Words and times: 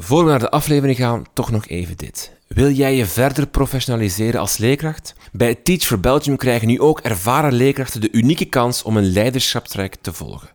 Voor 0.00 0.24
we 0.24 0.30
naar 0.30 0.38
de 0.38 0.50
aflevering 0.50 0.96
gaan, 0.96 1.24
toch 1.32 1.50
nog 1.50 1.66
even 1.66 1.96
dit. 1.96 2.32
Wil 2.46 2.70
jij 2.70 2.96
je 2.96 3.06
verder 3.06 3.46
professionaliseren 3.46 4.40
als 4.40 4.56
leerkracht? 4.56 5.14
Bij 5.32 5.54
Teach 5.54 5.82
for 5.82 6.00
Belgium 6.00 6.36
krijgen 6.36 6.68
nu 6.68 6.80
ook 6.80 7.00
ervaren 7.00 7.52
leerkrachten 7.52 8.00
de 8.00 8.12
unieke 8.12 8.44
kans 8.44 8.82
om 8.82 8.96
een 8.96 9.12
leiderschapstraject 9.12 10.02
te 10.02 10.12
volgen. 10.12 10.48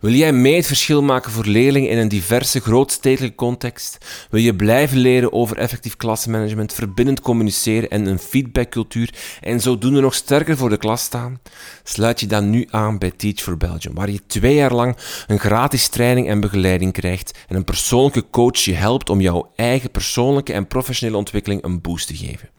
Wil 0.00 0.12
jij 0.12 0.32
mee 0.32 0.56
het 0.56 0.66
verschil 0.66 1.02
maken 1.02 1.32
voor 1.32 1.44
leerlingen 1.44 1.90
in 1.90 1.98
een 1.98 2.08
diverse 2.08 2.60
grootstedelijke 2.60 3.36
context? 3.36 3.98
Wil 4.30 4.40
je 4.40 4.56
blijven 4.56 4.98
leren 4.98 5.32
over 5.32 5.56
effectief 5.56 5.96
klassenmanagement, 5.96 6.74
verbindend 6.74 7.20
communiceren 7.20 7.90
en 7.90 8.06
een 8.06 8.18
feedbackcultuur 8.18 9.14
en 9.40 9.60
zodoende 9.60 10.00
nog 10.00 10.14
sterker 10.14 10.56
voor 10.56 10.68
de 10.68 10.76
klas 10.76 11.02
staan? 11.02 11.40
Sluit 11.82 12.20
je 12.20 12.26
dan 12.26 12.50
nu 12.50 12.66
aan 12.70 12.98
bij 12.98 13.10
Teach 13.10 13.40
for 13.40 13.56
Belgium, 13.56 13.94
waar 13.94 14.10
je 14.10 14.26
twee 14.26 14.54
jaar 14.54 14.74
lang 14.74 14.96
een 15.26 15.38
gratis 15.38 15.88
training 15.88 16.28
en 16.28 16.40
begeleiding 16.40 16.92
krijgt 16.92 17.38
en 17.48 17.56
een 17.56 17.64
persoonlijke 17.64 18.24
coach 18.30 18.58
je 18.58 18.74
helpt 18.74 19.10
om 19.10 19.20
jouw 19.20 19.52
eigen 19.56 19.90
persoonlijke 19.90 20.52
en 20.52 20.66
professionele 20.66 21.18
ontwikkeling 21.18 21.64
een 21.64 21.80
boost 21.80 22.06
te 22.06 22.16
geven. 22.16 22.50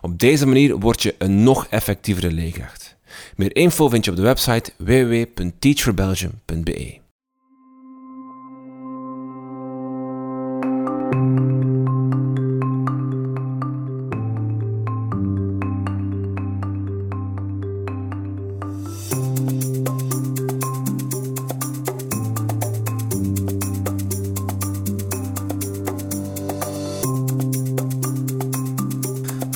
Op 0.00 0.18
deze 0.18 0.46
manier 0.46 0.78
word 0.78 1.02
je 1.02 1.14
een 1.18 1.42
nog 1.42 1.66
effectievere 1.66 2.32
leerkracht. 2.32 2.87
Meer 3.36 3.56
info 3.56 3.88
vind 3.88 4.04
je 4.04 4.10
op 4.10 4.16
de 4.16 4.22
website 4.22 4.72
www.teachforbelgium.be. 4.76 6.98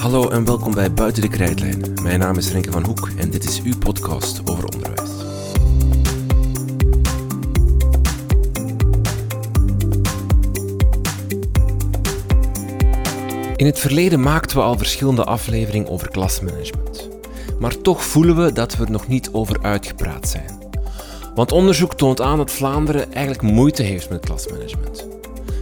Hallo 0.00 0.30
en 0.30 0.44
welkom 0.44 0.74
bij 0.74 0.92
Buiten 0.92 1.22
de 1.22 1.28
Krijtlijn. 1.28 1.91
Mijn 2.02 2.18
naam 2.18 2.36
is 2.36 2.50
Renke 2.50 2.70
van 2.70 2.84
Hoek 2.84 3.10
en 3.16 3.30
dit 3.30 3.44
is 3.44 3.62
uw 3.62 3.78
podcast 3.78 4.40
over 4.50 4.64
onderwijs. 4.64 5.10
In 13.56 13.66
het 13.66 13.78
verleden 13.78 14.20
maakten 14.20 14.56
we 14.56 14.62
al 14.62 14.76
verschillende 14.76 15.24
afleveringen 15.24 15.88
over 15.88 16.10
klasmanagement. 16.10 17.08
Maar 17.58 17.80
toch 17.80 18.04
voelen 18.04 18.44
we 18.44 18.52
dat 18.52 18.76
we 18.76 18.84
er 18.84 18.90
nog 18.90 19.08
niet 19.08 19.28
over 19.32 19.62
uitgepraat 19.62 20.28
zijn. 20.28 20.58
Want 21.34 21.52
onderzoek 21.52 21.94
toont 21.94 22.20
aan 22.20 22.36
dat 22.36 22.50
Vlaanderen 22.50 23.12
eigenlijk 23.12 23.42
moeite 23.42 23.82
heeft 23.82 24.10
met 24.10 24.20
klasmanagement. 24.20 25.06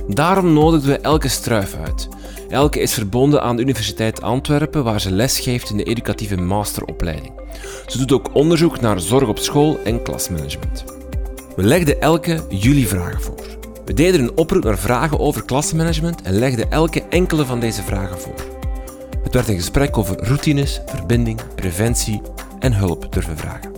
Daarom 0.08 0.52
nodigden 0.52 0.90
we 0.90 0.98
Elke 0.98 1.28
Struif 1.28 1.74
uit. 1.74 2.08
Elke 2.50 2.80
is 2.80 2.94
verbonden 2.94 3.42
aan 3.42 3.56
de 3.56 3.62
Universiteit 3.62 4.22
Antwerpen, 4.22 4.84
waar 4.84 5.00
ze 5.00 5.10
lesgeeft 5.10 5.70
in 5.70 5.76
de 5.76 5.82
educatieve 5.82 6.36
masteropleiding. 6.36 7.32
Ze 7.86 7.98
doet 7.98 8.12
ook 8.12 8.34
onderzoek 8.34 8.80
naar 8.80 9.00
zorg 9.00 9.28
op 9.28 9.38
school 9.38 9.78
en 9.84 10.02
klasmanagement. 10.02 10.84
We 11.56 11.62
legden 11.62 12.00
Elke 12.00 12.44
jullie 12.48 12.88
vragen 12.88 13.20
voor. 13.20 13.58
We 13.84 13.94
deden 13.94 14.20
een 14.20 14.36
oproep 14.36 14.64
naar 14.64 14.78
vragen 14.78 15.18
over 15.18 15.44
klasmanagement 15.44 16.22
en 16.22 16.38
legden 16.38 16.70
Elke 16.70 17.02
enkele 17.02 17.44
van 17.44 17.60
deze 17.60 17.82
vragen 17.82 18.20
voor. 18.20 18.34
Het 19.22 19.34
werd 19.34 19.48
een 19.48 19.56
gesprek 19.56 19.98
over 19.98 20.24
routines, 20.24 20.80
verbinding, 20.86 21.40
preventie 21.54 22.22
en 22.58 22.72
hulp 22.72 23.12
durven 23.12 23.36
vragen. 23.36 23.72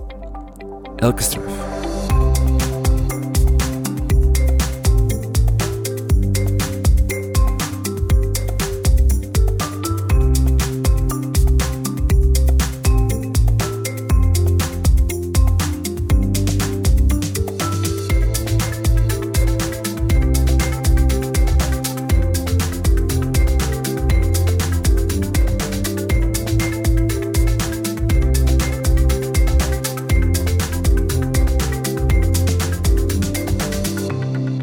Elke 0.96 1.22
Struif. 1.22 1.71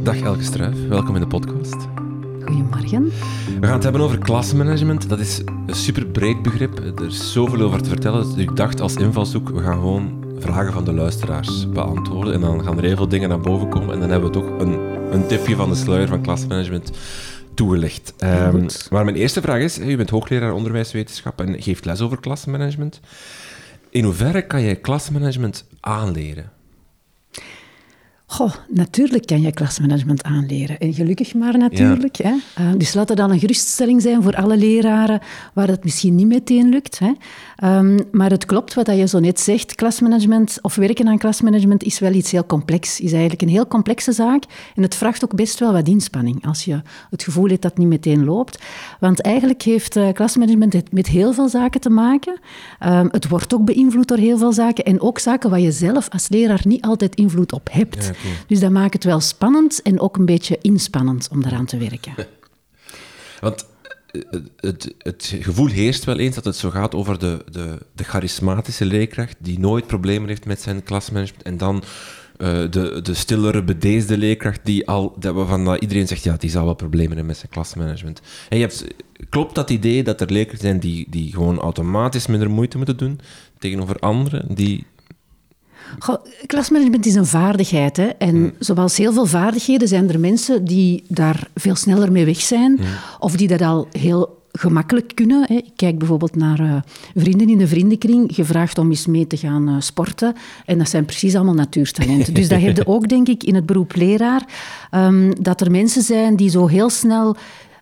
Dag 0.09 0.21
Elke 0.21 0.43
Struif, 0.43 0.87
welkom 0.87 1.15
in 1.15 1.21
de 1.21 1.27
podcast. 1.27 1.75
Goedemorgen. 2.45 3.11
We 3.59 3.65
gaan 3.65 3.73
het 3.73 3.83
hebben 3.83 4.01
over 4.01 4.17
klasmanagement. 4.17 5.09
Dat 5.09 5.19
is 5.19 5.41
een 5.67 5.75
super 5.75 6.05
breed 6.05 6.41
begrip. 6.41 6.79
Er 6.79 7.05
is 7.05 7.31
zoveel 7.31 7.61
over 7.61 7.81
te 7.81 7.89
vertellen. 7.89 8.23
Dus 8.23 8.43
ik 8.43 8.55
dacht 8.55 8.81
als 8.81 8.95
invalshoek, 8.95 9.49
we 9.49 9.61
gaan 9.61 9.73
gewoon 9.73 10.25
vragen 10.39 10.73
van 10.73 10.85
de 10.85 10.93
luisteraars 10.93 11.69
beantwoorden. 11.69 12.33
En 12.33 12.41
dan 12.41 12.63
gaan 12.63 12.77
er 12.77 12.83
heel 12.83 12.95
veel 12.95 13.07
dingen 13.07 13.29
naar 13.29 13.39
boven 13.39 13.69
komen. 13.69 13.93
En 13.93 13.99
dan 13.99 14.09
hebben 14.09 14.31
we 14.31 14.39
toch 14.39 14.59
een, 14.59 14.79
een 15.11 15.27
tipje 15.27 15.55
van 15.55 15.69
de 15.69 15.75
sluier 15.75 16.07
van 16.07 16.21
klasmanagement 16.21 16.91
toegelicht. 17.53 18.13
Goed. 18.51 18.87
maar 18.91 19.05
mijn 19.05 19.17
eerste 19.17 19.41
vraag 19.41 19.61
is, 19.61 19.79
u 19.79 19.97
bent 19.97 20.09
hoogleraar 20.09 20.53
onderwijswetenschap 20.53 21.41
en 21.41 21.61
geeft 21.61 21.85
les 21.85 22.01
over 22.01 22.19
klasmanagement. 22.19 22.99
In 23.89 24.03
hoeverre 24.03 24.41
kan 24.41 24.61
je 24.61 24.75
klasmanagement 24.75 25.65
aanleren? 25.79 26.51
Goh, 28.31 28.53
natuurlijk 28.67 29.25
kan 29.25 29.41
je 29.41 29.51
klasmanagement 29.51 30.23
aanleren. 30.23 30.77
En 30.77 30.93
gelukkig 30.93 31.33
maar 31.33 31.57
natuurlijk. 31.57 32.17
Hè? 32.17 32.33
Eh, 32.55 32.71
dus 32.77 32.93
laat 32.93 33.07
dat 33.07 33.17
dan 33.17 33.31
een 33.31 33.39
geruststelling 33.39 34.01
zijn 34.01 34.23
voor 34.23 34.35
alle 34.35 34.57
leraren 34.57 35.19
waar 35.53 35.67
dat 35.67 35.83
misschien 35.83 36.15
niet 36.15 36.27
meteen 36.27 36.69
lukt. 36.69 36.99
Hè? 36.99 37.11
Ehm, 37.55 37.99
maar 38.11 38.29
het 38.29 38.45
klopt 38.45 38.73
wat 38.73 38.85
dat 38.85 38.97
je 38.97 39.07
zo 39.07 39.19
net 39.19 39.39
zegt. 39.39 39.75
Klasmanagement 39.75 40.57
of 40.61 40.75
werken 40.75 41.07
aan 41.07 41.17
klasmanagement 41.17 41.83
is 41.83 41.99
wel 41.99 42.13
iets 42.13 42.31
heel 42.31 42.45
complex. 42.45 42.99
Is 42.99 43.11
eigenlijk 43.11 43.41
een 43.41 43.49
heel 43.49 43.67
complexe 43.67 44.11
zaak. 44.11 44.43
En 44.75 44.81
het 44.81 44.95
vraagt 44.95 45.23
ook 45.23 45.35
best 45.35 45.59
wel 45.59 45.73
wat 45.73 45.87
inspanning 45.87 46.45
als 46.45 46.65
je 46.65 46.81
het 47.09 47.23
gevoel 47.23 47.47
hebt 47.47 47.61
dat 47.61 47.71
het 47.71 47.79
niet 47.79 47.89
meteen 47.89 48.25
loopt. 48.25 48.63
Want 48.99 49.21
eigenlijk 49.21 49.61
heeft 49.61 49.95
eh, 49.95 50.07
klasmanagement 50.13 50.73
het 50.73 50.91
met 50.91 51.07
heel 51.07 51.33
veel 51.33 51.49
zaken 51.49 51.81
te 51.81 51.89
maken. 51.89 52.39
Ehm, 52.79 53.07
het 53.11 53.27
wordt 53.27 53.53
ook 53.53 53.65
beïnvloed 53.65 54.07
door 54.07 54.17
heel 54.17 54.37
veel 54.37 54.53
zaken. 54.53 54.83
En 54.83 55.01
ook 55.01 55.19
zaken 55.19 55.49
waar 55.49 55.59
je 55.59 55.71
zelf 55.71 56.09
als 56.09 56.29
leraar 56.29 56.61
niet 56.63 56.81
altijd 56.81 57.15
invloed 57.15 57.53
op 57.53 57.69
hebt. 57.71 58.05
Ja, 58.05 58.18
oké. 58.25 58.35
Dus 58.47 58.59
dat 58.59 58.71
maakt 58.71 58.93
het 58.93 59.03
wel 59.03 59.19
spannend 59.19 59.81
en 59.81 59.99
ook 59.99 60.17
een 60.17 60.25
beetje 60.25 60.57
inspannend 60.61 61.27
om 61.31 61.41
daaraan 61.41 61.65
te 61.65 61.77
werken. 61.77 62.13
Want 63.39 63.65
eh, 64.11 64.21
het, 64.55 64.93
het 64.97 65.35
gevoel 65.39 65.67
heerst 65.67 66.03
wel 66.03 66.19
eens 66.19 66.35
dat 66.35 66.45
het 66.45 66.55
zo 66.55 66.69
gaat 66.69 66.95
over 66.95 67.19
de, 67.19 67.45
de, 67.51 67.77
de 67.95 68.03
charismatische 68.03 68.85
leerkracht 68.85 69.35
die 69.39 69.59
nooit 69.59 69.87
problemen 69.87 70.27
heeft 70.27 70.45
met 70.45 70.61
zijn 70.61 70.83
klasmanagement 70.83 71.43
en 71.43 71.57
dan 71.57 71.83
eh, 72.39 72.47
de, 72.69 72.99
de 73.01 73.13
stillere, 73.13 73.63
bedeesde 73.63 74.17
leerkracht 74.17 74.59
die 74.63 74.87
al, 74.87 75.15
dat 75.19 75.35
waarvan 75.35 75.65
dat 75.65 75.81
iedereen 75.81 76.07
zegt, 76.07 76.23
ja, 76.23 76.35
die 76.37 76.49
zal 76.49 76.65
wel 76.65 76.73
problemen 76.73 77.09
hebben 77.09 77.25
met 77.25 77.37
zijn 77.37 77.51
klasmanagement. 77.51 78.21
En 78.49 78.57
je 78.57 78.63
hebt, 78.63 78.85
klopt 79.29 79.55
dat 79.55 79.69
idee 79.69 80.03
dat 80.03 80.21
er 80.21 80.31
leerkrachten 80.31 80.67
zijn 80.67 80.79
die, 80.79 81.07
die 81.09 81.31
gewoon 81.31 81.59
automatisch 81.59 82.27
minder 82.27 82.49
moeite 82.49 82.77
moeten 82.77 82.97
doen 82.97 83.19
tegenover 83.57 83.99
anderen 83.99 84.55
die... 84.55 84.85
Klasmanagement 86.45 87.05
is 87.05 87.15
een 87.15 87.25
vaardigheid. 87.25 87.97
Hè? 87.97 88.05
En 88.07 88.53
zoals 88.59 88.97
heel 88.97 89.13
veel 89.13 89.25
vaardigheden 89.25 89.87
zijn 89.87 90.09
er 90.09 90.19
mensen 90.19 90.65
die 90.65 91.03
daar 91.07 91.47
veel 91.55 91.75
sneller 91.75 92.11
mee 92.11 92.25
weg 92.25 92.41
zijn. 92.41 92.79
Of 93.19 93.35
die 93.35 93.47
dat 93.47 93.61
al 93.61 93.87
heel 93.91 94.37
gemakkelijk 94.51 95.11
kunnen. 95.15 95.45
Hè. 95.47 95.55
Ik 95.55 95.71
kijk 95.75 95.97
bijvoorbeeld 95.97 96.35
naar 96.35 96.59
eh, 96.59 96.75
vrienden 97.15 97.49
in 97.49 97.57
de 97.57 97.67
vriendenkring, 97.67 98.35
gevraagd 98.35 98.77
om 98.77 98.89
eens 98.89 99.05
mee 99.05 99.27
te 99.27 99.37
gaan 99.37 99.67
eh, 99.67 99.75
sporten. 99.79 100.35
En 100.65 100.77
dat 100.77 100.89
zijn 100.89 101.05
precies 101.05 101.35
allemaal 101.35 101.53
natuurtalenten. 101.53 102.33
dus 102.33 102.47
dat 102.47 102.61
heb 102.61 102.77
je 102.77 102.87
ook, 102.95 103.09
denk 103.09 103.27
ik, 103.27 103.43
in 103.43 103.55
het 103.55 103.65
beroep 103.65 103.95
leraar. 103.95 104.45
ehm, 104.91 105.31
dat 105.41 105.61
er 105.61 105.71
mensen 105.71 106.01
zijn 106.01 106.35
die 106.35 106.49
zo 106.49 106.67
heel 106.67 106.89
snel 106.89 107.35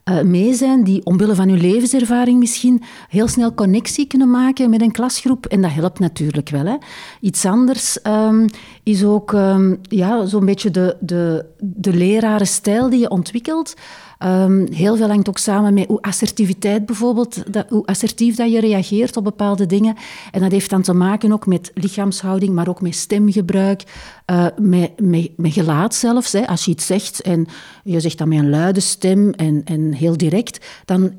eh, 0.07 0.21
mee 0.21 0.53
zijn, 0.53 0.83
die 0.83 1.05
omwille 1.05 1.35
van 1.35 1.49
hun 1.49 1.61
levenservaring 1.61 2.39
misschien 2.39 2.83
heel 3.09 3.27
snel 3.27 3.53
connectie 3.53 4.07
kunnen 4.07 4.29
maken 4.29 4.69
met 4.69 4.81
een 4.81 4.91
klasgroep. 4.91 5.45
En 5.45 5.61
dat 5.61 5.71
helpt 5.71 5.99
natuurlijk 5.99 6.49
wel. 6.49 6.65
Hè. 6.65 6.75
Iets 7.21 7.45
anders 7.45 8.01
ehm, 8.01 8.47
is 8.83 9.03
ook 9.03 9.33
ehm, 9.33 9.75
ja, 9.81 10.25
zo'n 10.25 10.45
beetje 10.45 10.71
de, 10.71 10.97
de, 10.99 11.45
de 11.59 11.93
lerarenstijl 11.93 12.89
die 12.89 12.99
je 12.99 13.09
ontwikkelt. 13.09 13.73
Ehm, 14.17 14.71
heel 14.71 14.95
veel 14.95 15.07
hangt 15.07 15.29
ook 15.29 15.37
samen 15.37 15.73
met 15.73 15.87
hoe 15.87 16.01
assertiviteit 16.01 16.85
bijvoorbeeld, 16.85 17.53
dat, 17.53 17.69
hoe 17.69 17.85
assertief 17.85 18.35
dat 18.35 18.51
je 18.51 18.59
reageert 18.59 19.17
op 19.17 19.23
bepaalde 19.23 19.65
dingen. 19.65 19.95
En 20.31 20.41
dat 20.41 20.51
heeft 20.51 20.69
dan 20.69 20.81
te 20.81 20.93
maken 20.93 21.31
ook 21.31 21.45
met 21.45 21.71
lichaamshouding, 21.73 22.53
maar 22.53 22.67
ook 22.67 22.81
met 22.81 22.95
stemgebruik, 22.95 23.83
eh, 24.25 24.45
met, 24.61 24.99
met, 25.01 25.31
met 25.35 25.53
gelaat 25.53 25.95
zelfs. 25.95 26.31
Hè. 26.31 26.47
Als 26.47 26.65
je 26.65 26.71
iets 26.71 26.85
zegt 26.85 27.21
en 27.21 27.47
je 27.83 27.99
zegt 27.99 28.17
dat 28.17 28.27
met 28.27 28.37
een 28.37 28.49
luide 28.49 28.79
stem 28.79 29.31
en, 29.31 29.61
en 29.65 29.93
heel 29.93 30.17
direct, 30.17 30.65
dan 30.85 31.11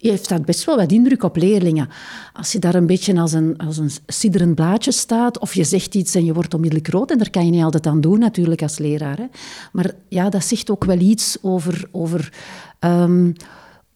heeft 0.00 0.28
dat 0.28 0.44
best 0.44 0.64
wel 0.64 0.76
wat 0.76 0.92
indruk 0.92 1.22
op 1.22 1.36
leerlingen. 1.36 1.88
Als 2.32 2.52
je 2.52 2.58
daar 2.58 2.74
een 2.74 2.86
beetje 2.86 3.20
als 3.20 3.32
een, 3.32 3.56
als 3.56 3.76
een 3.78 3.90
sidderend 4.06 4.54
blaadje 4.54 4.92
staat, 4.92 5.38
of 5.38 5.54
je 5.54 5.64
zegt 5.64 5.94
iets 5.94 6.14
en 6.14 6.24
je 6.24 6.32
wordt 6.32 6.54
onmiddellijk 6.54 6.88
rood, 6.88 7.10
en 7.10 7.18
daar 7.18 7.30
kan 7.30 7.44
je 7.44 7.50
niet 7.50 7.62
altijd 7.62 7.86
aan 7.86 8.00
doen 8.00 8.18
natuurlijk 8.18 8.62
als 8.62 8.78
leraar. 8.78 9.16
Hè. 9.16 9.26
Maar 9.72 9.94
ja, 10.08 10.28
dat 10.28 10.44
zegt 10.44 10.70
ook 10.70 10.84
wel 10.84 10.98
iets 10.98 11.36
over... 11.42 11.88
over 11.92 12.32
um, 12.80 13.34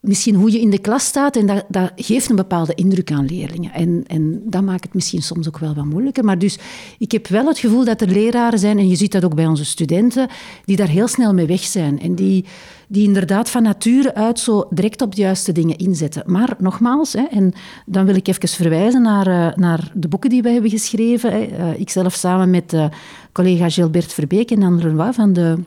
misschien 0.01 0.35
hoe 0.35 0.53
je 0.53 0.61
in 0.61 0.71
de 0.71 0.79
klas 0.79 1.05
staat 1.05 1.37
en 1.37 1.47
dat, 1.47 1.65
dat 1.69 1.93
geeft 1.97 2.31
een 2.31 2.37
bepaalde 2.37 2.75
indruk 2.75 3.13
aan 3.13 3.25
leerlingen. 3.25 3.73
En, 3.73 4.05
en 4.07 4.43
dat 4.45 4.63
maakt 4.63 4.85
het 4.85 4.95
misschien 4.95 5.23
soms 5.23 5.49
ook 5.49 5.59
wel 5.59 5.75
wat 5.75 5.85
moeilijker. 5.85 6.25
Maar 6.25 6.39
dus 6.39 6.59
ik 6.99 7.13
heb 7.13 7.27
wel 7.27 7.47
het 7.47 7.59
gevoel 7.59 7.85
dat 7.85 8.01
er 8.01 8.09
leraren 8.09 8.59
zijn, 8.59 8.79
en 8.79 8.89
je 8.89 8.97
ziet 8.97 9.13
dat 9.13 9.25
ook 9.25 9.35
bij 9.35 9.47
onze 9.47 9.65
studenten, 9.65 10.29
die 10.65 10.77
daar 10.77 10.89
heel 10.89 11.09
snel 11.09 11.35
mee 11.35 11.47
weg 11.47 11.61
zijn. 11.61 12.01
En 12.01 12.15
die, 12.15 12.45
die 12.89 13.05
inderdaad 13.05 13.51
van 13.51 13.63
nature 13.63 14.15
uit 14.15 14.39
zo 14.39 14.67
direct 14.71 15.03
op 15.03 15.15
de 15.15 15.21
juiste 15.21 15.53
dingen 15.53 15.77
inzetten. 15.77 16.23
Maar 16.27 16.55
nogmaals, 16.59 17.13
hè, 17.13 17.25
en 17.31 17.53
dan 17.87 18.07
wil 18.07 18.15
ik 18.15 18.29
even 18.29 18.49
verwijzen 18.49 19.03
naar, 19.03 19.29
uh, 19.29 19.55
naar 19.55 19.93
de 19.95 20.09
boeken 20.09 20.31
die 20.31 20.43
wij 20.43 20.53
hebben 20.53 20.71
geschreven. 20.71 21.33
Hè. 21.33 21.49
Uh, 21.73 21.81
ikzelf 21.81 22.15
samen 22.15 22.51
met 22.51 22.73
uh, 22.73 22.85
collega 23.33 23.69
Gilbert 23.69 24.13
Verbeek 24.13 24.51
en 24.51 24.63
Anne 24.63 24.83
Lenoir 24.83 25.13
van 25.13 25.33
de 25.33 25.59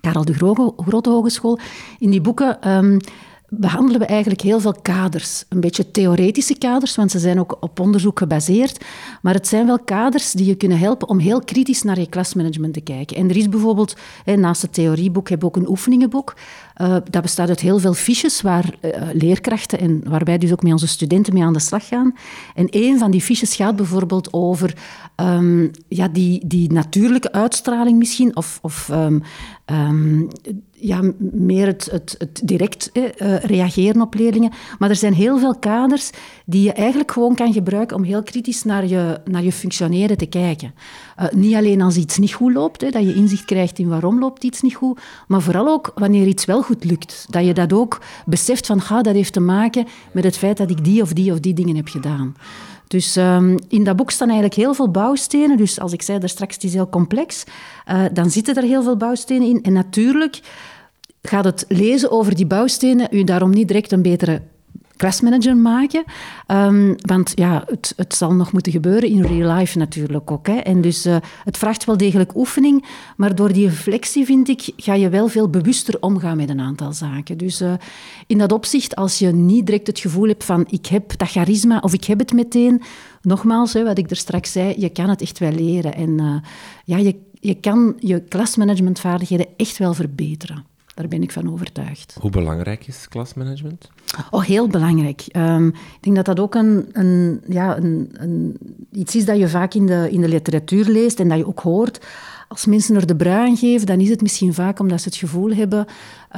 Karel 0.00 0.24
de 0.24 0.34
Grote 0.76 1.10
Hogeschool. 1.10 1.58
In 1.98 2.10
die 2.10 2.20
boeken... 2.20 2.68
Um, 2.70 2.98
behandelen 3.48 4.00
we 4.00 4.06
eigenlijk 4.06 4.40
heel 4.40 4.60
veel 4.60 4.74
kaders. 4.82 5.44
Een 5.48 5.60
beetje 5.60 5.90
theoretische 5.90 6.58
kaders, 6.58 6.96
want 6.96 7.10
ze 7.10 7.18
zijn 7.18 7.40
ook 7.40 7.56
op 7.60 7.80
onderzoek 7.80 8.18
gebaseerd. 8.18 8.84
Maar 9.22 9.34
het 9.34 9.48
zijn 9.48 9.66
wel 9.66 9.78
kaders 9.78 10.32
die 10.32 10.46
je 10.46 10.54
kunnen 10.54 10.78
helpen 10.78 11.08
om 11.08 11.18
heel 11.18 11.40
kritisch 11.40 11.82
naar 11.82 11.98
je 11.98 12.08
klasmanagement 12.08 12.74
te 12.74 12.80
kijken. 12.80 13.16
En 13.16 13.28
er 13.28 13.36
is 13.36 13.48
bijvoorbeeld, 13.48 13.96
naast 14.36 14.62
het 14.62 14.72
theorieboek, 14.72 15.28
heb 15.28 15.38
ik 15.38 15.44
ook 15.44 15.56
een 15.56 15.68
oefeningenboek. 15.68 16.34
Uh, 16.80 16.96
dat 17.10 17.22
bestaat 17.22 17.48
uit 17.48 17.60
heel 17.60 17.78
veel 17.78 17.94
fiches 17.94 18.40
waar 18.40 18.74
uh, 18.80 18.90
leerkrachten 19.12 19.78
en 19.78 20.02
waar 20.08 20.24
wij 20.24 20.38
dus 20.38 20.52
ook 20.52 20.62
met 20.62 20.72
onze 20.72 20.86
studenten 20.86 21.34
mee 21.34 21.42
aan 21.42 21.52
de 21.52 21.58
slag 21.58 21.88
gaan. 21.88 22.14
En 22.54 22.66
een 22.70 22.98
van 22.98 23.10
die 23.10 23.20
fiches 23.20 23.56
gaat 23.56 23.76
bijvoorbeeld 23.76 24.32
over 24.32 24.76
um, 25.16 25.70
ja, 25.88 26.08
die, 26.08 26.46
die 26.46 26.72
natuurlijke 26.72 27.32
uitstraling 27.32 27.98
misschien, 27.98 28.36
of, 28.36 28.58
of 28.62 28.88
um, 28.92 29.22
um, 29.66 30.28
ja, 30.80 31.00
meer 31.18 31.66
het, 31.66 31.88
het, 32.18 32.40
direct 32.44 32.90
eh, 32.92 33.36
reageren 33.36 34.00
op 34.00 34.14
leerlingen. 34.14 34.52
Maar 34.78 34.90
er 34.90 34.96
zijn 34.96 35.14
heel 35.14 35.38
veel 35.38 35.54
kaders 35.58 36.10
die 36.46 36.62
je 36.62 36.72
eigenlijk 36.72 37.12
gewoon 37.12 37.34
kan 37.34 37.52
gebruiken 37.52 37.96
om 37.96 38.02
heel 38.02 38.22
kritisch 38.22 38.64
naar 38.64 38.86
je, 38.86 39.20
naar 39.24 39.42
je 39.42 39.52
functioneren 39.52 40.16
te 40.16 40.26
kijken. 40.26 40.74
Uh, 41.20 41.26
niet 41.30 41.54
alleen 41.54 41.80
als 41.80 41.96
iets 41.96 42.18
niet 42.18 42.32
goed 42.32 42.52
loopt, 42.52 42.80
hè, 42.80 42.90
dat 42.90 43.02
je 43.02 43.14
inzicht 43.14 43.44
krijgt 43.44 43.78
in 43.78 43.88
waarom 43.88 44.18
loopt 44.18 44.44
iets 44.44 44.62
niet 44.62 44.74
goed, 44.74 45.00
maar 45.26 45.42
vooral 45.42 45.68
ook 45.68 45.92
wanneer 45.94 46.26
iets 46.26 46.44
wel 46.44 46.62
goed 46.62 46.84
lukt. 46.84 47.26
Dat 47.30 47.44
je 47.44 47.54
dat 47.54 47.72
ook 47.72 48.00
beseft 48.26 48.66
van, 48.66 48.80
ga, 48.80 49.02
dat 49.02 49.14
heeft 49.14 49.32
te 49.32 49.40
maken 49.40 49.86
met 50.12 50.24
het 50.24 50.36
feit 50.36 50.56
dat 50.56 50.70
ik 50.70 50.84
die 50.84 51.02
of 51.02 51.12
die 51.12 51.32
of 51.32 51.40
die 51.40 51.54
dingen 51.54 51.76
heb 51.76 51.88
gedaan. 51.88 52.34
Dus 52.88 53.16
um, 53.16 53.56
in 53.68 53.84
dat 53.84 53.96
boek 53.96 54.10
staan 54.10 54.28
eigenlijk 54.28 54.60
heel 54.60 54.74
veel 54.74 54.90
bouwstenen. 54.90 55.56
Dus 55.56 55.80
als 55.80 55.92
ik 55.92 56.02
zei 56.02 56.18
daar 56.18 56.28
straks, 56.28 56.54
het 56.54 56.64
is 56.64 56.74
heel 56.74 56.88
complex, 56.88 57.44
uh, 57.88 58.04
dan 58.12 58.30
zitten 58.30 58.54
er 58.54 58.62
heel 58.62 58.82
veel 58.82 58.96
bouwstenen 58.96 59.48
in. 59.48 59.62
En 59.62 59.72
natuurlijk 59.72 60.40
gaat 61.22 61.44
het 61.44 61.64
lezen 61.68 62.10
over 62.10 62.34
die 62.34 62.46
bouwstenen 62.46 63.08
u 63.10 63.24
daarom 63.24 63.50
niet 63.50 63.68
direct 63.68 63.92
een 63.92 64.02
betere 64.02 64.42
klasmanager 64.98 65.56
maken. 65.56 66.04
Um, 66.46 66.94
want 66.96 67.32
ja, 67.34 67.64
het, 67.66 67.92
het, 67.96 68.14
zal 68.14 68.34
nog 68.34 68.52
moeten 68.52 68.72
gebeuren 68.72 69.08
in 69.08 69.22
real 69.22 69.56
life 69.56 69.78
natuurlijk 69.78 70.30
ook. 70.30 70.46
Hè. 70.46 70.56
En 70.56 70.80
dus 70.80 71.06
uh, 71.06 71.16
het 71.44 71.58
vraagt 71.58 71.84
wel 71.84 71.96
degelijk 71.96 72.36
oefening, 72.36 72.84
maar 73.16 73.34
door 73.34 73.52
die 73.52 73.68
reflectie, 73.68 74.24
vind 74.24 74.48
ik, 74.48 74.70
ga 74.76 74.94
je 74.94 75.08
wel 75.08 75.28
veel 75.28 75.48
bewuster 75.48 75.96
omgaan 76.00 76.36
met 76.36 76.48
een 76.48 76.60
aantal 76.60 76.92
zaken. 76.92 77.38
Dus 77.38 77.62
uh, 77.62 77.72
in 78.26 78.38
dat 78.38 78.52
opzicht, 78.52 78.96
als 78.96 79.18
je 79.18 79.32
niet 79.32 79.66
direct 79.66 79.86
het 79.86 79.98
gevoel 79.98 80.28
hebt 80.28 80.44
van 80.44 80.66
ik 80.70 80.86
heb 80.86 81.18
dat 81.18 81.30
charisma 81.30 81.78
of 81.78 81.92
ik 81.92 82.04
heb 82.04 82.18
het 82.18 82.32
meteen, 82.32 82.82
nogmaals, 83.22 83.72
hè, 83.72 83.84
wat 83.84 83.98
ik 83.98 84.10
er 84.10 84.16
straks 84.16 84.52
zei, 84.52 84.74
je 84.78 84.88
kan 84.88 85.08
het 85.08 85.22
echt 85.22 85.38
wel 85.38 85.52
leren. 85.52 85.94
En 85.94 86.20
uh, 86.20 86.36
ja, 86.84 86.96
je, 86.96 87.16
je 87.32 87.54
kan 87.54 87.94
je 87.98 88.20
klasmanagementvaardigheden 88.20 89.46
echt 89.56 89.78
wel 89.78 89.94
verbeteren. 89.94 90.64
Daar 90.98 91.08
ben 91.08 91.22
ik 91.22 91.32
van 91.32 91.52
overtuigd. 91.52 92.16
Hoe 92.20 92.30
belangrijk 92.30 92.86
is 92.86 93.08
klasmanagement? 93.08 93.90
Oh, 94.30 94.42
heel 94.42 94.68
belangrijk. 94.68 95.24
Um, 95.36 95.66
ik 95.68 95.98
denk 96.00 96.16
dat 96.16 96.24
dat 96.24 96.40
ook 96.40 96.54
een, 96.54 96.88
een, 96.92 97.40
ja, 97.48 97.76
een, 97.76 98.08
een, 98.12 98.56
iets 98.92 99.16
is 99.16 99.24
dat 99.24 99.38
je 99.38 99.48
vaak 99.48 99.74
in 99.74 99.86
de, 99.86 100.08
in 100.10 100.20
de 100.20 100.28
literatuur 100.28 100.84
leest 100.84 101.20
en 101.20 101.28
dat 101.28 101.38
je 101.38 101.46
ook 101.46 101.60
hoort. 101.60 102.06
Als 102.48 102.66
mensen 102.66 102.96
er 102.96 103.06
de 103.06 103.16
brui 103.16 103.48
aan 103.48 103.56
geven, 103.56 103.86
dan 103.86 104.00
is 104.00 104.08
het 104.08 104.22
misschien 104.22 104.54
vaak 104.54 104.78
omdat 104.78 105.00
ze 105.00 105.08
het 105.08 105.16
gevoel 105.16 105.54
hebben 105.54 105.86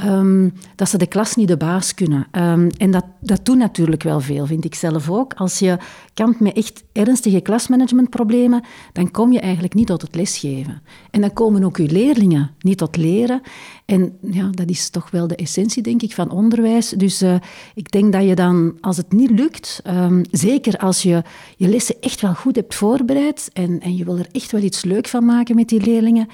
um, 0.05 0.53
dat 0.77 0.89
ze 0.89 0.99
de 0.99 1.07
klas 1.07 1.37
niet 1.37 1.49
de 1.49 1.57
baas 1.57 1.95
kunnen. 1.95 2.27
Um, 2.33 2.69
en 2.77 2.91
dat, 2.91 3.05
dat 3.21 3.45
doet 3.45 3.59
natuurlijk 3.59 4.03
wel 4.03 4.21
veel, 4.21 4.47
vind 4.47 4.65
ik 4.65 4.75
zelf 4.75 5.11
ook. 5.11 5.35
Als 5.35 5.59
je 5.59 5.79
kampt 6.15 6.41
met 6.41 6.57
echt 6.57 6.85
ernstige 6.93 7.41
klasmanagementproblemen, 7.41 8.65
dan 8.93 9.11
kom 9.11 9.33
je 9.33 9.41
eigenlijk 9.41 9.75
niet 9.75 9.87
tot 9.87 10.03
het 10.03 10.15
lesgeven. 10.15 10.83
En 11.11 11.21
dan 11.21 11.33
komen 11.33 11.65
ook 11.65 11.77
je 11.77 11.91
leerlingen 11.91 12.51
niet 12.61 12.79
tot 12.79 12.97
leren. 12.97 13.41
En 13.85 14.19
ja, 14.31 14.51
dat 14.51 14.69
is 14.69 14.91
toch 14.91 15.11
wel 15.11 15.27
de 15.27 15.37
essentie, 15.37 15.83
denk 15.83 16.03
ik, 16.03 16.15
van 16.15 16.31
onderwijs. 16.31 16.89
Dus 16.89 17.23
uh, 17.23 17.35
ik 17.75 17.91
denk 17.91 18.13
dat 18.13 18.25
je 18.25 18.35
dan, 18.35 18.77
als 18.81 18.97
het 18.97 19.13
niet 19.13 19.31
lukt, 19.31 19.83
um, 19.87 20.23
zeker 20.31 20.77
als 20.77 21.03
je 21.03 21.23
je 21.57 21.69
lessen 21.69 21.97
echt 22.01 22.21
wel 22.21 22.35
goed 22.35 22.57
hebt 22.57 22.75
voorbereid 22.75 23.51
en, 23.53 23.81
en 23.81 23.97
je 23.97 24.05
wil 24.05 24.19
er 24.19 24.29
echt 24.33 24.53
wel 24.53 24.63
iets 24.63 24.85
leuk 24.85 25.09
van 25.09 25.25
maken 25.25 25.55
met 25.55 25.69
die 25.69 25.81
leerlingen, 25.81 26.29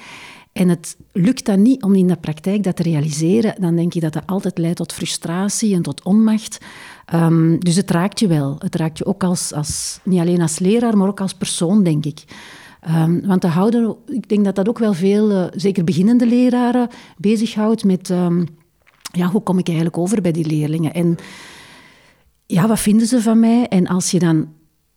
en 0.57 0.69
het 0.69 0.97
lukt 1.11 1.45
dan 1.45 1.61
niet 1.61 1.83
om 1.83 1.95
in 1.95 2.07
de 2.07 2.15
praktijk 2.15 2.63
dat 2.63 2.75
te 2.75 2.83
realiseren, 2.83 3.55
dan 3.59 3.75
denk 3.75 3.93
ik 3.93 4.01
dat 4.01 4.13
dat 4.13 4.23
altijd 4.25 4.57
leidt 4.57 4.77
tot 4.77 4.93
frustratie 4.93 5.75
en 5.75 5.81
tot 5.81 6.03
onmacht. 6.03 6.57
Um, 7.13 7.59
dus 7.59 7.75
het 7.75 7.91
raakt 7.91 8.19
je 8.19 8.27
wel. 8.27 8.55
Het 8.59 8.75
raakt 8.75 8.97
je 8.97 9.05
ook 9.05 9.23
als, 9.23 9.53
als, 9.53 9.99
niet 10.03 10.19
alleen 10.19 10.41
als 10.41 10.59
leraar, 10.59 10.97
maar 10.97 11.07
ook 11.07 11.21
als 11.21 11.33
persoon, 11.33 11.83
denk 11.83 12.05
ik. 12.05 12.23
Um, 12.89 13.25
want 13.25 13.41
de 13.41 13.47
houden, 13.47 13.95
ik 14.07 14.29
denk 14.29 14.45
dat 14.45 14.55
dat 14.55 14.69
ook 14.69 14.79
wel 14.79 14.93
veel, 14.93 15.31
uh, 15.31 15.45
zeker 15.51 15.83
beginnende 15.83 16.25
leraren, 16.25 16.87
bezighoudt 17.17 17.83
met 17.83 18.09
um, 18.09 18.47
ja, 19.11 19.27
hoe 19.27 19.41
kom 19.41 19.57
ik 19.57 19.67
eigenlijk 19.67 19.97
over 19.97 20.21
bij 20.21 20.31
die 20.31 20.45
leerlingen. 20.45 20.93
En 20.93 21.15
ja, 22.45 22.67
wat 22.67 22.79
vinden 22.79 23.07
ze 23.07 23.21
van 23.21 23.39
mij? 23.39 23.67
En 23.67 23.87
als 23.87 24.11
je 24.11 24.19
dan 24.19 24.47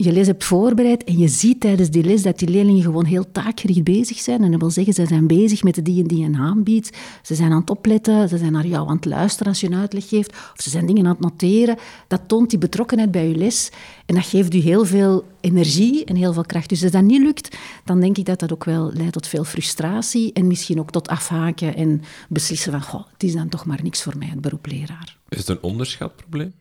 je 0.05 0.13
les 0.13 0.27
hebt 0.27 0.45
voorbereid 0.45 1.05
en 1.05 1.19
je 1.19 1.29
ziet 1.29 1.61
tijdens 1.61 1.91
die 1.91 2.05
les 2.05 2.23
dat 2.23 2.39
die 2.39 2.49
leerlingen 2.49 2.83
gewoon 2.83 3.05
heel 3.05 3.33
taakgericht 3.33 3.85
bezig 3.85 4.19
zijn. 4.19 4.43
En 4.43 4.51
dat 4.51 4.61
wil 4.61 4.71
zeggen, 4.71 4.95
ze 4.95 5.07
zijn 5.07 5.27
bezig 5.27 5.63
met 5.63 5.75
de 5.75 5.83
die 5.83 6.03
en 6.03 6.09
die 6.09 6.25
een 6.25 6.37
aanbiedt. 6.37 6.97
Ze 7.23 7.35
zijn 7.35 7.53
aan 7.53 7.61
het 7.61 7.71
opletten, 7.71 8.29
ze 8.29 8.39
zijn 8.39 8.53
naar 8.53 8.67
jou 8.67 8.89
aan 8.89 8.97
het 8.97 9.05
luisteren 9.05 9.53
als 9.53 9.61
je 9.61 9.67
een 9.67 9.75
uitleg 9.75 10.09
geeft. 10.09 10.31
Of 10.31 10.55
ze 10.57 10.71
zijn 10.71 10.87
dingen 10.87 11.05
aan 11.07 11.11
het 11.11 11.21
noteren. 11.21 11.77
Dat 12.09 12.21
toont 12.27 12.51
die 12.51 12.59
betrokkenheid 12.59 13.11
bij 13.11 13.29
je 13.29 13.37
les. 13.37 13.71
En 14.07 14.15
dat 14.15 14.25
geeft 14.25 14.55
u 14.55 14.59
heel 14.59 14.85
veel 14.85 15.25
energie 15.41 16.05
en 16.05 16.17
heel 16.17 16.33
veel 16.33 16.47
kracht. 16.47 16.69
Dus 16.69 16.83
als 16.83 16.93
dat 16.93 17.03
niet 17.03 17.23
lukt, 17.23 17.57
dan 17.85 18.01
denk 18.01 18.19
ik 18.19 18.25
dat 18.25 18.41
dat 18.41 18.53
ook 18.53 18.65
wel 18.65 18.93
leidt 18.93 19.13
tot 19.13 19.27
veel 19.27 19.45
frustratie. 19.45 20.33
En 20.33 20.47
misschien 20.47 20.81
ook 20.81 20.91
tot 20.91 21.09
afhaken 21.09 21.77
en 21.77 22.03
beslissen 22.29 22.73
van, 22.73 22.83
goh, 22.83 23.07
het 23.13 23.23
is 23.23 23.33
dan 23.33 23.49
toch 23.49 23.65
maar 23.65 23.81
niks 23.83 24.03
voor 24.03 24.19
mij, 24.19 24.29
het 24.29 24.41
beroep 24.41 24.67
leraar. 24.67 25.17
Is 25.29 25.39
het 25.39 25.49
een 25.49 25.63
onderschatprobleem? 25.63 26.53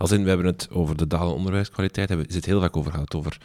Als 0.00 0.10
in, 0.10 0.22
we 0.22 0.28
hebben 0.28 0.46
het 0.46 0.68
over 0.70 0.96
de 0.96 1.06
dalende 1.06 1.34
onderwijskwaliteit, 1.34 2.08
hebben, 2.08 2.26
het 2.32 2.44
heel 2.44 2.60
vaak 2.60 2.76
over 2.76 2.92
gehad, 2.92 3.14
over 3.14 3.38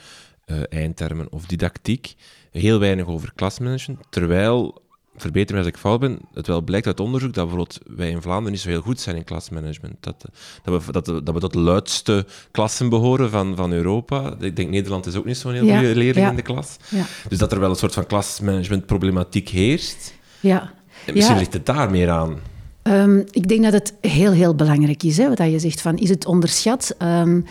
uh, 0.46 0.58
eindtermen 0.70 1.32
of 1.32 1.46
didactiek. 1.46 2.16
Heel 2.52 2.80
weinig 2.80 3.08
over 3.08 3.32
klasmanagement, 3.36 4.00
terwijl, 4.10 4.82
verbeter 5.16 5.56
me 5.56 5.62
als 5.62 5.70
ik 5.70 5.78
fout 5.78 6.00
ben, 6.00 6.20
het 6.34 6.48
wel 6.48 6.62
blijkt 6.62 6.88
uit 6.88 7.00
onderzoek 7.00 7.34
dat 7.34 7.48
bijvoorbeeld 7.48 7.80
wij 7.88 8.10
in 8.10 8.22
Vlaanderen 8.22 8.52
niet 8.52 8.62
zo 8.62 8.70
heel 8.70 8.82
goed 8.82 9.00
zijn 9.00 9.16
in 9.16 9.24
klasmanagement. 9.24 9.96
Dat, 10.00 10.26
dat, 10.64 10.86
we, 10.86 10.92
dat, 10.92 11.06
dat 11.06 11.34
we 11.34 11.40
tot 11.40 11.54
de 11.54 11.60
luidste 11.60 12.26
klassen 12.52 12.90
behoren 12.90 13.30
van, 13.30 13.56
van 13.56 13.72
Europa. 13.72 14.36
Ik 14.40 14.56
denk 14.56 14.70
Nederland 14.70 15.06
is 15.06 15.16
ook 15.16 15.26
niet 15.26 15.38
zo'n 15.38 15.54
heel 15.54 15.66
ja, 15.66 15.78
goede 15.78 15.96
leerling 15.96 16.28
in 16.28 16.36
de 16.36 16.42
klas. 16.42 16.78
Ja. 16.90 17.06
Dus 17.30 17.38
dat 17.38 17.52
er 17.52 17.60
wel 17.60 17.70
een 17.70 17.76
soort 17.76 17.94
van 17.94 18.06
klasmanagementproblematiek 18.06 19.50
heerst. 19.50 20.14
Ja. 20.40 20.74
En 21.06 21.14
misschien 21.14 21.38
ligt 21.38 21.54
het 21.54 21.66
daar 21.66 21.92
meer 21.92 22.10
aan. 22.10 22.40
Um, 22.88 23.24
ik 23.30 23.48
denk 23.48 23.64
dat 23.64 23.74
het 23.74 23.94
heel, 24.02 24.32
heel 24.32 24.56
belangrijk 24.56 25.04
is, 25.04 25.18
hè, 25.18 25.30
wat 25.30 25.38
je 25.38 25.60
zegt 25.60 25.82
van, 25.82 25.98
is 25.98 26.10
het 26.10 26.26
onderschat? 26.26 26.96
Um, 27.00 27.46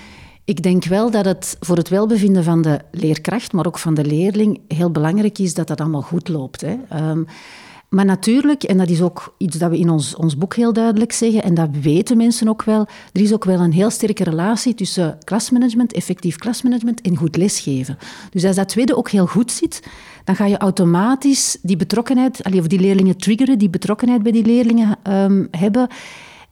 ik 0.44 0.62
denk 0.62 0.84
wel 0.84 1.10
dat 1.10 1.24
het 1.24 1.56
voor 1.60 1.76
het 1.76 1.88
welbevinden 1.88 2.44
van 2.44 2.62
de 2.62 2.80
leerkracht, 2.90 3.52
maar 3.52 3.66
ook 3.66 3.78
van 3.78 3.94
de 3.94 4.04
leerling, 4.04 4.60
heel 4.68 4.90
belangrijk 4.90 5.38
is 5.38 5.54
dat 5.54 5.66
dat 5.66 5.80
allemaal 5.80 6.02
goed 6.02 6.28
loopt. 6.28 6.60
Hè. 6.60 6.76
Um, 7.10 7.26
maar 7.94 8.04
natuurlijk, 8.04 8.62
en 8.62 8.78
dat 8.78 8.88
is 8.88 9.02
ook 9.02 9.34
iets 9.38 9.58
dat 9.58 9.70
we 9.70 9.78
in 9.78 9.90
ons, 9.90 10.16
ons 10.16 10.36
boek 10.36 10.54
heel 10.54 10.72
duidelijk 10.72 11.12
zeggen, 11.12 11.42
en 11.42 11.54
dat 11.54 11.68
weten 11.82 12.16
mensen 12.16 12.48
ook 12.48 12.62
wel, 12.62 12.86
er 13.12 13.20
is 13.20 13.32
ook 13.32 13.44
wel 13.44 13.60
een 13.60 13.72
heel 13.72 13.90
sterke 13.90 14.24
relatie 14.24 14.74
tussen 14.74 15.18
klasmanagement, 15.24 15.92
effectief 15.92 16.36
klasmanagement 16.36 17.00
en 17.00 17.16
goed 17.16 17.36
lesgeven. 17.36 17.98
Dus 18.30 18.44
als 18.44 18.56
dat 18.56 18.68
tweede 18.68 18.96
ook 18.96 19.10
heel 19.10 19.26
goed 19.26 19.52
zit, 19.52 19.82
dan 20.24 20.36
ga 20.36 20.46
je 20.46 20.58
automatisch 20.58 21.58
die 21.62 21.76
betrokkenheid, 21.76 22.40
of 22.58 22.66
die 22.66 22.80
leerlingen 22.80 23.16
triggeren, 23.16 23.58
die 23.58 23.70
betrokkenheid 23.70 24.22
bij 24.22 24.32
die 24.32 24.44
leerlingen 24.44 24.98
um, 25.10 25.48
hebben. 25.50 25.88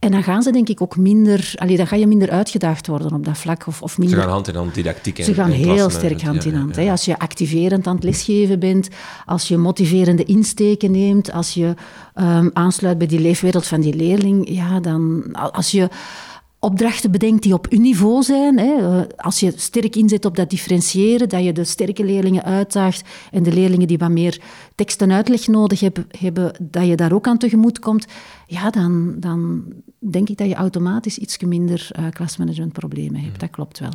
En 0.03 0.11
dan 0.11 0.23
gaan 0.23 0.41
ze 0.41 0.51
denk 0.51 0.69
ik 0.69 0.81
ook 0.81 0.97
minder, 0.97 1.53
allee, 1.55 1.77
dan 1.77 1.87
ga 1.87 1.95
je 1.95 2.07
minder 2.07 2.29
uitgedaagd 2.29 2.87
worden 2.87 3.13
op 3.13 3.25
dat 3.25 3.37
vlak. 3.37 3.67
Of, 3.67 3.81
of 3.81 3.97
minder... 3.97 4.17
Ze 4.17 4.23
gaan 4.23 4.33
hand 4.33 4.47
in 4.47 4.55
hand 4.55 4.73
didactiek 4.73 5.19
en 5.19 5.25
Ze 5.25 5.33
gaan 5.33 5.51
heel 5.51 5.89
sterk 5.89 6.21
hand 6.21 6.45
in 6.45 6.55
hand. 6.55 6.75
Ja, 6.75 6.81
ja. 6.81 6.91
Als 6.91 7.05
je 7.05 7.19
activerend 7.19 7.87
aan 7.87 7.95
het 7.95 8.03
lesgeven 8.03 8.59
bent, 8.59 8.87
als 9.25 9.47
je 9.47 9.57
motiverende 9.57 10.23
insteken 10.23 10.91
neemt, 10.91 11.31
als 11.31 11.53
je 11.53 11.73
um, 12.15 12.49
aansluit 12.53 12.97
bij 12.97 13.07
die 13.07 13.19
leefwereld 13.19 13.67
van 13.67 13.81
die 13.81 13.95
leerling, 13.95 14.49
ja, 14.49 14.79
dan 14.79 15.31
als 15.31 15.71
je 15.71 15.89
opdrachten 16.63 17.11
bedenkt 17.11 17.43
die 17.43 17.53
op 17.53 17.67
uw 17.69 17.79
niveau 17.79 18.23
zijn. 18.23 18.59
Hè. 18.59 18.73
Eh, 18.73 19.01
als 19.15 19.39
je 19.39 19.53
sterk 19.55 19.95
inzet 19.95 20.25
op 20.25 20.35
dat 20.35 20.49
differentiëren, 20.49 21.29
dat 21.29 21.43
je 21.43 21.53
de 21.53 21.63
sterke 21.63 22.03
leerlingen 22.03 22.43
uitdaagt 22.43 23.09
en 23.31 23.43
de 23.43 23.53
leerlingen 23.53 23.87
die 23.87 23.97
wat 23.97 24.09
meer 24.09 24.41
tekst 24.75 25.01
en 25.01 25.11
uitleg 25.11 25.47
nodig 25.47 25.79
hebben, 25.79 26.07
hebben 26.19 26.53
dat 26.59 26.87
je 26.87 26.95
daar 26.95 27.13
ook 27.13 27.27
aan 27.27 27.37
tegemoet 27.37 27.79
komt, 27.79 28.05
ja, 28.47 28.69
dan, 28.69 29.15
dan 29.17 29.63
denk 29.99 30.29
ik 30.29 30.37
dat 30.37 30.47
je 30.47 30.55
automatisch 30.55 31.17
iets 31.17 31.37
minder 31.39 31.89
uh, 31.99 32.05
klasmanagementproblemen 32.09 33.21
hebt. 33.21 33.39
Dat 33.39 33.49
klopt 33.49 33.79
wel. 33.79 33.91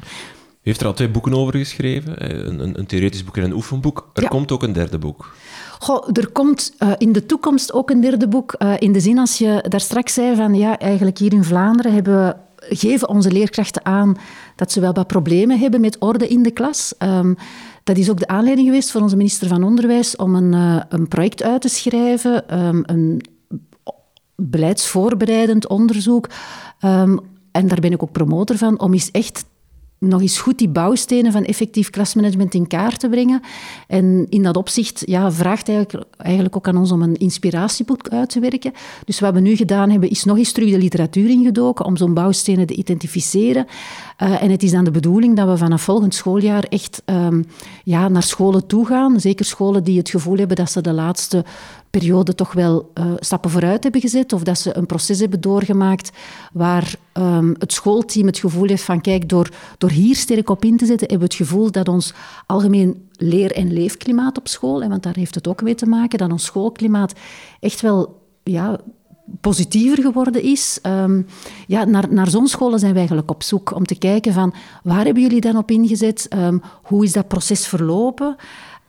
U 0.63 0.71
heeft 0.71 0.81
er 0.81 0.87
al 0.87 0.95
twee 0.95 1.11
boeken 1.11 1.35
over 1.35 1.59
geschreven, 1.59 2.31
een, 2.31 2.61
een, 2.61 2.79
een 2.79 2.87
theoretisch 2.87 3.25
boek 3.25 3.37
en 3.37 3.45
een 3.45 3.53
oefenboek. 3.53 4.11
Er 4.13 4.29
komt 4.29 4.53
ook 4.53 4.63
een 4.63 4.73
derde 4.73 4.99
boek. 4.99 5.35
Goh, 5.79 6.09
er 6.13 6.31
komt 6.31 6.75
uh, 6.79 6.93
in 6.99 7.13
de 7.13 7.27
toekomst 7.27 7.73
ook 7.73 7.91
een 7.91 8.01
derde 8.01 8.29
boek. 8.29 8.55
Uh, 8.59 8.75
in 8.79 8.93
de 8.93 9.01
zin 9.01 9.19
als 9.19 9.39
je 9.39 9.65
daar 9.69 9.81
straks 9.81 10.15
zei 10.15 10.37
van 10.37 10.55
ja, 10.55 10.79
eigenlijk 10.79 11.19
hier 11.19 11.33
in 11.33 11.45
Vlaanderen 11.45 11.93
hebben 11.93 12.25
we 12.25 12.35
geven 12.69 13.09
onze 13.09 13.31
leerkrachten 13.31 13.85
aan 13.85 14.17
dat 14.57 14.73
ze 14.73 14.81
wel 14.81 14.93
wat 14.93 15.07
problemen 15.07 15.59
hebben 15.59 15.81
met 15.81 15.99
orde 15.99 16.29
in 16.29 16.43
de 16.43 16.51
klas. 16.51 16.95
Um, 16.99 17.37
dat 17.85 17.97
is 17.97 18.11
ook 18.11 18.19
de 18.19 18.27
aanleiding 18.27 18.67
geweest 18.67 18.91
voor 18.91 19.01
onze 19.01 19.17
minister 19.17 19.49
van 19.49 19.65
Onderwijs 19.65 20.17
om 20.17 20.35
een, 20.35 20.53
uh, 20.53 20.81
een 20.89 21.09
project 21.09 21.43
uit 21.43 21.61
te 21.61 21.69
schrijven, 21.69 22.65
um, 22.65 22.83
een 22.87 23.23
beleidsvoorbereidend 24.37 25.69
onderzoek. 25.69 26.29
Um, 26.85 27.21
en 27.53 27.69
daar 27.69 27.81
ben 27.81 27.93
ik 27.93 28.03
ook 28.03 28.13
promotor 28.13 28.57
van, 28.57 28.81
om 28.81 28.93
eens 28.93 29.11
echt 29.11 29.45
nog 29.99 30.21
eens 30.21 30.39
goed 30.39 30.59
die 30.59 30.69
bouwstenen 30.69 31.33
van 31.33 31.45
effectief 31.45 31.91
klasmanagement 31.91 32.55
in 32.55 32.67
kaart 32.67 33.01
te 33.01 33.09
brengen. 33.09 33.41
En 33.87 34.27
in 34.29 34.43
dat 34.43 34.57
opzicht 34.57 35.03
ja, 35.07 35.33
vraagt 35.33 35.69
eigenlijk, 35.69 36.05
eigenlijk 36.17 36.57
ook 36.57 36.69
aan 36.69 36.77
ons 36.77 36.93
om 36.93 37.03
een 37.03 37.17
inspiratieboek 37.17 38.09
uit 38.09 38.31
te 38.31 38.41
werken. 38.41 38.73
Dus 39.05 39.21
wat 39.21 39.35
we 39.35 39.41
nu 39.41 39.57
gedaan 39.57 39.91
hebben, 39.91 40.11
is 40.11 40.25
nog 40.25 40.39
eens 40.39 40.53
terug 40.53 40.71
de 40.71 40.79
literatuur 40.79 41.31
ingedoken 41.31 41.85
om 41.85 41.97
zo'n 41.97 42.15
bouwstenen 42.15 42.67
te 42.67 42.75
identificeren. 42.75 43.67
Uh, 44.23 44.43
en 44.43 44.51
het 44.51 44.63
is 44.63 44.71
dan 44.71 44.85
de 44.85 44.91
bedoeling 44.91 45.37
dat 45.37 45.49
we 45.49 45.57
vanaf 45.57 45.83
volgend 45.83 46.15
schooljaar 46.15 46.63
echt 46.63 47.03
um, 47.07 47.45
ja, 47.85 48.09
naar 48.09 48.23
scholen 48.23 48.67
toe 48.67 48.87
gaan. 48.87 49.21
Zeker 49.21 49.45
scholen 49.45 49.85
die 49.85 49.99
het 49.99 50.11
gevoel 50.11 50.37
hebben 50.37 50.57
dat 50.57 50.71
ze 50.71 50.81
de 50.81 50.93
laatste 50.93 51.45
periode 51.91 52.35
toch 52.35 52.53
wel 52.53 52.91
uh, 52.95 53.13
stappen 53.19 53.51
vooruit 53.51 53.83
hebben 53.83 54.01
gezet 54.01 54.33
of 54.33 54.43
dat 54.43 54.59
ze 54.59 54.77
een 54.77 54.87
proces 54.87 55.21
hebben 55.21 55.41
doorgemaakt 55.41 56.11
waar 56.53 56.95
um, 57.13 57.55
het 57.59 57.73
schoolteam 57.73 58.27
het 58.27 58.39
gevoel 58.39 58.67
heeft 58.69 58.83
van 58.83 59.01
kijk, 59.01 59.29
door, 59.29 59.49
door 59.79 59.91
hier 59.91 60.17
sterk 60.17 60.51
op 60.51 60.65
in 60.65 60.77
te 60.77 60.87
zetten, 60.87 61.09
hebben 61.09 61.29
we 61.29 61.35
het 61.35 61.49
gevoel 61.49 61.71
dat 61.71 61.89
ons 61.89 62.15
algemeen 62.47 63.09
leer- 63.13 63.53
en 63.53 63.73
leefklimaat 63.73 64.39
op 64.39 64.49
school, 64.49 64.83
en 64.83 64.89
want 64.89 65.03
daar 65.03 65.17
heeft 65.17 65.35
het 65.35 65.49
ook 65.49 65.63
mee 65.63 65.75
te 65.75 65.87
maken, 65.87 66.19
dat 66.19 66.31
ons 66.31 66.45
schoolklimaat 66.45 67.13
echt 67.61 67.81
wel 67.81 68.23
ja, 68.43 68.79
positiever 69.41 70.03
geworden 70.03 70.43
is. 70.43 70.79
Um, 70.83 71.27
ja, 71.67 71.85
naar, 71.85 72.13
naar 72.13 72.29
zo'n 72.29 72.47
scholen 72.47 72.79
zijn 72.79 72.91
wij 72.91 73.01
eigenlijk 73.01 73.31
op 73.31 73.43
zoek 73.43 73.75
om 73.75 73.85
te 73.85 73.99
kijken 73.99 74.33
van 74.33 74.55
waar 74.83 75.05
hebben 75.05 75.23
jullie 75.23 75.41
dan 75.41 75.57
op 75.57 75.71
ingezet? 75.71 76.29
Um, 76.37 76.63
hoe 76.83 77.05
is 77.05 77.13
dat 77.13 77.29
proces 77.29 77.67
verlopen? 77.67 78.37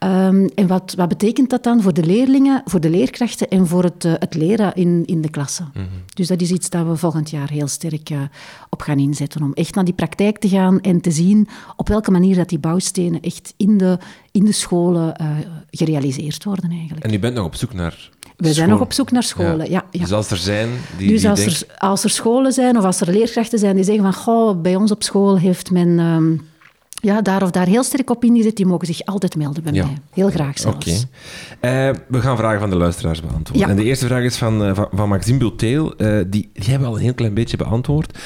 Um, 0.04 0.50
en 0.56 0.68
wat, 0.68 0.94
wat 0.98 1.08
betekent 1.08 1.50
dat 1.50 1.64
dan 1.64 1.82
voor 1.82 1.94
de 1.94 2.04
leerlingen, 2.04 2.62
voor 2.66 2.80
de 2.80 2.90
leerkrachten 2.90 3.48
en 3.48 3.68
voor 3.68 3.84
het, 3.84 4.04
uh, 4.04 4.14
het 4.20 4.36
leren 4.36 4.74
in, 4.74 5.04
in 5.06 5.22
de 5.22 5.30
klasse? 5.30 5.64
Mm 5.64 5.70
-hmm. 5.74 5.88
Dus 6.14 6.28
dat 6.28 6.42
is 6.42 6.52
iets 6.52 6.70
dat 6.70 6.86
we 6.86 6.96
volgend 6.96 7.30
jaar 7.30 7.50
heel 7.50 7.68
sterk 7.68 8.10
uh, 8.10 8.22
op 8.70 8.82
gaan 8.82 9.00
inzetten. 9.00 9.44
Om 9.44 9.54
echt 9.54 9.76
naar 9.76 9.86
die 9.86 9.94
praktijk 9.94 10.38
te 10.38 10.50
gaan 10.50 10.82
en 10.82 11.02
te 11.02 11.12
zien 11.12 11.48
op 11.76 11.88
welke 11.88 12.12
manier 12.12 12.36
dat 12.36 12.50
die 12.50 12.60
bouwstenen 12.60 13.22
echt 13.22 13.54
in 13.58 13.78
de, 13.78 13.98
in 14.32 14.46
de 14.46 14.52
scholen 14.52 15.22
uh, 15.22 15.28
gerealiseerd 15.72 16.44
worden 16.44 16.72
eigenlijk. 16.72 17.06
En 17.06 17.14
u 17.14 17.20
bent 17.20 17.36
nog 17.36 17.46
op 17.46 17.56
zoek 17.56 17.74
naar 17.74 18.10
we 18.38 18.54
zijn 18.54 18.70
nog 18.70 18.82
op 18.82 18.94
zoek 18.94 19.12
naar 19.12 19.24
scholen, 19.24 19.70
ja. 19.70 19.86
ja, 19.92 20.00
Dus 20.00 20.12
als 20.12 20.32
er 20.32 20.38
zijn 20.38 20.70
die, 20.98 21.08
dus 21.10 21.22
die 21.22 21.30
als, 21.30 21.46
er, 21.46 21.66
als 21.78 22.04
er 22.04 22.10
scholen 22.10 22.52
zijn 22.52 22.78
of 22.78 22.84
als 22.84 23.02
er 23.02 23.12
leerkrachten 23.12 23.60
zijn 23.60 23.76
die 23.76 23.84
zeggen 23.84 24.04
van 24.04 24.14
goh, 24.14 24.62
bij 24.62 24.76
ons 24.76 24.92
op 24.92 25.04
school 25.04 25.38
heeft 25.38 25.72
men... 25.72 26.00
Um, 26.00 26.49
ja, 27.02 27.22
daar 27.22 27.44
of 27.44 27.52
daar 27.52 27.68
heel 27.68 27.84
sterk 27.84 28.10
op 28.10 28.24
ingezet, 28.24 28.56
die 28.56 28.66
mogen 28.66 28.88
zich 28.88 29.06
altijd 29.06 29.36
melden 29.36 29.64
bij 29.64 29.72
mij. 29.72 29.98
Heel 30.14 30.30
graag 30.30 30.60
zelfs. 30.60 30.76
Oké. 30.76 30.96
Okay. 31.62 31.90
Uh, 31.90 31.96
we 32.08 32.22
gaan 32.22 32.38
vragen 32.38 32.60
van 32.60 32.70
de 32.70 32.76
luisteraars 32.76 33.22
beantwoorden. 33.22 33.68
Ja. 33.68 33.72
En 33.74 33.76
de 33.76 33.84
eerste 33.84 34.06
vraag 34.06 34.24
is 34.24 34.38
van, 34.38 34.66
uh, 34.66 34.76
van, 34.76 34.88
van, 34.92 35.10
Maxime 35.10 35.38
Bulteel. 35.38 35.94
Uh, 35.98 36.18
die, 36.28 36.50
die 36.54 36.64
hebben 36.64 36.80
we 36.80 36.88
al 36.88 36.96
een 36.96 37.04
heel 37.04 37.14
klein 37.14 37.34
beetje 37.34 37.58
beantwoord. 37.58 38.18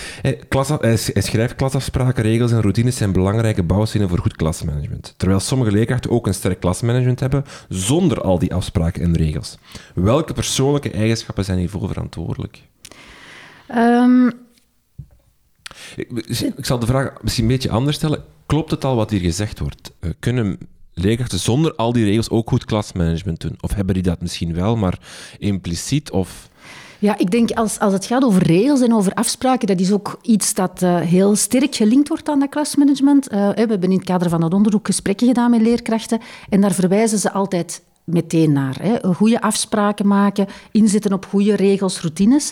Klas, 0.48 0.70
hij 0.80 0.98
schrijft 0.98 1.56
klasafspraken, 1.56 2.24
regels 2.24 2.52
en 2.52 2.62
routines 2.62 2.98
zijn 2.98 3.12
belangrijke 3.12 3.64
bouwstenen 3.64 4.10
voor 4.10 4.20
goed 4.20 4.36
klasmanagement. 4.36 5.14
Terwijl 5.18 5.40
sommige 5.40 5.72
leerkrachten 5.72 6.12
ook 6.12 6.28
een 6.28 6.34
sterk 6.34 6.60
klasmanagement 6.60 7.20
hebben, 7.20 7.46
zonder 7.70 8.22
al 8.22 8.40
die 8.40 8.54
afspraken 8.54 9.02
en 9.02 9.16
regels. 9.16 9.58
Welke 9.96 10.34
persoonlijke 10.34 10.92
eigenschappen 10.92 11.46
zijn 11.46 11.58
hiervoor 11.58 11.88
verantwoordelijk? 11.88 12.62
Um... 13.76 14.43
Ik, 15.96 16.66
zal 16.66 16.80
de 16.80 16.86
vraag 16.86 17.14
misschien 17.22 17.44
een 17.44 17.52
beetje 17.52 17.70
anders 17.70 17.96
stellen 17.96 18.24
klopt 18.46 18.72
het 18.72 18.86
al 18.86 18.96
wat 18.96 19.10
hier 19.10 19.20
gezegd 19.20 19.60
wordt? 19.60 19.92
Uh, 20.00 20.12
kunnen 20.20 20.58
leerkrachten 20.94 21.40
zonder 21.40 21.76
al 21.76 21.94
die 21.94 22.06
regels 22.06 22.30
ook 22.30 22.50
goed 22.50 22.66
klasmanagement 22.66 23.42
doen? 23.42 23.58
Of 23.60 23.74
hebben 23.74 23.94
die 23.94 24.04
dat 24.04 24.22
misschien 24.22 24.54
wel, 24.54 24.76
maar 24.76 25.00
impliciet 25.40 26.12
of... 26.12 26.50
Ja, 27.00 27.18
ik 27.18 27.32
denk 27.32 27.52
als, 27.52 27.80
als 27.80 27.94
het 27.94 28.06
gaat 28.06 28.24
over 28.24 28.44
regels 28.44 28.82
en 28.82 28.94
over 28.94 29.14
afspraken, 29.14 29.68
dat 29.68 29.80
is 29.80 29.92
ook 29.92 30.20
iets 30.22 30.54
dat 30.54 30.82
uh, 30.82 31.00
heel 31.00 31.36
sterk 31.36 31.76
gelinkt 31.76 32.08
wordt 32.08 32.30
aan 32.30 32.40
dat 32.40 32.50
klasmanagement. 32.50 33.32
Uh, 33.32 33.50
we 33.50 33.60
hebben 33.60 33.82
in 33.82 33.98
het 33.98 34.06
kader 34.06 34.30
van 34.30 34.42
dat 34.42 34.54
onderzoek 34.54 34.86
gesprekken 34.86 35.28
gedaan 35.28 35.52
met 35.52 35.62
leerkrachten 35.62 36.20
en 36.50 36.62
daar 36.62 36.74
verwijzen 36.74 37.20
ze 37.20 37.32
altijd 37.32 37.82
meteen 38.04 38.52
naar. 38.52 38.78
Hè. 38.82 39.14
Goede 39.14 39.42
afspraken 39.42 40.08
maken, 40.08 40.48
inzetten 40.72 41.14
op 41.14 41.26
goede 41.26 41.56
regels, 41.56 42.02
routines. 42.02 42.52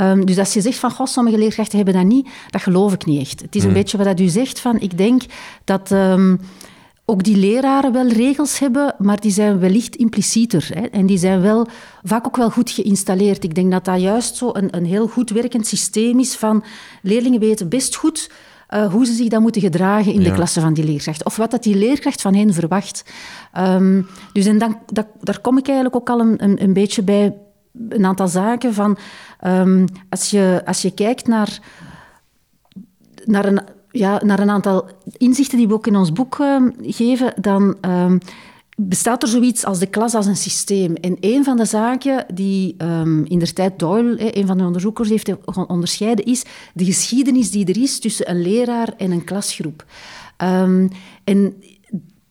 Um, 0.00 0.26
dus 0.26 0.38
als 0.38 0.52
je 0.52 0.60
zegt 0.60 0.78
van, 0.78 0.90
goh, 0.90 1.06
sommige 1.06 1.38
leerkrachten 1.38 1.76
hebben 1.76 1.94
dat 1.94 2.04
niet, 2.04 2.28
dat 2.50 2.62
geloof 2.62 2.92
ik 2.92 3.04
niet 3.04 3.20
echt. 3.20 3.40
Het 3.40 3.54
is 3.54 3.62
een 3.62 3.68
mm. 3.68 3.74
beetje 3.74 4.04
wat 4.04 4.20
u 4.20 4.28
zegt 4.28 4.60
van, 4.60 4.80
ik 4.80 4.98
denk 4.98 5.22
dat... 5.64 5.90
Um, 5.90 6.40
ook 7.04 7.24
die 7.24 7.36
leraren 7.36 7.92
wel 7.92 8.08
regels 8.08 8.58
hebben, 8.58 8.94
maar 8.98 9.20
die 9.20 9.30
zijn 9.30 9.58
wellicht 9.58 9.96
implicieter. 9.96 10.68
Hè? 10.74 10.80
En 10.80 11.06
die 11.06 11.18
zijn 11.18 11.40
wel, 11.40 11.66
vaak 12.02 12.26
ook 12.26 12.36
wel 12.36 12.50
goed 12.50 12.70
geïnstalleerd. 12.70 13.44
Ik 13.44 13.54
denk 13.54 13.70
dat 13.70 13.84
dat 13.84 14.00
juist 14.00 14.36
zo 14.36 14.50
een, 14.52 14.76
een 14.76 14.84
heel 14.84 15.08
goed 15.08 15.30
werkend 15.30 15.66
systeem 15.66 16.18
is 16.18 16.34
van 16.34 16.64
leerlingen 17.02 17.40
weten 17.40 17.68
best 17.68 17.94
goed 17.94 18.30
uh, 18.74 18.92
hoe 18.92 19.06
ze 19.06 19.12
zich 19.12 19.28
dan 19.28 19.42
moeten 19.42 19.60
gedragen 19.60 20.12
in 20.12 20.20
ja. 20.20 20.28
de 20.28 20.34
klasse 20.34 20.60
van 20.60 20.74
die 20.74 20.84
leerkracht. 20.84 21.24
Of 21.24 21.36
wat 21.36 21.50
dat 21.50 21.62
die 21.62 21.76
leerkracht 21.76 22.20
van 22.20 22.34
hen 22.34 22.54
verwacht. 22.54 23.04
Um, 23.58 24.06
dus 24.32 24.46
en 24.46 24.58
dan, 24.58 24.78
dat, 24.86 25.06
daar 25.20 25.40
kom 25.40 25.58
ik 25.58 25.66
eigenlijk 25.66 25.96
ook 25.96 26.10
al 26.10 26.20
een, 26.20 26.44
een, 26.44 26.62
een 26.62 26.72
beetje 26.72 27.02
bij 27.02 27.34
een 27.88 28.04
aantal 28.04 28.28
zaken 28.28 28.74
van... 28.74 28.98
Um, 29.46 29.84
als, 30.08 30.30
je, 30.30 30.62
als 30.64 30.82
je 30.82 30.90
kijkt 30.90 31.26
naar, 31.26 31.58
naar, 33.24 33.44
een, 33.44 33.60
ja, 33.90 34.20
naar 34.24 34.40
een 34.40 34.50
aantal 34.50 34.88
inzichten 35.16 35.58
die 35.58 35.68
we 35.68 35.74
ook 35.74 35.86
in 35.86 35.96
ons 35.96 36.12
boek 36.12 36.38
uh, 36.38 36.62
geven, 36.80 37.32
dan... 37.40 37.76
Um, 37.80 38.18
bestaat 38.76 39.22
er 39.22 39.28
zoiets 39.28 39.64
als 39.64 39.78
de 39.78 39.86
klas 39.86 40.14
als 40.14 40.26
een 40.26 40.36
systeem. 40.36 40.94
En 40.94 41.16
een 41.20 41.44
van 41.44 41.56
de 41.56 41.64
zaken 41.64 42.26
die 42.34 42.74
um, 42.78 43.24
in 43.24 43.38
de 43.38 43.52
tijd 43.52 43.78
Doyle, 43.78 44.38
een 44.38 44.46
van 44.46 44.58
de 44.58 44.64
onderzoekers, 44.64 45.08
heeft 45.08 45.30
onderscheiden, 45.66 46.24
is 46.24 46.44
de 46.74 46.84
geschiedenis 46.84 47.50
die 47.50 47.66
er 47.66 47.82
is 47.82 47.98
tussen 47.98 48.30
een 48.30 48.42
leraar 48.42 48.88
en 48.96 49.10
een 49.10 49.24
klasgroep. 49.24 49.84
Um, 50.38 50.88
en 51.24 51.54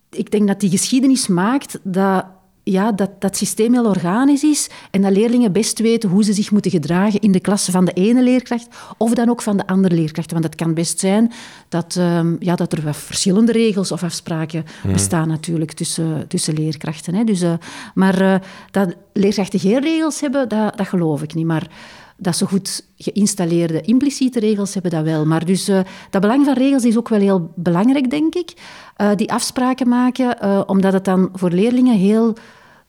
ik 0.10 0.32
denk 0.32 0.48
dat 0.48 0.60
die 0.60 0.70
geschiedenis 0.70 1.28
maakt 1.28 1.80
dat 1.84 2.26
ja, 2.64 2.92
dat 2.92 3.10
dat 3.20 3.38
systeem 3.38 3.74
heel 3.74 3.86
organisch 3.86 4.44
is 4.44 4.70
en 4.92 5.02
dat 5.02 5.12
leerlingen 5.12 5.52
best 5.52 5.80
weten 5.80 6.10
hoe 6.10 6.24
ze 6.24 6.34
zich 6.34 6.52
moeten 6.52 6.72
gedragen 6.72 7.20
in 7.20 7.32
de 7.32 7.40
klasse 7.40 7.72
van 7.72 7.86
de 7.86 7.94
ene 7.94 8.24
leerkracht 8.24 8.68
of 8.98 9.14
dan 9.14 9.30
ook 9.30 9.42
van 9.42 9.58
de 9.58 9.68
andere 9.68 9.96
leerkracht. 9.96 10.32
Want 10.32 10.44
het 10.44 10.56
kan 10.56 10.74
best 10.74 11.00
zijn 11.00 11.32
dat, 11.70 11.96
um, 11.96 12.36
ja, 12.40 12.56
dat 12.56 12.74
er 12.74 12.94
verschillende 12.94 13.52
regels 13.52 13.92
of 13.92 14.04
afspraken 14.04 14.66
hmm. 14.82 14.94
bestaan 14.94 15.28
natuurlijk 15.28 15.72
tussen, 15.72 16.28
tussen 16.28 16.54
leerkrachten. 16.54 17.16
Hè. 17.16 17.24
Dus, 17.24 17.42
uh, 17.42 17.54
maar 17.94 18.22
uh, 18.22 18.36
dat 18.72 18.96
leerkrachten 19.14 19.60
geen 19.60 19.82
regels 19.82 20.22
hebben, 20.22 20.50
dat, 20.50 20.78
dat 20.78 20.88
geloof 20.88 21.22
ik 21.22 21.34
niet. 21.34 21.46
Maar 21.46 21.68
dat 22.22 22.36
ze 22.36 22.46
goed 22.46 22.86
geïnstalleerde 22.98 23.82
impliciete 23.82 24.40
regels 24.40 24.74
hebben, 24.74 24.92
dat 24.92 25.04
wel. 25.04 25.26
Maar 25.26 25.46
dus 25.46 25.70
uh, 25.70 25.80
dat 26.10 26.22
belang 26.22 26.46
van 26.46 26.54
regels 26.54 26.84
is 26.84 26.98
ook 26.98 27.10
wel 27.10 27.20
heel 27.20 27.52
belangrijk, 27.56 28.10
denk 28.10 28.36
ik. 28.36 28.54
Uh, 28.98 29.10
die 29.16 29.32
afspraken 29.32 29.88
maken, 29.88 30.38
uh, 30.44 30.62
omdat 30.66 30.94
het 30.94 31.06
dan 31.06 31.30
voor 31.34 31.50
leerlingen 31.50 31.98
heel 31.98 32.34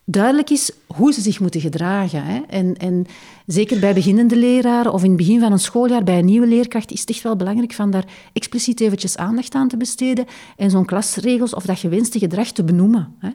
duidelijk 0.04 0.50
is 0.50 0.70
hoe 0.86 1.12
ze 1.12 1.20
zich 1.20 1.40
moeten 1.40 1.60
gedragen. 1.60 2.24
Hè. 2.24 2.40
En, 2.48 2.76
en 2.76 3.06
zeker 3.46 3.80
bij 3.80 3.94
beginnende 3.94 4.36
leraren 4.36 4.92
of 4.92 5.02
in 5.02 5.08
het 5.08 5.18
begin 5.18 5.40
van 5.40 5.52
een 5.52 5.58
schooljaar 5.58 6.02
bij 6.02 6.18
een 6.18 6.24
nieuwe 6.24 6.46
leerkracht 6.46 6.90
is 6.90 7.00
het 7.00 7.10
echt 7.10 7.22
wel 7.22 7.36
belangrijk 7.36 7.72
van 7.72 7.90
daar 7.90 8.04
expliciet 8.32 8.80
eventjes 8.80 9.16
aandacht 9.16 9.54
aan 9.54 9.68
te 9.68 9.76
besteden 9.76 10.26
en 10.56 10.70
zo'n 10.70 10.84
klasregels 10.84 11.54
of 11.54 11.64
dat 11.64 11.78
gewenste 11.78 12.18
gedrag 12.18 12.50
te 12.50 12.64
benoemen. 12.64 13.14
Hè. 13.18 13.30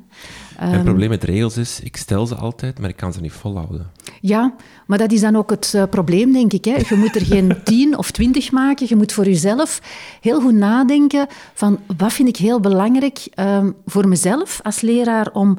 Het 0.55 0.77
um, 0.77 0.83
probleem 0.83 1.09
met 1.09 1.23
regels 1.23 1.57
is, 1.57 1.79
ik 1.79 1.97
stel 1.97 2.27
ze 2.27 2.35
altijd, 2.35 2.79
maar 2.79 2.89
ik 2.89 2.95
kan 2.95 3.13
ze 3.13 3.21
niet 3.21 3.31
volhouden. 3.31 3.91
Ja, 4.21 4.55
maar 4.87 4.97
dat 4.97 5.11
is 5.11 5.21
dan 5.21 5.35
ook 5.35 5.49
het 5.49 5.73
uh, 5.75 5.83
probleem, 5.89 6.31
denk 6.31 6.53
ik. 6.53 6.65
Hè. 6.65 6.75
Je 6.75 6.95
moet 6.95 7.15
er 7.15 7.25
geen 7.25 7.57
tien 7.63 7.97
of 7.97 8.11
twintig 8.11 8.51
maken. 8.51 8.85
Je 8.89 8.95
moet 8.95 9.13
voor 9.13 9.25
jezelf 9.25 9.81
heel 10.21 10.41
goed 10.41 10.53
nadenken 10.53 11.27
van 11.53 11.79
wat 11.97 12.13
vind 12.13 12.27
ik 12.29 12.37
heel 12.37 12.59
belangrijk 12.59 13.27
um, 13.39 13.75
voor 13.85 14.07
mezelf 14.07 14.59
als 14.63 14.81
leraar 14.81 15.29
om 15.33 15.57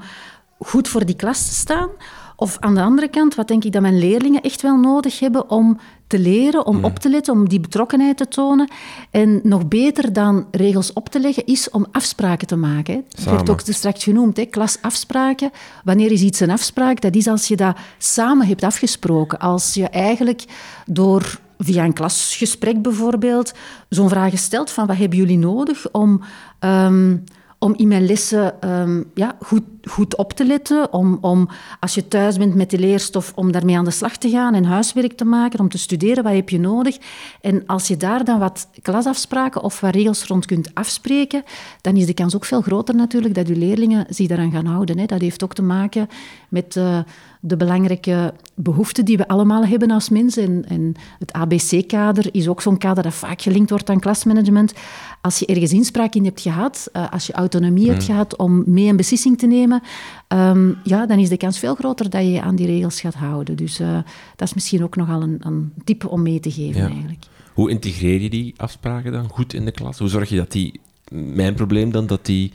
goed 0.58 0.88
voor 0.88 1.06
die 1.06 1.16
klas 1.16 1.46
te 1.46 1.54
staan? 1.54 1.88
Of 2.36 2.56
aan 2.60 2.74
de 2.74 2.80
andere 2.80 3.08
kant, 3.08 3.34
wat 3.34 3.48
denk 3.48 3.64
ik 3.64 3.72
dat 3.72 3.82
mijn 3.82 3.98
leerlingen 3.98 4.42
echt 4.42 4.62
wel 4.62 4.76
nodig 4.76 5.18
hebben 5.18 5.50
om 5.50 5.78
te 6.08 6.18
leren, 6.18 6.66
om 6.66 6.84
op 6.84 6.98
te 6.98 7.10
letten, 7.10 7.32
om 7.32 7.48
die 7.48 7.60
betrokkenheid 7.60 8.16
te 8.16 8.28
tonen. 8.28 8.70
En 9.10 9.40
nog 9.42 9.68
beter 9.68 10.12
dan 10.12 10.46
regels 10.50 10.92
op 10.92 11.08
te 11.08 11.20
leggen, 11.20 11.46
is 11.46 11.70
om 11.70 11.86
afspraken 11.92 12.46
te 12.46 12.56
maken. 12.56 12.94
Hè. 12.94 13.00
Dat 13.08 13.34
werd 13.34 13.50
ook 13.50 13.60
straks 13.64 14.04
genoemd, 14.04 14.36
hè, 14.36 14.44
klasafspraken. 14.44 15.50
Wanneer 15.84 16.12
is 16.12 16.22
iets 16.22 16.40
een 16.40 16.50
afspraak? 16.50 17.00
Dat 17.00 17.14
is 17.14 17.26
als 17.26 17.48
je 17.48 17.56
dat 17.56 17.76
samen 17.98 18.46
hebt 18.46 18.62
afgesproken. 18.62 19.38
Als 19.38 19.74
je 19.74 19.88
eigenlijk 19.88 20.44
door 20.86 21.40
via 21.58 21.84
een 21.84 21.92
klasgesprek 21.92 22.82
bijvoorbeeld 22.82 23.52
zo'n 23.88 24.08
vraag 24.08 24.38
stelt 24.38 24.70
van 24.70 24.86
wat 24.86 24.96
hebben 24.96 25.18
jullie 25.18 25.38
nodig 25.38 25.90
om... 25.92 26.20
Ehm, 26.58 27.16
om 27.58 27.74
in 27.76 27.88
mijn 27.88 28.06
lessen 28.06 28.60
ehm, 28.60 29.02
ja, 29.14 29.36
goed, 29.40 29.62
goed 29.82 30.16
op 30.16 30.32
te 30.32 30.44
letten. 30.44 30.92
Om, 30.92 31.18
om 31.20 31.48
als 31.80 31.94
je 31.94 32.08
thuis 32.08 32.36
bent 32.36 32.54
met 32.54 32.70
de 32.70 32.78
leerstof, 32.78 33.32
om 33.34 33.52
daarmee 33.52 33.76
aan 33.76 33.84
de 33.84 33.90
slag 33.90 34.16
te 34.16 34.30
gaan 34.30 34.54
en 34.54 34.64
huiswerk 34.64 35.12
te 35.12 35.24
maken, 35.24 35.60
om 35.60 35.68
te 35.68 35.78
studeren, 35.78 36.24
wat 36.24 36.32
heb 36.32 36.48
je 36.48 36.60
nodig. 36.60 36.98
En 37.40 37.66
als 37.66 37.88
je 37.88 37.96
daar 37.96 38.24
dan 38.24 38.38
wat 38.38 38.68
klasafspraken 38.82 39.62
of 39.62 39.80
wat 39.80 39.94
regels 39.94 40.24
rond 40.24 40.46
kunt 40.46 40.74
afspreken, 40.74 41.42
dan 41.80 41.96
is 41.96 42.06
de 42.06 42.14
kans 42.14 42.34
ook 42.34 42.44
veel 42.44 42.60
groter 42.60 42.94
natuurlijk 42.94 43.34
dat 43.34 43.48
je 43.48 43.56
leerlingen 43.56 44.06
zich 44.08 44.26
daaraan 44.26 44.52
gaan 44.52 44.66
houden. 44.66 44.98
Hè. 44.98 45.06
Dat 45.06 45.20
heeft 45.20 45.44
ook 45.44 45.54
te 45.54 45.62
maken 45.62 46.08
met... 46.48 46.76
Uh, 46.76 46.98
de 47.40 47.56
belangrijke 47.56 48.34
behoeften 48.54 49.04
die 49.04 49.16
we 49.16 49.28
allemaal 49.28 49.66
hebben 49.66 49.90
als 49.90 50.08
mensen. 50.08 50.42
En, 50.42 50.64
en 50.68 50.94
het 51.18 51.32
ABC-kader 51.32 52.28
is 52.32 52.48
ook 52.48 52.62
zo'n 52.62 52.78
kader 52.78 53.02
dat 53.02 53.14
vaak 53.14 53.42
gelinkt 53.42 53.70
wordt 53.70 53.90
aan 53.90 54.00
klasmanagement. 54.00 54.72
Als 55.20 55.38
je 55.38 55.46
ergens 55.46 55.72
inspraak 55.72 56.14
in 56.14 56.24
hebt 56.24 56.40
gehad, 56.40 56.88
uh, 56.92 57.12
als 57.12 57.26
je 57.26 57.32
autonomie 57.32 57.88
hebt 57.88 58.00
mm. 58.00 58.06
gehad 58.06 58.36
om 58.36 58.62
mee 58.66 58.86
een 58.88 58.96
beslissing 58.96 59.38
te 59.38 59.46
nemen, 59.46 59.82
um, 60.28 60.76
ja, 60.84 61.06
dan 61.06 61.18
is 61.18 61.28
de 61.28 61.36
kans 61.36 61.58
veel 61.58 61.74
groter 61.74 62.10
dat 62.10 62.22
je 62.22 62.30
je 62.30 62.42
aan 62.42 62.56
die 62.56 62.66
regels 62.66 63.00
gaat 63.00 63.14
houden. 63.14 63.56
Dus 63.56 63.80
uh, 63.80 63.98
dat 64.36 64.48
is 64.48 64.54
misschien 64.54 64.82
ook 64.82 64.96
nogal 64.96 65.22
een, 65.22 65.36
een 65.40 65.72
tip 65.84 66.06
om 66.06 66.22
mee 66.22 66.40
te 66.40 66.50
geven 66.50 66.80
ja. 66.80 66.88
eigenlijk. 66.88 67.24
Hoe 67.54 67.70
integreer 67.70 68.20
je 68.20 68.30
die 68.30 68.54
afspraken 68.56 69.12
dan 69.12 69.28
goed 69.28 69.54
in 69.54 69.64
de 69.64 69.70
klas? 69.70 69.98
Hoe 69.98 70.08
zorg 70.08 70.28
je 70.28 70.36
dat 70.36 70.52
die, 70.52 70.80
mijn 71.10 71.54
probleem 71.54 71.90
dan, 71.90 72.06
dat 72.06 72.26
die, 72.26 72.52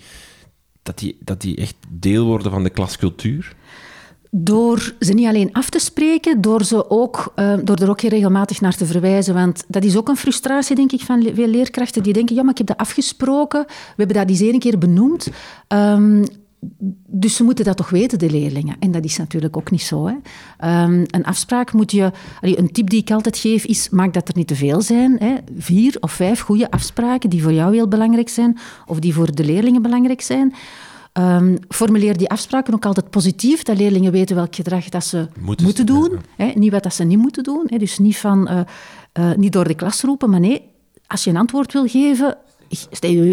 dat 0.84 1.00
die, 1.00 1.18
dat 1.20 1.42
die 1.42 1.56
echt 1.56 1.76
deel 1.90 2.26
worden 2.26 2.52
van 2.52 2.64
de 2.64 2.70
klascultuur? 2.70 3.56
Door 4.36 4.96
ze 5.00 5.14
niet 5.14 5.28
alleen 5.28 5.50
af 5.52 5.70
te 5.70 5.80
spreken, 5.80 6.42
door, 6.42 6.64
ze 6.64 6.90
ook, 6.90 7.34
uh, 7.36 7.54
door 7.64 7.76
er 7.76 7.90
ook 7.90 8.02
regelmatig 8.02 8.62
naar 8.62 8.76
te 8.76 8.86
verwijzen. 8.86 9.34
Want 9.34 9.64
dat 9.68 9.84
is 9.84 9.98
ook 9.98 10.08
een 10.08 10.16
frustratie, 10.16 10.76
denk 10.76 10.92
ik, 10.92 11.02
van 11.02 11.30
veel 11.34 11.48
leerkrachten 11.48 12.04
die 12.04 12.14
denken, 12.14 12.36
ja, 12.36 12.42
maar 12.42 12.52
ik 12.52 12.58
heb 12.58 12.68
dat 12.68 12.78
afgesproken, 12.78 13.66
we 13.68 13.94
hebben 13.96 14.16
dat 14.16 14.30
eens 14.30 14.40
een 14.40 14.60
keer 14.60 14.78
benoemd. 14.78 15.28
Um, 15.68 16.24
dus 17.08 17.36
ze 17.36 17.44
moeten 17.44 17.66
dat 17.66 17.78
toch 17.78 17.90
weten, 17.90 18.20
de 18.20 18.30
leerlingen. 18.30 18.76
En 18.80 18.92
dat 18.92 19.04
is 19.04 19.18
natuurlijk 19.18 19.58
ook 19.58 19.72
niet 19.72 19.82
zo. 19.82 20.08
Hè. 20.08 20.14
Um, 20.84 21.06
een 21.08 21.24
afspraak 21.24 21.74
moet 21.74 21.92
je... 21.92 22.12
Een 22.42 22.72
tip 22.72 22.90
die 22.90 23.02
ik 23.02 23.12
altijd 23.12 23.38
geef 23.38 23.66
is, 23.66 23.90
maak 23.90 24.14
dat 24.14 24.28
er 24.28 24.38
niet 24.38 24.48
te 24.48 24.56
veel 24.56 24.82
zijn. 24.82 25.16
Hè. 25.20 25.36
Vier 25.58 25.98
of 26.00 26.12
vijf 26.12 26.40
goede 26.40 26.72
afspraken 26.72 27.30
die 27.30 27.42
voor 27.44 27.54
jou 27.54 27.74
heel 27.74 27.88
belangrijk 27.88 28.30
zijn, 28.30 28.58
of 28.86 29.00
die 29.00 29.14
voor 29.14 29.36
de 29.36 29.46
leerlingen 29.46 29.82
belangrijk 29.82 30.22
zijn. 30.22 30.54
Um, 31.20 31.58
formuleer 31.70 32.18
die 32.18 32.30
afspraken 32.30 32.74
ook 32.74 32.86
altijd 32.86 33.10
positief, 33.10 33.64
dat 33.64 33.78
leerlingen 33.78 34.12
weten 34.12 34.36
welk 34.36 34.56
gedrag 34.56 34.90
dat 34.90 35.06
ze 35.06 35.28
moeten, 35.40 35.86
doen. 35.86 36.20
Hè, 36.38 36.52
niet 36.56 36.72
wat 36.72 36.84
dat 36.84 36.94
ze 36.94 37.04
niet 37.04 37.18
moeten 37.18 37.44
doen. 37.44 37.64
Hè, 37.66 37.78
dus 37.78 37.98
niet, 38.00 38.18
van, 38.18 38.52
uh, 38.52 38.60
uh, 39.20 39.36
niet 39.36 39.52
door 39.52 39.68
de 39.68 39.76
klas 39.76 40.02
roepen, 40.02 40.30
maar 40.30 40.40
nee, 40.40 40.62
als 41.08 41.24
je 41.24 41.30
een 41.30 41.38
antwoord 41.38 41.74
wil 41.74 41.88
geven, 41.88 42.38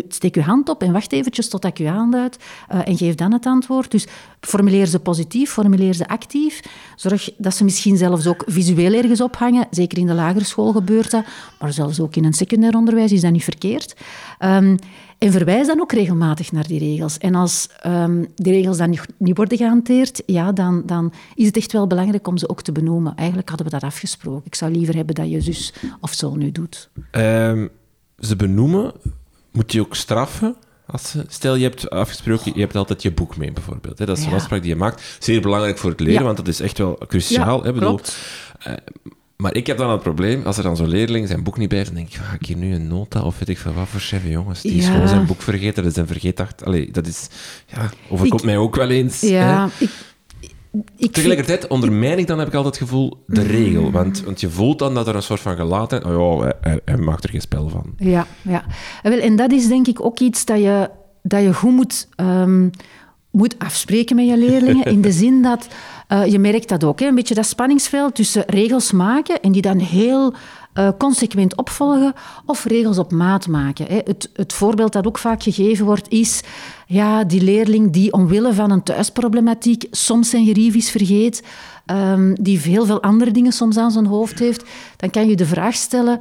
steek 0.09 0.35
je 0.35 0.43
hand 0.43 0.69
op 0.69 0.83
en 0.83 0.93
wacht 0.93 1.13
eventjes 1.13 1.49
tot 1.49 1.65
ik 1.65 1.79
je 1.79 1.91
aanduid 1.91 2.39
uh, 2.73 2.89
en 2.89 2.97
geef 2.97 3.15
dan 3.15 3.33
het 3.33 3.47
antwoord. 3.47 3.91
Dus 3.91 4.07
formuleer 4.41 4.87
ze 4.87 4.99
positief, 4.99 5.51
formuleer 5.51 5.95
ze 5.95 6.09
actief. 6.09 6.61
Zorg 6.97 7.31
dat 7.37 7.55
ze 7.55 7.65
misschien 7.65 7.97
zelfs 7.97 8.27
ook 8.27 8.43
visueel 8.47 8.93
ergens 8.93 9.21
ophangen. 9.21 9.67
Zeker 9.71 9.99
in 9.99 10.07
de 10.07 10.15
lagere 10.15 10.45
school 10.45 10.73
gebeurt 10.73 11.11
dat, 11.11 11.25
maar 11.61 11.73
zelfs 11.73 12.01
ook 12.01 12.17
in 12.17 12.25
een 12.25 12.33
secundair 12.33 12.77
onderwijs 12.77 13.13
is 13.13 13.21
dat 13.21 13.33
niet 13.33 13.45
verkeerd. 13.45 13.97
Um, 14.45 14.77
en 15.21 15.33
verwijs 15.33 15.67
dan 15.67 15.81
ook 15.81 15.93
regelmatig 15.93 16.53
naar 16.53 16.67
die 16.67 16.79
regels. 16.79 17.19
En 17.19 17.35
als 17.35 17.69
um, 17.87 18.27
die 18.35 18.53
regels 18.53 18.77
dan 18.77 18.91
niet, 18.91 19.07
niet, 19.19 19.37
worden 19.37 19.59
gehanteerd, 19.59 20.23
ja, 20.27 20.53
dan, 20.53 20.83
dan 20.87 21.13
is 21.35 21.47
het 21.47 21.57
echt 21.57 21.73
wel 21.73 21.87
belangrijk 21.87 22.27
om 22.27 22.39
ze 22.39 22.49
ook 22.49 22.63
te 22.63 22.73
benoemen. 22.73 23.15
Eigenlijk 23.17 23.49
hadden 23.49 23.67
we 23.67 23.73
dat 23.73 23.83
afgesproken. 23.83 24.47
Ik 24.47 24.55
zou 24.55 24.73
liever 24.73 24.95
hebben 24.95 25.15
dat 25.15 25.31
je 25.31 25.41
zus 25.41 25.73
of 26.01 26.13
zo 26.13 26.35
nu 26.35 26.53
doet. 26.53 26.91
Um, 27.13 27.69
ze 28.19 28.37
benoemen, 28.37 28.93
moet 29.51 29.73
je 29.73 29.81
ook 29.81 29.95
straffen? 29.95 30.57
Als, 30.87 31.17
stel, 31.27 31.55
je 31.55 31.63
hebt 31.63 31.91
afgesproken, 31.91 32.53
je 32.55 32.61
hebt 32.61 32.77
altijd 32.77 33.03
je 33.03 33.13
boek 33.13 33.37
mee, 33.37 33.53
bijvoorbeeld. 33.53 33.99
Hè? 33.99 34.07
Dat 34.07 34.19
is 34.19 34.25
een 34.25 34.33
afspraak 34.33 34.61
die 34.61 34.71
je 34.71 34.77
maakt. 34.77 35.17
Zeer 35.19 35.41
belangrijk 35.41 35.79
voor 35.79 35.91
het 35.91 36.01
leren, 36.01 36.25
want 36.25 36.37
dat 36.37 36.49
is 36.49 36.61
echt 36.61 36.79
wel 36.79 36.99
cruciaal. 37.07 37.59
Ja, 37.59 37.65
hè? 37.65 37.73
Bedoel, 37.73 38.01
uh, 38.67 38.75
maar 39.41 39.55
ik 39.55 39.67
heb 39.67 39.79
dan 39.79 39.91
het 39.91 40.03
probleem, 40.03 40.43
als 40.45 40.57
er 40.57 40.63
dan 40.63 40.77
zo'n 40.77 40.89
leerling 40.89 41.29
zijn 41.29 41.43
boek 41.43 41.59
niet 41.59 41.69
bij 41.69 41.79
heeft, 41.79 41.91
dan 41.91 42.01
denk 42.01 42.15
ik, 42.15 42.21
ga 42.21 42.35
ik 42.35 42.47
hier 42.47 42.57
nu 42.57 42.75
een 42.75 42.89
nota 42.89 43.23
of 43.23 43.39
weet 43.39 43.49
ik 43.49 43.59
veel 43.59 43.73
wat 43.73 43.89
voor 43.89 44.01
chef, 44.01 44.27
jongens. 44.27 44.61
Die 44.61 44.73
is 44.73 44.87
gewoon 44.87 45.09
zijn 45.09 45.27
boek 45.27 45.43
vergeten, 45.43 45.83
dat 45.83 45.93
is 45.93 45.99
een 45.99 46.07
vergeetdacht. 46.07 46.65
Allee, 46.65 46.91
dat 46.91 47.07
is, 47.07 47.29
ja, 47.67 47.91
overkomt 48.09 48.43
mij 48.43 48.57
ook 48.57 48.77
wel 48.77 48.91
eens. 48.91 49.21
Ja, 49.21 49.69
ik... 49.79 49.91
Ik 50.97 51.13
Tegelijkertijd 51.13 51.67
ondermijn 51.67 52.19
ik 52.19 52.27
dan, 52.27 52.39
heb 52.39 52.49
ik 52.49 52.55
altijd 52.55 52.75
het 52.79 52.89
gevoel, 52.89 53.25
de 53.27 53.43
regel. 53.43 53.91
Want, 53.91 54.23
want 54.23 54.41
je 54.41 54.51
voelt 54.51 54.79
dan 54.79 54.95
dat 54.95 55.09
er 55.09 55.15
een 55.15 55.23
soort 55.23 55.41
van 55.41 55.57
gelaten... 55.57 56.05
Oh 56.05 56.45
ja, 56.45 56.53
hij, 56.61 56.81
hij 56.85 56.97
maakt 56.97 57.25
er 57.25 57.31
geen 57.31 57.41
spel 57.41 57.69
van. 57.69 57.95
Ja, 57.97 58.27
ja. 58.43 58.65
En 59.03 59.37
dat 59.37 59.53
is 59.53 59.69
denk 59.69 59.87
ik 59.87 60.05
ook 60.05 60.19
iets 60.19 60.45
dat 60.45 60.59
je, 60.59 60.91
dat 61.23 61.43
je 61.43 61.55
goed 61.55 61.73
moet, 61.73 62.09
um, 62.17 62.71
moet 63.31 63.55
afspreken 63.59 64.17
met 64.17 64.29
je 64.29 64.37
leerlingen. 64.37 64.85
In 64.85 65.01
de 65.01 65.13
zin 65.23 65.43
dat 65.43 65.69
uh, 66.13 66.27
je 66.27 66.39
merkt 66.39 66.69
dat 66.69 66.85
ook, 66.85 67.01
hè, 67.01 67.07
een 67.07 67.15
beetje 67.15 67.35
dat 67.35 67.47
spanningsveld 67.47 68.15
tussen 68.15 68.45
regels 68.47 68.93
maken 68.93 69.41
en 69.41 69.53
die 69.53 69.63
dan 69.63 69.79
heel 69.79 70.35
uh, 70.75 70.89
consequent 70.99 71.57
opvolgen 71.57 72.13
of 72.47 72.65
regels 72.65 72.99
op 72.99 73.13
maat 73.13 73.49
maken. 73.49 73.87
Hè. 73.87 74.01
Het, 74.05 74.31
het, 74.35 74.53
voorbeeld 74.53 74.93
dat 74.93 75.07
ook 75.07 75.19
vaak 75.19 75.43
gegeven 75.43 75.85
wordt 75.85 76.09
is 76.09 76.41
ja, 76.87 77.25
die 77.25 77.43
leerling 77.43 77.93
die 77.93 78.13
omwille 78.13 78.55
van 78.55 78.71
een 78.71 78.83
thuisproblematiek 78.83 79.85
soms 79.91 80.31
zijn 80.31 80.45
geriefjes 80.47 80.91
vergeet, 80.91 81.43
um, 81.87 82.35
die 82.43 82.59
heel 82.59 82.87
veel 82.87 83.03
andere 83.03 83.31
dingen 83.31 83.53
soms 83.53 83.77
aan 83.77 83.91
zijn 83.91 84.07
hoofd 84.07 84.39
heeft. 84.39 84.65
Dan 84.97 85.11
kan 85.11 85.29
je 85.29 85.37
de 85.37 85.47
vraag 85.47 85.75
stellen 85.75 86.21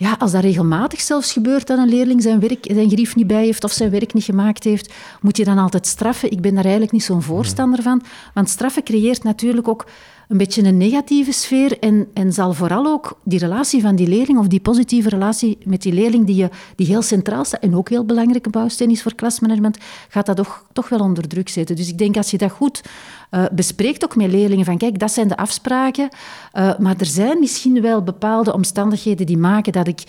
ja, 0.00 0.16
als 0.18 0.32
dat 0.32 0.42
regelmatig 0.42 1.00
zelfs 1.00 1.32
gebeurt 1.32 1.66
dat 1.66 1.78
een 1.78 1.88
leerling 1.88 2.22
zijn, 2.22 2.40
werk, 2.40 2.66
zijn 2.70 2.90
grief 2.90 3.16
niet 3.16 3.26
bij 3.26 3.44
heeft 3.44 3.64
of 3.64 3.72
zijn 3.72 3.90
werk 3.90 4.12
niet 4.12 4.24
gemaakt 4.24 4.64
heeft, 4.64 4.92
moet 5.20 5.36
je 5.36 5.44
dan 5.44 5.58
altijd 5.58 5.86
straffen? 5.86 6.30
Ik 6.30 6.40
ben 6.40 6.54
daar 6.54 6.62
eigenlijk 6.62 6.92
niet 6.92 7.02
zo'n 7.02 7.22
voorstander 7.22 7.82
van. 7.82 8.02
Want 8.34 8.48
straffen 8.48 8.82
creëert 8.82 9.22
natuurlijk 9.22 9.68
ook 9.68 9.86
een 10.30 10.36
beetje 10.36 10.62
een 10.62 10.76
negatieve 10.76 11.32
sfeer 11.32 11.78
en, 11.78 12.08
en 12.14 12.32
zal 12.32 12.52
vooral 12.52 12.86
ook 12.86 13.18
die 13.24 13.38
relatie 13.38 13.80
van 13.80 13.96
die 13.96 14.08
leerling 14.08 14.38
of 14.38 14.46
die 14.46 14.60
positieve 14.60 15.08
relatie 15.08 15.58
met 15.64 15.82
die 15.82 15.92
leerling 15.92 16.26
die, 16.26 16.36
je, 16.36 16.48
die 16.76 16.86
heel 16.86 17.02
centraal 17.02 17.44
staat 17.44 17.60
en 17.60 17.76
ook 17.76 17.88
heel 17.88 18.04
belangrijke 18.04 18.50
bouwsteen 18.50 18.90
is 18.90 19.02
voor 19.02 19.14
klasmanagement, 19.14 19.78
gaat 20.08 20.26
dat 20.26 20.36
toch, 20.36 20.64
toch 20.72 20.88
wel 20.88 21.00
onder 21.00 21.28
druk 21.28 21.48
zetten. 21.48 21.76
Dus 21.76 21.88
ik 21.88 21.98
denk 21.98 22.16
als 22.16 22.30
je 22.30 22.38
dat 22.38 22.50
goed 22.50 22.82
uh, 23.30 23.44
bespreekt 23.52 24.04
ook 24.04 24.16
met 24.16 24.30
leerlingen 24.30 24.64
van 24.64 24.78
kijk, 24.78 24.98
dat 24.98 25.12
zijn 25.12 25.28
de 25.28 25.36
afspraken, 25.36 26.08
uh, 26.54 26.78
maar 26.78 26.94
er 26.98 27.06
zijn 27.06 27.38
misschien 27.38 27.80
wel 27.80 28.02
bepaalde 28.02 28.52
omstandigheden 28.52 29.26
die 29.26 29.38
maken 29.38 29.72
dat 29.72 29.88
ik, 29.88 30.02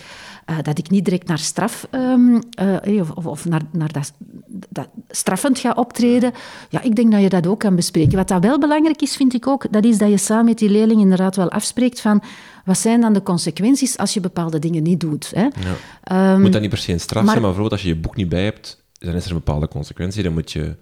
uh, 0.50 0.56
dat 0.62 0.78
ik 0.78 0.90
niet 0.90 1.04
direct 1.04 1.26
naar 1.26 1.38
straf 1.38 1.88
um, 1.90 2.40
of, 2.98 3.10
of, 3.26 3.44
naar, 3.44 3.62
naar 3.72 3.92
dat, 3.92 4.12
dat, 4.68 4.88
straffend 5.08 5.58
ga 5.58 5.72
optreden. 5.72 6.32
Ja, 6.68 6.82
ik 6.82 6.96
denk 6.96 7.12
dat 7.12 7.20
je 7.20 7.28
dat 7.28 7.46
ook 7.46 7.58
kan 7.58 7.76
bespreken. 7.76 8.16
Wat 8.16 8.28
dat 8.28 8.42
wel 8.42 8.58
belangrijk 8.58 9.02
is, 9.02 9.16
vind 9.16 9.34
ik 9.34 9.46
ook, 9.46 9.72
dat 9.72 9.84
is 9.84 9.98
dat 9.98 10.10
je 10.10 10.16
samen 10.16 10.44
met 10.44 10.58
die 10.58 10.70
leerling 10.70 11.00
inderdaad 11.00 11.36
wel 11.36 11.50
afspreekt 11.50 12.00
van 12.00 12.22
wat 12.64 12.78
zijn 12.78 13.00
dan 13.00 13.12
de 13.12 13.22
consequenties 13.22 13.98
als 13.98 14.14
je 14.14 14.20
bepaalde 14.20 14.58
dingen 14.58 14.82
niet 14.82 15.00
doet. 15.00 15.32
Hè? 15.34 15.48
Ja. 16.08 16.32
Um, 16.34 16.40
moet 16.40 16.52
dat 16.52 16.60
niet 16.60 16.70
per 16.70 16.78
se 16.78 16.92
een 16.92 17.00
straf 17.00 17.24
zijn, 17.24 17.40
maar 17.40 17.40
bijvoorbeeld 17.40 17.72
als 17.72 17.82
je 17.82 17.88
je 17.88 18.00
boek 18.00 18.16
niet 18.16 18.28
bij 18.28 18.44
hebt, 18.44 18.82
dan 18.98 19.14
is 19.14 19.24
er 19.24 19.30
een 19.30 19.36
bepaalde 19.36 19.68
consequentie. 19.68 20.22
Dan 20.22 20.32
moet 20.32 20.52
je 20.52 20.74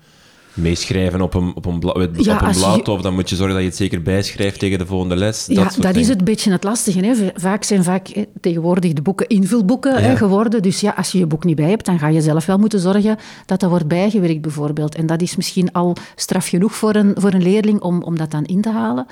meeschrijven 0.54 1.20
op 1.20 1.34
een, 1.34 1.52
op 1.54 1.66
een, 1.66 1.78
bla, 1.78 1.90
op 1.90 2.16
een 2.16 2.52
blad, 2.52 2.88
of 2.88 3.00
dan 3.00 3.14
moet 3.14 3.30
je 3.30 3.36
zorgen 3.36 3.54
dat 3.54 3.62
je 3.62 3.68
het 3.68 3.78
zeker 3.78 4.02
bijschrijft 4.02 4.58
tegen 4.58 4.78
de 4.78 4.86
volgende 4.86 5.16
les. 5.16 5.46
Ja, 5.46 5.64
dat, 5.64 5.76
dat 5.78 5.96
is 5.96 6.08
het 6.08 6.24
beetje 6.24 6.52
het 6.52 6.64
lastige. 6.64 7.00
Hè. 7.00 7.30
Vaak 7.34 7.64
zijn 7.64 7.84
vaak 7.84 8.08
hè, 8.08 8.24
tegenwoordig 8.40 8.92
de 8.92 9.02
boeken 9.02 9.28
invulboeken 9.28 10.02
hè, 10.02 10.16
geworden. 10.16 10.62
Dus 10.62 10.80
ja, 10.80 10.90
als 10.96 11.12
je 11.12 11.18
je 11.18 11.26
boek 11.26 11.44
niet 11.44 11.56
bij 11.56 11.68
hebt, 11.68 11.84
dan 11.84 11.98
ga 11.98 12.08
je 12.08 12.20
zelf 12.20 12.46
wel 12.46 12.58
moeten 12.58 12.80
zorgen 12.80 13.16
dat 13.46 13.60
dat 13.60 13.70
wordt 13.70 13.88
bijgewerkt, 13.88 14.40
bijvoorbeeld. 14.40 14.94
En 14.94 15.06
dat 15.06 15.22
is 15.22 15.36
misschien 15.36 15.72
al 15.72 15.96
straf 16.14 16.46
genoeg 16.46 16.74
voor 16.74 16.94
een, 16.94 17.12
voor 17.14 17.32
een 17.32 17.42
leerling 17.42 17.80
om, 17.80 18.02
om 18.02 18.16
dat 18.16 18.30
dan 18.30 18.44
in 18.44 18.60
te 18.60 18.70
halen. 18.70 19.06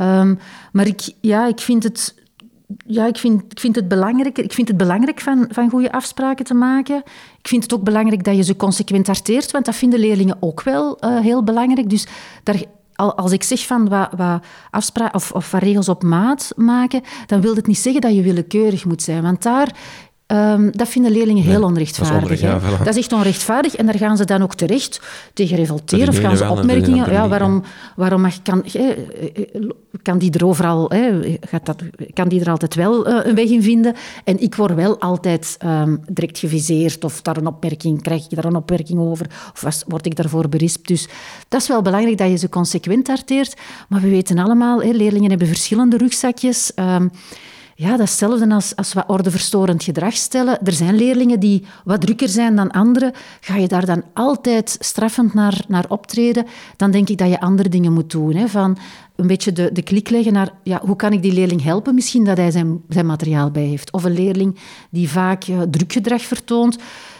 Um, 0.00 0.38
maar 0.72 0.86
ik, 0.86 1.00
ja, 1.20 1.48
ik 1.48 1.60
vind 1.60 1.82
het 1.82 2.14
ja, 2.86 3.06
ik 3.06 3.16
vind, 3.16 3.42
ik 3.48 3.60
vind 3.60 3.76
het 3.76 3.88
belangrijk, 3.88 4.38
ik 4.38 4.52
vind 4.52 4.68
het 4.68 4.76
belangrijk 4.76 5.20
van, 5.20 5.46
van 5.50 5.70
goede 5.70 5.92
afspraken 5.92 6.44
te 6.44 6.54
maken. 6.54 6.96
Ik 7.38 7.48
vind 7.48 7.62
het 7.62 7.74
ook 7.74 7.82
belangrijk 7.82 8.24
dat 8.24 8.36
je 8.36 8.42
ze 8.42 8.56
consequent 8.56 9.08
arteert, 9.08 9.50
want 9.50 9.64
dat 9.64 9.74
vinden 9.74 9.98
leerlingen 9.98 10.36
ook 10.40 10.62
wel 10.62 11.04
uh, 11.04 11.20
heel 11.20 11.44
belangrijk. 11.44 11.90
Dus 11.90 12.06
daar, 12.42 12.62
als 12.94 13.32
ik 13.32 13.42
zeg 13.42 13.66
van 13.66 13.88
wat, 13.88 14.08
wat 14.16 14.44
afspraken 14.70 15.14
of, 15.14 15.32
of 15.32 15.52
regels 15.52 15.88
op 15.88 16.02
maat 16.02 16.52
maken, 16.56 17.02
dan 17.26 17.40
wil 17.40 17.54
het 17.56 17.66
niet 17.66 17.78
zeggen 17.78 18.00
dat 18.00 18.14
je 18.14 18.22
willekeurig 18.22 18.84
moet 18.84 19.02
zijn. 19.02 19.22
Want 19.22 19.42
daar 19.42 19.76
Ehm, 20.26 20.70
dat 20.70 20.88
vinden 20.88 21.12
leerlingen 21.12 21.42
heel 21.42 21.62
onrechtvaardig. 21.62 22.40
dat 22.40 22.60
is 22.60 22.62
voilà. 22.62 22.78
dat 22.78 22.86
is 22.86 22.96
echt 22.96 23.12
onrechtvaardig 23.12 23.74
en 23.74 23.86
daar 23.86 23.98
gaan 23.98 24.16
ze 24.16 24.24
dan 24.24 24.42
ook 24.42 24.54
terecht 24.54 25.00
tegen 25.32 25.56
revolteren 25.56 26.08
of 26.08 26.18
gaan 26.18 26.36
ze 26.36 26.48
opmerkingen. 26.48 27.12
Ja, 27.12 27.28
waarom, 27.28 27.62
waarom 27.96 28.20
mag, 28.20 28.42
kan, 28.42 28.64
eh, 28.64 28.90
eh, 28.90 28.96
kan 30.02 30.18
die 30.18 30.32
er 30.32 30.46
overal, 30.46 30.92
gaat 31.40 31.66
dat, 31.66 31.82
kan 32.12 32.28
die 32.28 32.40
er 32.40 32.50
altijd 32.50 32.74
wel 32.74 33.06
eh, 33.06 33.26
een 33.26 33.34
weg 33.34 33.48
in 33.48 33.62
vinden? 33.62 33.94
En 34.24 34.40
ik 34.40 34.54
word 34.54 34.74
wel 34.74 35.00
altijd 35.00 35.56
ehm, 35.58 35.96
direct 36.06 36.38
geviseerd 36.38 37.04
of 37.04 37.22
daar 37.22 37.36
een 37.36 37.46
opmerking, 37.46 38.02
krijg 38.02 38.24
ik 38.24 38.34
daar 38.34 38.44
een 38.44 38.56
opmerking 38.56 38.98
over 38.98 39.26
of 39.52 39.60
was, 39.60 39.84
word 39.86 40.06
ik 40.06 40.16
daarvoor 40.16 40.48
berispt. 40.48 40.88
Dus 40.88 41.08
dat 41.48 41.60
is 41.60 41.68
wel 41.68 41.82
belangrijk 41.82 42.18
dat 42.18 42.30
je 42.30 42.36
ze 42.36 42.48
consequent 42.48 43.08
arteert. 43.08 43.54
Maar 43.88 44.00
we 44.00 44.08
weten 44.08 44.38
allemaal, 44.38 44.82
hè, 44.82 44.90
leerlingen 44.90 45.30
hebben 45.30 45.48
verschillende 45.48 45.96
rugzakjes. 45.96 46.74
Ehm, 46.74 47.08
ja, 47.76 47.96
dat 47.96 48.22
als, 48.50 48.76
als 48.76 48.92
wat 48.92 49.08
ordeverstorend 49.08 49.82
gedrag 49.82 50.14
stellen. 50.14 50.66
Er 50.66 50.72
zijn 50.72 50.94
leerlingen 50.94 51.40
die 51.40 51.64
wat 51.84 52.00
drukker 52.00 52.28
zijn 52.28 52.56
dan 52.56 52.70
anderen. 52.70 53.12
Ga 53.40 53.56
je 53.56 53.68
daar 53.68 53.86
dan 53.86 54.02
altijd 54.12 54.76
straffend 54.80 55.34
naar, 55.34 55.64
naar 55.68 55.84
optreden, 55.88 56.46
dan 56.76 56.90
denk 56.90 57.08
ik 57.08 57.18
dat 57.18 57.28
je 57.28 57.40
andere 57.40 57.68
dingen 57.68 57.92
moet 57.92 58.10
doen. 58.10 58.34
Hè? 58.34 58.48
Van 58.48 58.78
een 59.16 59.26
beetje 59.26 59.52
de, 59.52 59.72
de 59.72 59.82
klik 59.82 60.10
leggen 60.10 60.32
naar 60.32 60.52
ja, 60.62 60.80
hoe 60.84 60.96
kan 60.96 61.12
ik 61.12 61.22
die 61.22 61.32
leerling 61.32 61.62
helpen? 61.62 61.94
Misschien 61.94 62.24
dat 62.24 62.36
hij 62.36 62.50
zijn, 62.50 62.82
zijn 62.88 63.06
materiaal 63.06 63.50
bij 63.50 63.64
heeft. 63.64 63.92
Of 63.92 64.04
een 64.04 64.14
leerling 64.14 64.58
die 64.90 65.10
vaak 65.10 65.46
uh, 65.46 65.60
drukgedrag 65.70 66.22
vertoont. 66.22 66.78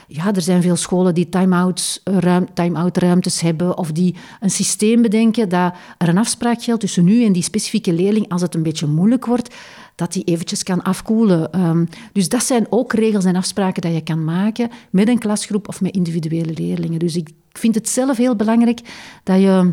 Ja, 0.09 0.35
er 0.35 0.43
zijn 0.43 0.63
veel 0.63 0.77
scholen 0.77 1.15
die 1.15 1.29
time-out 1.29 2.01
ruim, 2.05 2.55
time 2.55 2.91
ruimtes 2.93 3.41
hebben 3.41 3.79
of 3.79 3.93
die 3.93 4.15
een 4.41 4.51
systeem 4.51 5.03
bedenken 5.03 5.49
dat 5.49 5.75
er 5.99 6.09
een 6.09 6.19
afspraak 6.19 6.63
geldt 6.63 6.81
tussen 6.81 7.05
nu 7.05 7.25
en 7.25 7.33
die 7.33 7.43
specifieke 7.43 7.93
leerling 7.93 8.29
als 8.29 8.43
het 8.43 8.55
een 8.55 8.63
beetje 8.63 8.87
moeilijk 8.87 9.27
wordt 9.27 9.55
dat 9.95 10.13
die 10.13 10.25
eventjes 10.25 10.63
kan 10.63 10.83
afkoelen. 10.83 11.61
Um, 11.67 11.89
dus 12.13 12.29
dat 12.29 12.45
zijn 12.45 12.67
ook 12.71 12.93
regels 12.93 13.25
en 13.25 13.37
afspraken 13.37 13.83
dat 13.83 13.93
je 13.93 14.03
kan 14.03 14.25
maken 14.25 14.71
met 14.91 15.09
een 15.09 15.19
klasgroep 15.19 15.69
of 15.69 15.81
met 15.81 15.95
individuele 15.95 16.53
leerlingen. 16.53 16.99
Dus 16.99 17.17
ik 17.17 17.31
vind 17.53 17.75
het 17.75 17.89
zelf 17.89 18.17
heel 18.17 18.37
belangrijk 18.37 18.81
dat 19.23 19.41
je 19.41 19.73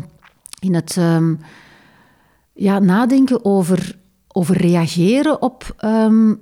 in 0.58 0.74
het 0.74 0.96
um, 0.96 1.40
ja, 2.52 2.78
nadenken 2.78 3.44
over, 3.44 3.98
over 4.28 4.56
reageren 4.56 5.42
op 5.42 5.74
um, 5.84 6.40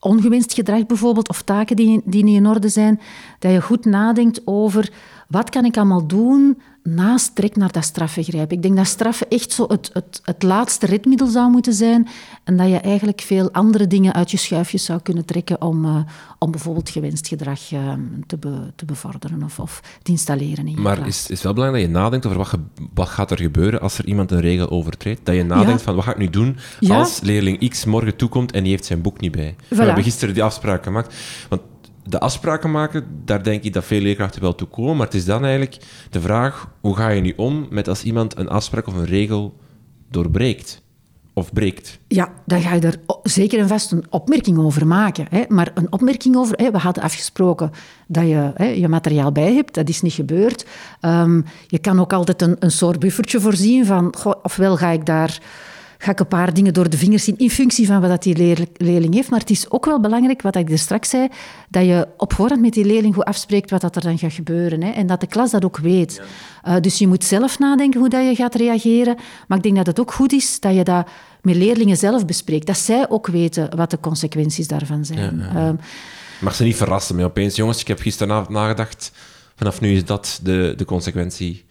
ongewenst 0.00 0.54
gedrag 0.54 0.86
bijvoorbeeld, 0.86 1.28
of 1.28 1.42
taken 1.42 1.76
die, 1.76 2.02
die 2.04 2.24
niet 2.24 2.36
in 2.36 2.46
orde 2.46 2.68
zijn, 2.68 3.00
dat 3.38 3.52
je 3.52 3.62
goed 3.62 3.84
nadenkt 3.84 4.40
over 4.44 4.92
wat 5.28 5.50
kan 5.50 5.64
ik 5.64 5.76
allemaal 5.76 6.06
doen 6.06 6.60
naast 6.82 7.36
direct 7.36 7.56
naar 7.56 7.72
dat 7.72 7.84
straffen 7.84 8.22
grijpen. 8.24 8.56
Ik 8.56 8.62
denk 8.62 8.76
dat 8.76 8.86
straffen 8.86 9.28
echt 9.28 9.52
zo 9.52 9.64
het, 9.68 9.90
het, 9.92 10.20
het 10.24 10.42
laatste 10.42 10.86
redmiddel 10.86 11.26
zou 11.26 11.50
moeten 11.50 11.72
zijn 11.72 12.08
en 12.44 12.56
dat 12.56 12.68
je 12.68 12.76
eigenlijk 12.78 13.20
veel 13.20 13.52
andere 13.52 13.86
dingen 13.86 14.12
uit 14.12 14.30
je 14.30 14.36
schuifjes 14.36 14.84
zou 14.84 15.00
kunnen 15.02 15.24
trekken 15.24 15.62
om, 15.62 15.84
uh, 15.84 15.96
om 16.38 16.50
bijvoorbeeld 16.50 16.90
gewenst 16.90 17.28
gedrag 17.28 17.72
uh, 17.72 17.92
te, 18.26 18.36
be, 18.36 18.72
te 18.76 18.84
bevorderen 18.84 19.42
of, 19.42 19.58
of 19.58 19.80
te 20.02 20.10
installeren 20.10 20.66
in 20.66 20.74
je 20.74 20.80
Maar 20.80 20.96
klas. 20.96 21.08
is, 21.08 21.30
is 21.30 21.42
wel 21.42 21.52
belangrijk 21.52 21.84
dat 21.84 21.94
je 21.94 22.00
nadenkt 22.00 22.26
over 22.26 22.38
wat, 22.38 22.46
ge, 22.48 22.58
wat 22.94 23.08
gaat 23.08 23.30
er 23.30 23.38
gebeuren 23.40 23.80
als 23.80 23.98
er 23.98 24.06
iemand 24.06 24.30
een 24.30 24.40
regel 24.40 24.70
overtreedt. 24.70 25.20
Dat 25.26 25.34
je 25.34 25.44
nadenkt 25.44 25.70
Ja. 25.80 25.86
van 25.86 25.94
wat 25.94 26.04
ga 26.04 26.10
ik 26.10 26.18
nu 26.18 26.30
doen 26.30 26.56
Ja. 26.80 26.98
als 26.98 27.20
leerling 27.20 27.68
X 27.70 27.84
morgen 27.84 28.16
toekomt 28.16 28.52
en 28.52 28.62
die 28.62 28.70
heeft 28.72 28.84
zijn 28.84 29.02
boek 29.02 29.20
niet 29.20 29.32
bij. 29.32 29.56
We 29.68 29.82
hebben 29.84 30.04
gisteren 30.04 30.34
die 30.34 30.42
afspraak 30.42 30.84
gemaakt. 30.84 31.14
Want 31.48 31.60
de 32.08 32.20
afspraken 32.20 32.70
maken, 32.70 33.06
daar 33.24 33.42
denk 33.42 33.62
ik 33.62 33.72
dat 33.72 33.84
veel 33.84 34.00
leerkrachten 34.00 34.42
wel 34.42 34.54
toe 34.54 34.68
komen. 34.68 34.96
Maar 34.96 35.06
het 35.06 35.14
is 35.14 35.24
dan 35.24 35.44
eigenlijk 35.44 35.76
de 36.10 36.20
vraag, 36.20 36.70
hoe 36.80 36.96
ga 36.96 37.08
je 37.08 37.20
nu 37.20 37.32
om 37.36 37.66
met 37.70 37.88
als 37.88 38.02
iemand 38.02 38.38
een 38.38 38.48
afspraak 38.48 38.86
of 38.86 38.94
een 38.94 39.04
regel 39.04 39.56
doorbreekt? 40.10 40.82
Of 41.32 41.52
breekt? 41.52 41.98
Ja, 42.08 42.32
dan 42.46 42.60
ga 42.60 42.74
je 42.74 42.80
er 42.80 43.00
zeker 43.22 43.58
en 43.58 43.68
vast 43.68 43.92
een 43.92 44.04
opmerking 44.10 44.58
over 44.58 44.86
maken. 44.86 45.26
Hè. 45.30 45.44
Maar 45.48 45.70
een 45.74 45.92
opmerking 45.92 46.36
over... 46.36 46.56
Hè, 46.56 46.70
we 46.70 46.78
hadden 46.78 47.02
afgesproken 47.02 47.70
dat 48.06 48.26
je 48.26 48.50
hè, 48.54 48.66
je 48.66 48.88
materiaal 48.88 49.32
bij 49.32 49.54
hebt. 49.54 49.74
Dat 49.74 49.88
is 49.88 50.02
niet 50.02 50.12
gebeurd. 50.12 50.66
Ehm, 51.00 51.40
je 51.66 51.78
kan 51.78 52.00
ook 52.00 52.12
altijd 52.12 52.42
een, 52.42 52.56
een 52.58 52.70
soort 52.70 52.98
buffertje 52.98 53.40
voorzien 53.40 53.86
van... 53.86 54.14
Ofwel 54.42 54.76
ga 54.76 54.90
ik 54.90 55.06
daar... 55.06 55.40
Ga 55.98 56.10
ik 56.10 56.20
een 56.20 56.26
paar 56.26 56.54
dingen 56.54 56.74
door 56.74 56.90
de 56.90 56.98
vingers 56.98 57.24
zien 57.24 57.38
in 57.38 57.50
functie 57.50 57.86
van 57.86 58.00
wat 58.00 58.10
dat 58.10 58.22
die 58.22 58.36
leer- 58.36 58.66
leerling 58.76 59.14
heeft. 59.14 59.30
Maar 59.30 59.40
het 59.40 59.50
is 59.50 59.70
ook 59.70 59.84
wel 59.84 60.00
belangrijk, 60.00 60.42
wat 60.42 60.56
ik 60.56 60.70
er 60.70 60.78
straks 60.78 61.08
zei, 61.08 61.28
dat 61.68 61.84
je 61.84 62.08
op 62.16 62.32
voorhand 62.32 62.60
met 62.60 62.72
die 62.72 62.84
leerling 62.84 63.14
goed 63.14 63.24
afspreekt 63.24 63.70
wat 63.70 63.80
dat 63.80 63.96
er 63.96 64.02
dan 64.02 64.18
gaat 64.18 64.32
gebeuren. 64.32 64.82
Hè. 64.82 64.90
En 64.90 65.06
dat 65.06 65.20
de 65.20 65.26
klas 65.26 65.50
dat 65.50 65.64
ook 65.64 65.78
weet. 65.78 66.22
Uh, 66.66 66.76
dus 66.80 66.98
je 66.98 67.06
moet 67.06 67.24
zelf 67.24 67.58
nadenken 67.58 68.00
hoe 68.00 68.08
dat 68.08 68.24
je 68.24 68.34
gaat 68.34 68.54
reageren. 68.54 69.16
Maar 69.48 69.56
ik 69.56 69.64
denk 69.64 69.76
dat 69.76 69.86
het 69.86 70.00
ook 70.00 70.12
goed 70.12 70.32
is 70.32 70.60
dat 70.60 70.74
je 70.74 70.84
dat 70.84 71.08
met 71.42 71.56
leerlingen 71.56 71.96
zelf 71.96 72.26
bespreekt. 72.26 72.66
Dat 72.66 72.78
zij 72.78 73.08
ook 73.08 73.26
weten 73.26 73.76
wat 73.76 73.90
de 73.90 74.00
consequenties 74.00 74.68
daarvan 74.68 75.04
zijn. 75.04 75.38
Ja, 75.38 75.60
ja. 75.60 75.68
Um, 75.68 75.78
Mag 76.40 76.54
ze 76.54 76.64
niet 76.64 76.76
verrassen 76.76 77.16
met 77.16 77.24
opeens, 77.24 77.56
jongens, 77.56 77.80
ik 77.80 77.88
heb 77.88 78.00
gisteravond 78.00 78.48
nagedacht, 78.48 79.12
vanaf 79.56 79.80
nu 79.80 79.92
is 79.92 80.04
dat 80.04 80.40
de, 80.42 80.74
de 80.76 80.84
consequentie. 80.84 81.64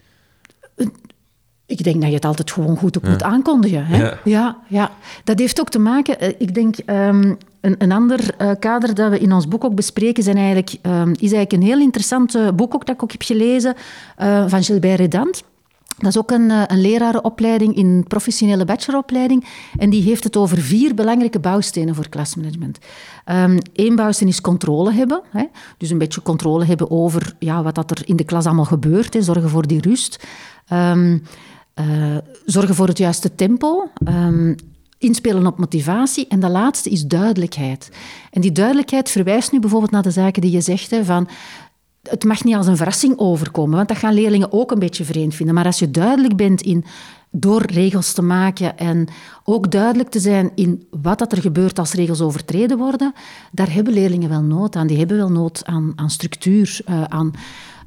Ik 1.67 1.83
denk 1.83 1.99
dat 2.01 2.09
je 2.09 2.15
het 2.15 2.25
altijd 2.25 2.51
gewoon 2.51 2.77
goed 2.77 2.97
ook 2.97 3.07
moet 3.07 3.23
aankondigen. 3.23 3.85
Hè? 3.85 3.97
Ja. 3.97 4.19
Ja. 4.23 4.57
Ja, 4.67 4.91
dat 5.23 5.39
heeft 5.39 5.59
ook 5.59 5.69
te 5.69 5.79
maken... 5.79 6.19
eh, 6.19 6.33
Ik 6.37 6.53
denk, 6.53 6.77
um, 6.85 7.37
een, 7.61 7.75
een 7.77 7.91
ander 7.91 8.35
uh, 8.41 8.51
kader 8.59 8.93
dat 8.93 9.09
we 9.09 9.19
in 9.19 9.33
ons 9.33 9.47
boek 9.47 9.63
ook 9.63 9.75
bespreken 9.75 10.23
zijn 10.23 10.37
eigenlijk, 10.37 10.75
um, 10.81 11.11
is 11.11 11.31
eigenlijk 11.31 11.51
een 11.51 11.61
heel 11.61 11.79
interessant 11.79 12.35
uh, 12.35 12.47
boek 12.55 12.75
ook, 12.75 12.85
dat 12.85 12.95
ik 12.95 13.03
ook 13.03 13.11
heb 13.11 13.21
gelezen 13.21 13.75
uh, 14.21 14.43
van 14.47 14.63
Gilbert 14.63 14.99
Redant. 14.99 15.43
Dat 15.97 16.09
is 16.09 16.17
ook 16.17 16.31
een, 16.31 16.49
een 16.49 16.81
lerarenopleiding 16.81 17.75
in 17.75 18.05
professionele 18.07 18.65
bacheloropleiding. 18.65 19.45
En 19.77 19.89
die 19.89 20.01
heeft 20.03 20.23
het 20.23 20.37
over 20.37 20.57
vier 20.57 20.93
belangrijke 20.95 21.39
bouwstenen 21.39 21.95
voor 21.95 22.09
klasmanagement. 22.09 22.77
Eén 23.25 23.59
um, 23.75 23.95
bouwsteen 23.95 24.27
is 24.27 24.41
controle 24.41 24.91
hebben. 24.91 25.21
Hè? 25.29 25.43
Dus 25.77 25.89
een 25.89 25.97
beetje 25.97 26.21
controle 26.21 26.65
hebben 26.65 26.91
over 26.91 27.35
ja, 27.39 27.63
wat 27.63 27.75
dat 27.75 27.91
er 27.91 28.01
in 28.05 28.15
de 28.15 28.23
klas 28.23 28.45
allemaal 28.45 28.65
gebeurt. 28.65 29.13
Hè? 29.13 29.21
Zorgen 29.21 29.49
voor 29.49 29.67
die 29.67 29.81
rust. 29.81 30.27
Um, 30.73 31.23
uh, 31.79 32.17
zorgen 32.45 32.75
voor 32.75 32.87
het 32.87 32.97
juiste 32.97 33.35
tempo. 33.35 33.89
Um, 34.07 34.55
inspelen 34.97 35.45
op 35.45 35.57
motivatie. 35.57 36.27
En 36.27 36.39
de 36.39 36.49
laatste 36.49 36.89
is 36.89 37.05
duidelijkheid. 37.05 37.89
En 38.31 38.41
die 38.41 38.51
duidelijkheid 38.51 39.09
verwijst 39.09 39.51
nu 39.51 39.59
bijvoorbeeld 39.59 39.91
naar 39.91 40.03
de 40.03 40.11
zaken 40.11 40.41
die 40.41 40.51
je 40.51 40.61
zegt. 40.61 40.91
Hè, 40.91 41.05
van, 41.05 41.27
het 42.09 42.23
mag 42.23 42.43
niet 42.43 42.55
als 42.55 42.67
een 42.67 42.77
verrassing 42.77 43.17
overkomen, 43.17 43.75
want 43.75 43.87
dat 43.87 43.97
gaan 43.97 44.13
leerlingen 44.13 44.51
ook 44.51 44.71
een 44.71 44.79
beetje 44.79 45.03
vreemd 45.03 45.35
vinden. 45.35 45.55
Maar 45.55 45.65
als 45.65 45.79
je 45.79 45.91
duidelijk 45.91 46.35
bent 46.35 46.61
in 46.61 46.85
door 47.31 47.61
regels 47.65 48.13
te 48.13 48.21
maken 48.21 48.77
en 48.77 49.07
ook 49.43 49.71
duidelijk 49.71 50.09
te 50.09 50.19
zijn 50.19 50.51
in 50.55 50.87
wat 51.01 51.19
dat 51.19 51.31
er 51.31 51.41
gebeurt 51.41 51.79
als 51.79 51.93
regels 51.93 52.21
overtreden 52.21 52.77
worden, 52.77 53.13
daar 53.51 53.73
hebben 53.73 53.93
leerlingen 53.93 54.29
wel 54.29 54.41
nood 54.41 54.75
aan. 54.75 54.87
Die 54.87 54.97
hebben 54.97 55.17
wel 55.17 55.31
nood 55.31 55.65
aan, 55.65 55.93
aan 55.95 56.09
structuur, 56.09 56.79
uh, 56.89 57.03
aan 57.03 57.31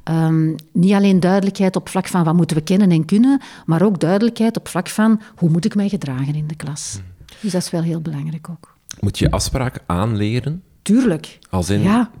um, 0.03 0.55
niet 0.71 0.93
alleen 0.93 1.19
duidelijkheid 1.19 1.75
op 1.75 1.89
vlak 1.89 2.07
van 2.07 2.23
wat 2.23 2.33
moeten 2.33 2.57
we 2.57 2.63
kennen 2.63 2.91
en 2.91 3.05
kunnen, 3.05 3.41
maar 3.65 3.81
ook 3.81 3.99
duidelijkheid 3.99 4.57
op 4.57 4.67
vlak 4.67 4.89
van 4.89 5.21
hoe 5.35 5.49
moet 5.49 5.65
ik 5.65 5.75
mij 5.75 5.89
gedragen 5.89 6.35
in 6.35 6.47
de 6.47 6.55
klas. 6.55 6.99
Dus 7.39 7.51
dat 7.51 7.61
is 7.61 7.69
wel 7.69 7.81
heel 7.81 8.01
belangrijk 8.01 8.49
ook. 8.49 8.75
Moet 8.99 9.19
je 9.19 9.31
afspraken 9.31 9.81
aanleren? 9.85 10.63
Tuurlijk. 10.81 11.39
Als 11.49 11.69
in... 11.69 11.81
Ja. 11.81 12.11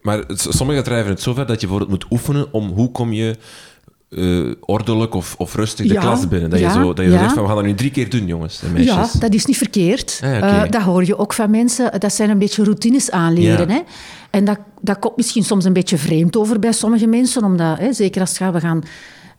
Maar 0.00 0.24
sommigen 0.28 0.84
drijven 0.84 1.10
het 1.10 1.20
zover 1.20 1.46
dat 1.46 1.60
je 1.60 1.66
bijvoorbeeld 1.66 2.00
moet 2.00 2.10
oefenen 2.10 2.52
om 2.52 2.68
hoe 2.68 2.90
kom 2.90 3.12
je 3.12 3.36
uh, 4.16 4.52
ordelijk 4.60 5.14
of, 5.14 5.34
of 5.38 5.54
rustig 5.54 5.86
de 5.86 5.92
ja, 5.92 6.00
klas 6.00 6.28
binnen. 6.28 6.50
Dat 6.50 6.58
ja, 6.58 6.66
je, 6.66 6.74
zo, 6.74 6.92
dat 6.92 7.04
je 7.04 7.10
ja. 7.10 7.18
zegt 7.18 7.32
van 7.32 7.42
we 7.42 7.48
gaan 7.48 7.56
dat 7.56 7.64
nu 7.64 7.74
drie 7.74 7.90
keer 7.90 8.10
doen, 8.10 8.26
jongens 8.26 8.62
en 8.62 8.72
meisjes. 8.72 9.12
Ja, 9.12 9.18
dat 9.18 9.34
is 9.34 9.44
niet 9.44 9.56
verkeerd. 9.56 10.20
Ah, 10.22 10.36
okay. 10.36 10.64
uh, 10.64 10.70
dat 10.70 10.82
hoor 10.82 11.04
je 11.04 11.18
ook 11.18 11.32
van 11.32 11.50
mensen. 11.50 12.00
Dat 12.00 12.12
zijn 12.12 12.30
een 12.30 12.38
beetje 12.38 12.64
routines 12.64 13.10
aanleren. 13.10 13.70
Hè? 13.70 13.80
En 14.30 14.44
dat, 14.44 14.58
dat 14.80 14.98
komt 14.98 15.16
misschien 15.16 15.44
soms 15.44 15.64
een 15.64 15.72
beetje 15.72 15.98
vreemd 15.98 16.36
over 16.36 16.58
bij 16.58 16.72
sommige 16.72 17.06
mensen. 17.06 17.44
Omdat, 17.44 17.78
hè, 17.78 17.92
zeker 17.92 18.20
als 18.20 18.38
we 18.38 18.60
gaan, 18.60 18.82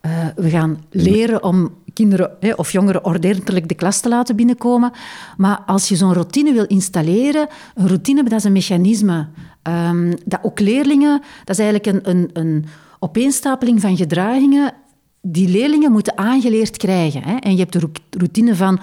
uh, 0.06 0.12
we 0.36 0.50
gaan 0.50 0.84
leren 0.90 1.44
om 1.44 1.74
kinderen 1.94 2.32
hè, 2.40 2.54
of 2.54 2.72
jongeren 2.72 3.06
ordentelijk 3.06 3.68
de 3.68 3.76
klas 3.76 4.00
te 4.00 4.10
laten 4.10 4.36
binnenkomen. 4.36 4.92
Maar 5.38 5.60
als 5.66 5.90
je 5.90 5.96
zo'n 5.96 6.14
routine 6.14 6.54
wil 6.54 6.66
installeren, 6.66 7.48
een 7.76 7.88
routine 7.88 8.24
dat 8.24 8.34
is 8.34 8.44
een 8.44 8.52
mechanisme. 8.52 9.28
Um, 9.90 10.14
dat 10.26 10.40
ook 10.42 10.60
leerlingen, 10.60 11.22
dat 11.44 11.60
is 11.60 11.66
eigenlijk 11.66 12.06
een, 12.06 12.10
een, 12.10 12.30
een 12.34 12.66
opeenstapeling 13.00 13.82
van 13.82 13.98
gedragingen 13.98 14.74
die 15.22 15.50
leerlingen 15.50 15.92
moeten 15.92 16.18
aangeleerd 16.18 16.78
krijgen. 16.78 17.24
Hè. 17.24 17.36
En 17.36 17.52
je 17.52 17.58
hebt 17.58 17.74
de 17.74 17.90
routine 18.10 18.56
van 18.56 18.80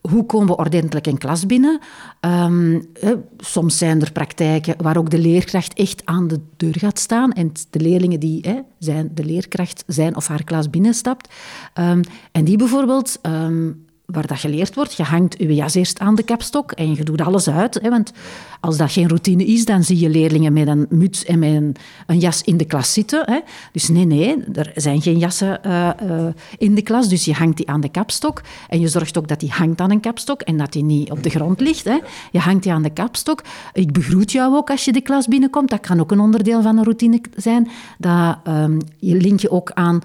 hoe 0.00 0.26
komen 0.26 0.46
we 0.46 0.56
ordentelijk 0.56 1.06
een 1.06 1.18
klas 1.18 1.46
binnen. 1.46 1.80
Hè, 2.20 3.14
soms 3.38 3.78
zijn 3.78 4.00
er 4.00 4.12
praktijken 4.12 4.74
waar 4.82 4.96
ook 4.96 5.10
de 5.10 5.18
leerkracht 5.18 5.74
echt 5.74 6.02
aan 6.04 6.28
de 6.28 6.40
deur 6.56 6.78
gaat 6.78 6.98
staan 6.98 7.32
en 7.32 7.52
de 7.70 7.80
leerlingen 7.80 8.20
die 8.20 8.64
zijn, 8.78 9.10
de 9.14 9.24
leerkracht 9.24 9.84
zijn 9.86 10.16
of 10.16 10.26
haar 10.26 10.44
klas 10.44 10.70
binnenstapt. 10.70 11.34
Um, 11.74 12.00
en 12.32 12.44
die 12.44 12.56
bijvoorbeeld 12.56 13.18
um, 13.22 13.86
waar 14.12 14.26
dat 14.26 14.38
geleerd 14.38 14.74
wordt. 14.74 14.94
Je 14.94 15.02
hangt 15.02 15.38
je 15.38 15.54
jas 15.54 15.74
eerst 15.74 15.98
aan 15.98 16.14
de 16.14 16.22
kapstok 16.22 16.72
en 16.72 16.94
je 16.94 17.04
doet 17.04 17.20
alles 17.20 17.48
uit. 17.48 17.78
Hè, 17.82 17.90
want 17.90 18.12
als 18.60 18.76
dat 18.76 18.92
geen 18.92 19.08
routine 19.08 19.44
is, 19.44 19.64
dan 19.64 19.84
zie 19.84 19.98
je 19.98 20.08
leerlingen 20.08 20.52
met 20.52 20.66
een 20.66 20.86
muts 20.90 21.24
en 21.24 21.38
met 21.38 21.78
een, 22.06 22.18
jas 22.18 22.42
in 22.42 22.56
de 22.56 22.64
klas 22.64 22.92
zitten. 22.92 23.22
Hè. 23.26 23.38
Dus 23.72 23.88
nee, 23.88 24.04
nee, 24.04 24.44
er 24.52 24.72
zijn 24.74 25.02
geen 25.02 25.18
jassen 25.18 25.60
uh, 25.66 25.90
uh, 26.02 26.26
in 26.58 26.74
de 26.74 26.82
klas. 26.82 27.08
Dus 27.08 27.24
je 27.24 27.32
hangt 27.32 27.56
die 27.56 27.68
aan 27.68 27.80
de 27.80 27.88
kapstok. 27.88 28.42
En 28.68 28.80
je 28.80 28.88
zorgt 28.88 29.18
ook 29.18 29.28
dat 29.28 29.40
die 29.40 29.50
hangt 29.50 29.80
aan 29.80 29.90
een 29.90 30.00
kapstok 30.00 30.40
en 30.40 30.56
dat 30.56 30.72
die 30.72 30.84
niet 30.84 31.10
op 31.10 31.22
de 31.22 31.30
grond 31.30 31.60
ligt. 31.60 31.84
Hè. 31.84 31.98
Je 32.32 32.38
hangt 32.38 32.62
die 32.62 32.72
aan 32.72 32.82
de 32.82 32.92
kapstok. 32.92 33.42
Ik 33.72 33.92
begroet 33.92 34.32
jou 34.32 34.56
ook 34.56 34.70
als 34.70 34.84
je 34.84 34.92
de 34.92 35.00
klas 35.00 35.26
binnenkomt. 35.26 35.70
Dat 35.70 35.80
kan 35.80 36.00
ook 36.00 36.10
een 36.10 36.20
onderdeel 36.20 36.62
van 36.62 36.78
een 36.78 36.84
routine 36.84 37.20
zijn. 37.36 37.68
Dat, 37.98 38.36
um, 38.48 38.78
je 38.98 39.14
link 39.14 39.40
je 39.40 39.50
ook 39.50 39.70
aan 39.72 40.02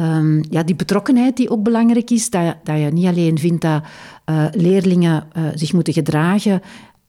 Um, 0.00 0.42
ja, 0.50 0.62
die 0.62 0.74
betrokkenheid 0.74 1.36
die 1.36 1.50
ook 1.50 1.62
belangrijk 1.62 2.10
is. 2.10 2.30
Dat, 2.30 2.56
dat 2.64 2.78
je 2.78 2.84
niet 2.84 3.06
alleen 3.06 3.38
vindt 3.38 3.62
dat 3.62 3.82
uh, 4.30 4.46
leerlingen 4.52 5.26
uh, 5.36 5.42
zich 5.54 5.72
moeten 5.72 5.92
gedragen 5.92 6.62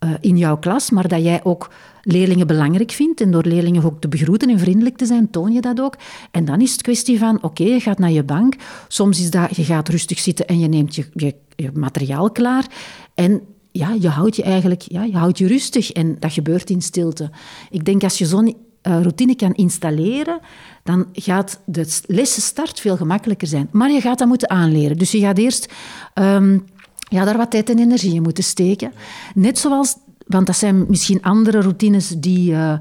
uh, 0.03 0.11
in 0.19 0.37
jouw 0.37 0.57
klas, 0.57 0.89
maar 0.89 1.07
dat 1.07 1.23
jij 1.23 1.43
ook 1.43 1.71
leerlingen 2.01 2.47
belangrijk 2.47 2.91
vindt. 2.91 3.21
En 3.21 3.31
door 3.31 3.43
leerlingen 3.43 3.83
ook 3.83 4.01
te 4.01 4.07
begroeten 4.07 4.49
en 4.49 4.59
vriendelijk 4.59 4.97
te 4.97 5.05
zijn, 5.05 5.29
toon 5.29 5.51
je 5.51 5.61
dat 5.61 5.81
ook. 5.81 5.97
En 6.31 6.45
dan 6.45 6.61
is 6.61 6.71
het 6.71 6.81
kwestie 6.81 7.19
van, 7.19 7.43
oké, 7.43 7.63
je 7.63 7.79
gaat 7.79 7.99
naar 7.99 8.11
je 8.11 8.23
bank. 8.23 8.55
Soms 8.87 9.19
is 9.19 9.31
dat, 9.31 9.55
je 9.55 9.63
gaat 9.63 9.89
rustig 9.89 10.19
zitten 10.19 10.47
en 10.47 10.59
je 10.59 10.67
neemt 10.67 10.95
je, 10.95 11.05
je, 11.13 11.35
materiaal 11.73 12.31
klaar. 12.31 12.65
En 13.13 13.41
ja, 13.71 13.95
je 13.99 14.07
houdt 14.07 14.35
je 14.35 14.43
eigenlijk 14.43 14.81
ja, 14.81 15.03
je 15.03 15.17
houdt 15.17 15.37
je 15.37 15.47
rustig 15.47 15.91
en 15.91 16.17
dat 16.19 16.33
gebeurt 16.33 16.69
in 16.69 16.81
stilte. 16.81 17.29
Ik 17.69 17.85
denk 17.85 18.03
als 18.03 18.17
je 18.17 18.25
zo'n 18.25 18.55
routine 18.81 19.35
kan 19.35 19.53
installeren, 19.53 20.39
dan 20.83 21.05
gaat 21.13 21.59
de 21.65 21.99
lessenstart 22.05 22.79
veel 22.79 22.97
gemakkelijker 22.97 23.47
zijn. 23.47 23.69
Maar 23.71 23.91
je 23.91 24.01
gaat 24.01 24.19
dat 24.19 24.27
moeten 24.27 24.49
aanleren. 24.49 24.97
Dus 24.97 25.11
je 25.11 25.19
gaat 25.19 25.37
eerst 25.37 25.73
um, 26.13 26.65
ja, 27.09 27.25
daar 27.25 27.37
wat 27.37 27.51
tijd 27.51 27.69
en 27.69 27.79
energie 27.79 28.13
in 28.13 28.21
moeten 28.21 28.43
steken. 28.43 28.91
Net 29.35 29.59
zoals, 29.59 29.95
want 30.27 30.45
dat 30.45 30.55
zijn 30.55 30.85
misschien 30.87 31.21
andere 31.21 31.61
routines 31.61 32.07
die 32.07 32.51
uh, 32.51 32.73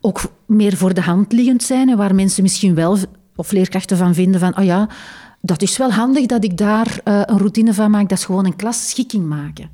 ook 0.00 0.20
meer 0.46 0.76
voor 0.76 0.94
de 0.94 1.00
hand 1.00 1.32
liggend 1.32 1.62
zijn 1.62 1.88
en 1.88 1.96
waar 1.96 2.14
mensen 2.14 2.42
misschien 2.42 2.74
wel, 2.74 2.96
of 3.36 3.52
leerkrachten 3.52 3.96
van 3.96 4.14
vinden 4.14 4.40
van, 4.40 4.58
oh 4.58 4.64
ja, 4.64 4.88
dat 5.40 5.62
is 5.62 5.76
wel 5.76 5.92
handig 5.92 6.26
dat 6.26 6.44
ik 6.44 6.56
daar 6.56 7.00
uh, 7.04 7.22
een 7.24 7.38
routine 7.38 7.74
van 7.74 7.90
maak. 7.90 8.08
Dat 8.08 8.18
is 8.18 8.24
gewoon 8.24 8.44
een 8.44 8.56
klasschikking 8.56 9.26
maken. 9.26 9.70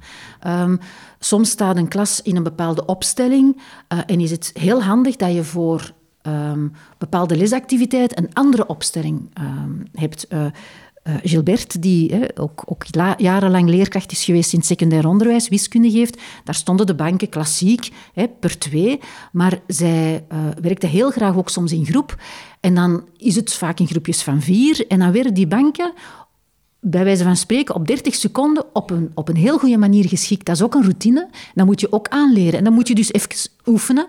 Um, 0.46 0.78
soms 1.18 1.50
staat 1.50 1.76
een 1.76 1.88
klas 1.88 2.22
in 2.22 2.36
een 2.36 2.42
bepaalde 2.42 2.84
opstelling 2.84 3.56
uh, 3.56 3.98
en 4.06 4.20
is 4.20 4.30
het 4.30 4.50
heel 4.54 4.82
handig 4.82 5.16
dat 5.16 5.34
je 5.34 5.44
voor 5.44 5.92
um, 6.22 6.72
bepaalde 6.98 7.36
lesactiviteit 7.36 8.18
een 8.18 8.28
andere 8.32 8.66
opstelling 8.66 9.30
um, 9.40 9.86
hebt. 9.92 10.26
Uh, 10.28 10.46
uh, 11.04 11.14
Gilbert, 11.22 11.82
die 11.82 12.36
ook, 12.38 12.62
ook 12.66 12.84
jarenlang 13.16 13.68
leerkracht 13.68 14.12
is 14.12 14.24
geweest 14.24 14.52
in 14.52 14.58
het 14.58 14.68
secundair 14.68 15.06
onderwijs, 15.06 15.48
wiskunde 15.48 15.90
geeft, 15.90 16.20
daar 16.44 16.54
stonden 16.54 16.86
de 16.86 16.94
banken 16.94 17.28
klassiek 17.28 17.88
per 18.40 18.58
twee, 18.58 19.00
maar 19.32 19.60
zij 19.66 20.24
uh, 20.32 20.38
werkte 20.60 20.86
heel 20.86 21.10
graag 21.10 21.36
ook 21.36 21.50
soms 21.50 21.72
in 21.72 21.86
groep. 21.86 22.16
En 22.60 22.74
dan 22.74 23.04
is 23.16 23.36
het 23.36 23.54
vaak 23.54 23.80
in 23.80 23.86
groepjes 23.86 24.22
van 24.22 24.42
vier. 24.42 24.86
En 24.88 24.98
dan 24.98 25.12
werden 25.12 25.34
die 25.34 25.46
banken 25.46 25.92
bij 26.86 27.04
wijze 27.04 27.24
van 27.24 27.36
spreken 27.36 27.74
op 27.74 27.86
30 27.86 28.14
seconden 28.14 28.64
op 28.72 28.90
een, 28.90 29.10
op 29.14 29.28
een 29.28 29.36
heel 29.36 29.58
goede 29.58 29.76
manier 29.76 30.08
geschikt. 30.08 30.46
Dat 30.46 30.54
is 30.54 30.62
ook 30.62 30.74
een 30.74 30.82
routine. 30.82 31.28
Dat 31.54 31.66
moet 31.66 31.80
je 31.80 31.92
ook 31.92 32.08
aanleren. 32.08 32.58
En 32.58 32.64
dan 32.64 32.72
moet 32.72 32.88
je 32.88 32.94
dus 32.94 33.12
even 33.12 33.50
oefenen. 33.66 34.06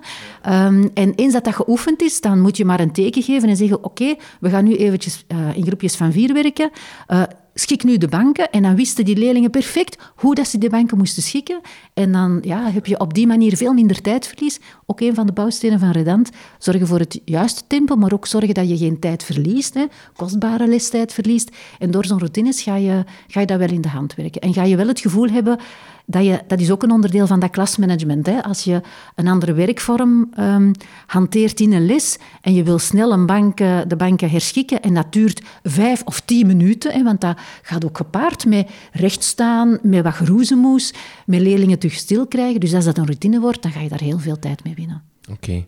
Um, 0.49 0.91
en 0.93 1.13
eens 1.15 1.33
dat 1.33 1.43
dat 1.43 1.55
geoefend 1.55 2.01
is, 2.01 2.21
dan 2.21 2.41
moet 2.41 2.57
je 2.57 2.65
maar 2.65 2.79
een 2.79 2.91
teken 2.91 3.21
geven 3.23 3.49
en 3.49 3.55
zeggen: 3.55 3.83
Oké, 3.83 4.15
we 4.39 4.49
gaan 4.49 4.63
nu 4.63 4.75
eventjes 4.75 5.25
uh, 5.27 5.57
in 5.57 5.65
groepjes 5.65 5.95
van 5.95 6.11
vier 6.11 6.33
werken. 6.33 6.69
Uh, 7.07 7.23
schik 7.57 7.83
nu 7.83 7.97
de 7.97 8.07
banken. 8.07 8.51
En 8.51 8.61
dan 8.61 8.75
wisten 8.75 9.05
die 9.05 9.17
leerlingen 9.17 9.49
perfect 9.49 9.97
hoe 10.15 10.35
dat 10.35 10.47
ze 10.47 10.57
de 10.57 10.69
banken 10.69 10.97
moesten 10.97 11.23
schikken. 11.23 11.59
En 11.93 12.11
dan 12.11 12.39
ja, 12.41 12.71
heb 12.71 12.85
je 12.85 12.99
op 12.99 13.13
die 13.13 13.27
manier 13.27 13.57
veel 13.57 13.73
minder 13.73 14.01
tijdverlies. 14.01 14.59
Ook 14.85 14.99
een 14.99 15.15
van 15.15 15.25
de 15.25 15.33
bouwstenen 15.33 15.79
van 15.79 15.91
Redant. 15.91 16.29
Zorgen 16.59 16.87
voor 16.87 16.99
het 16.99 17.21
juiste 17.25 17.61
tempo, 17.67 17.95
maar 17.95 18.13
ook 18.13 18.27
zorgen 18.27 18.53
dat 18.53 18.69
je 18.69 18.77
geen 18.77 18.99
tijd 18.99 19.23
verliest. 19.23 19.73
Hè. 19.73 19.85
Kostbare 20.15 20.67
lestijd 20.67 21.13
verliest. 21.13 21.55
En 21.79 21.91
door 21.91 22.05
zo'n 22.05 22.19
routines 22.19 22.61
ga 22.61 22.75
je, 22.75 23.03
ga 23.27 23.39
je 23.39 23.45
dat 23.45 23.59
wel 23.59 23.69
in 23.69 23.81
de 23.81 23.89
hand 23.89 24.15
werken. 24.15 24.41
En 24.41 24.53
ga 24.53 24.63
je 24.63 24.75
wel 24.75 24.87
het 24.87 24.99
gevoel 24.99 25.29
hebben 25.29 25.59
dat, 26.05 26.43
dat 26.47 26.59
is 26.59 26.71
ook 26.71 26.83
een 26.83 26.91
onderdeel 26.91 27.27
van 27.27 27.39
dat 27.39 27.49
klasmanagement. 27.49 28.25
Hè. 28.25 28.43
Als 28.43 28.63
je 28.63 28.81
een 29.15 29.27
andere 29.27 29.53
werkvorm 29.53 30.29
um, 30.39 30.71
hanteert 31.05 31.59
in 31.59 31.73
een 31.73 31.85
les 31.85 32.17
en 32.41 32.53
je 32.53 32.63
wil 32.63 32.79
snel 32.79 33.11
een 33.11 33.25
bank, 33.25 33.57
de 33.57 33.95
banken 33.97 34.29
herschikken 34.29 34.81
en 34.81 34.93
dat 34.93 35.13
duurt 35.13 35.41
vijf 35.63 36.01
of 36.05 36.19
tien 36.19 36.47
minuten, 36.47 36.93
hè, 36.93 37.03
want 37.03 37.21
dat 37.21 37.37
gaat 37.61 37.85
ook 37.85 37.97
gepaard 37.97 38.45
met 38.45 38.69
rechtstaan, 38.91 39.79
met 39.81 40.03
wat 40.03 40.13
geroezemoes, 40.13 40.93
met 41.25 41.39
leerlingen 41.39 41.79
terug 41.79 41.95
stil 41.95 42.27
krijgen. 42.27 42.59
Dus 42.59 42.73
als 42.73 42.85
dat 42.85 42.97
een 42.97 43.05
routine 43.05 43.39
wordt, 43.39 43.61
dan 43.61 43.71
ga 43.71 43.79
je 43.79 43.89
daar 43.89 43.99
heel 43.99 44.19
veel 44.19 44.39
tijd 44.39 44.63
mee 44.63 44.73
winnen. 44.75 45.03
Oké. 45.31 45.65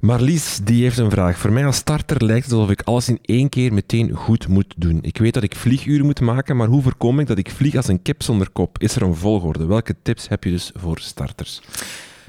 Marlies 0.00 0.58
die 0.62 0.82
heeft 0.82 0.98
een 0.98 1.10
vraag. 1.10 1.38
Voor 1.38 1.52
mij 1.52 1.66
als 1.66 1.76
starter 1.76 2.24
lijkt 2.24 2.44
het 2.44 2.54
alsof 2.54 2.70
ik 2.70 2.82
alles 2.82 3.08
in 3.08 3.18
één 3.22 3.48
keer 3.48 3.72
meteen 3.72 4.10
goed 4.10 4.48
moet 4.48 4.74
doen. 4.76 4.98
Ik 5.02 5.18
weet 5.18 5.34
dat 5.34 5.42
ik 5.42 5.56
vlieguren 5.56 6.04
moet 6.04 6.20
maken, 6.20 6.56
maar 6.56 6.68
hoe 6.68 6.82
voorkom 6.82 7.20
ik 7.20 7.26
dat 7.26 7.38
ik 7.38 7.50
vlieg 7.50 7.74
als 7.74 7.88
een 7.88 8.02
kip 8.02 8.22
zonder 8.22 8.50
kop? 8.50 8.78
Is 8.78 8.96
er 8.96 9.02
een 9.02 9.14
volgorde? 9.14 9.66
Welke 9.66 9.96
tips 10.02 10.28
heb 10.28 10.44
je 10.44 10.50
dus 10.50 10.70
voor 10.74 10.98
starters? 10.98 11.60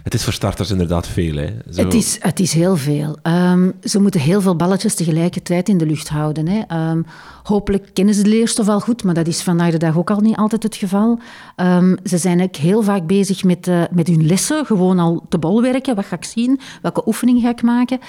Het 0.03 0.13
is 0.13 0.23
voor 0.23 0.33
starters 0.33 0.71
inderdaad 0.71 1.07
veel. 1.07 1.35
Hè? 1.35 1.47
Zo... 1.69 1.83
Het, 1.83 1.93
is, 1.93 2.17
het 2.19 2.39
is 2.39 2.53
heel 2.53 2.77
veel. 2.77 3.17
Um, 3.23 3.73
ze 3.83 4.01
moeten 4.01 4.19
heel 4.19 4.41
veel 4.41 4.55
balletjes 4.55 4.95
tegelijkertijd 4.95 5.69
in 5.69 5.77
de 5.77 5.85
lucht 5.85 6.09
houden. 6.09 6.47
Hè. 6.47 6.89
Um, 6.91 7.05
hopelijk 7.43 7.89
kennen 7.93 8.13
ze 8.13 8.23
de 8.23 8.29
leerstof 8.29 8.67
al 8.67 8.79
goed, 8.79 9.03
maar 9.03 9.13
dat 9.13 9.27
is 9.27 9.41
vandaag 9.41 9.71
de 9.71 9.77
dag 9.77 9.97
ook 9.97 10.09
al 10.09 10.19
niet 10.19 10.35
altijd 10.35 10.63
het 10.63 10.75
geval. 10.75 11.19
Um, 11.55 11.97
ze 12.03 12.17
zijn 12.17 12.41
ook 12.41 12.55
heel 12.55 12.83
vaak 12.83 13.07
bezig 13.07 13.43
met, 13.43 13.67
uh, 13.67 13.83
met 13.91 14.07
hun 14.07 14.25
lessen, 14.25 14.65
gewoon 14.65 14.99
al 14.99 15.25
te 15.29 15.37
bolwerken. 15.37 15.95
Wat 15.95 16.05
ga 16.05 16.15
ik 16.15 16.23
zien? 16.23 16.59
Welke 16.81 17.07
oefening 17.07 17.41
ga 17.41 17.49
ik 17.49 17.61
maken? 17.61 17.99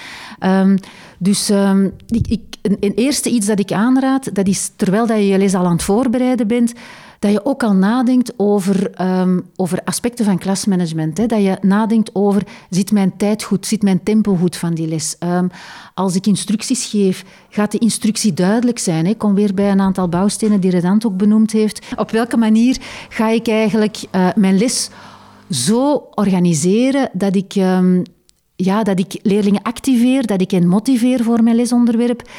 dus 1.17 1.49
ik, 2.07 2.27
ik, 2.27 2.41
een, 2.61 2.77
een 2.79 2.93
eerste 2.95 3.29
iets 3.29 3.47
dat 3.47 3.59
ik 3.59 3.71
aanraad, 3.71 4.35
dat 4.35 4.47
is 4.47 4.71
terwijl 4.75 5.07
dat 5.07 5.17
je 5.17 5.27
je 5.27 5.37
les 5.37 5.53
al 5.53 5.65
aan 5.65 5.71
het 5.71 5.83
voorbereiden 5.83 6.47
bent, 6.47 6.73
dat 7.23 7.31
je 7.31 7.45
ook 7.45 7.63
al 7.63 7.73
nadenkt 7.73 8.33
over, 8.37 9.01
um, 9.01 9.49
over 9.55 9.79
aspecten 9.83 10.25
van 10.25 10.37
klasmanagement. 10.37 11.17
Hè? 11.17 11.25
Dat 11.25 11.41
je 11.41 11.57
nadenkt 11.61 12.09
over, 12.13 12.43
zit 12.69 12.91
mijn 12.91 13.17
tijd 13.17 13.43
goed, 13.43 13.65
zit 13.65 13.81
mijn 13.81 14.03
tempo 14.03 14.35
goed 14.35 14.55
van 14.55 14.73
die 14.73 14.87
les? 14.87 15.15
Um, 15.19 15.49
als 15.93 16.15
ik 16.15 16.27
instructies 16.27 16.85
geef, 16.85 17.23
gaat 17.49 17.71
de 17.71 17.77
instructie 17.77 18.33
duidelijk 18.33 18.79
zijn? 18.79 19.05
Ik 19.05 19.17
kom 19.17 19.33
weer 19.33 19.53
bij 19.53 19.71
een 19.71 19.81
aantal 19.81 20.09
bouwstenen 20.09 20.59
die 20.59 20.71
Redant 20.71 21.05
ook 21.05 21.17
benoemd 21.17 21.51
heeft. 21.51 21.85
Op 21.95 22.11
welke 22.11 22.37
manier 22.37 22.77
ga 23.09 23.29
ik 23.29 23.47
eigenlijk 23.47 23.97
uh, 24.11 24.27
mijn 24.35 24.57
les 24.57 24.89
zo 25.49 26.07
organiseren 26.11 27.09
dat 27.13 27.35
ik... 27.35 27.55
Um, 27.55 28.03
ja, 28.55 28.83
dat 28.83 28.99
ik 28.99 29.19
leerlingen 29.21 29.61
activeer, 29.61 30.25
dat 30.25 30.41
ik 30.41 30.51
hen 30.51 30.67
motiveer 30.67 31.23
voor 31.23 31.43
mijn 31.43 31.55
lesonderwerp. 31.55 32.29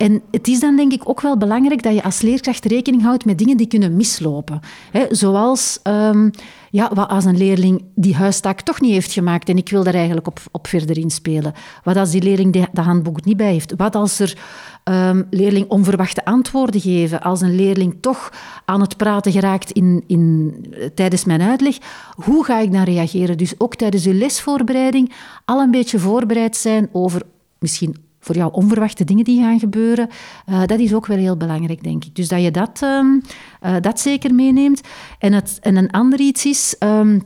En 0.00 0.22
het 0.30 0.48
is 0.48 0.60
dan 0.60 0.76
denk 0.76 0.92
ik 0.92 1.08
ook 1.08 1.20
wel 1.20 1.36
belangrijk 1.36 1.82
dat 1.82 1.94
je 1.94 2.02
als 2.02 2.20
leerkracht 2.20 2.64
rekening 2.64 3.02
houdt 3.02 3.24
met 3.24 3.38
dingen 3.38 3.56
die 3.56 3.66
kunnen 3.66 3.96
mislopen. 3.96 4.60
He, 4.90 5.06
zoals 5.10 5.80
um, 5.82 6.30
ja, 6.70 6.90
wat 6.94 7.08
als 7.08 7.24
een 7.24 7.36
leerling 7.36 7.84
die 7.94 8.14
huistaak 8.14 8.60
toch 8.60 8.80
niet 8.80 8.92
heeft 8.92 9.12
gemaakt 9.12 9.48
en 9.48 9.56
ik 9.56 9.68
wil 9.68 9.84
daar 9.84 9.94
eigenlijk 9.94 10.26
op, 10.26 10.40
op 10.50 10.66
verder 10.66 10.98
inspelen. 10.98 11.52
Wat 11.84 11.96
als 11.96 12.10
die 12.10 12.22
leerling 12.22 12.66
de, 12.72 12.80
handboek 12.80 13.24
niet 13.24 13.36
bij 13.36 13.52
heeft? 13.52 13.74
Wat 13.76 13.94
als 13.94 14.18
er 14.18 14.38
um, 14.84 15.26
leerling 15.30 15.68
onverwachte 15.68 16.24
antwoorden 16.24 16.80
geven? 16.80 17.20
Als 17.20 17.40
een 17.40 17.54
leerling 17.54 17.96
toch 18.00 18.32
aan 18.64 18.80
het 18.80 18.96
praten 18.96 19.32
geraakt 19.32 19.70
in, 19.70 20.04
in, 20.06 20.54
tijdens 20.94 21.24
mijn 21.24 21.42
uitleg, 21.42 21.76
hoe 22.14 22.44
ga 22.44 22.58
ik 22.58 22.72
dan 22.72 22.82
reageren? 22.82 23.38
Dus 23.38 23.54
ook 23.58 23.74
tijdens 23.74 24.06
uw 24.06 24.18
lesvoorbereiding 24.18 25.12
al 25.44 25.60
een 25.60 25.70
beetje 25.70 25.98
voorbereid 25.98 26.56
zijn 26.56 26.88
over 26.92 27.22
misschien 27.58 28.08
voor 28.20 28.36
jou 28.36 28.52
onverwachte 28.52 29.04
dingen 29.04 29.24
die 29.24 29.42
gaan 29.42 29.58
gebeuren. 29.58 30.08
Uh, 30.48 30.64
dat 30.66 30.78
is 30.78 30.94
ook 30.94 31.06
wel 31.06 31.18
heel 31.18 31.36
belangrijk, 31.36 31.82
denk 31.82 32.04
ik. 32.04 32.14
Dus 32.14 32.28
dat 32.28 32.42
je 32.42 32.50
dat, 32.50 32.80
um, 32.82 33.22
uh, 33.62 33.76
dat 33.80 34.00
zeker 34.00 34.34
meeneemt. 34.34 34.80
En, 35.18 35.32
het, 35.32 35.58
en 35.62 35.76
een 35.76 35.90
ander 35.90 36.20
iets 36.20 36.46
is 36.46 36.76
um, 36.78 37.22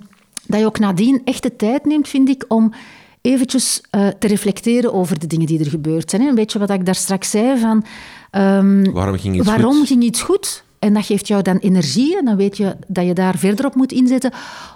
dat 0.46 0.60
je 0.60 0.66
ook 0.66 0.78
nadien 0.78 1.20
echt 1.24 1.42
de 1.42 1.56
tijd 1.56 1.84
neemt, 1.84 2.08
vind 2.08 2.28
ik, 2.28 2.44
om 2.48 2.72
eventjes 3.20 3.80
uh, 3.90 4.08
te 4.08 4.26
reflecteren 4.26 4.92
over 4.92 5.18
de 5.18 5.26
dingen 5.26 5.46
die 5.46 5.58
er 5.58 5.70
gebeurd 5.70 6.10
zijn. 6.10 6.22
Een 6.22 6.34
beetje 6.34 6.58
wat 6.58 6.70
ik 6.70 6.86
daar 6.86 6.94
straks 6.94 7.30
zei 7.30 7.58
van... 7.58 7.84
Um, 8.32 8.92
waarom 8.92 9.18
ging 9.18 9.36
iets 9.36 9.46
waarom 9.46 9.76
goed? 9.76 9.86
ging 9.86 10.02
iets 10.02 10.22
goed? 10.22 10.63
En 10.84 10.94
dat 10.94 11.06
geeft 11.06 11.28
jou 11.28 11.42
dan 11.42 11.56
energie 11.56 12.18
en 12.18 12.24
dan 12.24 12.36
weet 12.36 12.56
je 12.56 12.76
dat 12.86 13.06
je 13.06 13.12
daar 13.12 13.38
verder 13.38 13.66
op 13.66 13.74
moet 13.74 13.92
inzetten. 13.92 14.32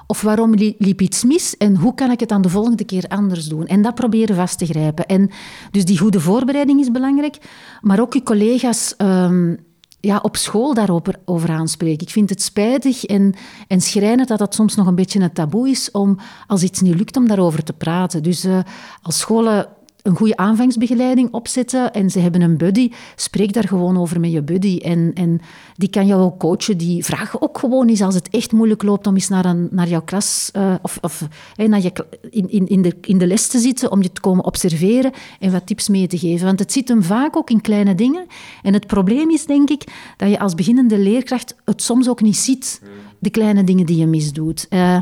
Of 0.07 0.23
waarom 0.23 0.55
liep 0.55 1.01
iets 1.01 1.25
mis 1.25 1.57
en 1.57 1.77
hoe 1.77 1.95
kan 1.95 2.11
ik 2.11 2.21
het 2.21 2.29
dan 2.29 2.43
de 2.43 2.49
volgende 2.49 2.85
keer 2.85 3.05
anders 3.09 3.47
doen? 3.47 3.67
En 3.67 3.83
dat 3.83 3.95
proberen 3.95 4.37
vast 4.37 4.59
te 4.59 4.67
grijpen. 4.67 5.07
En 5.07 5.31
dus 5.71 5.85
die 5.85 5.99
goede 5.99 6.21
voorbereiding 6.21 6.81
is 6.81 6.91
belangrijk, 6.91 7.39
maar 7.81 8.01
ook 8.01 8.15
je 8.15 8.23
collega's 8.23 8.95
um, 8.99 9.59
ja, 10.01 10.19
op 10.23 10.37
school 10.37 10.75
daarover 10.75 11.15
over 11.25 11.51
aanspreken. 11.51 12.07
Ik 12.07 12.13
vind 12.13 12.31
het 12.31 12.43
spijtig 12.43 13.05
en, 13.05 13.35
en 13.67 13.81
schrijnend 13.81 14.29
dat 14.29 14.39
dat 14.39 14.55
soms 14.55 14.75
nog 14.75 14.87
een 14.87 14.95
beetje 14.95 15.21
een 15.21 15.33
taboe 15.33 15.69
is 15.69 15.91
om, 15.91 16.19
als 16.47 16.63
iets 16.63 16.81
niet 16.81 16.95
lukt, 16.95 17.17
om 17.17 17.27
daarover 17.27 17.63
te 17.63 17.73
praten. 17.73 18.23
Dus 18.23 18.45
uh, 18.45 18.59
als 19.03 19.19
scholen 19.19 19.69
een 20.03 20.17
goede 20.17 20.37
aanvangsbegeleiding 20.37 21.33
opzetten 21.33 21.93
en 21.93 22.11
ze 22.11 22.19
hebben 22.19 22.41
een 22.41 22.57
buddy, 22.57 22.91
spreek 23.17 23.53
daar 23.53 23.69
gewoon 23.69 23.99
over 23.99 24.21
met 24.21 24.33
je 24.33 24.43
buddy. 24.43 24.79
En, 24.79 25.11
en 25.15 25.41
die 25.77 25.91
kan 25.91 26.07
jou 26.07 26.23
ook 26.23 26.39
coachen. 26.39 26.77
Die 26.77 27.05
vragen 27.05 27.43
ook 27.43 27.59
gewoon 27.59 27.89
eens 27.89 28.03
als 28.03 28.15
het 28.15 28.29
echt 28.29 28.53
moeilijk 28.53 28.83
loopt 28.83 29.07
om 29.07 29.15
eens 29.15 29.29
naar, 29.29 29.45
een, 29.45 29.69
naar 29.71 29.89
jouw 29.89 30.03
klas 30.03 30.51
uh, 30.57 30.75
of, 30.83 30.99
of 31.01 31.29
naar 31.57 31.83
je, 31.83 31.93
in, 32.31 32.51
in, 32.51 32.69
in, 32.69 32.83
de, 32.83 32.97
in 33.01 33.19
de 33.19 33.27
les 33.27 33.47
te 33.47 33.59
zitten, 33.59 33.93
om 33.93 34.03
je 34.03 34.13
te 34.13 34.21
komen 34.21 34.45
observeren 34.45 35.13
en 35.41 35.53
wat 35.53 35.67
tips 35.67 35.89
mee 35.89 36.07
te 36.07 36.19
geven. 36.19 36.47
Want 36.47 36.59
het 36.59 36.73
zit 36.73 36.89
hem 36.89 37.03
vaak 37.03 37.37
ook 37.37 37.51
in 37.51 37.61
kleine 37.61 37.95
dingen. 37.95 38.27
En 38.63 38.73
het 38.73 38.87
probleem 38.87 39.31
is, 39.31 39.47
denk 39.47 39.71
ik, 39.71 39.85
dat 40.17 40.31
je 40.31 40.39
als 40.39 40.55
beginnende 40.55 40.99
leerkracht 40.99 41.55
het 41.65 41.83
soms 41.83 42.09
ook 42.09 42.21
niet 42.21 42.37
ziet, 42.37 42.81
de 43.19 43.31
kleine 43.31 43.65
dingen 43.65 43.87
die 43.87 43.97
je 43.97 44.07
misdoet. 44.07 44.67
Uh, 44.71 45.01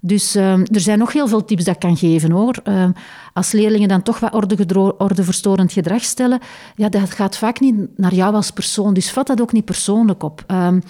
dus 0.00 0.34
um, 0.34 0.64
er 0.72 0.80
zijn 0.80 0.98
nog 0.98 1.12
heel 1.12 1.28
veel 1.28 1.44
tips 1.44 1.64
dat 1.64 1.74
ik 1.74 1.80
kan 1.80 1.96
geven 1.96 2.30
hoor. 2.30 2.54
Um, 2.64 2.92
als 3.32 3.52
leerlingen 3.52 3.88
dan 3.88 4.02
toch 4.02 4.18
wat 4.18 4.34
orde 4.34 4.94
ordeverstorend 4.98 5.72
gedrag 5.72 6.04
stellen, 6.04 6.40
ja, 6.74 6.88
dat 6.88 7.10
gaat 7.10 7.36
vaak 7.36 7.60
niet 7.60 7.74
naar 7.96 8.14
jou 8.14 8.34
als 8.34 8.50
persoon. 8.50 8.94
Dus 8.94 9.10
vat 9.10 9.26
dat 9.26 9.40
ook 9.40 9.52
niet 9.52 9.64
persoonlijk 9.64 10.22
op. 10.22 10.44
Um, 10.46 10.82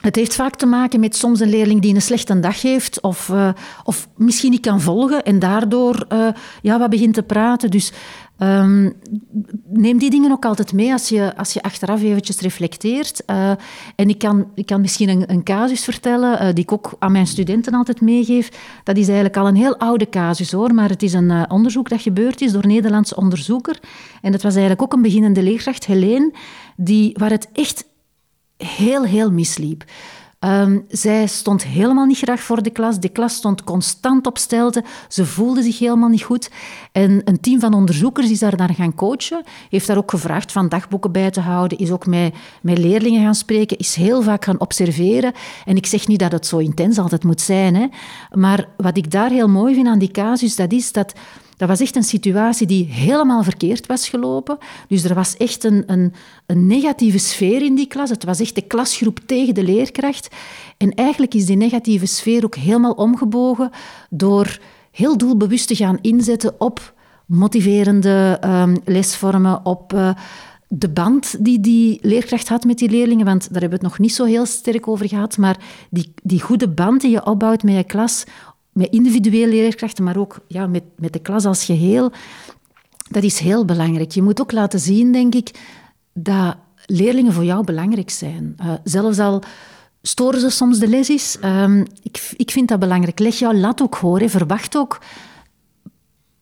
het 0.00 0.16
heeft 0.16 0.34
vaak 0.34 0.56
te 0.56 0.66
maken 0.66 1.00
met 1.00 1.16
soms 1.16 1.40
een 1.40 1.48
leerling 1.48 1.80
die 1.82 1.94
een 1.94 2.02
slechte 2.02 2.40
dag 2.40 2.62
heeft 2.62 3.00
of, 3.00 3.28
uh, 3.28 3.48
of 3.84 4.08
misschien 4.16 4.50
niet 4.50 4.60
kan 4.60 4.80
volgen 4.80 5.24
en 5.24 5.38
daardoor 5.38 6.06
uh, 6.12 6.28
ja, 6.62 6.78
wat 6.78 6.90
begint 6.90 7.14
te 7.14 7.22
praten. 7.22 7.70
Dus 7.70 7.92
um, 8.38 8.92
neem 9.68 9.98
die 9.98 10.10
dingen 10.10 10.30
ook 10.30 10.44
altijd 10.44 10.72
mee 10.72 10.92
als 10.92 11.08
je, 11.08 11.36
als 11.36 11.52
je 11.52 11.62
achteraf 11.62 12.02
eventjes 12.02 12.40
reflecteert. 12.40 13.22
Uh, 13.26 13.50
en 13.96 14.08
ik 14.08 14.18
kan, 14.18 14.50
ik 14.54 14.66
kan 14.66 14.80
misschien 14.80 15.08
een, 15.08 15.30
een 15.30 15.42
casus 15.42 15.84
vertellen 15.84 16.54
die 16.54 16.64
ik 16.64 16.72
ook 16.72 16.96
aan 16.98 17.12
mijn 17.12 17.26
studenten 17.26 17.74
altijd 17.74 18.00
meegeef. 18.00 18.48
Dat 18.84 18.96
is 18.96 19.06
eigenlijk 19.06 19.36
al 19.36 19.46
een 19.46 19.56
heel 19.56 19.76
oude 19.76 20.08
casus 20.08 20.52
hoor, 20.52 20.74
maar 20.74 20.88
het 20.88 21.02
is 21.02 21.12
een 21.12 21.50
onderzoek 21.50 21.88
dat 21.88 22.02
gebeurd 22.02 22.40
is 22.40 22.52
door 22.52 22.62
een 22.62 22.68
Nederlandse 22.68 23.16
onderzoeker. 23.16 23.80
En 24.22 24.32
het 24.32 24.42
was 24.42 24.52
eigenlijk 24.52 24.82
ook 24.82 24.92
een 24.92 25.02
beginnende 25.02 25.42
leerkracht, 25.42 25.86
Helene, 25.86 26.32
die, 26.76 27.14
waar 27.18 27.30
het 27.30 27.48
echt 27.52 27.84
heel, 28.56 29.04
heel 29.04 29.30
misliep. 29.30 29.84
Um, 30.40 30.84
zij 30.88 31.26
stond 31.26 31.64
helemaal 31.64 32.06
niet 32.06 32.18
graag 32.18 32.40
voor 32.40 32.62
de 32.62 32.70
klas. 32.70 33.00
De 33.00 33.08
klas 33.08 33.34
stond 33.34 33.64
constant 33.64 34.26
op 34.26 34.38
stelte. 34.38 34.84
Ze 35.08 35.26
voelde 35.26 35.62
zich 35.62 35.78
helemaal 35.78 36.08
niet 36.08 36.22
goed. 36.22 36.50
En 36.92 37.20
een 37.24 37.40
team 37.40 37.60
van 37.60 37.74
onderzoekers 37.74 38.30
is 38.30 38.38
daar 38.38 38.56
naar 38.56 38.74
gaan 38.74 38.94
coachen. 38.94 39.44
Heeft 39.70 39.86
daar 39.86 39.96
ook 39.96 40.10
gevraagd 40.10 40.52
van 40.52 40.68
dagboeken 40.68 41.12
bij 41.12 41.30
te 41.30 41.40
houden. 41.40 41.78
Is 41.78 41.90
ook 41.90 42.06
met, 42.06 42.34
met 42.62 42.78
leerlingen 42.78 43.22
gaan 43.22 43.34
spreken. 43.34 43.78
Is 43.78 43.94
heel 43.94 44.22
vaak 44.22 44.44
gaan 44.44 44.60
observeren. 44.60 45.32
En 45.64 45.76
ik 45.76 45.86
zeg 45.86 46.06
niet 46.06 46.18
dat 46.18 46.32
het 46.32 46.46
zo 46.46 46.58
intens 46.58 46.98
altijd 46.98 47.24
moet 47.24 47.40
zijn. 47.40 47.74
Hè. 47.74 47.86
Maar 48.32 48.68
wat 48.76 48.96
ik 48.96 49.10
daar 49.10 49.30
heel 49.30 49.48
mooi 49.48 49.74
vind 49.74 49.86
aan 49.86 49.98
die 49.98 50.10
casus, 50.10 50.56
dat 50.56 50.72
is 50.72 50.92
dat 50.92 51.14
dat 51.58 51.68
was 51.68 51.80
echt 51.80 51.96
een 51.96 52.02
situatie 52.02 52.66
die 52.66 52.84
helemaal 52.84 53.42
verkeerd 53.42 53.86
was 53.86 54.08
gelopen. 54.08 54.58
Dus 54.88 55.04
er 55.04 55.14
was 55.14 55.36
echt 55.36 55.64
een, 55.64 55.82
een, 55.86 56.12
een 56.46 56.66
negatieve 56.66 57.18
sfeer 57.18 57.62
in 57.62 57.74
die 57.74 57.86
klas. 57.86 58.10
Het 58.10 58.24
was 58.24 58.40
echt 58.40 58.54
de 58.54 58.62
klasgroep 58.62 59.20
tegen 59.26 59.54
de 59.54 59.62
leerkracht. 59.62 60.28
En 60.76 60.94
eigenlijk 60.94 61.34
is 61.34 61.46
die 61.46 61.56
negatieve 61.56 62.06
sfeer 62.06 62.44
ook 62.44 62.54
helemaal 62.54 62.92
omgebogen 62.92 63.70
door 64.10 64.58
heel 64.90 65.16
doelbewust 65.16 65.68
te 65.68 65.76
gaan 65.76 65.98
inzetten 66.00 66.60
op 66.60 66.94
motiverende 67.26 68.40
um, 68.44 68.76
lesvormen, 68.84 69.64
op 69.64 69.92
uh, 69.92 70.10
de 70.68 70.88
band 70.88 71.44
die 71.44 71.60
die 71.60 71.98
leerkracht 72.02 72.48
had 72.48 72.64
met 72.64 72.78
die 72.78 72.90
leerlingen, 72.90 73.24
want 73.24 73.40
daar 73.40 73.60
hebben 73.60 73.78
we 73.78 73.84
het 73.84 73.94
nog 73.94 73.98
niet 73.98 74.14
zo 74.14 74.24
heel 74.24 74.46
sterk 74.46 74.88
over 74.88 75.08
gehad, 75.08 75.36
maar 75.36 75.56
die, 75.90 76.14
die 76.22 76.40
goede 76.40 76.68
band 76.68 77.00
die 77.00 77.10
je 77.10 77.26
opbouwt 77.26 77.62
met 77.62 77.74
je 77.74 77.84
klas 77.84 78.24
met 78.78 78.90
individuele 78.90 79.52
leerkrachten, 79.52 80.04
maar 80.04 80.16
ook 80.16 80.38
ja, 80.46 80.66
met, 80.66 80.82
met 80.96 81.12
de 81.12 81.18
klas 81.18 81.44
als 81.44 81.64
geheel. 81.64 82.12
Dat 83.10 83.22
is 83.22 83.38
heel 83.38 83.64
belangrijk. 83.64 84.10
Je 84.10 84.22
moet 84.22 84.40
ook 84.40 84.52
laten 84.52 84.80
zien, 84.80 85.12
denk 85.12 85.34
ik, 85.34 85.50
dat 86.12 86.56
leerlingen 86.86 87.32
voor 87.32 87.44
jou 87.44 87.64
belangrijk 87.64 88.10
zijn. 88.10 88.56
Uh, 88.62 88.72
zelfs 88.84 89.18
al 89.18 89.42
storen 90.02 90.40
ze 90.40 90.50
soms 90.50 90.78
de 90.78 90.88
les 90.88 91.10
is. 91.10 91.36
Um, 91.44 91.84
ik, 92.02 92.30
ik 92.36 92.50
vind 92.50 92.68
dat 92.68 92.78
belangrijk. 92.78 93.18
Leg 93.18 93.38
jouw 93.38 93.52
lat 93.52 93.82
ook 93.82 93.94
hoor. 93.94 94.28
Verwacht 94.28 94.76
ook 94.76 95.00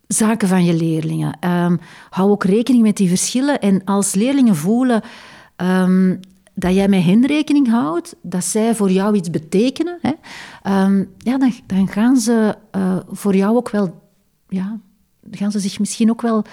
zaken 0.06 0.48
van 0.48 0.64
je 0.64 0.74
leerlingen. 0.74 1.38
Um, 1.44 1.80
hou 2.10 2.30
ook 2.30 2.44
rekening 2.44 2.82
met 2.82 2.96
die 2.96 3.08
verschillen. 3.08 3.60
En 3.60 3.84
als 3.84 4.14
leerlingen 4.14 4.56
voelen 4.56 5.02
um, 5.56 6.20
dat 6.54 6.74
jij 6.74 6.88
met 6.88 7.04
hen 7.04 7.26
rekening 7.26 7.68
houdt, 7.68 8.16
dat 8.22 8.44
zij 8.44 8.74
voor 8.74 8.90
jou 8.90 9.16
iets 9.16 9.30
betekenen, 9.30 9.98
hè, 10.02 10.12
um, 10.68 11.10
ja, 11.18 11.38
dan, 11.66 11.88
gaan 11.88 12.16
ze 12.16 12.54
uh, 12.76 12.96
voor 13.08 13.36
jou 13.36 13.56
ook 13.56 13.70
wel, 13.70 14.02
ja, 14.48 14.80
gaan 15.30 15.50
ze 15.50 15.58
zich 15.58 15.78
misschien 15.78 16.10
ook 16.10 16.22
wel 16.22 16.44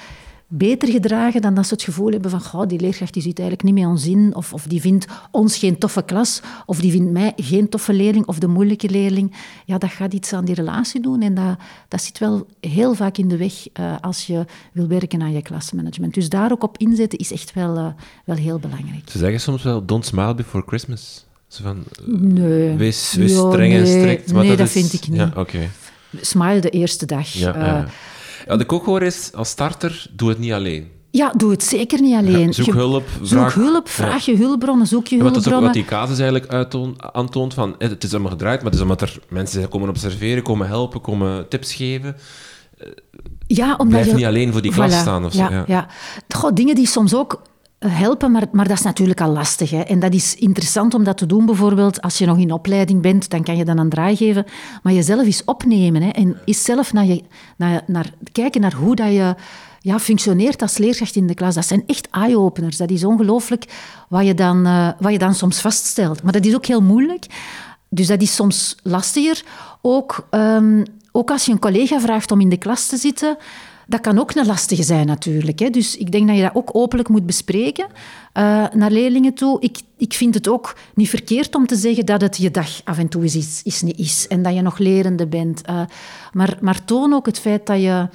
beter 0.55 0.89
gedragen 0.89 1.41
dan 1.41 1.53
dat 1.53 1.67
ze 1.67 1.73
het 1.73 1.83
gevoel 1.83 2.11
hebben 2.11 2.31
van 2.31 2.41
goh, 2.41 2.67
die 2.67 2.79
leerkracht 2.79 3.13
die 3.13 3.21
zit 3.21 3.39
eigenlijk 3.39 3.69
niet 3.69 3.83
met 3.83 3.93
ons 3.93 4.07
in, 4.07 4.35
of, 4.35 4.53
of 4.53 4.67
die 4.67 4.81
vindt 4.81 5.05
ons 5.31 5.57
geen 5.57 5.77
toffe 5.77 6.03
klas, 6.03 6.41
of 6.65 6.79
die 6.79 6.91
vindt 6.91 7.11
mij 7.11 7.33
geen 7.35 7.69
toffe 7.69 7.93
leerling, 7.93 8.25
of 8.25 8.39
de 8.39 8.47
moeilijke 8.47 8.89
leerling. 8.89 9.35
Ja, 9.65 9.77
dat 9.77 9.89
gaat 9.89 10.13
iets 10.13 10.33
aan 10.33 10.45
die 10.45 10.55
relatie 10.55 11.01
doen 11.01 11.21
en 11.21 11.33
dat, 11.33 11.57
dat 11.87 12.01
zit 12.01 12.19
wel 12.19 12.47
heel 12.59 12.93
vaak 12.93 13.17
in 13.17 13.27
de 13.27 13.37
weg 13.37 13.53
uh, 13.79 13.95
als 14.01 14.27
je 14.27 14.45
wil 14.73 14.87
werken 14.87 15.21
aan 15.21 15.31
je 15.31 15.41
klasmanagement. 15.41 16.13
Dus 16.13 16.29
daar 16.29 16.51
ook 16.51 16.63
op 16.63 16.77
inzetten 16.77 17.19
is 17.19 17.31
echt 17.31 17.53
wel, 17.53 17.77
uh, 17.77 17.87
wel 18.25 18.35
heel 18.35 18.59
belangrijk. 18.59 19.09
Ze 19.09 19.17
zeggen 19.17 19.39
soms 19.39 19.63
wel, 19.63 19.85
don't 19.85 20.05
smile 20.05 20.35
before 20.35 20.63
Christmas. 20.65 21.25
Zo 21.53 21.63
van, 21.63 21.83
uh, 22.07 22.17
nee. 22.19 22.75
Wees, 22.75 23.13
wees 23.17 23.31
ja, 23.31 23.49
streng 23.51 23.73
nee, 23.73 23.81
en 23.81 23.87
strikt. 23.87 24.33
Maar 24.33 24.41
nee, 24.41 24.49
dat, 24.49 24.57
dat 24.57 24.67
is, 24.67 24.73
vind 24.73 24.93
ik 24.93 25.07
niet. 25.07 25.19
Ja, 25.19 25.31
okay. 25.35 25.69
Smile 26.21 26.59
de 26.59 26.69
eerste 26.69 27.05
dag. 27.05 27.27
Ja, 27.27 27.55
ja. 27.57 27.85
Ja, 28.47 28.57
de 28.57 28.65
kookhoor 28.65 29.01
is 29.01 29.31
als 29.33 29.49
starter, 29.49 30.05
doe 30.11 30.29
het 30.29 30.39
niet 30.39 30.51
alleen. 30.51 30.87
Ja, 31.11 31.33
doe 31.37 31.51
het 31.51 31.63
zeker 31.63 32.01
niet 32.01 32.15
alleen. 32.15 32.45
Ja, 32.45 32.51
zoek 32.51 32.73
hulp. 32.73 33.07
Vraag, 33.21 33.51
zoek 33.51 33.63
hulp, 33.63 33.89
vraag 33.89 34.25
je 34.25 34.37
hulpbronnen, 34.37 34.87
zoek 34.87 35.07
je 35.07 35.17
hulpbronnen. 35.17 35.51
Wat, 35.51 35.61
wat 35.61 35.73
die 35.73 35.85
casus 35.85 36.19
eigenlijk 36.19 36.53
aantoont, 37.13 37.53
van, 37.53 37.75
het 37.77 38.03
is 38.03 38.11
allemaal 38.11 38.31
gedraaid, 38.31 38.57
maar 38.57 38.71
het 38.71 38.75
is 38.75 38.81
omdat 38.81 39.01
er 39.01 39.19
mensen 39.29 39.69
komen 39.69 39.89
observeren, 39.89 40.43
komen 40.43 40.67
helpen, 40.67 41.01
komen 41.01 41.47
tips 41.47 41.73
geven. 41.73 42.15
Ja, 43.47 43.71
omdat 43.71 43.87
Blijf 43.87 44.05
je, 44.05 44.13
niet 44.13 44.25
alleen 44.25 44.51
voor 44.51 44.61
die 44.61 44.71
klas 44.71 44.99
staan. 44.99 45.25
Of 45.25 45.33
ja, 45.33 45.47
zo, 45.47 45.53
ja. 45.53 45.63
ja. 45.67 45.87
Goh, 46.35 46.53
dingen 46.53 46.75
die 46.75 46.87
soms 46.87 47.15
ook 47.15 47.41
helpen, 47.87 48.31
maar, 48.31 48.47
maar 48.51 48.67
dat 48.67 48.77
is 48.77 48.83
natuurlijk 48.83 49.21
al 49.21 49.31
lastig. 49.31 49.69
Hè. 49.69 49.79
En 49.79 49.99
dat 49.99 50.13
is 50.13 50.35
interessant 50.35 50.93
om 50.93 51.03
dat 51.03 51.17
te 51.17 51.25
doen, 51.25 51.45
bijvoorbeeld 51.45 52.01
als 52.01 52.17
je 52.17 52.25
nog 52.25 52.37
in 52.37 52.51
opleiding 52.51 53.01
bent, 53.01 53.29
dan 53.29 53.43
kan 53.43 53.57
je 53.57 53.65
dan 53.65 53.77
een 53.77 53.89
draai 53.89 54.15
geven. 54.15 54.45
Maar 54.83 54.93
jezelf 54.93 55.25
eens 55.25 55.43
opnemen 55.43 56.01
hè, 56.01 56.09
en 56.09 56.37
eens 56.45 56.63
zelf 56.63 56.93
naar 56.93 57.05
je, 57.05 57.23
naar, 57.57 57.83
naar, 57.87 58.13
kijken 58.31 58.61
naar 58.61 58.73
hoe 58.73 58.95
dat 58.95 59.07
je 59.07 59.35
ja, 59.79 59.99
functioneert 59.99 60.61
als 60.61 60.77
leerkracht 60.77 61.15
in 61.15 61.27
de 61.27 61.33
klas. 61.33 61.55
Dat 61.55 61.65
zijn 61.65 61.83
echt 61.87 62.07
eye-openers. 62.11 62.77
Dat 62.77 62.89
is 62.89 63.03
ongelooflijk 63.03 63.65
wat, 64.09 64.25
je 64.25 64.33
dan, 64.33 64.67
uh, 64.67 64.89
wat 64.99 65.11
je 65.11 65.17
dan 65.17 65.35
soms 65.35 65.61
vaststelt. 65.61 66.23
Maar 66.23 66.31
dat 66.31 66.45
is 66.45 66.55
ook 66.55 66.65
heel 66.65 66.81
moeilijk. 66.81 67.25
Dus 67.89 68.07
dat 68.07 68.21
is 68.21 68.35
soms 68.35 68.75
lastiger. 68.83 69.43
Ook, 69.81 70.27
um, 70.31 70.83
ook 71.11 71.31
als 71.31 71.45
je 71.45 71.51
een 71.51 71.59
collega 71.59 71.99
vraagt 71.99 72.31
om 72.31 72.41
in 72.41 72.49
de 72.49 72.57
klas 72.57 72.87
te 72.87 72.97
zitten 72.97 73.37
dat 73.87 74.01
kan 74.01 74.19
ook 74.19 74.35
een 74.35 74.45
lastige 74.45 74.83
zijn 74.83 75.07
natuurlijk. 75.07 75.59
Hè. 75.59 75.69
Dus 75.69 75.97
ik 75.97 76.11
denk 76.11 76.27
dat 76.27 76.35
je 76.35 76.41
dat 76.41 76.55
ook 76.55 76.69
openlijk 76.73 77.09
moet 77.09 77.25
bespreken 77.25 77.85
uh, 77.85 77.93
naar 78.73 78.91
leerlingen 78.91 79.33
toe. 79.33 79.61
Ik, 79.61 79.77
ik 79.97 80.13
vind 80.13 80.33
het 80.33 80.47
ook 80.47 80.77
niet 80.95 81.09
verkeerd 81.09 81.55
om 81.55 81.67
te 81.67 81.75
zeggen 81.75 82.05
dat 82.05 82.21
het 82.21 82.37
je 82.37 82.51
dag 82.51 82.81
af 82.83 82.97
en 82.97 83.07
toe 83.07 83.23
is, 83.23 83.61
is, 83.63 83.81
niet 83.81 83.97
is. 83.97 84.27
En 84.27 84.41
dat 84.41 84.53
je 84.53 84.61
nog 84.61 84.77
lerende 84.77 85.27
bent. 85.27 85.61
Uh, 85.69 85.81
maar, 86.31 86.57
maar 86.61 86.85
toon 86.85 87.13
ook 87.13 87.25
het 87.25 87.39
feit 87.39 87.65
dat 87.65 87.81
je, 87.81 88.07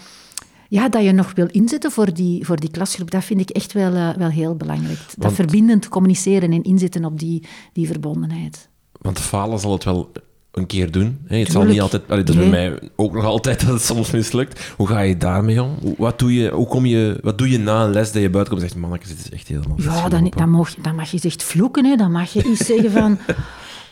ja, 0.68 0.88
dat 0.88 1.02
je 1.02 1.12
nog 1.12 1.32
wil 1.34 1.48
inzetten 1.50 1.90
voor 1.90 2.14
die, 2.14 2.46
voor 2.46 2.56
die 2.56 2.70
klasgroep. 2.70 3.10
Dat 3.10 3.24
vind 3.24 3.40
ik 3.40 3.50
echt 3.50 3.72
wel, 3.72 3.92
uh, 3.92 4.10
wel 4.16 4.30
heel 4.30 4.56
belangrijk. 4.56 4.98
Dat 5.16 5.32
verbindend 5.32 5.88
communiceren 5.88 6.52
en 6.52 6.62
inzetten 6.62 7.04
op 7.04 7.18
die, 7.18 7.46
die 7.72 7.86
verbondenheid. 7.86 8.68
Want 8.92 9.20
falen 9.20 9.58
zal 9.58 9.72
het 9.72 9.84
wel 9.84 10.10
een 10.58 10.66
keer 10.66 10.90
doen. 10.90 11.18
Hè. 11.26 11.38
Het 11.38 11.50
zal 11.50 11.64
niet 11.64 11.80
altijd... 11.80 12.02
Allee, 12.08 12.24
dat 12.24 12.34
is 12.34 12.40
nee. 12.40 12.50
bij 12.50 12.70
mij 12.70 12.90
ook 12.96 13.12
nog 13.12 13.24
altijd 13.24 13.60
dat 13.66 13.68
het 13.68 13.82
soms 13.82 14.10
mislukt. 14.10 14.72
Hoe 14.76 14.86
ga 14.86 15.00
je 15.00 15.16
daarmee 15.16 15.62
om? 15.62 15.74
Wat 15.96 16.18
doe 16.18 16.34
je, 16.34 16.50
hoe 16.50 16.66
kom 16.66 16.86
je, 16.86 17.18
wat 17.22 17.38
doe 17.38 17.50
je 17.50 17.58
na 17.58 17.84
een 17.84 17.90
les 17.90 18.12
dat 18.12 18.22
je 18.22 18.30
buiten 18.30 18.52
komt 18.52 18.64
en 18.64 18.68
zegt, 18.68 18.80
manneke, 18.80 19.08
dit 19.08 19.18
is 19.18 19.30
echt 19.30 19.48
helemaal 19.48 19.76
Ja, 19.80 20.08
dan, 20.08 20.32
dan, 20.36 20.50
mag, 20.50 20.74
dan 20.74 20.94
mag 20.94 21.10
je 21.10 21.20
echt 21.22 21.42
vloeken. 21.42 21.84
Hè. 21.84 21.96
Dan 21.96 22.12
mag 22.12 22.32
je 22.32 22.44
iets 22.44 22.66
zeggen 22.66 22.90
van... 22.90 23.18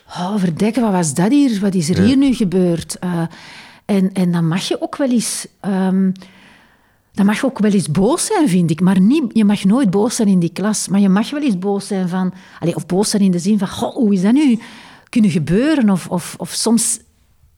Oh, 0.09 0.39
verdekken, 0.39 0.83
wat 0.83 0.93
was 0.93 1.15
dat 1.15 1.31
hier? 1.31 1.61
Wat 1.61 1.75
is 1.75 1.89
er 1.89 1.97
ja. 1.97 2.03
hier 2.03 2.17
nu 2.17 2.35
gebeurd? 2.35 2.97
Uh, 3.05 3.23
en, 3.85 4.13
en 4.13 4.33
dan 4.33 4.49
mag 4.49 4.69
je 4.69 4.83
ook 4.83 4.97
wel 4.97 5.11
eens... 5.11 5.47
Um, 5.67 6.13
dan 7.17 7.27
mag 7.27 7.41
je 7.41 7.45
ook 7.47 7.59
wel 7.59 7.73
eens 7.73 7.91
boos 7.91 8.27
zijn, 8.27 8.49
vind 8.49 8.71
ik. 8.71 8.81
Maar 8.81 9.01
niet, 9.01 9.25
je 9.33 9.45
mag 9.45 9.65
nooit 9.65 9.91
boos 9.91 10.17
zijn 10.17 10.29
in 10.29 10.39
die 10.39 10.53
klas. 10.53 10.89
Maar 10.89 11.01
je 11.01 11.09
mag 11.09 11.31
wel 11.31 11.43
eens 11.43 11.59
boos 11.59 11.87
zijn 11.87 12.09
van... 12.09 12.33
Allez, 12.61 12.75
of 12.75 12.87
boos 12.87 13.11
zijn 13.11 13.23
in 13.23 13.31
de 13.31 13.39
zin 13.39 13.59
van... 13.59 13.69
Goh, 13.69 13.95
hoe 13.95 14.13
is 14.13 14.23
dat 14.23 14.33
nu 14.33 14.59
kunnen 15.09 15.31
gebeuren? 15.31 15.91
Of, 15.91 16.09
of, 16.09 16.35
of 16.39 16.51
soms 16.51 16.99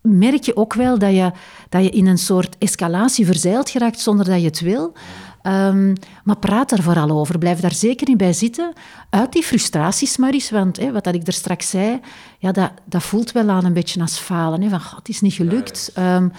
merk 0.01 0.43
je 0.43 0.57
ook 0.57 0.75
wel 0.75 0.99
dat 0.99 1.13
je, 1.13 1.33
dat 1.69 1.85
je 1.85 1.91
in 1.91 2.07
een 2.07 2.19
soort 2.19 2.57
escalatie 2.59 3.27
verzeild 3.27 3.71
geraakt 3.71 4.01
zonder 4.01 4.27
dat 4.27 4.41
je 4.41 4.47
het 4.47 4.61
wil. 4.61 4.93
Um, 5.43 5.93
maar 6.25 6.37
praat 6.37 6.73
er 6.73 6.83
vooral 6.83 7.11
over. 7.11 7.39
Blijf 7.39 7.61
daar 7.61 7.75
zeker 7.75 8.09
niet 8.09 8.17
bij 8.17 8.33
zitten. 8.33 8.73
Uit 9.11 9.33
die 9.33 9.43
frustraties 9.43 10.17
maar 10.17 10.33
eens. 10.33 10.51
Want 10.51 10.77
hè, 10.77 10.93
wat 10.93 11.05
dat 11.05 11.15
ik 11.15 11.27
er 11.27 11.33
straks 11.33 11.71
zei, 11.71 12.01
ja, 12.39 12.53
dat, 12.53 12.71
dat 12.85 13.03
voelt 13.03 13.33
wel 13.33 13.49
aan 13.51 13.65
een 13.65 13.73
beetje 13.73 14.01
als 14.01 14.19
falen. 14.19 14.63
Hè, 14.63 14.69
van, 14.69 14.81
god, 14.81 14.99
het 14.99 15.09
is 15.09 15.21
niet 15.21 15.33
gelukt. 15.33 15.93
Um, 15.99 16.33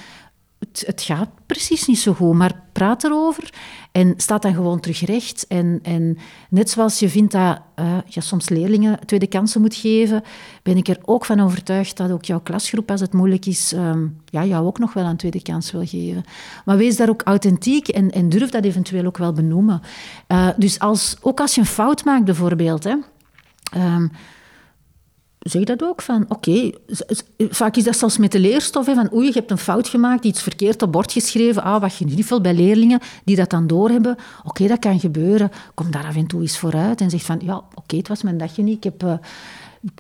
het 0.59 1.01
gaat 1.01 1.29
precies 1.45 1.87
niet 1.87 1.99
zo 1.99 2.13
goed, 2.13 2.33
maar 2.33 2.61
praat 2.71 3.03
erover 3.03 3.53
en 3.91 4.13
staat 4.17 4.41
dan 4.41 4.53
gewoon 4.53 4.79
terug 4.79 5.05
recht. 5.05 5.47
En, 5.47 5.79
en 5.83 6.17
net 6.49 6.69
zoals 6.69 6.99
je 6.99 7.09
vindt 7.09 7.31
dat 7.31 7.61
uh, 7.79 7.97
je 8.05 8.21
soms 8.21 8.49
leerlingen 8.49 8.99
tweede 9.05 9.27
kansen 9.27 9.61
moet 9.61 9.75
geven, 9.75 10.23
ben 10.63 10.77
ik 10.77 10.87
er 10.87 10.97
ook 11.01 11.25
van 11.25 11.39
overtuigd 11.39 11.97
dat 11.97 12.11
ook 12.11 12.25
jouw 12.25 12.39
klasgroep, 12.39 12.91
als 12.91 13.01
het 13.01 13.13
moeilijk 13.13 13.45
is, 13.45 13.71
um, 13.71 14.21
ja, 14.25 14.45
jou 14.45 14.65
ook 14.65 14.79
nog 14.79 14.93
wel 14.93 15.05
een 15.05 15.17
tweede 15.17 15.41
kans 15.41 15.71
wil 15.71 15.85
geven. 15.85 16.23
Maar 16.65 16.77
wees 16.77 16.95
daar 16.95 17.09
ook 17.09 17.21
authentiek 17.21 17.87
en, 17.87 18.11
en 18.11 18.29
durf 18.29 18.49
dat 18.49 18.63
eventueel 18.63 19.05
ook 19.05 19.17
wel 19.17 19.33
benoemen. 19.33 19.81
Uh, 20.27 20.49
dus 20.57 20.79
als, 20.79 21.17
ook 21.21 21.39
als 21.39 21.55
je 21.55 21.61
een 21.61 21.67
fout 21.67 22.05
maakt 22.05 22.25
bijvoorbeeld, 22.25 22.83
hè, 22.83 22.95
um, 23.75 24.11
zeg 25.39 25.63
dat 25.63 25.83
ook 25.83 26.01
van, 26.01 26.25
oké, 26.27 26.71
vaak 27.37 27.75
is 27.75 27.83
dat 27.83 27.97
zelfs 27.97 28.17
met 28.17 28.31
de 28.31 28.39
leerstof, 28.39 28.85
van 28.85 29.13
oei, 29.13 29.25
je 29.25 29.33
hebt 29.33 29.51
een 29.51 29.57
fout 29.57 29.87
gemaakt, 29.87 30.25
iets 30.25 30.41
verkeerd 30.41 30.81
op 30.81 30.91
bord 30.91 31.11
geschreven, 31.11 31.63
ah, 31.63 31.81
wat 31.81 31.99
veel 32.17 32.41
bij 32.41 32.53
leerlingen 32.53 32.99
die 33.23 33.35
dat 33.35 33.49
dan 33.49 33.67
doorhebben, 33.67 34.15
oké, 34.43 34.67
dat 34.67 34.79
kan 34.79 34.99
gebeuren, 34.99 35.51
kom 35.73 35.91
daar 35.91 36.05
af 36.05 36.15
en 36.15 36.27
toe 36.27 36.41
eens 36.41 36.57
vooruit 36.57 37.01
en 37.01 37.09
zeg 37.09 37.23
van, 37.23 37.39
ja, 37.43 37.63
oké, 37.73 37.95
het 37.95 38.07
was 38.07 38.23
mijn 38.23 38.37
dagje 38.37 38.63
niet, 38.63 38.77
ik 38.77 38.83
heb... 38.83 39.03
Uh, 39.03 39.13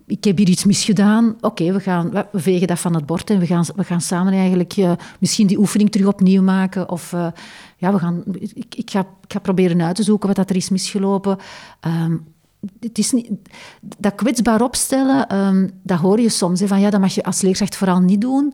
ik 0.05 0.23
heb 0.23 0.37
hier 0.37 0.49
iets 0.49 0.63
misgedaan. 0.65 1.35
Oké, 1.41 1.73
we 1.73 1.79
gaan 1.79 2.09
we 2.09 2.39
vegen 2.39 2.67
dat 2.67 2.79
van 2.79 2.95
het 2.95 3.05
bord 3.05 3.29
en 3.29 3.39
we 3.39 3.45
gaan, 3.45 3.65
we 3.75 3.83
gaan 3.83 4.01
samen 4.01 4.33
eigenlijk 4.33 4.77
uh, 4.77 4.91
misschien 5.19 5.47
die 5.47 5.59
oefening 5.59 5.91
terug 5.91 6.07
opnieuw 6.07 6.41
maken. 6.41 6.89
Of 6.89 7.11
uh, 7.11 7.27
ja, 7.77 7.93
we 7.93 7.99
gaan, 7.99 8.23
ik, 8.53 8.75
ik, 8.75 8.89
ga, 8.91 8.99
ik 8.99 9.33
ga 9.33 9.39
proberen 9.39 9.81
uit 9.81 9.95
te 9.95 10.03
zoeken 10.03 10.27
wat 10.27 10.35
dat 10.35 10.49
er 10.49 10.55
is 10.55 10.69
misgelopen. 10.69 11.37
Um, 11.87 12.25
het 12.79 12.97
is 12.97 13.11
niet, 13.11 13.29
dat 13.97 14.15
kwetsbaar 14.15 14.61
opstellen, 14.61 15.35
um, 15.35 15.71
dat 15.83 15.99
hoor 15.99 16.19
je 16.19 16.29
soms. 16.29 16.59
Hè, 16.59 16.67
van 16.67 16.79
ja, 16.79 16.89
dat 16.89 16.99
mag 16.99 17.15
je 17.15 17.23
als 17.23 17.41
leerkracht 17.41 17.75
vooral 17.75 17.99
niet 17.99 18.21
doen. 18.21 18.53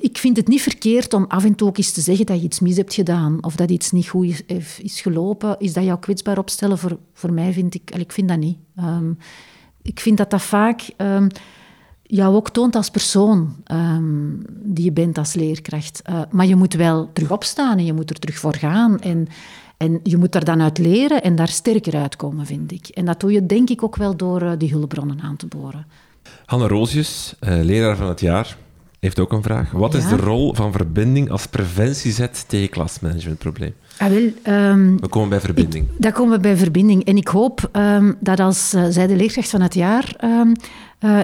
Ik 0.00 0.18
vind 0.18 0.36
het 0.36 0.48
niet 0.48 0.62
verkeerd 0.62 1.14
om 1.14 1.24
af 1.28 1.44
en 1.44 1.54
toe 1.54 1.68
ook 1.68 1.78
eens 1.78 1.92
te 1.92 2.00
zeggen 2.00 2.26
dat 2.26 2.38
je 2.38 2.44
iets 2.44 2.60
mis 2.60 2.76
hebt 2.76 2.94
gedaan 2.94 3.44
of 3.44 3.56
dat 3.56 3.70
iets 3.70 3.90
niet 3.90 4.08
goed 4.08 4.42
is, 4.82 5.00
gelopen. 5.00 5.58
Is 5.58 5.72
dat 5.72 5.84
jou 5.84 5.98
kwetsbaar 5.98 6.38
opstellen? 6.38 6.78
Voor, 6.78 6.98
voor 7.12 7.32
mij 7.32 7.52
vind 7.52 7.74
ik, 7.74 7.90
ik 7.90 8.12
vind 8.12 8.28
dat 8.28 8.38
niet. 8.38 8.58
Um, 8.78 9.18
ik 9.82 10.00
vind 10.00 10.16
dat 10.16 10.30
dat 10.30 10.42
vaak 10.42 10.90
um, 10.96 11.26
jou 12.02 12.34
ook 12.34 12.50
toont 12.50 12.76
als 12.76 12.90
persoon 12.90 13.56
die 14.62 14.84
je 14.84 14.92
bent 14.92 15.18
als 15.18 15.34
leerkracht. 15.34 16.02
Uh, 16.10 16.20
maar 16.30 16.46
je 16.46 16.56
moet 16.56 16.74
wel 16.74 17.10
terug 17.12 17.30
opstaan 17.30 17.78
en 17.78 17.84
je 17.84 17.92
moet 17.92 18.10
er 18.10 18.18
terug 18.18 18.38
voor 18.38 18.54
gaan. 18.54 19.00
En 19.00 19.28
en 19.82 20.00
je 20.02 20.16
moet 20.16 20.34
er 20.34 20.44
dan 20.44 20.62
uit 20.62 20.78
leren 20.78 21.22
en 21.22 21.34
daar 21.34 21.48
sterker 21.48 21.96
uitkomen, 21.96 22.46
vind 22.46 22.72
ik. 22.72 22.88
En 22.88 23.04
dat 23.04 23.20
doe 23.20 23.32
je 23.32 23.46
denk 23.46 23.70
ik 23.70 23.82
ook 23.82 23.96
wel 23.96 24.16
door 24.16 24.42
uh, 24.42 24.52
die 24.58 24.70
hulpbronnen 24.70 25.20
aan 25.20 25.36
te 25.36 25.46
boren. 25.46 25.86
Hanne 26.44 26.66
Roosjes, 26.66 27.34
uh, 27.40 27.62
leraar 27.62 27.96
van 27.96 28.08
het 28.08 28.20
jaar, 28.20 28.56
heeft 29.00 29.20
ook 29.20 29.32
een 29.32 29.42
vraag. 29.42 29.70
Wat 29.70 29.94
is 29.94 30.08
de 30.08 30.16
rol 30.16 30.54
van 30.54 30.72
verbinding 30.72 31.30
als 31.30 31.46
preventiezet 31.46 32.44
tegen 32.48 32.68
klasmanagementprobleem? 32.68 33.74
Ah, 33.98 34.08
wel, 34.08 34.54
um, 34.56 35.00
we 35.00 35.08
komen 35.08 35.28
bij 35.28 35.40
verbinding. 35.40 35.84
Ik, 35.84 36.02
daar 36.02 36.12
komen 36.12 36.36
we 36.36 36.40
bij 36.40 36.56
verbinding. 36.56 37.04
En 37.04 37.16
ik 37.16 37.28
hoop 37.28 37.68
um, 37.72 38.16
dat 38.20 38.40
als 38.40 38.74
uh, 38.74 38.84
zij 38.88 39.06
de 39.06 39.16
leerkracht 39.16 39.50
van 39.50 39.60
het 39.60 39.74
jaar 39.74 40.16
um, 40.24 40.52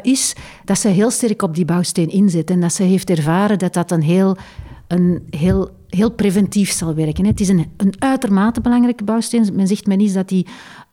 is, 0.03 0.35
dat 0.65 0.79
zij 0.79 0.93
heel 0.93 1.11
sterk 1.11 1.43
op 1.43 1.55
die 1.55 1.65
bouwsteen 1.65 2.11
inzet. 2.11 2.51
En 2.51 2.61
dat 2.61 2.73
ze 2.73 2.83
heeft 2.83 3.11
ervaren 3.11 3.59
dat 3.59 3.75
dat 3.75 3.91
een 3.91 4.03
heel, 4.03 4.37
een 4.89 5.23
heel 5.31 5.77
heel 5.89 6.11
preventief 6.11 6.71
zal 6.71 6.95
werken. 6.95 7.27
Het 7.27 7.41
is 7.41 7.49
een, 7.49 7.67
een 7.77 7.95
uitermate 7.99 8.61
belangrijke 8.61 9.05
bouwsteen. 9.05 9.49
Men 9.53 9.67
zegt 9.67 9.87
men 9.87 10.01
is 10.01 10.13
dat 10.13 10.29
die 10.29 10.47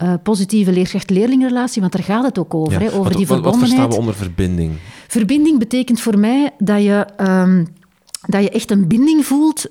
uh, 0.03 0.13
positieve 0.23 0.71
leerkracht-leerlingrelatie, 0.71 1.81
want 1.81 1.93
daar 1.93 2.03
gaat 2.03 2.23
het 2.23 2.39
ook 2.39 2.53
over, 2.53 2.79
hè, 2.79 2.87
over 2.87 3.03
wat, 3.03 3.13
die 3.13 3.25
verbondenheid. 3.25 3.59
Wat 3.59 3.69
verstaan 3.69 3.89
we 3.89 3.95
onder 3.95 4.15
verbinding? 4.15 4.71
Verbinding 5.07 5.59
betekent 5.59 6.01
voor 6.01 6.19
mij 6.19 6.51
dat 6.57 6.83
je, 6.83 7.07
um, 7.21 7.67
dat 8.21 8.43
je 8.43 8.49
echt 8.49 8.71
een 8.71 8.87
binding 8.87 9.25
voelt 9.25 9.65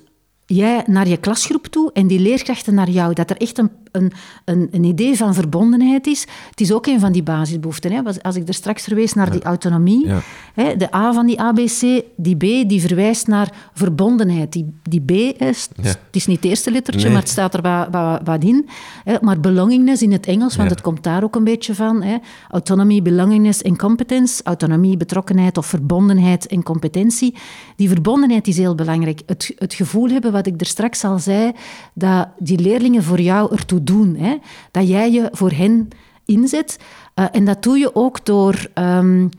jij 0.45 0.83
naar 0.87 1.07
je 1.07 1.17
klasgroep 1.17 1.67
toe 1.67 1.91
en 1.93 2.07
die 2.07 2.19
leerkrachten 2.19 2.73
naar 2.73 2.89
jou. 2.89 3.13
Dat 3.13 3.29
er 3.29 3.37
echt 3.37 3.57
een, 3.57 3.69
een, 3.91 4.11
een, 4.45 4.67
een 4.71 4.83
idee 4.83 5.15
van 5.15 5.33
verbondenheid 5.33 6.07
is. 6.07 6.27
Het 6.49 6.61
is 6.61 6.71
ook 6.71 6.85
een 6.85 6.99
van 6.99 7.11
die 7.11 7.23
basisbehoeften. 7.23 7.91
Hè. 7.91 8.01
Als 8.21 8.35
ik 8.35 8.47
er 8.47 8.53
straks 8.53 8.83
verwees 8.83 9.13
naar 9.13 9.31
die 9.31 9.43
autonomie. 9.43 10.07
Hè, 10.53 10.75
de 10.77 10.95
A 10.95 11.13
van 11.13 11.25
die 11.25 11.39
ABC, 11.39 12.03
die 12.15 12.35
B, 12.35 12.69
die 12.69 12.81
verwijst 12.81 13.27
naar 13.27 13.69
verbondenheid. 13.73 14.51
Die, 14.51 14.73
die 14.83 15.01
B, 15.01 15.11
is, 15.41 15.69
het 15.81 15.99
is 16.11 16.25
niet 16.25 16.35
het 16.35 16.45
eerste 16.45 16.71
lettertje, 16.71 17.09
maar 17.09 17.21
het 17.21 17.29
staat 17.29 17.53
er 17.53 17.61
wat, 17.61 17.87
wat, 17.91 18.21
wat 18.23 18.43
in. 18.43 18.69
Hè. 19.03 19.15
Maar 19.21 19.39
belongingness 19.39 20.01
in 20.01 20.11
het 20.11 20.25
Engels, 20.25 20.55
want 20.55 20.69
het 20.69 20.81
komt 20.81 21.03
daar 21.03 21.23
ook 21.23 21.35
een 21.35 21.43
beetje 21.43 21.75
van. 21.75 22.01
Hè. 22.01 22.17
Autonomie, 22.49 23.01
belongingness 23.01 23.61
en 23.61 23.77
competence. 23.77 24.43
Autonomie, 24.43 24.97
betrokkenheid 24.97 25.57
of 25.57 25.65
verbondenheid 25.65 26.47
en 26.47 26.63
competentie. 26.63 27.35
Die 27.75 27.89
verbondenheid 27.89 28.47
is 28.47 28.57
heel 28.57 28.75
belangrijk. 28.75 29.21
Het, 29.25 29.53
het 29.57 29.73
gevoel 29.73 30.09
hebben 30.09 30.31
wat 30.35 30.47
ik 30.47 30.61
er 30.61 30.65
straks 30.65 31.03
al 31.03 31.19
zei, 31.19 31.51
dat 31.93 32.27
die 32.39 32.59
leerlingen 32.59 33.03
voor 33.03 33.21
jou 33.21 33.51
ertoe 33.51 33.83
doen. 33.83 34.15
Hè? 34.15 34.37
Dat 34.71 34.87
jij 34.87 35.11
je 35.11 35.29
voor 35.31 35.51
hen 35.51 35.87
inzet. 36.25 36.79
Uh, 37.15 37.25
en 37.31 37.45
dat 37.45 37.63
doe 37.63 37.77
je 37.77 37.95
ook 37.95 38.25
door, 38.25 38.67
um, 38.73 39.29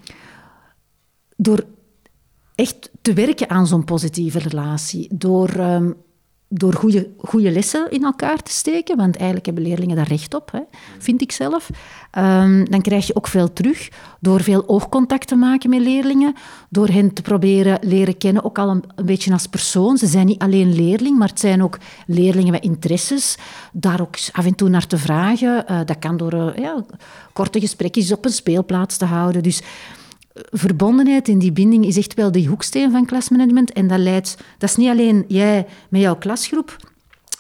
door 1.36 1.64
echt 2.54 2.90
te 3.02 3.12
werken 3.12 3.50
aan 3.50 3.66
zo'n 3.66 3.84
positieve 3.84 4.38
relatie. 4.38 5.08
Door 5.10 5.54
um, 5.58 5.94
door 6.48 6.74
goede, 6.74 7.10
goede 7.18 7.50
lessen 7.50 7.90
in 7.90 8.04
elkaar 8.04 8.42
te 8.42 8.50
steken, 8.50 8.96
want 8.96 9.16
eigenlijk 9.16 9.46
hebben 9.46 9.64
leerlingen 9.64 9.96
daar 9.96 10.08
recht 10.08 10.34
op, 10.34 10.50
hè, 10.52 10.60
vind 10.98 11.22
ik 11.22 11.32
zelf. 11.32 11.70
Um, 12.18 12.70
dan 12.70 12.80
krijg 12.80 13.06
je 13.06 13.16
ook 13.16 13.26
veel 13.26 13.52
terug 13.52 13.88
door 14.20 14.40
veel 14.40 14.68
oogcontact 14.68 15.28
te 15.28 15.36
maken 15.36 15.70
met 15.70 15.80
leerlingen, 15.80 16.34
door 16.68 16.88
hen 16.88 17.12
te 17.12 17.22
proberen 17.22 17.78
leren 17.82 18.18
kennen, 18.18 18.44
ook 18.44 18.58
al 18.58 18.68
een, 18.68 18.84
beetje 19.04 19.32
als 19.32 19.46
persoon. 19.46 19.96
Ze 19.98 20.06
zijn 20.06 20.26
niet 20.26 20.42
alleen 20.42 20.74
leerling, 20.74 21.18
maar 21.18 21.28
het 21.28 21.40
zijn 21.40 21.62
ook 21.62 21.78
leerlingen 22.06 22.52
met 22.52 22.62
interesses. 22.62 23.38
Daar 23.72 24.00
ook 24.00 24.16
af 24.32 24.44
en 24.44 24.54
toe 24.54 24.68
naar 24.68 24.86
te 24.86 24.98
vragen. 24.98 25.64
Uh, 25.70 25.80
dat 25.84 25.98
kan 25.98 26.16
door 26.16 26.34
uh, 26.34 26.56
ja, 26.56 26.84
korte 27.32 27.60
gesprekjes 27.60 28.12
op 28.12 28.24
een 28.24 28.30
speelplaats 28.30 28.96
te 28.96 29.04
houden. 29.04 29.42
Dus 29.42 29.62
verbondenheid 30.50 31.28
en 31.28 31.38
die 31.38 31.52
binding 31.52 31.86
is 31.86 31.96
echt 31.96 32.14
wel 32.14 32.32
de 32.32 32.44
hoeksteen 32.44 32.90
van 32.90 33.06
klasmanagement. 33.06 33.72
En 33.72 33.86
dat 33.86 33.98
leidt, 33.98 34.36
dat 34.58 34.70
is 34.70 34.76
niet 34.76 34.88
alleen 34.88 35.24
jij 35.28 35.66
met 35.88 36.00
jouw 36.00 36.16
klasgroep, 36.16 36.76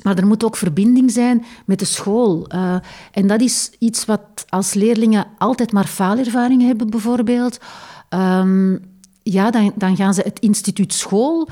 maar 0.02 0.18
er 0.18 0.26
moet 0.26 0.44
ook 0.44 0.56
verbinding 0.56 1.10
zijn 1.10 1.44
met 1.66 1.78
de 1.78 1.84
school. 1.84 2.46
Uh, 2.54 2.76
en 3.12 3.26
dat 3.26 3.40
is 3.40 3.70
iets 3.78 4.04
wat 4.04 4.44
als 4.48 4.74
leerlingen 4.74 5.26
altijd 5.38 5.72
maar 5.72 5.86
faalervaringen 5.86 6.66
hebben, 6.66 6.90
bijvoorbeeld. 6.90 7.58
Um, 8.10 8.80
ja, 9.22 9.50
dan, 9.50 9.72
dan 9.74 9.96
gaan 9.96 10.14
ze 10.14 10.20
het 10.24 10.38
instituut 10.38 10.92
school 10.92 11.48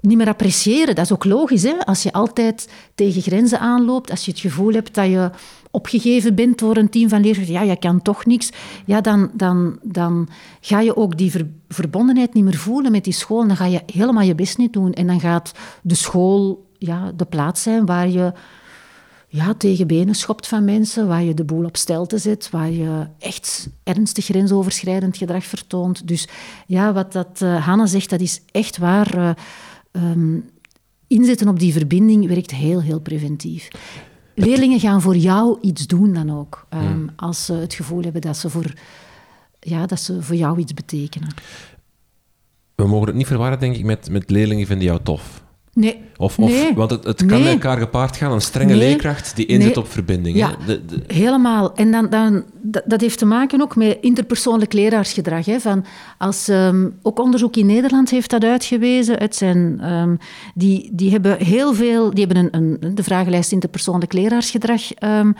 niet 0.00 0.16
meer 0.16 0.28
appreciëren. 0.28 0.94
Dat 0.94 1.04
is 1.04 1.12
ook 1.12 1.24
logisch, 1.24 1.62
hè? 1.62 1.78
Als 1.78 2.02
je 2.02 2.12
altijd 2.12 2.68
tegen 2.94 3.22
grenzen 3.22 3.60
aanloopt, 3.60 4.10
als 4.10 4.24
je 4.24 4.30
het 4.30 4.40
gevoel 4.40 4.72
hebt 4.72 4.94
dat 4.94 5.06
je 5.06 5.30
opgegeven 5.74 6.34
bent 6.34 6.58
door 6.58 6.76
een 6.76 6.88
team 6.88 7.08
van 7.08 7.20
leerkrachten, 7.20 7.54
ja, 7.54 7.62
je 7.62 7.78
kan 7.78 8.02
toch 8.02 8.26
niks, 8.26 8.50
ja, 8.84 9.00
dan, 9.00 9.30
dan, 9.32 9.78
dan 9.82 10.28
ga 10.60 10.80
je 10.80 10.96
ook 10.96 11.18
die 11.18 11.32
verbondenheid 11.68 12.34
niet 12.34 12.44
meer 12.44 12.56
voelen 12.56 12.92
met 12.92 13.04
die 13.04 13.12
school. 13.12 13.46
Dan 13.46 13.56
ga 13.56 13.66
je 13.66 13.82
helemaal 13.92 14.22
je 14.22 14.34
best 14.34 14.58
niet 14.58 14.72
doen. 14.72 14.92
En 14.92 15.06
dan 15.06 15.20
gaat 15.20 15.52
de 15.82 15.94
school 15.94 16.66
ja, 16.78 17.12
de 17.16 17.24
plaats 17.24 17.62
zijn 17.62 17.86
waar 17.86 18.08
je 18.08 18.32
ja, 19.28 19.54
tegen 19.54 19.86
benen 19.86 20.14
schopt 20.14 20.46
van 20.46 20.64
mensen, 20.64 21.08
waar 21.08 21.22
je 21.22 21.34
de 21.34 21.44
boel 21.44 21.64
op 21.64 21.76
stelte 21.76 22.18
zet, 22.18 22.50
waar 22.50 22.70
je 22.70 23.06
echt 23.18 23.68
ernstig 23.82 24.24
grensoverschrijdend 24.24 25.16
gedrag 25.16 25.44
vertoont. 25.44 26.08
Dus 26.08 26.28
ja, 26.66 26.92
wat 26.92 27.12
dat 27.12 27.40
uh, 27.42 27.66
Hanne 27.66 27.86
zegt, 27.86 28.10
dat 28.10 28.20
is 28.20 28.40
echt 28.50 28.78
waar. 28.78 29.18
Uh, 29.18 29.30
um, 29.92 30.52
inzetten 31.06 31.48
op 31.48 31.58
die 31.58 31.72
verbinding 31.72 32.28
werkt 32.28 32.50
heel, 32.50 32.82
heel 32.82 33.00
preventief. 33.00 33.68
Leerlingen 34.34 34.80
gaan 34.80 35.00
voor 35.02 35.16
jou 35.16 35.58
iets 35.60 35.86
doen 35.86 36.12
dan 36.12 36.30
ook, 36.38 36.66
um, 36.74 37.10
als 37.16 37.44
ze 37.44 37.52
het 37.52 37.74
gevoel 37.74 38.02
hebben 38.02 38.20
dat 38.20 38.36
ze, 38.36 38.50
voor, 38.50 38.72
ja, 39.60 39.86
dat 39.86 40.00
ze 40.00 40.22
voor 40.22 40.36
jou 40.36 40.58
iets 40.58 40.74
betekenen. 40.74 41.28
We 42.74 42.86
mogen 42.86 43.06
het 43.06 43.16
niet 43.16 43.26
verwarren, 43.26 43.58
denk 43.60 43.76
ik, 43.76 43.84
met, 43.84 44.10
met 44.10 44.30
leerlingen 44.30 44.66
vinden 44.66 44.86
jou 44.86 45.00
tof. 45.02 45.43
Nee. 45.74 46.00
Of, 46.16 46.38
of, 46.38 46.48
nee. 46.48 46.74
Want 46.74 46.90
het, 46.90 47.04
het 47.04 47.26
kan 47.26 47.42
met 47.42 47.52
elkaar 47.52 47.78
gepaard 47.78 48.16
gaan, 48.16 48.32
een 48.32 48.40
strenge 48.40 48.74
nee. 48.74 48.88
leerkracht 48.88 49.36
die 49.36 49.46
inzet 49.46 49.76
op 49.76 49.90
verbinding. 49.90 50.36
Ja, 50.36 50.56
de, 50.66 50.84
de... 50.84 51.02
helemaal. 51.06 51.74
En 51.74 51.90
dan, 51.90 52.08
dan, 52.10 52.44
dat 52.84 53.00
heeft 53.00 53.18
te 53.18 53.24
maken 53.24 53.60
ook 53.60 53.76
met 53.76 53.98
interpersoonlijk 54.00 54.72
leraarsgedrag. 54.72 55.46
Hè. 55.46 55.60
Van 55.60 55.84
als, 56.18 56.48
um, 56.48 56.98
ook 57.02 57.18
onderzoek 57.18 57.56
in 57.56 57.66
Nederland 57.66 58.10
heeft 58.10 58.30
dat 58.30 58.44
uitgewezen. 58.44 59.18
Het 59.18 59.36
zijn, 59.36 59.92
um, 59.92 60.18
die, 60.54 60.90
die 60.92 61.10
hebben 61.10 61.36
heel 61.38 61.74
veel... 61.74 62.14
Die 62.14 62.26
hebben 62.26 62.48
een, 62.52 62.78
een, 62.80 62.94
de 62.94 63.02
vragenlijst 63.02 63.52
interpersoonlijk 63.52 64.12
leraarsgedrag 64.12 64.82
um, 65.00 65.34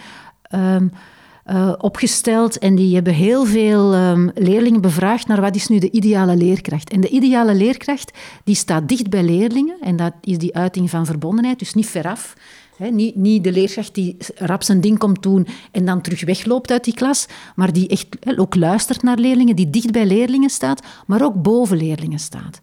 uh, 1.47 1.73
opgesteld 1.79 2.59
en 2.59 2.75
die 2.75 2.95
hebben 2.95 3.13
heel 3.13 3.45
veel 3.45 3.95
um, 3.95 4.31
leerlingen 4.35 4.81
bevraagd 4.81 5.27
naar 5.27 5.41
wat 5.41 5.57
is 5.57 5.69
nu 5.69 5.79
de 5.79 5.91
ideale 5.91 6.37
leerkracht. 6.37 6.91
En 6.91 7.01
de 7.01 7.09
ideale 7.09 7.55
leerkracht 7.55 8.19
die 8.45 8.55
staat 8.55 8.89
dicht 8.89 9.11
bij 9.11 9.23
leerlingen 9.23 9.77
en 9.81 9.97
dat 9.97 10.13
is 10.21 10.39
die 10.39 10.55
uiting 10.55 10.91
van 10.91 11.07
verbondenheid, 11.07 11.59
dus 11.59 11.75
niet 11.75 11.87
veraf. 11.87 12.35
He, 12.77 12.89
niet, 12.89 13.17
niet, 13.17 13.45
de 13.45 13.53
leerkracht 13.53 13.95
die 13.95 14.17
rap 14.35 14.63
zijn 14.63 14.81
ding 14.81 14.99
komt 14.99 15.23
doen 15.23 15.47
en 15.71 15.85
dan 15.85 16.01
terug 16.01 16.25
wegloopt 16.25 16.71
uit 16.71 16.85
die 16.85 16.95
klas, 16.95 17.27
maar 17.55 17.73
die 17.73 17.89
echt 17.89 18.07
ook 18.37 18.55
luistert 18.55 19.03
naar 19.03 19.19
leerlingen, 19.19 19.57
die 19.57 19.71
dicht 19.71 19.91
bij 19.91 20.07
leerlingen 20.07 20.51
staat, 20.51 20.83
maar 21.07 21.25
ook 21.25 21.43
boven 21.43 21.77
leerlingen 21.77 22.19
staat. 22.19 22.61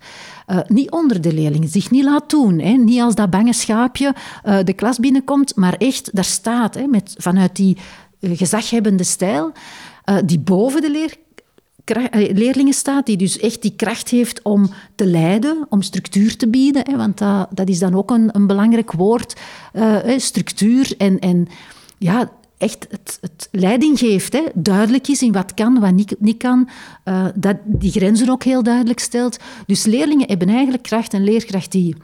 Uh, 0.47 0.59
niet 0.67 0.91
onder 0.91 1.21
de 1.21 1.33
leerlingen, 1.33 1.69
zich 1.69 1.91
niet 1.91 2.03
laat 2.03 2.29
doen. 2.29 2.83
Niet 2.85 3.01
als 3.01 3.15
dat 3.15 3.29
bange 3.29 3.53
schaapje 3.53 4.15
uh, 4.45 4.57
de 4.63 4.73
klas 4.73 4.99
binnenkomt, 4.99 5.55
maar 5.55 5.73
echt 5.73 6.09
daar 6.15 6.23
staat, 6.23 6.87
met, 6.87 7.15
vanuit 7.17 7.55
die 7.55 7.77
gezaghebbende 8.21 9.03
stijl, 9.03 9.51
die 10.25 10.39
boven 10.39 10.81
de 10.81 10.91
leer, 10.91 11.15
leerlingen 12.33 12.73
staat, 12.73 13.05
die 13.05 13.17
dus 13.17 13.39
echt 13.39 13.61
die 13.61 13.75
kracht 13.75 14.09
heeft 14.09 14.41
om 14.41 14.69
te 14.95 15.05
leiden, 15.05 15.65
om 15.69 15.81
structuur 15.81 16.37
te 16.37 16.47
bieden. 16.47 16.83
Hè, 16.89 16.97
want 16.97 17.17
dat, 17.17 17.47
dat 17.51 17.69
is 17.69 17.79
dan 17.79 17.95
ook 17.95 18.11
een, 18.11 18.29
een 18.31 18.47
belangrijk 18.47 18.91
woord, 18.91 19.39
structuur 20.17 20.93
en, 20.97 21.19
en 21.19 21.47
ja, 21.97 22.31
echt 22.57 22.87
het, 22.89 23.17
het 23.21 23.47
leiding 23.51 23.99
geeft, 23.99 24.33
hè, 24.33 24.43
duidelijk 24.53 25.07
is 25.07 25.21
in 25.21 25.31
wat 25.31 25.53
kan, 25.53 25.79
wat 25.79 25.93
niet, 25.93 26.15
niet 26.19 26.37
kan, 26.37 26.69
dat 27.35 27.57
die 27.65 27.91
grenzen 27.91 28.29
ook 28.29 28.43
heel 28.43 28.63
duidelijk 28.63 28.99
stelt. 28.99 29.37
Dus 29.65 29.85
leerlingen 29.85 30.27
hebben 30.27 30.49
eigenlijk 30.49 30.83
kracht, 30.83 31.13
een 31.13 31.23
leerkracht 31.23 31.71
die 31.71 31.95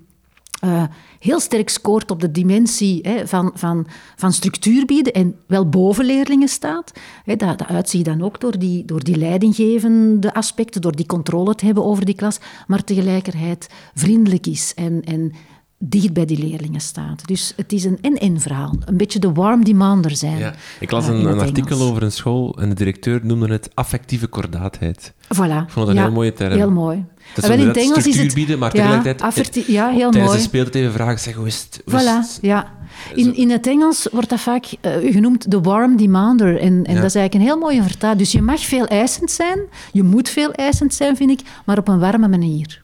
uh, 0.64 0.84
heel 1.20 1.40
sterk 1.40 1.70
scoort 1.70 2.12
op 2.12 2.20
de 2.20 2.32
dimensie 2.32 3.00
hè, 3.02 3.28
van, 3.28 3.52
van, 3.54 3.88
van 4.16 4.34
structuur 4.34 4.86
bieden 4.86 5.14
en 5.14 5.36
wel 5.48 5.70
boven 5.70 6.06
leerlingen 6.06 6.48
staat. 6.48 6.92
Hè, 7.24 7.36
dat, 7.36 7.58
dat 7.58 7.68
uitzie 7.68 8.00
je 8.00 8.06
dan 8.06 8.22
ook 8.24 8.40
door 8.40 8.60
die, 8.60 8.86
door 8.86 9.04
die 9.04 9.18
leidinggevende 9.18 10.34
aspecten, 10.34 10.82
door 10.82 10.96
die 10.96 11.06
controle 11.06 11.56
te 11.56 11.66
hebben 11.66 11.86
over 11.86 12.06
die 12.06 12.16
klas, 12.16 12.40
maar 12.68 12.84
tegelijkertijd 12.84 13.70
vriendelijk 13.94 14.48
is 14.48 14.74
en, 14.76 15.04
en 15.04 15.32
dicht 15.80 16.14
bij 16.14 16.26
die 16.26 16.38
leerlingen 16.38 16.82
staat. 16.82 17.28
Dus 17.28 17.54
het 17.56 17.74
is 17.74 17.84
een 17.84 17.98
en-en 18.02 18.40
verhaal. 18.40 18.76
Een 18.86 18.98
beetje 18.98 19.20
de 19.20 19.32
warm 19.32 19.64
demander 19.64 20.16
zijn. 20.16 20.38
Ja, 20.38 20.56
ik 20.80 20.92
las 20.92 21.08
een, 21.08 21.26
een 21.26 21.40
artikel 21.40 21.82
over 21.82 22.04
een 22.04 22.12
school 22.12 22.58
en 22.60 22.70
de 22.70 22.76
directeur 22.76 23.20
noemde 23.24 23.48
het 23.48 23.70
affectieve 23.74 24.28
kordaatheid. 24.28 25.14
Voilà. 25.14 25.64
Ik 25.64 25.70
vond 25.70 25.88
dat 25.88 25.88
een 25.88 26.02
heel 26.02 26.12
mooie 26.12 26.34
term. 26.34 26.54
Heel 26.54 26.72
mooi. 26.72 27.06
Dat 27.36 27.44
is 27.44 27.50
in 27.50 27.68
het 27.68 27.78
Engels 27.78 28.08
is 28.08 28.18
het... 28.18 28.34
bieden, 28.34 28.60
maar 28.60 28.72
tegelijkertijd... 28.72 29.66
Ja, 29.68 29.90
heel 29.90 30.12
tijdens 30.12 30.26
mooi. 30.26 30.38
de 30.38 30.44
speeltijd 30.48 30.76
even 30.76 30.92
vragen, 30.92 31.20
zeg, 31.20 31.36
hoe 31.36 31.48
is 31.48 31.68
het? 31.70 31.82
voilà, 31.92 32.42
ja. 32.42 32.72
In, 33.16 33.36
in 33.36 33.50
het 33.50 33.68
Engels 33.68 34.08
wordt 34.12 34.30
dat 34.30 34.40
vaak 34.40 34.66
uh, 34.66 35.12
genoemd 35.12 35.52
de 35.52 35.62
warm 35.62 35.98
demander. 35.98 36.60
En, 36.60 36.84
en 36.84 36.96
dat 36.96 37.04
is 37.04 37.16
eigenlijk 37.16 37.34
een 37.34 37.42
heel 37.42 37.58
mooie 37.58 37.84
vertaal. 37.84 38.18
Dus 38.18 38.32
je 38.32 38.42
mag 38.42 38.60
veel 38.60 38.86
eisend 38.86 39.32
zijn, 39.32 39.60
je 39.92 40.04
moet 40.04 40.30
veel 40.30 40.52
eisend 40.52 40.94
zijn, 40.94 41.16
vind 41.16 41.30
ik, 41.30 41.42
maar 41.66 41.78
op 41.78 41.88
een 41.88 42.00
warme 42.00 42.28
manier. 42.28 42.82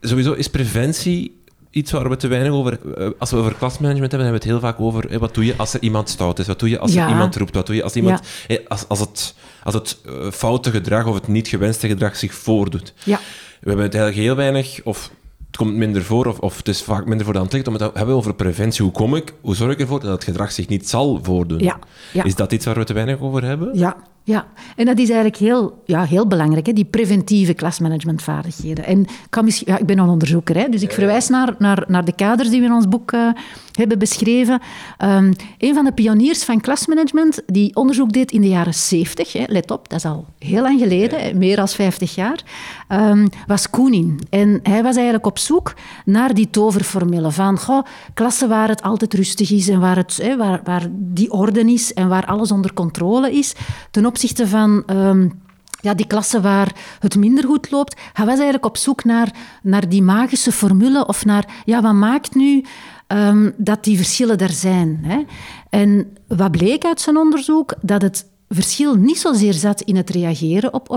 Sowieso 0.00 0.32
is 0.32 0.48
preventie 0.48 1.39
iets 1.70 1.90
waar 1.90 2.08
we 2.08 2.16
te 2.16 2.28
weinig 2.28 2.52
over... 2.52 2.78
Eh, 2.96 3.08
als 3.18 3.30
we 3.30 3.36
over 3.36 3.54
klasmanagement 3.54 4.10
hebben, 4.10 4.28
hebben 4.28 4.48
we 4.48 4.52
het 4.52 4.62
heel 4.62 4.70
vaak 4.70 4.80
over... 4.80 5.18
wat 5.18 5.34
doe 5.34 5.44
je 5.44 5.54
als 5.56 5.74
er 5.74 5.82
iemand 5.82 6.08
stout 6.08 6.38
is? 6.38 6.46
Wat 6.46 6.58
doe 6.58 6.68
je 6.68 6.78
als 6.78 6.94
er 6.94 7.08
iemand 7.08 7.36
roept? 7.36 7.54
Wat 7.54 7.66
doe 7.66 7.76
je 7.76 7.82
als 7.82 7.96
iemand... 7.96 8.20
als, 8.68 8.88
als 8.88 9.00
het, 9.00 9.34
als 9.62 9.74
het 9.74 9.98
foute 10.32 10.70
gedrag 10.70 11.06
of 11.06 11.14
het 11.14 11.28
niet 11.28 11.48
gewenste 11.48 11.88
gedrag 11.88 12.16
zich 12.16 12.34
voordoet? 12.34 12.92
Ja. 13.04 13.18
We 13.60 13.68
hebben 13.68 13.84
het 13.84 13.94
eigenlijk 13.94 14.26
heel 14.26 14.36
weinig... 14.36 14.80
Of 14.84 15.10
het 15.46 15.58
komt 15.58 15.74
minder 15.74 16.02
voor, 16.02 16.26
of, 16.26 16.38
of 16.38 16.56
het 16.56 16.68
is 16.68 16.82
vaak 16.82 17.06
minder 17.06 17.24
voor 17.24 17.32
de 17.32 17.38
hand 17.38 17.52
ligt, 17.52 17.66
om 17.66 17.74
het 17.74 17.82
te 17.82 17.98
hebben 17.98 18.14
over 18.14 18.34
preventie. 18.34 18.84
Hoe 18.84 18.92
kom 18.92 19.16
ik, 19.16 19.34
hoe 19.40 19.54
zorg 19.54 19.72
ik 19.72 19.80
ervoor 19.80 20.00
dat 20.00 20.10
het 20.10 20.24
gedrag 20.24 20.52
zich 20.52 20.68
niet 20.68 20.88
zal 20.88 21.20
voordoen? 21.22 21.58
Ja, 21.58 21.78
ja. 22.12 22.24
Is 22.24 22.34
dat 22.34 22.52
iets 22.52 22.64
waar 22.64 22.74
we 22.74 22.84
te 22.84 22.92
weinig 22.92 23.20
over 23.20 23.44
hebben? 23.44 23.78
Ja, 23.78 23.96
ja, 24.22 24.46
en 24.76 24.84
dat 24.84 24.98
is 24.98 25.08
eigenlijk 25.08 25.36
heel, 25.36 25.82
ja, 25.84 26.04
heel 26.04 26.26
belangrijk, 26.26 26.66
hè, 26.66 26.72
die 26.72 26.84
preventieve 26.84 27.54
klasmanagementvaardigheden. 27.54 28.84
En 28.84 29.06
kan 29.30 29.44
misschien, 29.44 29.72
ja, 29.72 29.78
ik 29.78 29.86
ben 29.86 29.98
een 29.98 30.08
onderzoeker, 30.08 30.56
hè, 30.56 30.68
dus 30.68 30.82
ik 30.82 30.92
verwijs 30.92 31.28
naar, 31.28 31.54
naar, 31.58 31.84
naar 31.88 32.04
de 32.04 32.14
kaders 32.14 32.50
die 32.50 32.60
we 32.60 32.66
in 32.66 32.72
ons 32.72 32.88
boek 32.88 33.12
uh, 33.12 33.30
hebben 33.72 33.98
beschreven. 33.98 34.60
Um, 34.98 35.32
een 35.58 35.74
van 35.74 35.84
de 35.84 35.92
pioniers 35.92 36.44
van 36.44 36.60
klasmanagement 36.60 37.42
die 37.46 37.76
onderzoek 37.76 38.12
deed 38.12 38.32
in 38.32 38.40
de 38.40 38.48
jaren 38.48 38.74
70, 38.74 39.32
hè, 39.32 39.44
let 39.46 39.70
op, 39.70 39.88
dat 39.88 39.98
is 39.98 40.04
al 40.04 40.26
heel 40.38 40.62
lang 40.62 40.80
geleden, 40.80 41.38
meer 41.38 41.56
dan 41.56 41.68
50 41.68 42.14
jaar, 42.14 42.42
um, 42.88 43.28
was 43.46 43.70
Koenin. 43.70 44.20
En 44.30 44.60
hij 44.62 44.82
was 44.82 44.94
eigenlijk 44.94 45.26
op 45.26 45.38
zoek 45.38 45.74
naar 46.04 46.34
die 46.34 46.50
toverformule 46.50 47.30
van 47.30 47.58
goh, 47.58 47.84
klassen 48.14 48.48
waar 48.48 48.68
het 48.68 48.82
altijd 48.82 49.14
rustig 49.14 49.50
is 49.50 49.68
en 49.68 49.80
waar, 49.80 49.96
het, 49.96 50.18
hè, 50.22 50.36
waar, 50.36 50.60
waar 50.64 50.86
die 50.90 51.32
orde 51.32 51.72
is 51.72 51.94
en 51.94 52.08
waar 52.08 52.26
alles 52.26 52.52
onder 52.52 52.74
controle 52.74 53.32
is, 53.32 53.54
ten 53.90 54.06
opzichte 54.06 54.46
van... 54.46 54.82
Um, 54.86 55.40
ja, 55.80 55.94
die 55.94 56.06
klassen 56.06 56.42
waar 56.42 56.74
het 56.98 57.16
minder 57.16 57.44
goed 57.44 57.70
loopt. 57.70 58.00
Hij 58.12 58.24
was 58.24 58.34
eigenlijk 58.34 58.64
op 58.66 58.76
zoek 58.76 59.04
naar, 59.04 59.34
naar 59.62 59.88
die 59.88 60.02
magische 60.02 60.52
formule 60.52 61.06
of 61.06 61.24
naar, 61.24 61.44
ja, 61.64 61.82
wat 61.82 61.94
maakt 61.94 62.34
nu 62.34 62.64
um, 63.12 63.54
dat 63.56 63.84
die 63.84 63.96
verschillen 63.96 64.38
er 64.38 64.52
zijn? 64.52 64.98
Hè? 65.02 65.24
En 65.70 66.16
wat 66.26 66.50
bleek 66.50 66.84
uit 66.84 67.00
zijn 67.00 67.16
onderzoek? 67.16 67.74
Dat 67.82 68.02
het 68.02 68.26
verschil 68.48 68.94
niet 68.94 69.18
zozeer 69.18 69.52
zat 69.52 69.80
in 69.80 69.96
het 69.96 70.10
reageren 70.10 70.74
op 70.74 70.90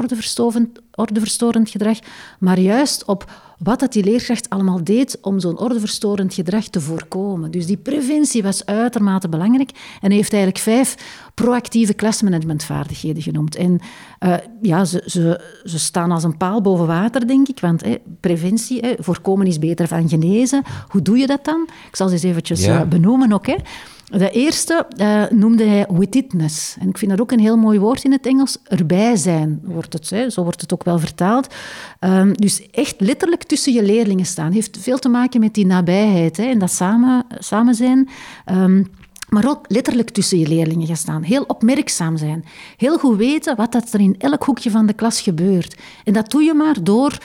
ordeverstorend 0.91 1.69
gedrag, 1.69 1.99
maar 2.39 2.59
juist 2.59 3.05
op 3.05 3.31
wat 3.57 3.79
dat 3.79 3.93
die 3.93 4.03
leerkracht 4.03 4.49
allemaal 4.49 4.83
deed 4.83 5.17
om 5.21 5.39
zo'n 5.39 5.59
ordeverstorend 5.59 6.33
gedrag 6.33 6.67
te 6.67 6.81
voorkomen. 6.81 7.51
Dus 7.51 7.65
die 7.65 7.77
preventie 7.77 8.43
was 8.43 8.65
uitermate 8.65 9.29
belangrijk 9.29 9.69
en 10.01 10.07
hij 10.07 10.15
heeft 10.15 10.33
eigenlijk 10.33 10.63
vijf 10.63 10.95
proactieve 11.33 11.93
klasmanagementvaardigheden 11.93 13.23
genoemd. 13.23 13.55
En 13.55 13.79
uh, 14.19 14.35
ja, 14.61 14.85
ze, 14.85 15.03
ze, 15.05 15.41
ze, 15.63 15.79
staan 15.79 16.11
als 16.11 16.23
een 16.23 16.37
paal 16.37 16.61
boven 16.61 16.87
water, 16.87 17.27
denk 17.27 17.47
ik, 17.47 17.59
want 17.59 17.83
preventie, 18.19 18.81
voorkomen 18.97 19.47
is 19.47 19.59
beter 19.59 19.87
dan 19.87 20.09
genezen. 20.09 20.63
Hoe 20.87 21.01
doe 21.01 21.17
je 21.17 21.27
dat 21.27 21.45
dan? 21.45 21.67
Ik 21.87 21.95
zal 21.95 22.07
ze 22.07 22.13
eens 22.13 22.23
eventjes 22.23 22.65
ja. 22.65 22.81
uh, 22.81 22.87
benoemen 22.87 23.33
ook. 23.33 23.47
Hè. 23.47 23.55
De 24.17 24.29
eerste 24.29 24.87
uh, 24.97 25.23
noemde 25.29 25.63
hij 25.63 25.87
witness. 25.89 26.75
En 26.79 26.89
ik 26.89 26.97
vind 26.97 27.11
dat 27.11 27.21
ook 27.21 27.31
een 27.31 27.39
heel 27.39 27.57
mooi 27.57 27.79
woord 27.79 28.03
in 28.03 28.11
het 28.11 28.25
Engels. 28.25 28.57
Erbij 28.63 29.15
zijn, 29.15 29.59
wordt 29.63 29.93
het, 29.93 30.09
hè. 30.09 30.29
zo 30.29 30.43
wordt 30.43 30.61
het 30.61 30.73
ook 30.73 30.83
wel 30.83 30.99
vertaald. 30.99 31.53
Um, 31.99 32.37
dus 32.37 32.69
echt 32.71 32.95
letterlijk 33.01 33.43
tussen 33.43 33.73
je 33.73 33.83
leerlingen 33.83 34.25
staan. 34.25 34.51
Heeft 34.51 34.77
veel 34.79 34.99
te 34.99 35.09
maken 35.09 35.39
met 35.39 35.53
die 35.53 35.65
nabijheid 35.65 36.37
hè, 36.37 36.43
en 36.43 36.59
dat 36.59 36.71
samen, 36.71 37.25
samen 37.39 37.75
zijn. 37.75 38.09
Um, 38.51 38.91
maar 39.29 39.49
ook 39.49 39.65
letterlijk 39.67 40.09
tussen 40.09 40.39
je 40.39 40.47
leerlingen 40.47 40.87
gaan 40.87 40.95
staan. 40.95 41.23
Heel 41.23 41.43
opmerkzaam 41.43 42.17
zijn. 42.17 42.45
Heel 42.77 42.97
goed 42.97 43.17
weten 43.17 43.55
wat 43.55 43.71
dat 43.71 43.93
er 43.93 43.99
in 43.99 44.15
elk 44.17 44.43
hoekje 44.43 44.71
van 44.71 44.85
de 44.85 44.93
klas 44.93 45.21
gebeurt. 45.21 45.77
En 46.03 46.13
dat 46.13 46.31
doe 46.31 46.43
je 46.43 46.53
maar 46.53 46.83
door 46.83 47.17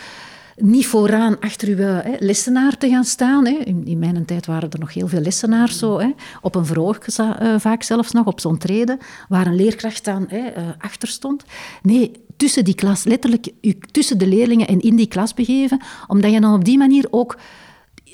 niet 0.58 0.86
vooraan 0.86 1.40
achter 1.40 1.68
uw 1.68 1.76
hè, 1.76 2.14
lessenaar 2.18 2.78
te 2.78 2.88
gaan 2.88 3.04
staan. 3.04 3.46
Hè. 3.46 3.52
In, 3.52 3.86
in, 3.86 3.98
mijn 3.98 4.24
tijd 4.24 4.46
waren 4.46 4.70
er 4.70 4.78
nog 4.78 4.94
heel 4.94 5.08
veel 5.08 5.20
lessenaars 5.20 5.78
zo, 5.78 5.98
hè. 5.98 6.10
op 6.40 6.54
een 6.54 6.66
verhoog 6.66 6.98
uh, 7.18 7.54
vaak 7.58 7.82
zelfs 7.82 8.12
nog, 8.12 8.26
op 8.26 8.40
zo'n 8.40 8.58
treden, 8.58 8.98
waar 9.28 9.46
een 9.46 9.56
leerkracht 9.56 10.04
dan 10.04 10.24
hè, 10.28 10.38
uh, 10.38 10.68
achter 10.78 11.08
stond. 11.08 11.44
Nee, 11.82 12.12
tussen 12.36 12.64
die 12.64 12.74
klas, 12.74 13.04
letterlijk 13.04 13.48
u, 13.60 13.78
tussen 13.90 14.18
de 14.18 14.26
leerlingen 14.26 14.66
en 14.66 14.80
in 14.80 14.96
die 14.96 15.08
klas 15.08 15.34
begeven, 15.34 15.80
omdat 16.06 16.32
je 16.32 16.40
dan 16.40 16.54
op 16.54 16.64
die 16.64 16.78
manier 16.78 17.06
ook 17.10 17.38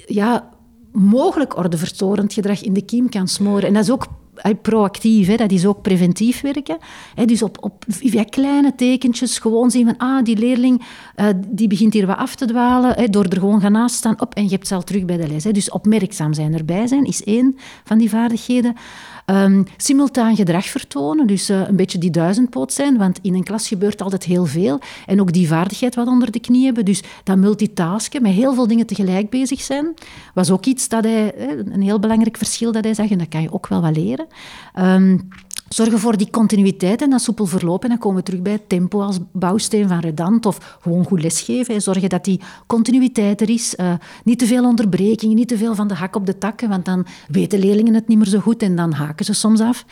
ja, 0.07 0.49
mogelijk 0.93 1.57
ordeverstorend 1.57 2.33
gedrag 2.33 2.63
in 2.63 2.73
de 2.73 2.85
kiem 2.85 3.09
kan 3.09 3.29
smoren. 3.29 3.69
En 3.69 3.75
dat 3.75 3.83
is 3.83 3.91
ook 3.91 4.07
proactief, 4.63 5.27
hè, 5.27 5.37
dat 5.37 5.53
is 5.53 5.67
ook 5.67 5.83
preventief 5.83 6.41
werken. 6.41 6.77
Hè, 7.15 7.25
dus 7.25 7.43
op, 7.43 7.57
op, 7.61 7.85
via 7.89 8.25
kleine 8.25 8.75
tekentjes 8.75 9.39
gewoon 9.39 9.71
zien 9.71 9.85
van, 9.85 9.97
ah, 9.97 10.25
die 10.25 10.37
leerling 10.37 10.83
uh, 11.17 11.27
die 11.49 11.69
begint 11.69 11.93
hier 11.93 12.07
wat 12.07 12.17
af 12.17 12.35
te 12.35 12.47
dwalen, 12.47 12.95
hè, 12.95 13.09
door 13.09 13.25
er 13.25 13.39
gewoon 13.39 13.61
gaan 13.61 13.73
naast 13.73 13.95
staan, 13.95 14.21
op, 14.21 14.35
en 14.35 14.45
je 14.45 14.51
hebt 14.51 14.67
ze 14.67 14.75
al 14.75 14.83
terug 14.83 15.05
bij 15.05 15.17
de 15.17 15.29
les. 15.29 15.45
Hè. 15.45 15.51
Dus 15.51 15.71
opmerkzaam 15.71 16.33
zijn, 16.33 16.55
erbij 16.55 16.87
zijn, 16.87 17.05
is 17.05 17.25
één 17.25 17.57
van 17.85 17.99
die 17.99 18.11
vaardigheden. 18.11 18.75
Um, 19.27 19.65
simultaan 19.77 20.37
gedrag 20.37 20.65
vertonen, 20.67 21.27
dus 21.27 21.51
uh, 21.51 21.69
een 21.69 21.77
beetje 21.77 21.99
die 21.99 22.11
duizendpoot 22.11 22.73
zijn, 22.73 22.97
want 22.97 23.19
in 23.23 23.35
een 23.35 23.43
klas 23.43 23.69
gebeurt 23.69 24.03
altijd 24.03 24.25
heel 24.25 24.47
veel. 24.47 24.81
En 25.07 25.21
ook 25.21 25.33
die 25.33 25.49
vaardigheid 25.49 25.95
wat 25.95 26.07
onder 26.07 26.31
de 26.31 26.41
knie 26.41 26.65
hebben, 26.65 26.85
dus 26.85 27.03
dat 27.23 27.37
multitasken, 27.37 28.23
met 28.23 28.33
heel 28.33 28.55
veel 28.55 28.67
dingen 28.67 28.87
tegelijk 28.87 29.31
bezig 29.31 29.61
zijn, 29.61 29.95
was 30.35 30.51
ook 30.51 30.67
iets 30.67 30.89
dat 30.89 31.05
hij, 31.05 31.35
een 31.73 31.83
heel 31.83 31.99
belangrijk 31.99 32.37
verschil 32.37 32.73
dat 32.73 32.85
hij 32.85 32.95
zag, 32.95 33.11
en 33.11 33.19
dat 33.19 33.29
kan 33.29 33.43
je 33.43 33.53
ook 33.53 33.67
wel 33.67 33.81
wat 33.81 33.97
leren. 33.97 34.27
Um, 34.79 35.29
Zorgen 35.75 35.99
voor 35.99 36.17
die 36.17 36.31
continuïteit 36.31 37.03
en 37.03 37.11
dat 37.11 37.23
soepel 37.23 37.47
verlopen. 37.47 37.83
En 37.83 37.89
dan 37.89 37.99
komen 37.99 38.19
we 38.19 38.25
terug 38.25 38.43
bij 38.43 38.59
tempo 38.67 39.01
als 39.01 39.19
bouwsteen 39.33 39.89
van 39.89 39.99
redant 39.99 40.47
of 40.47 40.79
gewoon 40.81 41.05
goed 41.05 41.23
lesgeven. 41.23 41.83
Zorgen 41.83 42.09
dat 42.09 42.25
die 42.25 42.41
continuïteit 42.67 43.41
er 43.41 43.51
is. 43.51 43.75
Uh, 43.81 43.93
niet 44.25 44.39
te 44.39 44.47
veel 44.47 44.65
onderbrekingen, 44.65 45.37
niet 45.37 45.49
te 45.49 45.59
veel 45.59 45.75
van 45.75 45.89
de 45.89 45.95
hak 45.95 46.17
op 46.17 46.27
de 46.27 46.39
takken, 46.39 46.69
want 46.69 46.85
dan 46.85 47.07
weten 47.29 47.59
leerlingen 47.59 47.95
het 47.95 48.09
niet 48.09 48.19
meer 48.19 48.27
zo 48.27 48.39
goed 48.39 48.63
en 48.63 48.77
dan 48.77 48.93
haken 48.93 49.25
ze 49.25 49.33
soms 49.33 49.61
af. 49.61 49.85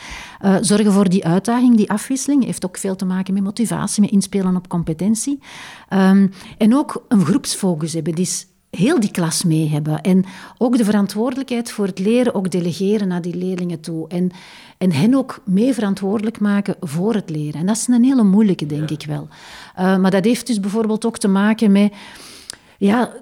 Uh, 0.45 0.57
zorgen 0.61 0.93
voor 0.93 1.09
die 1.09 1.24
uitdaging, 1.24 1.76
die 1.76 1.91
afwisseling. 1.91 2.45
Heeft 2.45 2.64
ook 2.64 2.78
veel 2.78 2.97
te 2.97 3.05
maken 3.05 3.35
met 3.35 3.43
motivatie, 3.43 4.03
met 4.03 4.11
inspelen 4.11 4.57
op 4.57 4.68
competentie. 4.68 5.39
Um, 5.91 6.30
en 6.59 6.76
ook 6.76 7.05
een 7.09 7.24
groepsfocus 7.24 7.93
hebben. 7.93 8.14
Dus 8.14 8.47
heel 8.76 9.00
die 9.00 9.10
klas 9.10 9.44
mee 9.44 9.68
hebben. 9.68 10.00
En 10.00 10.24
ook 10.58 10.76
de 10.76 10.84
verantwoordelijkheid 10.84 11.70
voor 11.70 11.86
het 11.86 11.98
leren 11.98 12.34
ook 12.34 12.50
delegeren 12.50 13.08
naar 13.08 13.22
die 13.22 13.36
leerlingen 13.36 13.80
toe. 13.80 14.08
En, 14.08 14.30
en 14.78 14.92
hen 14.92 15.14
ook 15.14 15.42
mee 15.44 15.74
verantwoordelijk 15.74 16.40
maken 16.40 16.76
voor 16.80 17.14
het 17.14 17.30
leren. 17.30 17.60
En 17.60 17.66
dat 17.66 17.76
is 17.76 17.86
een 17.86 18.04
hele 18.04 18.22
moeilijke, 18.22 18.66
denk 18.66 18.90
ik 18.90 19.04
wel. 19.06 19.28
Uh, 19.78 19.96
maar 19.96 20.10
dat 20.10 20.24
heeft 20.24 20.46
dus 20.46 20.60
bijvoorbeeld 20.60 21.04
ook 21.04 21.18
te 21.18 21.28
maken 21.28 21.72
met... 21.72 21.92
Ja, 22.78 23.12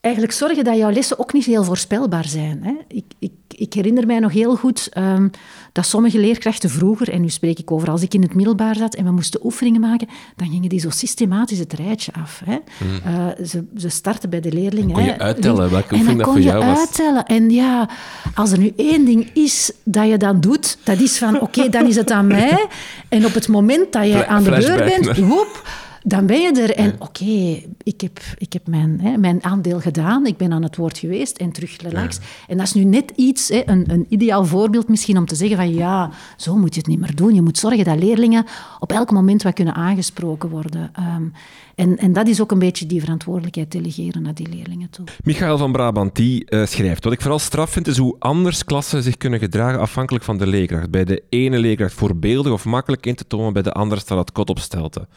eigenlijk 0.00 0.34
zorgen 0.34 0.64
dat 0.64 0.76
jouw 0.76 0.90
lessen 0.90 1.18
ook 1.18 1.32
niet 1.32 1.44
heel 1.44 1.64
voorspelbaar 1.64 2.26
zijn. 2.26 2.60
Hè. 2.62 2.74
Ik, 2.88 3.04
ik, 3.18 3.32
ik, 3.60 3.74
herinner 3.74 4.06
mij 4.06 4.18
nog 4.18 4.32
heel 4.32 4.56
goed 4.56 4.88
um, 4.98 5.30
dat 5.72 5.86
sommige 5.86 6.18
leerkrachten 6.18 6.70
vroeger, 6.70 7.10
en 7.10 7.20
nu 7.20 7.28
spreek 7.28 7.58
ik 7.58 7.70
over 7.70 7.90
als 7.90 8.02
ik 8.02 8.14
in 8.14 8.22
het 8.22 8.34
middelbaar 8.34 8.76
zat 8.76 8.94
en 8.94 9.04
we 9.04 9.10
moesten 9.10 9.44
oefeningen 9.44 9.80
maken, 9.80 10.08
dan 10.36 10.48
gingen 10.48 10.68
die 10.68 10.80
zo 10.80 10.90
systematisch 10.90 11.58
het 11.58 11.72
rijtje 11.72 12.12
af. 12.12 12.42
Hè. 12.44 12.56
Mm. 12.78 13.00
Uh, 13.06 13.46
ze, 13.46 13.64
ze 13.76 13.88
starten 13.88 14.30
bij 14.30 14.40
de 14.40 14.52
leerlingen. 14.52 14.92
kon 14.92 15.04
je 15.04 15.18
uittellen 15.18 15.70
welke 15.70 15.94
oefening 15.94 16.18
dat 16.18 16.28
voor 16.28 16.40
jou 16.40 16.64
was. 16.64 16.78
uittellen. 16.78 17.24
En 17.26 17.50
ja, 17.50 17.88
als 18.34 18.52
er 18.52 18.58
nu 18.58 18.72
één 18.76 19.04
ding 19.04 19.30
is 19.32 19.72
dat 19.84 20.08
je 20.08 20.16
dan 20.16 20.40
doet, 20.40 20.78
dat 20.84 21.00
is 21.00 21.18
van 21.18 21.34
oké, 21.34 21.44
okay, 21.44 21.68
dan 21.68 21.86
is 21.86 21.96
het 21.96 22.10
aan 22.10 22.26
mij. 22.38 22.66
En 23.08 23.26
op 23.26 23.34
het 23.34 23.48
moment 23.48 23.92
dat 23.92 24.06
je 24.06 24.26
aan 24.26 24.42
de 24.42 24.50
beurt 24.50 24.84
bent, 24.84 25.18
woep, 25.18 25.68
dan 26.02 26.26
ben 26.26 26.40
je 26.40 26.62
er 26.62 26.74
en 26.74 26.94
oké, 26.98 27.62
ik 27.82 28.00
heb, 28.00 28.20
ik 28.38 28.52
heb 28.52 28.66
mijn, 28.66 29.00
hè, 29.00 29.16
mijn 29.16 29.44
aandeel 29.44 29.80
gedaan, 29.80 30.26
ik 30.26 30.36
ben 30.36 30.52
aan 30.52 30.62
het 30.62 30.76
woord 30.76 30.98
geweest 30.98 31.36
en 31.36 31.52
terug 31.52 31.76
relax. 31.76 32.18
En 32.48 32.56
dat 32.56 32.66
is 32.66 32.72
nu 32.72 32.84
net 32.84 33.12
iets, 33.16 33.48
hè, 33.48 33.62
een, 33.64 33.84
een 33.90 34.06
ideaal 34.08 34.44
voorbeeld 34.44 34.88
misschien 34.88 35.18
om 35.18 35.26
te 35.26 35.34
zeggen 35.34 35.56
van 35.56 35.74
ja, 35.74 36.10
zo 36.36 36.56
moet 36.56 36.74
je 36.74 36.80
het 36.80 36.88
niet 36.88 37.00
meer 37.00 37.14
doen. 37.14 37.34
Je 37.34 37.42
moet 37.42 37.58
zorgen 37.58 37.84
dat 37.84 37.98
leerlingen 37.98 38.44
op 38.78 38.92
elk 38.92 39.10
moment 39.10 39.42
wat 39.42 39.54
kunnen 39.54 39.74
aangesproken 39.74 40.48
worden. 40.48 40.92
Um, 41.16 41.32
en, 41.80 41.96
en 41.96 42.12
dat 42.12 42.26
is 42.26 42.40
ook 42.40 42.50
een 42.50 42.58
beetje 42.58 42.86
die 42.86 43.00
verantwoordelijkheid 43.00 43.72
delegeren 43.72 44.22
naar 44.22 44.34
die 44.34 44.48
leerlingen 44.48 44.90
toe. 44.90 45.06
Michael 45.24 45.58
van 45.58 45.72
Brabant 45.72 46.14
die, 46.16 46.46
uh, 46.48 46.66
schrijft: 46.66 47.04
Wat 47.04 47.12
ik 47.12 47.20
vooral 47.20 47.38
straf 47.38 47.70
vind 47.70 47.86
is 47.86 47.96
hoe 47.96 48.16
anders 48.18 48.64
klassen 48.64 49.02
zich 49.02 49.16
kunnen 49.16 49.38
gedragen 49.38 49.80
afhankelijk 49.80 50.24
van 50.24 50.38
de 50.38 50.46
leerkracht. 50.46 50.90
Bij 50.90 51.04
de 51.04 51.22
ene 51.28 51.58
leerkracht 51.58 51.94
voorbeeldig 51.94 52.52
of 52.52 52.64
makkelijk 52.64 53.06
in 53.06 53.14
te 53.14 53.26
tonen, 53.26 53.52
bij 53.52 53.62
de 53.62 53.72
andere 53.72 54.00
staat 54.00 54.18
het 54.18 54.32
kot 54.32 54.50
op 54.50 54.58
stelte. 54.58 55.08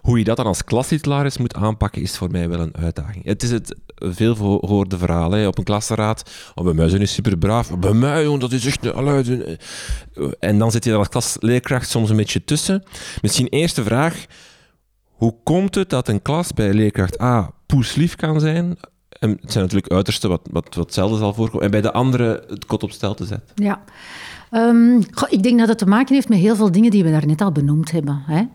Hoe 0.00 0.18
je 0.18 0.24
dat 0.24 0.36
dan 0.36 0.46
als 0.46 0.64
klastitularis 0.64 1.38
moet 1.38 1.54
aanpakken, 1.54 2.02
is 2.02 2.16
voor 2.16 2.30
mij 2.30 2.48
wel 2.48 2.60
een 2.60 2.76
uitdaging. 2.76 3.24
Het 3.24 3.42
is 3.42 3.50
het 3.50 3.76
veel 3.96 4.34
gehoorde 4.34 4.98
verhaal 4.98 5.30
hè, 5.30 5.46
op 5.46 5.58
een 5.58 5.64
klasraad. 5.64 6.30
Oh, 6.54 6.64
bij 6.64 6.74
mij 6.74 6.88
zijn 6.88 7.08
super 7.08 7.38
braaf. 7.38 7.78
Bij 7.78 7.92
mij, 7.92 8.38
dat 8.38 8.52
is 8.52 8.66
echt... 8.66 8.92
En 10.38 10.58
dan 10.58 10.70
zit 10.70 10.84
je 10.84 10.90
daar 10.90 10.98
als 10.98 11.08
klasleerkracht 11.08 11.88
soms 11.88 12.10
een 12.10 12.16
beetje 12.16 12.44
tussen. 12.44 12.82
Misschien 13.22 13.48
eerste 13.48 13.82
vraag 13.82 14.26
hoe 15.24 15.34
komt 15.42 15.74
het 15.74 15.90
dat 15.90 16.08
een 16.08 16.22
klas 16.22 16.52
bij 16.52 16.72
leerkracht 16.72 17.20
A 17.20 17.50
poeslief 17.66 18.16
kan 18.16 18.40
zijn? 18.40 18.76
En 19.08 19.30
het 19.30 19.52
zijn 19.52 19.64
natuurlijk 19.64 19.92
uiterste 19.92 20.28
wat, 20.28 20.48
wat, 20.50 20.74
wat 20.74 20.94
zelden 20.94 21.18
zal 21.18 21.34
voorkomen. 21.34 21.64
En 21.64 21.70
bij 21.70 21.80
de 21.80 21.92
andere 21.92 22.44
het 22.48 22.66
kot 22.66 22.82
op 22.82 22.90
stel 22.90 23.14
te 23.14 23.24
zetten. 23.24 23.64
Ja. 23.64 23.82
Goh, 25.10 25.30
ik 25.30 25.42
denk 25.42 25.58
dat 25.58 25.68
het 25.68 25.78
te 25.78 25.86
maken 25.86 26.14
heeft 26.14 26.28
met 26.28 26.38
heel 26.38 26.56
veel 26.56 26.70
dingen 26.72 26.90
die 26.90 27.04
we 27.04 27.10
daar 27.10 27.26
net 27.26 27.40
al 27.40 27.52
benoemd 27.52 27.90
hebben. 27.90 28.22
Hè. 28.26 28.40
Uh, 28.40 28.46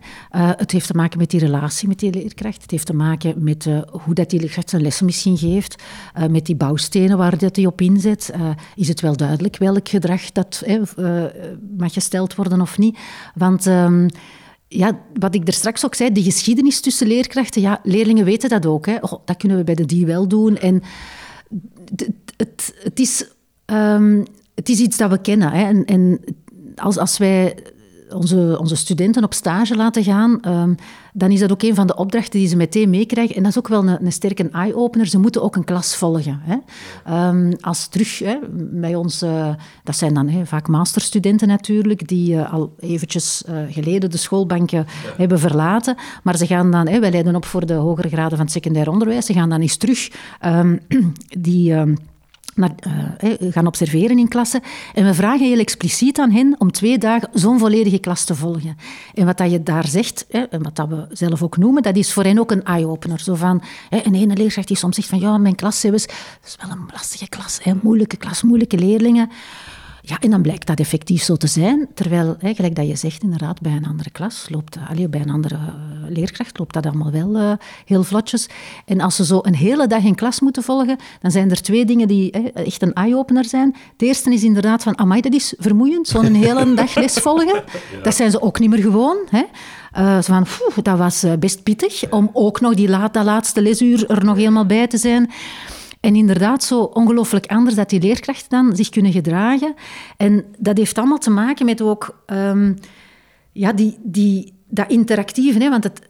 het 0.56 0.70
heeft 0.70 0.86
te 0.86 0.94
maken 0.94 1.18
met 1.18 1.30
die 1.30 1.40
relatie 1.40 1.88
met 1.88 1.98
die 1.98 2.12
leerkracht. 2.12 2.62
Het 2.62 2.70
heeft 2.70 2.86
te 2.86 2.94
maken 2.94 3.34
met 3.44 3.64
uh, 3.64 3.82
hoe 3.90 4.14
dat 4.14 4.30
die 4.30 4.40
leerkracht 4.40 4.70
zijn 4.70 4.82
lessen 4.82 5.06
misschien 5.06 5.38
geeft. 5.38 5.82
Uh, 6.18 6.26
met 6.26 6.46
die 6.46 6.56
bouwstenen 6.56 7.18
waar 7.18 7.38
dat 7.38 7.56
hij 7.56 7.66
op 7.66 7.80
inzet. 7.80 8.32
is 8.74 8.88
het 8.88 9.00
wel 9.00 9.16
duidelijk 9.16 9.56
welk 9.56 9.88
gedrag 9.88 10.32
dat 10.32 10.64
mag 11.78 11.92
gesteld 11.92 12.34
worden 12.34 12.60
of 12.60 12.78
niet? 12.78 12.98
Want... 13.34 13.66
Um, 13.66 14.08
ja, 14.72 14.98
wat 15.14 15.34
ik 15.34 15.46
er 15.46 15.52
straks 15.52 15.84
ook 15.84 15.94
zei, 15.94 16.12
de 16.12 16.22
geschiedenis 16.22 16.80
tussen 16.80 17.06
leerkrachten, 17.06 17.60
ja, 17.60 17.80
leerlingen 17.82 18.24
weten 18.24 18.48
dat 18.48 18.66
ook. 18.66 18.86
Hè. 18.86 18.98
Dat 19.24 19.36
kunnen 19.36 19.58
we 19.58 19.64
bij 19.64 19.74
de 19.74 19.86
die 19.86 20.06
wel 20.06 20.28
doen. 20.28 20.56
En 20.56 20.82
het, 22.36 23.00
is, 23.00 23.26
um, 23.66 24.24
het 24.54 24.68
is 24.68 24.78
iets 24.78 24.96
dat 24.96 25.10
we 25.10 25.20
kennen. 25.20 25.50
Hè. 25.50 25.64
En, 25.64 25.84
en 25.84 26.20
als, 26.76 26.98
als 26.98 27.18
wij 27.18 27.56
onze, 28.10 28.56
onze 28.60 28.76
studenten 28.76 29.24
op 29.24 29.34
stage 29.34 29.76
laten 29.76 30.04
gaan, 30.04 30.40
um, 30.48 30.74
dan 31.12 31.30
is 31.30 31.40
dat 31.40 31.52
ook 31.52 31.62
een 31.62 31.74
van 31.74 31.86
de 31.86 31.96
opdrachten 31.96 32.38
die 32.38 32.48
ze 32.48 32.56
meteen 32.56 32.90
meekrijgen. 32.90 33.36
En 33.36 33.42
dat 33.42 33.50
is 33.50 33.58
ook 33.58 33.68
wel 33.68 33.88
een, 33.88 34.04
een 34.04 34.12
sterke 34.12 34.48
eye-opener. 34.48 35.06
Ze 35.06 35.18
moeten 35.18 35.42
ook 35.42 35.56
een 35.56 35.64
klas 35.64 35.96
volgen. 35.96 36.40
Hè. 36.42 36.56
Um, 37.28 37.52
als 37.60 37.86
terug 37.86 38.18
hè, 38.18 38.38
bij 38.52 38.94
ons, 38.94 39.22
uh, 39.22 39.54
dat 39.84 39.96
zijn 39.96 40.14
dan 40.14 40.28
hè, 40.28 40.46
vaak 40.46 40.68
masterstudenten 40.68 41.48
natuurlijk, 41.48 42.08
die 42.08 42.34
uh, 42.34 42.52
al 42.52 42.74
eventjes 42.78 43.42
uh, 43.48 43.56
geleden 43.68 44.10
de 44.10 44.16
schoolbanken 44.16 44.86
hebben 45.16 45.38
verlaten. 45.38 45.96
Maar 46.22 46.36
ze 46.36 46.46
gaan 46.46 46.70
dan, 46.70 46.88
hè, 46.88 47.00
wij 47.00 47.10
leiden 47.10 47.34
op 47.34 47.44
voor 47.44 47.66
de 47.66 47.74
hogere 47.74 48.08
graden 48.08 48.36
van 48.36 48.46
het 48.46 48.52
secundair 48.52 48.90
onderwijs, 48.90 49.26
ze 49.26 49.32
gaan 49.32 49.48
dan 49.50 49.60
eens 49.60 49.76
terug 49.76 50.10
um, 50.44 50.80
die 51.38 51.74
naar, 52.54 52.74
uh, 53.20 53.52
gaan 53.52 53.66
observeren 53.66 54.18
in 54.18 54.28
klassen. 54.28 54.60
En 54.94 55.04
we 55.04 55.14
vragen 55.14 55.46
heel 55.46 55.58
expliciet 55.58 56.18
aan 56.18 56.30
hen 56.30 56.54
om 56.58 56.72
twee 56.72 56.98
dagen 56.98 57.28
zo'n 57.32 57.58
volledige 57.58 57.98
klas 57.98 58.24
te 58.24 58.34
volgen. 58.34 58.76
En 59.14 59.26
wat 59.26 59.38
dat 59.38 59.50
je 59.50 59.62
daar 59.62 59.86
zegt, 59.86 60.26
hè, 60.28 60.40
en 60.40 60.62
wat 60.62 60.76
dat 60.76 60.88
we 60.88 61.06
zelf 61.12 61.42
ook 61.42 61.56
noemen, 61.56 61.82
dat 61.82 61.96
is 61.96 62.12
voor 62.12 62.24
hen 62.24 62.38
ook 62.38 62.50
een 62.50 62.64
eye-opener. 62.64 63.20
Zo 63.20 63.34
van, 63.34 63.62
hè, 63.88 64.00
een 64.04 64.14
ene 64.14 64.36
leerkracht 64.36 64.68
die 64.68 64.76
soms 64.76 64.96
zegt 64.96 65.08
van, 65.08 65.20
ja, 65.20 65.38
mijn 65.38 65.54
klas 65.54 65.84
is, 65.84 66.06
is 66.44 66.56
wel 66.60 66.70
een 66.70 66.88
lastige 66.92 67.28
klas, 67.28 67.58
hè, 67.62 67.72
moeilijke 67.82 68.16
klas, 68.16 68.42
moeilijke 68.42 68.78
leerlingen. 68.78 69.30
Ja, 70.02 70.18
en 70.20 70.30
dan 70.30 70.42
blijkt 70.42 70.66
dat 70.66 70.78
effectief 70.78 71.22
zo 71.22 71.36
te 71.36 71.46
zijn. 71.46 71.88
Terwijl, 71.94 72.36
hè, 72.38 72.54
gelijk 72.54 72.74
dat 72.74 72.86
je 72.86 72.96
zegt, 72.96 73.22
inderdaad, 73.22 73.60
bij 73.60 73.72
een 73.72 73.86
andere 73.86 74.10
klas 74.10 74.46
loopt, 74.50 74.76
allee, 74.88 75.08
bij 75.08 75.20
een 75.20 75.30
andere 75.30 75.54
uh, 75.54 76.10
leerkracht 76.10 76.58
loopt 76.58 76.74
dat 76.74 76.86
allemaal 76.86 77.10
wel 77.10 77.36
uh, 77.36 77.52
heel 77.84 78.04
vlotjes. 78.04 78.48
En 78.84 79.00
als 79.00 79.16
ze 79.16 79.24
zo 79.24 79.38
een 79.42 79.54
hele 79.54 79.86
dag 79.86 80.02
in 80.02 80.14
klas 80.14 80.40
moeten 80.40 80.62
volgen, 80.62 80.98
dan 81.20 81.30
zijn 81.30 81.50
er 81.50 81.62
twee 81.62 81.84
dingen 81.84 82.08
die 82.08 82.28
hè, 82.30 82.62
echt 82.62 82.82
een 82.82 82.92
eye-opener 82.92 83.44
zijn. 83.44 83.76
De 83.96 84.06
eerste 84.06 84.32
is 84.32 84.44
inderdaad 84.44 84.82
van, 84.82 84.98
amai, 84.98 85.20
dat 85.20 85.34
is 85.34 85.54
vermoeiend, 85.58 86.08
zo'n 86.08 86.34
hele 86.44 86.74
dag 86.74 86.94
les 86.94 87.14
volgen. 87.14 87.62
Dat 88.02 88.14
zijn 88.14 88.30
ze 88.30 88.42
ook 88.42 88.58
niet 88.58 88.70
meer 88.70 88.82
gewoon. 88.82 89.16
Hè. 89.30 89.42
Uh, 89.98 90.22
zo 90.22 90.42
van, 90.42 90.46
dat 90.82 90.98
was 90.98 91.24
best 91.38 91.62
pittig, 91.62 92.10
om 92.10 92.30
ook 92.32 92.60
nog 92.60 92.74
die 92.74 92.88
laat, 92.88 93.14
dat 93.14 93.24
laatste 93.24 93.62
lesuur 93.62 94.10
er 94.10 94.24
nog 94.24 94.36
helemaal 94.36 94.66
bij 94.66 94.86
te 94.86 94.96
zijn. 94.96 95.30
En 96.00 96.14
inderdaad, 96.14 96.64
zo 96.64 96.80
ongelooflijk 96.80 97.46
anders 97.46 97.74
dat 97.74 97.90
die 97.90 98.00
leerkrachten 98.00 98.48
dan 98.48 98.76
zich 98.76 98.88
kunnen 98.88 99.12
gedragen. 99.12 99.74
En 100.16 100.44
dat 100.58 100.76
heeft 100.76 100.98
allemaal 100.98 101.18
te 101.18 101.30
maken 101.30 101.66
met 101.66 101.82
ook 101.82 102.22
um, 102.26 102.78
ja, 103.52 103.72
die, 103.72 103.98
die, 104.02 104.52
dat 104.68 104.90
interactieve. 104.90 105.58
Hè? 105.58 105.70
Want 105.70 105.84
het, 105.84 106.00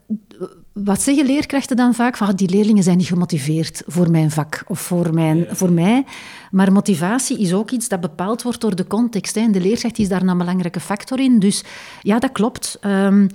wat 0.73 1.03
zeggen 1.03 1.27
leerkrachten 1.27 1.77
dan 1.77 1.95
vaak? 1.95 2.17
Van, 2.17 2.27
ah, 2.29 2.35
die 2.35 2.49
leerlingen 2.49 2.83
zijn 2.83 2.97
niet 2.97 3.07
gemotiveerd 3.07 3.83
voor 3.87 4.11
mijn 4.11 4.31
vak 4.31 4.65
of 4.67 4.81
voor, 4.81 5.15
mijn, 5.15 5.47
voor 5.51 5.73
mij. 5.73 6.05
Maar 6.51 6.73
motivatie 6.73 7.39
is 7.39 7.53
ook 7.53 7.71
iets 7.71 7.89
dat 7.89 8.01
bepaald 8.01 8.43
wordt 8.43 8.61
door 8.61 8.77
de 8.77 8.87
context. 8.87 9.35
Hè? 9.35 9.41
En 9.41 9.53
de 9.53 9.61
leerkracht 9.61 9.99
is 9.99 10.09
daar 10.09 10.23
een 10.23 10.39
belangrijke 10.39 10.81
factor 10.81 11.21
in. 11.21 11.39
Dus 11.39 11.65
ja, 12.03 12.19
dat 12.19 12.33
klopt. 12.33 12.79
Um, 12.87 13.29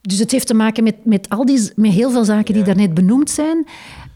dus 0.00 0.18
het 0.18 0.30
heeft 0.30 0.46
te 0.46 0.54
maken 0.54 0.84
met, 0.84 1.04
met, 1.04 1.28
al 1.28 1.44
die, 1.44 1.70
met 1.76 1.92
heel 1.92 2.10
veel 2.10 2.24
zaken 2.24 2.54
die 2.54 2.62
daarnet 2.62 2.94
benoemd 2.94 3.30
zijn. 3.30 3.66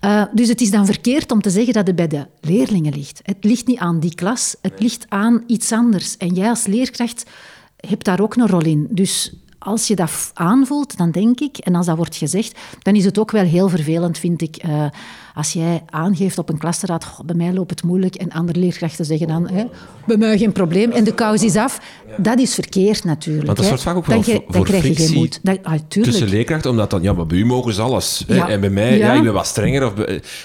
Uh, 0.04 0.24
dus 0.32 0.48
het 0.48 0.60
is 0.60 0.70
dan 0.70 0.86
verkeerd 0.86 1.32
om 1.32 1.42
te 1.42 1.50
zeggen 1.50 1.72
dat 1.72 1.86
het 1.86 1.96
bij 1.96 2.06
de 2.06 2.26
leerlingen 2.40 2.94
ligt. 2.94 3.20
Het 3.22 3.44
ligt 3.44 3.66
niet 3.66 3.78
aan 3.78 4.00
die 4.00 4.14
klas, 4.14 4.56
het 4.60 4.80
ligt 4.80 5.06
aan 5.08 5.42
iets 5.46 5.72
anders. 5.72 6.16
En 6.16 6.34
jij 6.34 6.48
als 6.48 6.66
leerkracht 6.66 7.30
hebt 7.76 8.04
daar 8.04 8.20
ook 8.20 8.36
een 8.36 8.48
rol 8.48 8.64
in. 8.64 8.86
Dus 8.90 9.34
als 9.58 9.86
je 9.86 9.94
dat 9.96 10.30
aanvoelt, 10.34 10.96
dan 10.96 11.10
denk 11.10 11.40
ik, 11.40 11.58
en 11.58 11.74
als 11.74 11.86
dat 11.86 11.96
wordt 11.96 12.16
gezegd, 12.16 12.58
dan 12.82 12.94
is 12.94 13.04
het 13.04 13.18
ook 13.18 13.30
wel 13.30 13.44
heel 13.44 13.68
vervelend, 13.68 14.18
vind 14.18 14.42
ik, 14.42 14.64
uh, 14.66 14.86
als 15.34 15.52
jij 15.52 15.82
aangeeft 15.86 16.38
op 16.38 16.48
een 16.48 16.58
klasraad, 16.58 17.06
bij 17.24 17.36
mij 17.36 17.52
loopt 17.52 17.70
het 17.70 17.82
moeilijk, 17.82 18.14
en 18.14 18.30
andere 18.30 18.58
leerkrachten 18.58 19.04
zeggen 19.04 19.28
dan, 19.28 19.48
hè, 19.48 19.64
bij 20.06 20.16
mij 20.16 20.38
geen 20.38 20.52
probleem, 20.52 20.90
en 20.90 21.04
de 21.04 21.14
kous 21.14 21.42
is 21.42 21.56
af. 21.56 21.80
Dat 22.16 22.38
is 22.38 22.54
verkeerd 22.54 23.04
natuurlijk. 23.04 23.46
Want 23.46 23.58
dat 23.58 23.66
soort 23.66 23.82
vaak 23.82 23.96
ook 23.96 24.06
wel 24.06 24.22
dan, 24.22 24.42
dan 24.48 24.62
krijg 24.62 24.86
je 24.86 24.94
geen 24.94 25.14
moed. 25.14 25.40
Dat, 25.42 25.58
ah, 25.62 25.78
tussen 25.88 26.28
leerkrachten, 26.28 26.70
omdat 26.70 26.90
dan, 26.90 27.02
ja, 27.02 27.24
bij 27.24 27.38
u 27.38 27.44
mogen 27.44 27.72
ze 27.72 27.82
alles. 27.82 28.24
Ja. 28.26 28.48
En 28.48 28.60
bij 28.60 28.70
mij, 28.70 28.98
ja. 28.98 29.12
ik 29.12 29.22
ben 29.22 29.32
wat 29.32 29.46
strenger. 29.46 29.86
Of, 29.86 29.92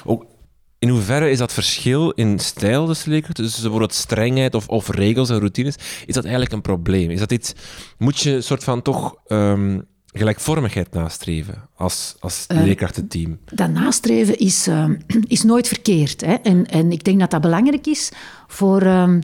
ook, 0.05 0.25
in 0.79 0.89
hoeverre 0.89 1.29
is 1.29 1.37
dat 1.37 1.53
verschil 1.53 2.09
in 2.09 2.39
stijl 2.39 2.85
dus 2.85 3.05
leerkrachten, 3.05 3.43
dus 3.43 3.61
bijvoorbeeld 3.61 3.93
strengheid 3.93 4.55
of, 4.55 4.67
of 4.67 4.89
regels 4.89 5.29
en 5.29 5.37
routines, 5.37 5.75
is 6.05 6.13
dat 6.13 6.23
eigenlijk 6.23 6.53
een 6.53 6.61
probleem? 6.61 7.09
Is 7.09 7.19
dat 7.19 7.31
iets, 7.31 7.53
moet 7.97 8.19
je 8.19 8.31
een 8.31 8.43
soort 8.43 8.63
van 8.63 8.81
toch 8.81 9.15
um, 9.27 9.85
gelijkvormigheid 10.11 10.93
nastreven 10.93 11.69
als, 11.75 12.15
als 12.19 12.45
uh, 12.51 12.63
leerkrachtenteam? 12.63 13.39
Dat 13.45 13.69
nastreven 13.69 14.37
is, 14.37 14.67
uh, 14.67 14.85
is 15.27 15.43
nooit 15.43 15.67
verkeerd. 15.67 16.21
Hè? 16.21 16.33
En, 16.33 16.65
en 16.65 16.91
ik 16.91 17.03
denk 17.03 17.19
dat 17.19 17.31
dat 17.31 17.41
belangrijk 17.41 17.87
is 17.87 18.11
voor... 18.47 18.81
Um, 18.81 19.21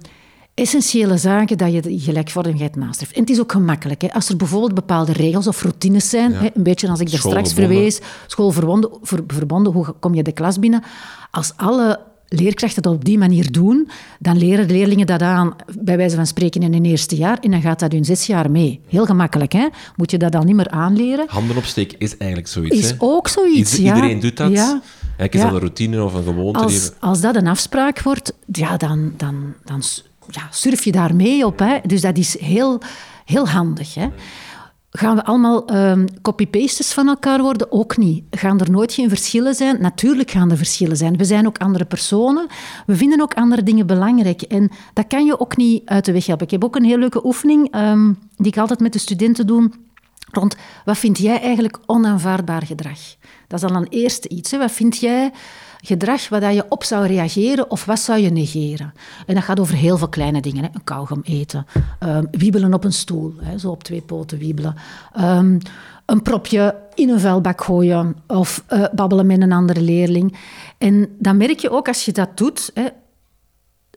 essentiële 0.56 1.18
zaken 1.18 1.58
dat 1.58 1.74
je 1.74 1.82
die 1.82 2.00
gelijkvormigheid 2.00 2.76
nastreeft. 2.76 3.14
En 3.14 3.22
het 3.22 3.30
is 3.30 3.40
ook 3.40 3.52
gemakkelijk. 3.52 4.02
Hè. 4.02 4.14
Als 4.14 4.30
er 4.30 4.36
bijvoorbeeld 4.36 4.74
bepaalde 4.74 5.12
regels 5.12 5.48
of 5.48 5.62
routines 5.62 6.10
zijn, 6.10 6.32
ja. 6.32 6.38
hè, 6.38 6.50
een 6.54 6.64
beetje 6.64 6.90
als 6.90 7.00
ik 7.00 7.10
er 7.10 7.18
straks 7.18 7.54
verwees, 7.54 8.00
schoolverbonden, 8.28 9.72
hoe 9.72 9.96
kom 10.00 10.14
je 10.14 10.24
de 10.24 10.32
klas 10.32 10.60
binnen? 10.60 10.84
Als 11.32 11.54
alle 11.56 12.00
leerkrachten 12.28 12.82
dat 12.82 12.94
op 12.94 13.06
die 13.06 13.18
manier 13.18 13.52
doen, 13.52 13.90
dan 14.20 14.38
leren 14.38 14.68
de 14.68 14.74
leerlingen 14.74 15.06
dat 15.08 15.22
aan, 15.22 15.56
bij 15.80 15.98
wijze 15.98 16.16
van 16.16 16.28
spreken, 16.28 16.62
in 16.62 16.74
hun 16.74 16.86
eerste 16.86 17.16
jaar. 17.16 17.38
En 17.40 17.52
dan 17.52 17.62
gaat 17.62 17.80
dat 17.80 17.92
hun 17.92 18.06
zes 18.06 18.26
jaar 18.26 18.52
mee. 18.52 18.80
Heel 18.88 19.06
gemakkelijk, 19.06 19.52
hè? 19.52 19.68
Moet 19.96 20.12
je 20.12 20.18
dat 20.18 20.32
dan 20.32 20.46
niet 20.46 20.56
meer 20.56 20.70
aanleren. 20.70 21.26
Handen 21.28 21.58
opsteken 21.58 22.00
is 22.00 22.18
eigenlijk 22.18 22.50
zoiets, 22.50 22.76
Is 22.78 22.94
ook 22.98 23.28
zoiets, 23.28 23.76
ja. 23.76 23.96
Iedereen 23.96 24.20
doet 24.20 24.38
dat. 24.38 24.52
Ja. 24.52 24.82
Eigenlijk 25.18 25.34
is 25.34 25.40
Ja. 25.40 25.46
dat 25.46 25.54
een 25.56 25.60
routine 25.60 26.04
of 26.04 26.14
een 26.14 26.24
gewoonte. 26.24 26.60
die- 26.66 26.76
Als, 26.76 26.92
als 27.00 27.22
dat 27.22 27.36
een 27.36 27.48
afspraak 27.48 28.02
wordt, 28.02 28.34
ja, 28.52 28.78
dan, 28.78 29.14
dan, 29.18 29.54
dan 29.64 29.82
ja, 30.30 30.48
surf 30.52 30.84
je 30.84 30.92
daar 30.92 31.16
mee 31.16 31.46
op. 31.46 31.60
Hè. 31.60 31.78
Dus 31.86 32.02
dat 32.02 32.18
is 32.18 32.40
heel, 32.40 32.82
heel 33.26 33.48
handig. 33.48 33.94
Hè. 33.94 34.08
Gaan 34.98 35.16
we 35.16 35.26
allemaal 35.26 35.66
ehm 35.66 36.06
copy-pastes 36.22 36.94
van 36.94 37.08
elkaar 37.08 37.42
worden? 37.42 37.72
Ook 37.72 37.98
niet. 37.98 38.24
Gaan 38.32 38.60
er 38.60 38.72
nooit 38.72 38.94
geen 38.94 39.10
verschillen 39.10 39.56
zijn? 39.56 39.82
Natuurlijk 39.82 40.32
gaan 40.32 40.52
er 40.52 40.58
verschillen 40.58 40.98
zijn. 40.98 41.18
We 41.18 41.26
zijn 41.26 41.48
ook 41.48 41.58
andere 41.58 41.86
personen. 41.86 42.48
We 42.86 42.96
vinden 42.96 43.22
ook 43.22 43.34
andere 43.34 43.64
dingen 43.64 43.88
belangrijk. 43.88 44.42
En 44.42 44.72
dat 44.94 45.08
kan 45.08 45.26
je 45.26 45.40
ook 45.40 45.58
niet 45.58 45.82
uit 45.86 46.06
de 46.06 46.12
weg 46.12 46.26
helpen. 46.26 46.46
Ik 46.46 46.52
heb 46.52 46.64
ook 46.64 46.76
een 46.76 46.84
heel 46.84 46.98
leuke 46.98 47.26
oefening 47.26 47.72
ehm, 47.72 48.14
die 48.36 48.48
ik 48.48 48.58
altijd 48.58 48.80
met 48.80 48.94
de 48.94 49.00
studenten 49.00 49.48
doe 49.48 49.70
rond 50.32 50.56
wat 50.86 50.98
vind 50.98 51.18
jij 51.18 51.42
eigenlijk 51.42 51.80
onaanvaardbaar 51.86 52.66
gedrag? 52.66 53.00
Dat 53.48 53.64
is 53.64 53.70
al 53.70 53.76
een 53.76 53.88
eerste 53.90 54.30
iets. 54.30 54.52
Hè. 54.52 54.58
Wat 54.58 54.72
vind 54.72 54.98
jij 54.98 55.32
gedrag 55.86 56.30
waar 56.30 56.54
je 56.54 56.66
op 56.70 56.84
zou 56.84 57.08
reageren 57.08 57.72
of 57.72 57.86
wat 57.86 58.00
zou 58.00 58.20
je 58.20 58.30
negeren? 58.30 58.94
En 59.26 59.36
dat 59.36 59.44
gaat 59.44 59.60
over 59.60 59.76
heel 59.76 59.98
veel 59.98 60.10
kleine 60.10 60.42
dingen. 60.42 60.64
Hè. 60.64 60.70
Een 60.74 60.84
kauwgom 60.84 61.22
eten, 61.24 61.66
ehm, 62.00 62.26
wiebelen 62.32 62.74
op 62.74 62.84
een 62.84 62.94
stoel, 62.94 63.34
hè, 63.42 63.58
zo 63.58 63.70
op 63.70 63.84
twee 63.84 64.02
poten 64.02 64.38
wiebelen. 64.38 64.76
Ehm, 65.14 65.60
een 66.06 66.22
propje 66.22 66.76
in 66.94 67.10
een 67.10 67.20
vuilbak 67.20 67.64
gooien 67.64 68.16
of 68.28 68.64
eh, 68.68 68.84
babbelen 68.94 69.26
met 69.26 69.42
een 69.42 69.52
andere 69.52 69.82
leerling. 69.82 70.38
En 70.78 71.16
dan 71.20 71.38
merk 71.38 71.60
je 71.60 71.70
ook 71.70 71.88
als 71.88 72.06
je 72.06 72.12
dat 72.12 72.38
doet, 72.38 72.72
hè, 72.74 72.86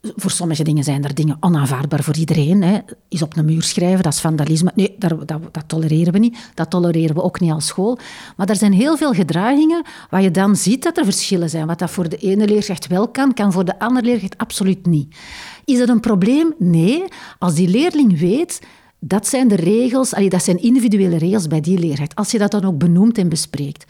voor 0.00 0.30
sommige 0.30 0.62
dingen 0.62 0.84
zijn 0.84 1.04
er 1.04 1.14
dingen 1.14 1.36
onaanvaardbaar 1.40 2.02
voor 2.02 2.16
iedereen. 2.16 2.62
Hè. 2.62 2.78
Is 3.08 3.22
op 3.22 3.36
een 3.36 3.44
muur 3.44 3.62
schrijven, 3.62 4.02
dat 4.02 4.12
is 4.12 4.20
vandalisme. 4.20 4.72
Nee, 4.74 4.94
daar, 4.98 5.26
dat, 5.26 5.40
dat 5.52 5.64
tolereren 5.66 6.12
we 6.12 6.18
niet. 6.18 6.38
Dat 6.54 6.70
tolereren 6.70 7.14
we 7.14 7.22
ook 7.22 7.40
niet 7.40 7.52
als 7.52 7.66
school. 7.66 7.98
Maar 8.36 8.48
er 8.48 8.56
zijn 8.56 8.72
heel 8.72 8.96
veel 8.96 9.12
gedragingen 9.12 9.82
waar 10.10 10.22
je 10.22 10.30
dan 10.30 10.56
ziet 10.56 10.82
dat 10.82 10.96
er 10.96 11.04
verschillen 11.04 11.50
zijn. 11.50 11.66
Wat 11.66 11.78
dat 11.78 11.90
voor 11.90 12.08
de 12.08 12.16
ene 12.16 12.46
leerkracht 12.46 12.86
wel 12.86 13.08
kan, 13.08 13.34
kan 13.34 13.52
voor 13.52 13.64
de 13.64 13.78
andere 13.78 14.06
leerkracht 14.06 14.38
absoluut 14.38 14.86
niet. 14.86 15.16
Is 15.64 15.78
dat 15.78 15.88
een 15.88 16.00
probleem? 16.00 16.54
Nee. 16.58 17.04
Als 17.38 17.54
die 17.54 17.68
leerling 17.68 18.18
weet... 18.18 18.60
Dat 19.00 19.26
zijn 19.26 19.48
de 19.48 19.54
regels, 19.54 20.14
allee, 20.14 20.28
dat 20.28 20.44
zijn 20.44 20.62
individuele 20.62 21.18
regels 21.18 21.46
bij 21.46 21.60
die 21.60 21.78
leerkracht. 21.78 22.14
Als 22.14 22.30
je 22.30 22.38
dat 22.38 22.50
dan 22.50 22.64
ook 22.64 22.78
benoemt 22.78 23.18
en 23.18 23.28
bespreekt. 23.28 23.84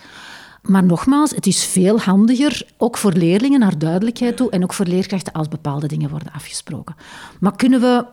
Maar 0.62 0.84
nogmaals, 0.84 1.30
het 1.30 1.46
is 1.46 1.64
veel 1.64 2.00
handiger, 2.00 2.66
ook 2.76 2.96
voor 2.96 3.12
leerlingen 3.12 3.61
naar 3.61 3.78
duidelijkheid 3.78 4.36
toe 4.36 4.50
en 4.50 4.62
ook 4.62 4.72
voor 4.72 4.86
leerkrachten 4.86 5.32
als 5.32 5.48
bepaalde 5.48 5.86
dingen 5.86 6.11
worden 6.11 6.32
afgesproken. 6.32 6.96
Maar 7.40 7.56
kunnen 7.56 7.80
we, 7.80 8.06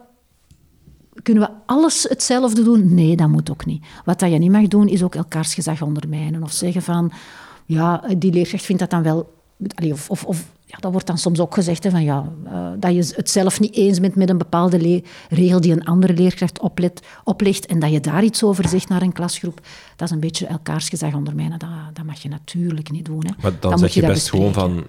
kunnen 1.23 1.43
we 1.43 1.49
alles 1.65 2.03
hetzelfde 2.09 2.63
doen? 2.63 2.93
Nee, 2.93 3.15
dat 3.15 3.29
moet 3.29 3.51
ook 3.51 3.65
niet. 3.65 3.85
Wat 4.05 4.19
dat 4.19 4.31
je 4.31 4.37
niet 4.37 4.51
mag 4.51 4.67
doen, 4.67 4.87
is 4.87 5.03
ook 5.03 5.15
elkaars 5.15 5.53
gezag 5.53 5.81
ondermijnen 5.81 6.43
of 6.43 6.51
zeggen 6.51 6.81
van, 6.81 7.11
ja, 7.65 8.03
die 8.17 8.33
leerkracht 8.33 8.65
vindt 8.65 8.81
dat 8.81 8.89
dan 8.89 9.03
wel... 9.03 9.33
Of, 9.91 10.09
of, 10.09 10.25
of 10.25 10.45
ja, 10.75 10.81
dat 10.81 10.91
wordt 10.91 11.07
dan 11.07 11.17
soms 11.17 11.39
ook 11.39 11.53
gezegd 11.53 11.83
hè, 11.83 11.89
van, 11.89 12.03
ja, 12.03 12.31
eh, 12.45 12.67
dat 12.79 12.93
je 12.93 13.13
het 13.15 13.29
zelf 13.29 13.59
niet 13.59 13.75
eens 13.75 13.99
bent 13.99 14.15
met 14.15 14.29
een 14.29 14.37
bepaalde 14.37 15.03
regel 15.29 15.61
die 15.61 15.71
een 15.71 15.85
andere 15.85 16.13
leerkracht 16.13 16.59
oplet, 16.59 17.01
oplegt 17.23 17.65
en 17.65 17.79
dat 17.79 17.91
je 17.91 17.99
daar 17.99 18.23
iets 18.23 18.43
over 18.43 18.67
zegt 18.67 18.89
naar 18.89 19.01
een 19.01 19.13
klasgroep. 19.13 19.61
Dat 19.95 20.07
is 20.07 20.13
een 20.13 20.19
beetje 20.19 20.45
elkaars 20.47 20.89
gezag 20.89 21.13
ondermijnen. 21.13 21.59
Dat, 21.59 21.69
dat 21.93 22.05
mag 22.05 22.21
je 22.21 22.29
natuurlijk 22.29 22.91
niet 22.91 23.05
doen. 23.05 23.25
Hè. 23.25 23.31
Maar 23.41 23.51
dan, 23.59 23.79
zeg 23.79 23.93
je 23.93 24.01
best 24.01 24.29
gewoon 24.29 24.53
van... 24.53 24.85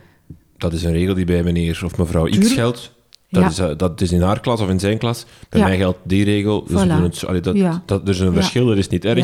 Dat 0.57 0.73
is 0.73 0.83
een 0.83 0.93
regel 0.93 1.15
die 1.15 1.25
bij 1.25 1.43
meneer 1.43 1.81
of 1.85 1.97
mevrouw 1.97 2.25
X 2.25 2.31
Tuurlijk. 2.31 2.55
geldt. 2.55 2.96
Dat, 3.43 3.57
Ja. 3.57 3.65
is, 3.65 3.71
eh, 3.73 3.79
dat 3.79 4.01
is 4.01 4.13
in 4.13 4.23
haar 4.23 4.41
klas 4.41 4.61
of 4.61 4.69
in 4.69 4.81
zijn 4.81 4.99
klas. 4.99 5.25
Bij 5.49 5.61
Ja. 5.61 5.67
mij 5.67 5.77
geldt 5.77 5.99
die 6.03 6.25
regel. 6.25 6.65
Dus 6.67 6.83
Voilà. 6.85 6.87
doen 6.89 7.03
het, 7.03 7.27
allee, 7.27 7.41
dat, 7.41 7.57
Ja. 7.57 7.83
dat, 7.87 8.03
er 8.03 8.09
is 8.09 8.19
een 8.21 8.27
Ja. 8.27 8.33
verschil, 8.33 8.67
dat 8.67 8.77
is 8.77 8.89
niet 8.89 9.05
erg. 9.05 9.17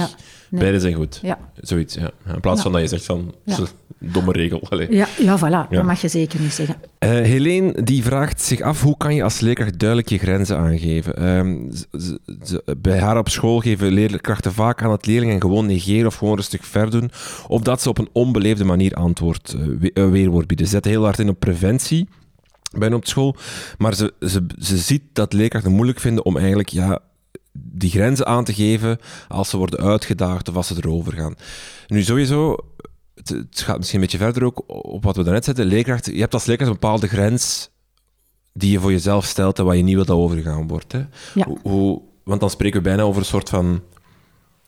Nee. 0.51 0.61
Beide 0.61 0.81
zijn 0.81 0.95
goed. 0.95 1.21
Zoiets, 1.61 1.95
ja. 1.95 2.11
In 2.35 2.41
plaats 2.41 2.63
van 2.63 2.73
dat 2.73 2.81
je 2.81 2.87
zegt 2.89 3.05
van... 3.05 3.35
Domme 4.05 4.33
regel. 4.33 4.63
Allee. 4.71 4.93
Ja, 4.95 5.07
ja, 5.19 5.39
voilà. 5.39 5.69
Dat 5.71 5.83
mag 5.85 6.01
je 6.01 6.09
zeker 6.09 6.41
niet 6.41 6.53
zeggen. 6.53 6.77
Eh, 6.99 7.11
Helene 7.11 7.83
die 7.83 8.03
vraagt 8.03 8.41
zich 8.43 8.61
af 8.61 8.83
hoe 8.83 8.97
kan 8.97 9.15
je 9.15 9.23
als 9.23 9.41
leerkracht 9.41 9.79
duidelijk 9.79 10.09
je 10.09 10.19
grenzen 10.19 10.59
aangeven. 10.59 11.17
Ehm, 11.17 11.57
bij 12.79 12.99
haar 13.01 13.19
op 13.19 13.29
school 13.29 13.61
geven 13.61 13.93
leerkrachten 13.93 14.53
vaak 14.53 14.83
aan 14.83 14.89
dat 14.89 15.07
leerlingen 15.07 15.41
gewoon 15.41 15.67
negeren 15.67 16.07
of 16.07 16.15
gewoon 16.15 16.37
rustig 16.37 16.67
verdoen. 16.67 17.11
Of 17.49 17.61
dat 17.63 17.83
ze 17.83 17.89
op 17.89 17.99
een 17.99 18.09
onbeleefde 18.13 18.65
manier 18.65 18.95
antwoord, 18.95 19.55
eh, 19.59 19.67
we- 19.81 19.91
eh, 19.95 20.11
weerwoord 20.11 20.47
bieden. 20.47 20.67
Ze 20.67 20.73
zetten 20.73 20.91
heel 20.91 21.05
hard 21.05 21.19
in 21.19 21.29
op 21.29 21.39
preventie 21.41 22.09
bij 22.73 22.89
hen 22.89 22.97
op 22.97 23.07
school. 23.07 23.37
Maar 23.79 23.95
ze, 23.95 24.15
ze, 24.21 24.47
ze 24.59 24.79
ziet 24.79 25.03
dat 25.13 25.33
leerkrachten 25.33 25.73
moeilijk 25.73 26.01
vinden 26.01 26.25
om 26.25 26.37
eigenlijk 26.37 26.69
ja, 26.69 27.01
die 27.53 27.91
grenzen 27.91 28.27
aan 28.27 28.45
te 28.45 28.55
geven 28.55 28.99
als 29.29 29.51
ze 29.51 29.57
worden 29.57 29.81
uitgedaagd 29.81 30.49
of 30.49 30.57
als 30.57 30.67
ze 30.67 30.75
erover 30.77 31.13
gaan. 31.13 31.35
Nu 31.87 32.03
sowieso, 32.03 32.57
het, 33.15 33.29
het 33.29 33.61
gaat 33.61 33.79
misschien 33.79 33.99
een 34.01 34.05
beetje 34.05 34.25
verder 34.25 34.45
ook 34.45 34.63
op 34.67 35.05
wat 35.05 35.17
we 35.17 35.23
daarnet 35.23 35.45
zetten. 35.45 35.67
Leerkracht, 35.67 36.07
je 36.07 36.21
hebt 36.21 36.35
als 36.35 36.47
leerkracht 36.47 36.71
een 36.71 36.79
bepaalde 36.81 37.09
grens 37.09 37.71
die 38.53 38.71
je 38.71 38.81
voor 38.81 38.91
jezelf 38.91 39.25
stelt 39.25 39.59
en 39.59 39.65
waar 39.65 39.77
je 39.77 39.83
niet 39.83 39.95
wilt 39.95 40.07
dat 40.07 40.17
overgegaan 40.17 40.69
wordt. 40.69 40.93
Hè? 40.93 41.05
Ja. 41.35 41.47
Hoe, 41.63 42.03
want 42.25 42.41
dan 42.41 42.51
spreken 42.51 42.83
we 42.83 42.89
bijna 42.89 43.03
over 43.03 43.21
een 43.21 43.27
soort 43.27 43.49
van 43.49 43.83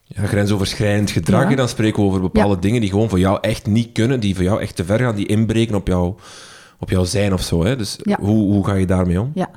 ja, 0.05 0.27
grensoverschrijdend 0.27 1.11
gedrag. 1.11 1.43
Ja. 1.43 1.51
En 1.51 1.57
dan 1.57 1.69
spreken 1.69 2.03
we 2.03 2.09
over 2.09 2.21
bepaalde 2.21 2.59
dingen 2.59 2.81
die 2.81 2.91
gewoon 2.91 3.09
voor 3.09 3.19
jou 3.19 3.39
echt 3.41 3.67
niet 3.67 3.93
kunnen, 3.93 4.21
die 4.21 4.35
voor 4.35 4.45
jou 4.45 4.61
echt 4.61 4.77
te 4.77 4.85
ver 4.85 4.99
gaan, 4.99 5.15
die 5.15 5.27
inbreken 5.27 5.75
op, 5.75 5.87
jou, 5.87 6.15
op 6.85 6.91
jouw 6.91 7.05
zijn 7.05 7.33
of 7.33 7.43
zo. 7.43 7.65
Hè? 7.65 7.77
Dus 7.77 7.99
Ja. 8.03 8.19
hoe, 8.21 8.53
hoe 8.53 8.67
ga 8.67 8.75
je 8.75 8.87
daarmee 8.87 9.21
om? 9.21 9.31
Ja, 9.35 9.49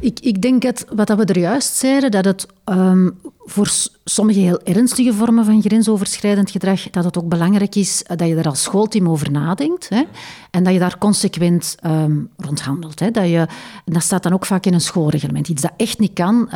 ik, 0.00 0.20
ik 0.20 0.42
denk 0.42 0.62
dat 0.62 0.84
wat 0.94 1.06
dat 1.06 1.18
we 1.18 1.24
er 1.24 1.38
juist 1.38 1.74
zeiden, 1.74 2.10
dat 2.10 2.24
het 2.24 2.46
ehm, 2.64 3.10
voor 3.44 3.70
sommige 4.04 4.38
heel 4.40 4.60
ernstige 4.62 5.12
vormen 5.12 5.44
van 5.44 5.62
grensoverschrijdend 5.62 6.50
gedrag, 6.50 6.90
dat 6.90 7.04
het 7.04 7.18
ook 7.18 7.28
belangrijk 7.28 7.74
is 7.74 8.02
eh, 8.02 8.16
dat 8.16 8.28
je 8.28 8.34
er 8.36 8.48
als 8.48 8.62
schoolteam 8.62 9.08
over 9.08 9.30
nadenkt 9.30 9.88
hè, 9.88 10.02
en 10.50 10.62
dat 10.64 10.72
je 10.72 10.78
daar 10.78 10.98
consequent 10.98 11.76
ehm, 11.80 12.16
rond 12.36 12.60
handelt. 12.60 13.00
Hè, 13.00 13.10
dat, 13.10 13.28
je, 13.28 13.46
en 13.84 13.92
dat 13.92 14.02
staat 14.02 14.22
dan 14.22 14.32
ook 14.32 14.46
vaak 14.46 14.66
in 14.66 14.74
een 14.74 14.80
schoolreglement, 14.80 15.48
iets 15.48 15.62
dat 15.62 15.72
echt 15.76 15.98
niet 15.98 16.12
kan. 16.12 16.48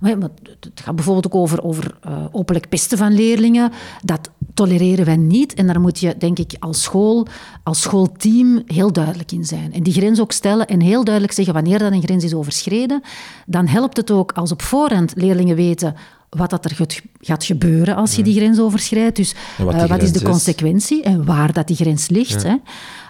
maar 0.00 0.16
het 0.60 0.80
gaat 0.84 0.94
bijvoorbeeld 0.94 1.26
ook 1.26 1.34
over, 1.34 1.62
over 1.62 1.94
eh, 2.00 2.24
openlijk 2.32 2.68
pesten 2.68 2.98
van 2.98 3.12
leerlingen. 3.12 3.72
Dat 4.02 4.30
tolereren 4.54 5.04
wij 5.04 5.16
niet 5.16 5.54
en 5.54 5.66
daar 5.66 5.80
moet 5.80 6.00
je, 6.00 6.14
denk 6.18 6.38
ik, 6.38 6.52
als 6.58 6.82
school, 6.82 7.26
als 7.62 7.80
schoolteam 7.80 8.62
heel 8.66 8.92
duidelijk 8.92 9.32
in 9.32 9.44
zijn. 9.44 9.72
En 9.72 9.82
die 9.82 9.92
grens 9.92 10.20
ook 10.20 10.32
stellen 10.32 10.66
en 10.66 10.80
heel 10.80 11.04
duidelijk 11.04 11.34
zeggen 11.34 11.54
wanneer 11.54 11.78
dat 11.78 11.92
een 11.92 12.02
grens 12.02 12.24
is 12.24 12.34
overschreden. 12.34 13.02
Dan 13.46 13.66
helpt 13.66 13.96
het 13.96 14.10
ook 14.10 14.32
als 14.32 14.52
op 14.52 14.62
voorhand 14.62 15.12
leerlingen 15.16 15.56
weten 15.56 15.94
wat 16.28 16.50
dat 16.50 16.64
er 16.64 16.74
gaat- 17.20 17.44
gebeuren 17.44 17.96
als 17.96 18.14
je 18.16 18.22
die 18.22 18.34
grens 18.36 18.58
overschrijdt. 18.58 19.16
Dus 19.16 19.34
wat 19.58 19.74
eh, 19.74 19.86
wat 19.86 20.02
is 20.02 20.12
de 20.12 20.18
is. 20.18 20.24
consequentie 20.24 21.02
en 21.02 21.24
waar 21.24 21.52
dat 21.52 21.66
die 21.66 21.76
grens 21.76 22.08
ligt. 22.08 22.42
Hè. 22.42 22.54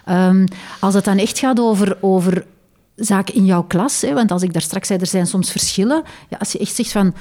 Ehm, 0.05 0.45
als 0.79 0.93
het 0.93 1.03
dan 1.05 1.17
echt 1.17 1.39
gaat 1.39 1.59
over, 1.59 1.97
over 2.01 2.45
zaken 2.95 3.33
in 3.35 3.45
jouw 3.45 3.63
klas, 3.63 4.01
hè, 4.01 4.13
want 4.13 4.31
als 4.31 4.41
ik 4.41 4.53
daar 4.53 4.61
straks 4.61 4.87
zei, 4.87 4.99
er 4.99 5.07
zijn 5.07 5.27
soms 5.27 5.51
verschillen. 5.51 6.03
Ja, 6.29 6.37
als 6.37 6.51
je 6.51 6.57
echt 6.59 6.75
zegt 6.75 6.91
van 6.91 7.13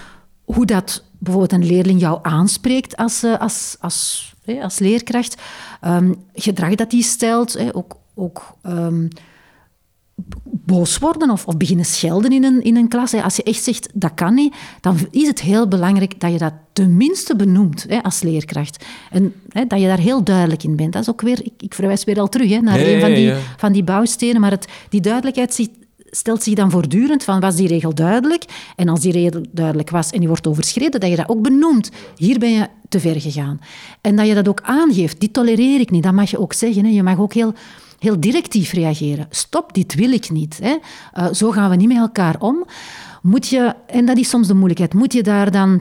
hoe 0.45 0.66
dat 0.66 1.05
bijvoorbeeld 1.18 1.53
een 1.62 1.66
leerling 1.66 2.01
jou 2.01 2.18
aanspreekt 2.22 2.97
als, 2.97 3.22
eh, 3.22 3.38
als, 3.38 3.76
als, 3.80 4.32
als 4.62 4.78
leerkracht, 4.78 5.42
ehm, 5.80 6.12
gedrag 6.34 6.74
dat 6.74 6.90
die 6.90 7.03
stelt, 7.03 7.74
ook, 7.74 7.97
ook 8.14 8.57
ehm, 8.62 9.07
boos 10.45 10.99
worden 10.99 11.30
of, 11.30 11.47
of 11.47 11.57
beginnen 11.57 11.84
schelden 11.84 12.32
in 12.32 12.45
een, 12.45 12.62
in 12.62 12.76
een 12.76 12.88
klas. 12.88 13.14
Als 13.14 13.36
je 13.36 13.42
echt 13.42 13.62
zegt, 13.62 13.88
dat 13.95 14.14
kan 14.14 14.34
niet, 14.34 14.55
dan 14.80 14.97
is 15.11 15.26
het 15.26 15.40
heel 15.40 15.68
belangrijk 15.68 16.20
dat 16.20 16.32
je 16.32 16.38
dat 16.38 16.53
tenminste 16.72 17.36
benoemt 17.36 17.84
hè, 17.88 18.03
als 18.03 18.22
leerkracht. 18.22 18.84
En 19.11 19.34
hè, 19.49 19.66
dat 19.66 19.80
je 19.80 19.86
daar 19.86 19.99
heel 19.99 20.24
duidelijk 20.24 20.62
in 20.62 20.76
bent. 20.76 20.92
Dat 20.92 21.03
is 21.03 21.11
ook 21.11 21.20
weer, 21.20 21.45
ik, 21.45 21.53
ik 21.59 21.74
verwijs 21.74 22.05
weer 22.05 22.20
al 22.20 22.28
terug 22.28 22.51
hè, 22.51 22.59
naar 22.61 22.80
een 22.80 23.01
van 23.01 23.14
die, 23.14 23.24
ja. 23.24 23.38
van 23.57 23.72
die 23.72 23.84
bouwstenen, 23.84 24.40
maar 24.40 24.51
het, 24.51 24.68
die 24.88 25.01
duidelijkheid 25.01 25.55
ziet- 25.55 25.82
stelt 26.17 26.43
zich 26.43 26.55
dan 26.55 26.71
voortdurend 26.71 27.25
van, 27.25 27.41
was 27.41 27.57
die 27.57 27.69
regel 27.69 27.95
duidelijk? 27.95 28.45
En 28.77 28.89
als 28.89 29.01
die 29.01 29.12
regel 29.12 29.45
duidelijk 29.51 29.91
was 29.91 30.11
en 30.11 30.19
die 30.19 30.29
wordt 30.29 30.47
overschreden, 30.47 31.01
dat 31.01 31.11
je 31.11 31.17
dat 31.17 31.29
ook 31.29 31.43
benoemt. 31.43 31.91
Hier 32.17 32.39
ben 32.39 32.51
je 32.53 32.69
te 32.89 33.01
ver 33.01 33.21
gegaan. 33.21 33.61
En 34.01 34.17
dat 34.17 34.27
je 34.27 34.35
dat 34.35 34.49
ook 34.49 34.61
aangeeft. 34.62 35.21
Dit 35.21 35.33
tolereer 35.33 35.81
ik 35.81 35.91
niet. 35.91 36.03
Dat 36.03 36.12
mag 36.12 36.31
je 36.31 36.41
ook 36.41 36.53
zeggen. 36.53 36.85
Hè. 36.85 36.91
Je 36.91 37.03
mag 37.03 37.19
ook 37.19 37.33
heel 37.33 37.55
heel 38.05 38.21
directief 38.21 38.73
reageren. 38.73 39.27
Stop, 39.31 39.75
dit 39.75 39.95
wil 39.95 40.12
ik 40.12 40.31
niet. 40.31 40.59
Hè. 40.62 40.77
Eh, 41.12 41.33
zo 41.33 41.51
gaan 41.51 41.71
we 41.71 41.77
niet 41.77 41.89
met 41.89 41.97
elkaar 41.97 42.37
om. 42.39 42.65
Moet 43.23 43.49
je, 43.49 43.75
en 43.87 44.07
dat 44.07 44.19
is 44.19 44.29
soms 44.29 44.47
de 44.47 44.55
moeilijkheid, 44.55 44.95
moet 44.95 45.12
je 45.12 45.23
daar 45.23 45.51
dan... 45.51 45.81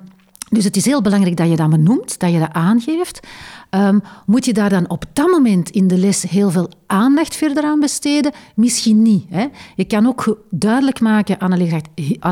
Dus 0.49 0.63
het 0.63 0.75
is 0.75 0.85
heel 0.85 1.01
belangrijk 1.01 1.37
dat 1.37 1.49
je 1.49 1.55
dat 1.55 1.69
benoemt, 1.69 2.19
dat 2.19 2.31
je 2.31 2.39
dat 2.39 2.53
aangeeft. 2.53 3.27
Ehm, 3.73 3.99
moet 4.25 4.45
je 4.45 4.53
daar 4.53 4.69
dan 4.69 4.89
op 4.89 5.05
dat 5.13 5.27
moment 5.27 5.69
in 5.69 5.87
de 5.87 5.97
les 5.97 6.21
heel 6.21 6.49
veel 6.51 6.69
aandacht 6.87 7.35
verder 7.35 7.63
aan 7.63 7.79
besteden? 7.79 8.31
Misschien 8.55 9.01
niet. 9.01 9.25
Hè. 9.29 9.45
Je 9.75 9.85
kan 9.85 10.07
ook 10.07 10.43
duidelijk 10.49 10.99
maken 10.99 11.39
aan 11.39 11.51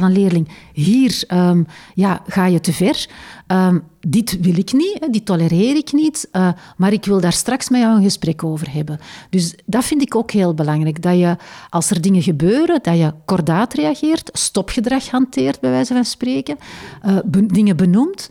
een, 0.03 0.11
leerling, 0.11 0.49
hier 0.73 1.23
ehm, 1.27 1.63
ja, 1.93 2.21
ga 2.27 2.45
je 2.45 2.59
te 2.59 2.73
ver. 2.73 3.09
Ehm, 3.47 3.79
dit 3.99 4.37
wil 4.41 4.57
ik 4.57 4.73
niet, 4.73 4.97
hè, 4.99 5.07
dit 5.09 5.25
tolereer 5.25 5.75
ik 5.75 5.93
niet, 5.93 6.27
eh, 6.31 6.49
maar 6.77 6.93
ik 6.93 7.05
wil 7.05 7.21
daar 7.21 7.33
straks 7.33 7.69
met 7.69 7.81
jou 7.81 7.95
een 7.95 8.03
gesprek 8.03 8.43
over 8.43 8.73
hebben. 8.73 8.99
Dus 9.29 9.55
dat 9.65 9.85
vind 9.85 10.01
ik 10.01 10.15
ook 10.15 10.31
heel 10.31 10.53
belangrijk, 10.53 11.01
dat 11.01 11.17
je 11.17 11.35
als 11.69 11.89
er 11.89 12.01
dingen 12.01 12.21
gebeuren, 12.21 12.79
dat 12.81 12.97
je 12.97 13.13
kordaat 13.25 13.73
reageert, 13.73 14.29
stopgedrag 14.33 15.09
hanteert, 15.09 15.59
bij 15.59 15.71
wijze 15.71 15.93
van 15.93 16.05
spreken, 16.05 16.57
eh, 17.01 17.17
dingen 17.47 17.77
benoemt, 17.77 18.29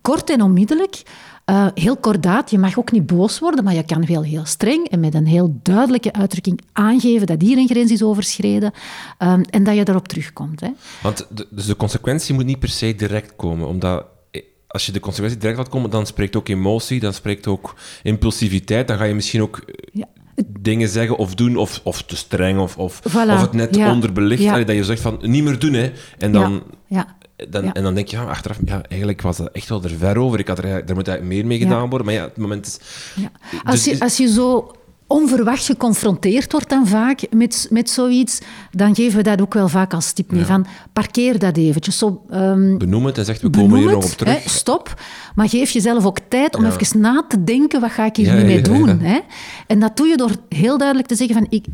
kort 0.00 0.30
en 0.30 0.42
onmiddellijk. 0.42 1.02
Uh, 1.50 1.66
heel 1.74 1.96
kordaat, 1.96 2.50
je 2.50 2.58
mag 2.58 2.78
ook 2.78 2.92
niet 2.92 3.06
boos 3.06 3.38
worden, 3.38 3.64
maar 3.64 3.74
je 3.74 3.84
kan 3.84 4.06
wel 4.06 4.22
heel 4.22 4.44
streng 4.44 4.88
en 4.88 5.00
met 5.00 5.14
een 5.14 5.26
heel 5.26 5.58
duidelijke 5.62 6.12
uitdrukking 6.12 6.60
aangeven 6.72 7.26
dat 7.26 7.42
hier 7.42 7.58
een 7.58 7.68
grens 7.68 7.90
is 7.90 8.02
overschreden 8.02 8.72
um, 9.18 9.42
en 9.42 9.64
dat 9.64 9.76
je 9.76 9.84
daarop 9.84 10.08
terugkomt. 10.08 10.60
Hè. 10.60 10.68
Want 11.02 11.26
de, 11.28 11.46
dus 11.50 11.66
de 11.66 11.76
consequentie 11.76 12.34
moet 12.34 12.44
niet 12.44 12.58
per 12.58 12.68
se 12.68 12.94
direct 12.94 13.36
komen, 13.36 13.68
omdat 13.68 14.04
eh, 14.30 14.42
als 14.66 14.86
je 14.86 14.92
de 14.92 15.00
consequentie 15.00 15.40
direct 15.40 15.58
laat 15.58 15.68
komen, 15.68 15.90
dan 15.90 16.06
spreekt 16.06 16.36
ook 16.36 16.48
emotie, 16.48 17.00
dan 17.00 17.14
spreekt 17.14 17.46
ook 17.46 17.74
impulsiviteit, 18.02 18.88
dan 18.88 18.96
ga 18.96 19.04
je 19.04 19.14
misschien 19.14 19.42
ook 19.42 19.64
ja 19.92 20.08
dingen 20.60 20.88
zeggen 20.88 21.16
of 21.16 21.34
doen, 21.34 21.56
of, 21.56 21.80
of 21.82 22.02
te 22.02 22.16
streng, 22.16 22.58
of, 22.58 22.76
of, 22.76 23.00
of 23.04 23.40
het 23.40 23.52
net 23.52 23.76
onderbelicht. 23.76 24.42
Ja. 24.42 24.64
dat 24.64 24.76
je 24.76 24.84
zegt 24.84 25.00
van, 25.00 25.18
niet 25.22 25.44
meer 25.44 25.58
doen, 25.58 25.72
hè. 25.72 25.92
En 26.18 26.32
dan... 26.32 26.62
Ja. 26.86 27.16
Dan, 27.48 27.72
En 27.72 27.82
dan 27.82 27.94
denk 27.94 28.08
je, 28.08 28.16
ja, 28.16 28.24
achteraf, 28.24 28.58
ja, 28.64 28.82
eigenlijk 28.88 29.22
was 29.22 29.36
dat 29.36 29.48
echt 29.52 29.68
wel 29.68 29.82
er 29.82 29.90
ver 29.90 30.18
over. 30.18 30.38
Ik 30.38 30.48
had 30.48 30.58
er, 30.58 30.64
er 30.64 30.94
moet 30.94 31.08
eigenlijk 31.08 31.22
meer 31.22 31.46
mee 31.46 31.58
gedaan 31.58 31.88
worden. 31.88 32.06
Maar 32.06 32.14
ja, 32.16 32.22
het 32.24 32.36
moment 32.36 32.66
is... 32.66 32.78
Als, 33.64 33.84
je, 33.84 34.00
als 34.00 34.16
je 34.16 34.28
zo 34.28 34.74
onverwacht 35.10 35.64
geconfronteerd 35.64 36.52
wordt 36.52 36.68
dan 36.68 36.86
vaak 36.86 37.20
met, 37.30 37.66
met 37.70 37.90
zoiets, 37.90 38.40
dan 38.70 38.94
geven 38.94 39.16
we 39.16 39.22
dat 39.22 39.40
ook 39.40 39.54
wel 39.54 39.68
vaak 39.68 39.94
als 39.94 40.12
tip 40.12 40.32
mee. 40.32 40.44
Van, 40.44 40.66
parkeer 40.92 41.38
dat 41.38 41.56
eventjes. 41.56 41.98
Zo, 41.98 42.22
um, 42.32 42.78
Benoem 42.78 43.06
het 43.06 43.18
en 43.18 43.24
zegt, 43.24 43.42
we 43.42 43.50
komen 43.50 43.78
hier 43.78 43.90
nog 43.90 44.04
op 44.04 44.10
terug. 44.10 44.42
Hè, 44.42 44.48
stop. 44.48 45.00
Maar 45.34 45.48
geef 45.48 45.70
jezelf 45.70 46.04
ook 46.04 46.18
tijd 46.28 46.56
om 46.56 46.64
even 46.64 47.00
na 47.00 47.24
te 47.28 47.44
denken, 47.44 47.80
wat 47.80 47.90
ga 47.90 48.04
ik 48.04 48.16
hier 48.16 48.34
nu 48.34 48.44
mee 48.44 48.62
doen? 48.62 49.00
Hè? 49.00 49.18
En 49.66 49.80
dat 49.80 49.96
doe 49.96 50.06
je 50.06 50.16
door 50.16 50.30
heel 50.48 50.78
duidelijk 50.78 51.08
te 51.08 51.14
zeggen 51.14 51.36
van, 51.36 51.46
ik, 51.48 51.66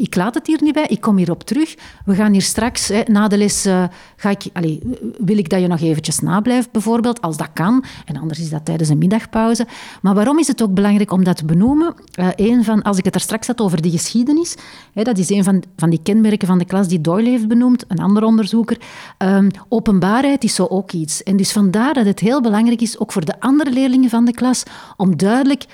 ik 0.00 0.16
laat 0.16 0.34
het 0.34 0.46
hier 0.46 0.58
niet 0.62 0.74
bij, 0.74 0.86
ik 0.88 1.00
kom 1.00 1.16
hierop 1.16 1.42
terug. 1.42 1.74
We 2.04 2.14
gaan 2.14 2.32
hier 2.32 2.42
straks, 2.42 2.88
hè, 2.88 3.00
na 3.06 3.28
de 3.28 3.38
les, 3.38 3.66
uh, 3.66 3.84
ga 4.16 4.30
ik, 4.30 4.42
allee, 4.52 4.80
wil 5.18 5.38
ik 5.38 5.48
dat 5.48 5.60
je 5.60 5.66
nog 5.66 5.80
eventjes 5.80 6.20
nablijft, 6.20 6.72
bijvoorbeeld, 6.72 7.20
als 7.20 7.36
dat 7.36 7.48
kan. 7.52 7.84
En 8.04 8.16
anders 8.16 8.40
is 8.40 8.50
dat 8.50 8.64
tijdens 8.64 8.88
een 8.88 8.98
middagpauze. 8.98 9.66
Maar 10.02 10.14
waarom 10.14 10.38
is 10.38 10.46
het 10.46 10.62
ook 10.62 10.74
belangrijk 10.74 11.12
om 11.12 11.24
dat 11.24 11.36
te 11.36 11.44
benoemen? 11.44 11.94
Uh, 12.20 12.28
een 12.36 12.64
van 12.64 12.79
als 12.82 12.98
ik 12.98 13.04
het 13.04 13.14
er 13.14 13.20
straks 13.20 13.46
had 13.46 13.60
over 13.60 13.82
die 13.82 13.90
geschiedenis, 13.90 14.54
hè, 14.92 15.02
dat 15.02 15.18
is 15.18 15.30
een 15.30 15.44
van, 15.44 15.62
van 15.76 15.90
die 15.90 16.00
kenmerken 16.02 16.48
van 16.48 16.58
de 16.58 16.64
klas 16.64 16.88
die 16.88 17.00
Doyle 17.00 17.28
heeft 17.28 17.48
benoemd, 17.48 17.84
een 17.88 17.98
ander 17.98 18.22
onderzoeker. 18.22 18.78
Um, 19.18 19.48
openbaarheid 19.68 20.44
is 20.44 20.54
zo 20.54 20.66
ook 20.66 20.92
iets. 20.92 21.22
En 21.22 21.36
dus 21.36 21.52
vandaar 21.52 21.94
dat 21.94 22.06
het 22.06 22.20
heel 22.20 22.40
belangrijk 22.40 22.80
is, 22.80 22.98
ook 22.98 23.12
voor 23.12 23.24
de 23.24 23.40
andere 23.40 23.70
leerlingen 23.70 24.10
van 24.10 24.24
de 24.24 24.32
klas, 24.32 24.62
om 24.96 25.16
duidelijk 25.16 25.64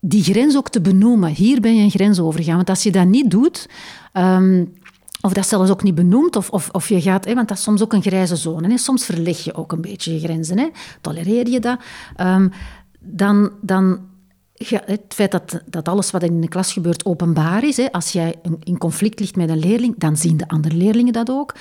die 0.00 0.22
grens 0.22 0.56
ook 0.56 0.68
te 0.68 0.80
benoemen. 0.80 1.30
Hier 1.30 1.60
ben 1.60 1.76
je 1.76 1.82
een 1.82 1.90
grens 1.90 2.20
overgaan. 2.20 2.56
Want 2.56 2.68
als 2.68 2.82
je 2.82 2.92
dat 2.92 3.06
niet 3.06 3.30
doet, 3.30 3.68
um, 4.12 4.72
of 5.20 5.32
dat 5.32 5.46
zelfs 5.46 5.70
ook 5.70 5.82
niet 5.82 5.94
benoemt, 5.94 6.36
of, 6.36 6.50
of, 6.50 6.68
of 6.72 6.88
je 6.88 7.00
gaat, 7.00 7.24
hè, 7.24 7.34
want 7.34 7.48
dat 7.48 7.56
is 7.56 7.62
soms 7.62 7.82
ook 7.82 7.92
een 7.92 8.02
grijze 8.02 8.36
zone. 8.36 8.68
Hè. 8.68 8.78
Soms 8.78 9.04
verleg 9.04 9.44
je 9.44 9.54
ook 9.54 9.72
een 9.72 9.80
beetje 9.80 10.12
je 10.12 10.18
grenzen. 10.18 10.58
Hè. 10.58 10.68
Tolereer 11.00 11.48
je 11.48 11.60
dat? 11.60 11.78
Um, 12.20 12.52
dan, 13.00 13.50
dan 13.60 13.98
het 14.68 15.02
feit 15.08 15.30
dat, 15.30 15.60
dat 15.66 15.88
alles 15.88 16.10
wat 16.10 16.22
in 16.22 16.40
de 16.40 16.48
klas 16.48 16.72
gebeurt 16.72 17.04
openbaar 17.04 17.64
is. 17.64 17.76
Hè. 17.76 17.92
Als 17.92 18.12
jij 18.12 18.34
in 18.62 18.78
conflict 18.78 19.20
ligt 19.20 19.36
met 19.36 19.48
een 19.48 19.58
leerling, 19.58 19.94
dan 19.98 20.16
zien 20.16 20.36
de 20.36 20.48
andere 20.48 20.76
leerlingen 20.76 21.12
dat 21.12 21.30
ook. 21.30 21.54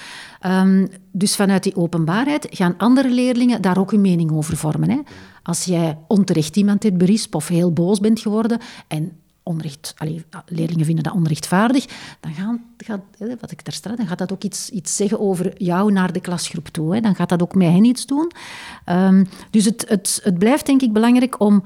Um, 0.46 0.88
dus 1.12 1.36
vanuit 1.36 1.64
die 1.64 1.76
openbaarheid 1.76 2.48
gaan 2.50 2.78
andere 2.78 3.10
leerlingen 3.10 3.62
daar 3.62 3.78
ook 3.78 3.92
hun 3.92 4.02
mening 4.02 4.32
over 4.32 4.58
vormen. 4.58 4.90
Hè. 4.90 5.00
Als 5.44 5.64
jij 5.64 5.98
onterecht 6.08 6.56
iemand 6.56 6.84
hebt 6.84 6.98
berispt 6.98 7.36
of 7.36 7.48
heel 7.48 7.74
boos 7.74 8.00
bent 8.00 8.20
geworden 8.20 8.60
en 8.88 9.12
onrecht, 9.44 9.94
leerlingen 10.46 10.86
vinden 10.86 11.04
dat 11.04 11.14
onrechtvaardig, 11.14 11.86
dan, 12.20 12.34
gaan, 12.34 12.64
gaat, 12.78 13.02
wat 13.40 13.52
ik 13.52 13.82
dan 13.82 14.08
gaat 14.08 14.18
dat 14.18 14.32
ook 14.32 14.44
iets, 14.44 14.70
iets 14.70 14.96
zeggen 14.96 15.20
over 15.20 15.62
jou 15.62 15.92
naar 15.92 16.14
de 16.14 16.20
klasgroep 16.20 16.68
toe. 16.68 16.94
Hè. 16.94 17.02
Dan 17.02 17.16
gaat 17.16 17.30
dat 17.30 17.42
ook 17.42 17.56
met 17.56 17.72
hen 17.72 17.84
iets 17.84 18.06
doen. 18.06 18.32
Um, 18.90 19.28
dus 19.50 19.66
het, 19.66 19.86
het, 19.88 20.20
het 20.24 20.38
blijft 20.38 20.66
denk 20.66 20.82
ik 20.82 20.94
belangrijk 20.94 21.40
om 21.40 21.64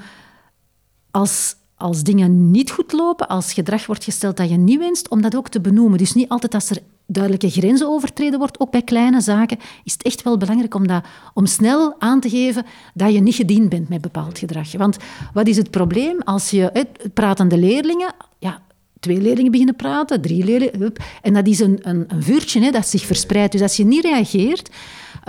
als, 1.18 1.56
als 1.76 2.04
dingen 2.04 2.52
niet 2.52 2.72
goed 2.72 2.92
lopen, 2.92 3.28
als 3.28 3.54
gedrag 3.54 3.86
wordt 3.86 4.04
gesteld 4.04 4.38
dat 4.38 4.50
je 4.50 4.58
niet 4.58 4.80
wenst, 4.80 5.10
om 5.10 5.22
dat 5.22 5.36
ook 5.36 5.50
te 5.50 5.62
benoemen. 5.62 5.98
Dus 5.98 6.14
niet 6.14 6.30
altijd 6.30 6.54
als 6.54 6.70
er 6.70 6.80
duidelijke 7.06 7.50
grenzen 7.50 7.88
overtreden 7.88 8.40
wordt, 8.40 8.60
ook 8.60 8.72
bij 8.72 8.82
kleine 8.82 9.22
zaken, 9.22 9.58
is 9.84 9.94
het 9.94 10.04
echt 10.04 10.24
wel 10.24 10.38
belangrijk 10.38 10.76
om, 10.76 10.88
dat, 10.88 11.04
om 11.34 11.46
snel 11.46 11.96
aan 12.00 12.20
te 12.20 12.30
geven 12.30 12.66
dat 12.94 13.14
je 13.14 13.20
niet 13.20 13.36
gediend 13.36 13.70
bent 13.70 13.90
met 13.90 14.02
bepaald 14.02 14.40
gedrag. 14.40 14.72
Want 14.72 14.98
wat 15.34 15.48
is 15.48 15.58
het 15.58 15.72
probleem 15.72 16.22
als 16.22 16.50
je 16.50 16.70
het 16.74 17.14
pratende 17.14 17.58
leerlingen, 17.58 18.14
ja, 18.40 18.62
twee 19.00 19.22
leerlingen 19.22 19.52
beginnen 19.52 19.76
praten, 19.76 20.22
drie 20.22 20.44
leerlingen, 20.44 20.94
en 21.22 21.34
dat 21.34 21.48
is 21.48 21.60
een, 21.60 21.80
een, 21.82 22.06
een 22.08 22.24
vuurtje 22.24 22.62
hè, 22.62 22.72
dat 22.72 22.88
zich 22.88 23.06
verspreidt. 23.06 23.52
Dus 23.52 23.62
als 23.62 23.78
je 23.78 23.86
niet 23.86 24.04
reageert, 24.04 24.70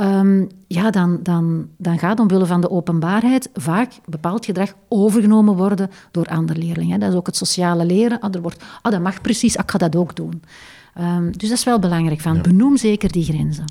um, 0.01 0.49
ja, 0.67 0.91
dan, 0.91 1.19
dan, 1.23 1.69
dan 1.77 1.99
gaat 1.99 2.21
omwille 2.21 2.47
van 2.47 2.61
de 2.61 2.71
openbaarheid 2.71 3.51
vaak 3.55 3.93
bepaald 4.05 4.45
gedrag 4.45 4.75
overgenomen 4.89 5.57
worden 5.57 5.91
door 6.11 6.27
andere 6.27 6.59
leerlingen. 6.59 7.01
Dat 7.01 7.11
is 7.11 7.17
ook 7.17 7.27
het 7.27 7.37
sociale 7.37 7.85
leren. 7.85 8.21
Ah, 8.21 8.35
er 8.35 8.41
wordt, 8.43 8.65
ah, 8.83 8.93
dat 8.93 9.01
mag 9.01 9.21
precies, 9.21 9.57
ah, 9.57 9.65
ik 9.65 9.71
ga 9.71 9.79
dat 9.79 9.97
ook 9.97 10.17
doen. 10.17 10.43
Um, 11.01 11.39
dus 11.39 11.49
dat 11.49 11.59
is 11.59 11.65
wel 11.65 11.79
belangrijk. 11.79 12.21
Van, 12.21 12.43
Benoem 12.43 12.77
zeker 12.77 13.13
die 13.13 13.25
grenzen. 13.25 13.65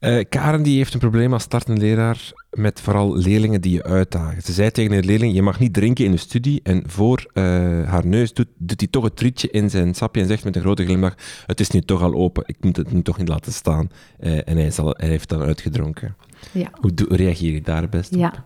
Uh, 0.00 0.24
Karen 0.28 0.62
die 0.62 0.76
heeft 0.76 0.94
een 0.94 1.00
probleem 1.00 1.32
als 1.32 1.42
startende 1.42 1.80
leraar 1.80 2.32
met 2.52 2.80
vooral 2.80 3.16
leerlingen 3.16 3.60
die 3.60 3.72
je 3.72 3.82
uitdagen. 3.82 4.42
Ze 4.42 4.52
zei 4.52 4.70
tegen 4.70 4.92
een 4.92 5.04
leerling, 5.04 5.34
je 5.34 5.42
mag 5.42 5.58
niet 5.58 5.72
drinken 5.72 6.04
in 6.04 6.10
de 6.10 6.16
studie. 6.16 6.60
En 6.62 6.82
voor 6.86 7.26
uh, 7.34 7.44
haar 7.88 8.06
neus 8.06 8.32
doet, 8.32 8.48
doet 8.56 8.80
hij 8.80 8.88
toch 8.90 9.04
het 9.04 9.20
rietje 9.20 9.50
in 9.50 9.70
zijn 9.70 9.94
sapje 9.94 10.20
en 10.20 10.26
zegt 10.26 10.44
met 10.44 10.56
een 10.56 10.62
grote 10.62 10.84
glimlach, 10.84 11.14
het 11.46 11.60
is 11.60 11.70
nu 11.70 11.80
toch 11.80 12.02
al 12.02 12.14
open, 12.14 12.42
ik 12.46 12.56
moet 12.60 12.76
het 12.76 12.92
nu 12.92 13.02
toch 13.02 13.18
niet 13.18 13.28
laten 13.28 13.52
staan. 13.52 13.90
Uh, 14.20 14.48
en 14.48 14.56
hij, 14.56 14.70
zal, 14.70 14.94
hij 14.96 15.08
heeft 15.08 15.28
dan 15.28 15.42
uitgedronken. 15.42 16.16
Ja. 16.52 16.70
Hoe, 16.80 16.92
reageer 17.08 17.52
je 17.52 17.62
daar 17.62 17.88
best 17.88 18.14
ja. 18.14 18.26
op? 18.26 18.42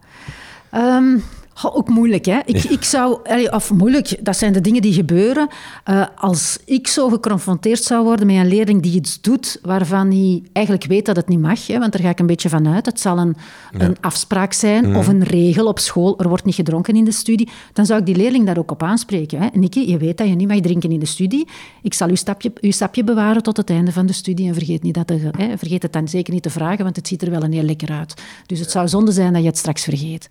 Ook 1.62 1.88
moeilijk, 1.88 2.24
hè? 2.24 2.38
Ik, 2.44 2.64
ik 2.64 2.84
zou, 2.84 3.18
of 3.50 3.72
moeilijk, 3.72 4.24
dat 4.24 4.36
zijn 4.36 4.52
de 4.52 4.60
dingen 4.60 4.82
die 4.82 4.92
gebeuren. 4.92 5.48
Uh, 5.90 6.06
als 6.16 6.58
ik 6.64 6.86
zo 6.86 7.08
geconfronteerd 7.08 7.82
zou 7.82 8.04
worden 8.04 8.26
met 8.26 8.36
een 8.36 8.48
leerling 8.48 8.82
die 8.82 8.94
iets 8.94 9.20
doet 9.20 9.58
waarvan 9.62 10.10
hij 10.10 10.42
eigenlijk 10.52 10.86
weet 10.86 11.06
dat 11.06 11.16
het 11.16 11.28
niet 11.28 11.40
mag, 11.40 11.66
hè, 11.66 11.78
want 11.78 11.92
daar 11.92 12.02
ga 12.02 12.08
ik 12.08 12.18
een 12.18 12.26
beetje 12.26 12.48
van 12.48 12.68
uit. 12.68 12.86
Het 12.86 13.00
zal 13.00 13.18
een, 13.18 13.36
een 13.72 13.96
afspraak 14.00 14.52
zijn 14.52 14.88
mhm. 14.88 14.98
of 14.98 15.08
een 15.08 15.22
regel 15.22 15.66
op 15.66 15.78
school. 15.78 16.18
Er 16.18 16.28
wordt 16.28 16.44
niet 16.44 16.54
gedronken 16.54 16.94
in 16.96 17.04
de 17.04 17.12
studie. 17.12 17.48
Dan 17.72 17.86
zou 17.86 18.00
ik 18.00 18.06
die 18.06 18.16
leerling 18.16 18.46
daar 18.46 18.58
ook 18.58 18.70
op 18.70 18.82
aanspreken. 18.82 19.40
Hè. 19.40 19.48
Nicky, 19.52 19.80
je 19.80 19.96
weet 19.96 20.18
dat 20.18 20.28
je 20.28 20.34
niet 20.34 20.48
mag 20.48 20.60
drinken 20.60 20.90
in 20.90 21.00
de 21.00 21.06
studie. 21.06 21.48
Ik 21.82 21.94
zal 21.94 22.08
uw 22.08 22.14
stapje, 22.14 22.52
uw 22.60 22.70
stapje 22.70 23.04
bewaren 23.04 23.42
tot 23.42 23.56
het 23.56 23.70
einde 23.70 23.92
van 23.92 24.06
de 24.06 24.12
studie 24.12 24.48
en 24.48 24.54
vergeet, 24.54 24.82
niet 24.82 24.94
dat 24.94 25.08
hè, 25.08 25.58
vergeet 25.58 25.82
het 25.82 25.92
dan 25.92 26.08
zeker 26.08 26.32
niet 26.32 26.42
te 26.42 26.50
vragen, 26.50 26.84
want 26.84 26.96
het 26.96 27.08
ziet 27.08 27.22
er 27.22 27.30
wel 27.30 27.42
een 27.42 27.52
heel 27.52 27.62
lekker 27.62 27.90
uit. 27.90 28.22
Dus 28.46 28.58
het 28.58 28.70
zou 28.70 28.88
zonde 28.88 29.12
zijn 29.12 29.32
dat 29.32 29.42
je 29.42 29.48
het 29.48 29.58
straks 29.58 29.84
vergeet. 29.84 30.28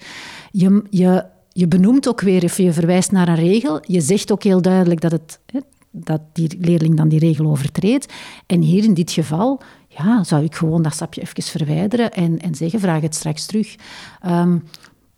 Je, 0.51 0.83
je 0.89 1.14
je 1.57 1.67
benoemt 1.67 2.07
ook 2.07 2.21
weer, 2.21 2.43
of 2.43 2.57
je 2.57 2.73
verwijst 2.73 3.11
naar 3.11 3.27
een 3.27 3.35
regel. 3.35 3.79
Je 3.81 4.01
zegt 4.01 4.31
ook 4.31 4.43
heel 4.43 4.61
duidelijk 4.61 5.01
dat, 5.01 5.11
het, 5.11 5.39
dat 5.91 6.21
die 6.33 6.57
leerling 6.59 6.97
dan 6.97 7.07
die 7.07 7.19
regel 7.19 7.45
overtreedt. 7.45 8.13
En 8.45 8.61
hier 8.61 8.83
in 8.83 8.93
dit 8.93 9.11
geval 9.11 9.61
ja, 9.87 10.23
zou 10.23 10.43
ik 10.43 10.55
gewoon 10.55 10.81
dat 10.81 10.93
stapje 10.93 11.21
even 11.21 11.43
verwijderen 11.43 12.11
en, 12.11 12.39
en 12.39 12.55
zeggen, 12.55 12.79
vraag 12.79 13.01
het 13.01 13.15
straks 13.15 13.45
terug. 13.45 13.75
Um, 14.25 14.63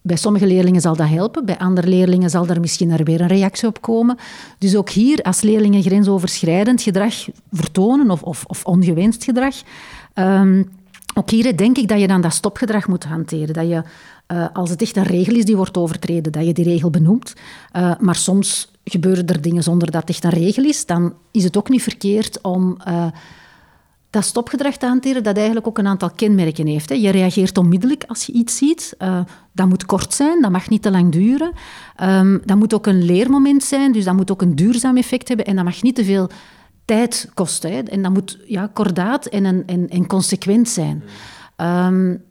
bij 0.02 0.16
sommige 0.16 0.48
leerlingen 0.48 0.82
zal 0.82 0.96
dat 0.96 1.08
helpen, 1.08 1.46
bij 1.46 1.58
andere 1.58 1.88
leerlingen 1.88 2.30
zal 2.30 2.48
er 2.48 2.60
misschien 2.60 2.92
er 2.92 3.04
weer 3.04 3.22
een 3.22 3.28
reactie 3.28 3.68
op 3.68 3.82
komen. 3.82 4.18
Dus 4.58 4.76
ook 4.76 4.90
hier, 4.90 5.22
als 5.22 5.42
leerlingen 5.42 5.82
grensoverschrijdend 5.82 6.82
gedrag 6.82 7.28
vertonen 7.52 8.12
of, 8.12 8.24
of, 8.24 8.44
of 8.48 8.66
ongewenst 8.66 9.24
gedrag, 9.24 9.56
um, 10.16 10.70
ook 11.18 11.30
hier 11.30 11.57
denk 11.57 11.78
ik 11.78 11.88
dat 11.88 11.99
je 11.99 12.07
dan 12.07 12.22
dat 12.22 12.34
stopgedrag 12.34 12.88
moet 12.88 13.03
hanteren. 13.03 13.53
Dat 13.53 13.68
je 13.68 13.84
uh, 14.28 14.45
als 14.53 14.70
het 14.70 14.82
echt 14.82 14.95
een 14.95 15.03
regel 15.03 15.36
is 15.36 15.45
die 15.45 15.55
wordt 15.55 15.78
overtreden, 15.78 16.32
dat 16.32 16.45
je 16.45 16.53
die 16.53 16.63
regel 16.63 16.89
benoemt. 16.89 17.34
Uh, 17.76 17.91
maar 17.99 18.15
soms 18.15 18.72
gebeuren 18.84 19.28
er 19.28 19.41
dingen 19.41 19.63
zonder 19.63 19.91
dat 19.91 20.01
het 20.01 20.09
echt 20.09 20.24
een 20.24 20.30
regel 20.30 20.63
is. 20.63 20.86
Dan 20.86 21.13
is 21.32 21.43
het 21.43 21.57
ook 21.57 21.70
niet 21.70 21.84
verkeerd 21.84 22.41
om 22.41 22.78
uh, 22.88 23.05
dat 24.09 24.26
stopgedrag 24.26 24.78
te 24.78 24.86
hanteren, 24.86 25.24
dat 25.24 25.36
eigenlijk 25.36 25.68
ook 25.68 25.78
een 25.78 25.88
aantal 25.88 26.09
kenmerken 26.09 26.68
heeft. 26.68 26.89
Hè. 26.89 26.95
Je 26.95 27.09
reageert 27.09 27.57
onmiddellijk 27.57 28.03
als 28.07 28.24
je 28.26 28.32
iets 28.32 28.57
ziet. 28.57 28.95
dat 29.51 29.68
moet 29.68 29.86
kort 29.86 30.13
zijn, 30.13 30.41
dat 30.41 30.51
mag 30.51 30.70
niet 30.70 30.82
te 30.82 30.91
lang 30.91 31.11
duren. 31.11 31.51
Um, 32.03 32.41
dat 32.45 32.57
moet 32.57 32.74
ook 32.74 32.88
een 32.88 33.03
leermoment 33.03 33.63
zijn, 33.63 33.91
dus 33.91 34.03
dat 34.03 34.15
moet 34.15 34.32
ook 34.32 34.41
een 34.41 34.55
duurzaam 34.55 34.97
effect 34.97 35.28
hebben. 35.28 35.45
En 35.45 35.55
dat 35.55 35.65
mag 35.65 35.82
niet 35.82 35.95
te 35.95 36.05
veel 36.05 36.30
tijd 36.88 37.30
kosten. 37.34 37.72
Hè. 37.72 37.80
En 37.80 38.02
dat 38.02 38.14
moet 38.14 38.38
ja, 38.46 38.70
kordaat 38.74 39.26
en, 39.26 39.66
en, 39.66 39.90
en 39.90 40.08
consequent 40.08 40.70
zijn. 40.70 41.04
Um, 41.58 42.24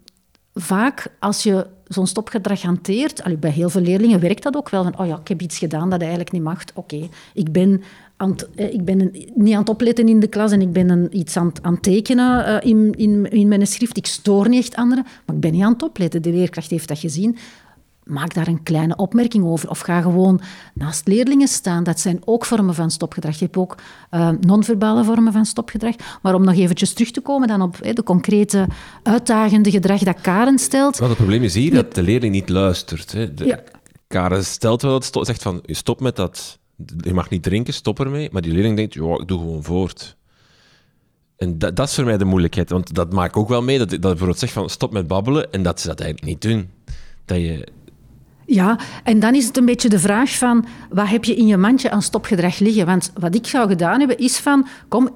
vaak 0.54 1.06
als 1.18 1.42
je 1.42 1.66
zo'n 1.88 2.06
stopgedrag 2.06 2.62
hanteert, 2.62 3.40
bij 3.40 3.50
heel 3.50 3.70
veel 3.70 3.80
leerlingen 3.80 4.20
werkt 4.20 4.42
dat 4.42 4.56
ook 4.56 4.68
wel. 4.68 4.82
Van, 4.82 4.98
oh 4.98 5.06
ja, 5.06 5.18
ik 5.18 5.28
heb 5.28 5.40
iets 5.40 5.58
gedaan 5.58 5.90
dat 5.90 6.00
eigenlijk 6.00 6.32
niet 6.32 6.42
mag. 6.42 6.62
Oké, 6.74 7.08
ik 7.34 7.52
ben, 7.52 7.82
aan 8.16 8.36
eh, 8.54 8.72
ik 8.72 8.84
ben 8.84 9.10
niet 9.34 9.52
aan 9.52 9.60
het 9.60 9.68
opletten 9.68 10.08
in 10.08 10.20
de 10.20 10.26
klas 10.26 10.52
en 10.52 10.60
ik 10.60 10.72
ben 10.72 10.88
een, 10.88 11.18
iets 11.18 11.36
aan, 11.36 11.52
het 11.62 11.82
tekenen 11.82 12.48
uh, 12.48 12.70
in, 12.70 12.94
in, 12.96 13.30
in 13.30 13.48
mijn 13.48 13.66
schrift. 13.66 13.96
Ik 13.96 14.06
stoor 14.06 14.48
niet 14.48 14.64
echt 14.64 14.76
anderen, 14.76 15.04
maar 15.26 15.36
ik 15.36 15.42
ben 15.42 15.52
niet 15.52 15.62
aan 15.62 15.72
het 15.72 15.82
opletten. 15.82 16.22
De 16.22 16.30
leerkracht 16.30 16.70
heeft 16.70 16.88
dat 16.88 16.98
gezien. 16.98 17.36
Maak 18.06 18.34
daar 18.34 18.48
een 18.48 18.62
kleine 18.62 18.96
opmerking 18.96 19.44
over. 19.44 19.70
Of 19.70 19.80
ga 19.80 20.00
gewoon 20.00 20.40
naast 20.74 21.06
leerlingen 21.06 21.48
staan. 21.48 21.84
Dat 21.84 22.00
zijn 22.00 22.20
ook 22.24 22.44
vormen 22.44 22.74
van 22.74 22.90
stopgedrag. 22.90 23.38
Je 23.38 23.44
hebt 23.44 23.56
ook 23.56 23.76
uh, 24.10 24.30
non-verbale 24.40 25.04
vormen 25.04 25.32
van 25.32 25.44
stopgedrag. 25.44 25.94
Maar 26.22 26.34
om 26.34 26.44
nog 26.44 26.54
eventjes 26.54 26.92
terug 26.92 27.10
te 27.10 27.20
komen 27.20 27.48
dan 27.48 27.62
op 27.62 27.78
de 27.82 28.02
concrete 28.02 28.66
uitdagende 29.02 29.70
gedrag 29.70 30.00
dat 30.00 30.20
Karen 30.20 30.58
stelt. 30.58 30.98
Wel, 30.98 31.08
het 31.08 31.16
probleem 31.16 31.42
is 31.42 31.54
hier 31.54 31.74
dat 31.74 31.94
de 31.94 32.02
leerling 32.02 32.32
niet 32.32 32.48
luistert. 32.48 33.12
Hè. 33.12 33.34
De, 33.34 33.62
Karen 34.06 34.44
stelt 34.44 34.82
wel, 34.82 34.94
het 34.94 35.10
zegt 35.20 35.42
van, 35.42 35.60
stop 35.66 36.00
met 36.00 36.16
dat, 36.16 36.58
je 36.96 37.14
mag 37.14 37.30
niet 37.30 37.42
drinken, 37.42 37.74
stop 37.74 38.00
ermee. 38.00 38.28
Maar 38.32 38.42
die 38.42 38.52
leerling 38.52 38.76
denkt, 38.76 38.94
ja, 38.94 39.18
ik 39.20 39.28
doe 39.28 39.38
gewoon 39.38 39.62
voort. 39.62 40.16
En 41.36 41.58
dat, 41.58 41.76
dat, 41.76 41.88
is 41.88 41.94
voor 41.94 42.04
mij 42.04 42.16
de 42.16 42.24
moeilijkheid, 42.24 42.70
want 42.70 42.94
dat 42.94 43.12
maakt 43.12 43.34
ook 43.34 43.48
wel 43.48 43.62
mee 43.62 43.78
dat, 43.78 43.90
dat 43.90 44.00
bijvoorbeeld 44.00 44.38
zegt 44.38 44.52
van 44.52 44.70
stop 44.70 44.92
met 44.92 45.06
babbelen 45.06 45.52
en 45.52 45.62
dat 45.62 45.80
ze 45.80 45.88
dat 45.88 46.00
eigenlijk 46.00 46.30
niet 46.30 46.42
doen. 46.42 46.70
Dat 47.24 47.36
je 47.36 47.66
ja, 48.46 48.78
en 49.04 49.20
dan 49.20 49.34
is 49.34 49.46
het 49.46 49.56
een 49.56 49.64
beetje 49.64 49.88
de 49.88 49.98
vraag 49.98 50.30
van, 50.30 50.64
wat 50.90 51.08
heb 51.08 51.24
je 51.24 51.34
in 51.34 51.46
je 51.46 51.56
mandje 51.56 51.90
aan 51.90 52.02
stopgedrag 52.02 52.58
liggen? 52.58 52.86
Want 52.86 53.12
wat 53.18 53.34
ik 53.34 53.46
zou 53.46 53.68
gedaan 53.68 53.98
hebben, 53.98 54.18
is 54.18 54.36
van, 54.36 54.66
kom, 54.88 55.08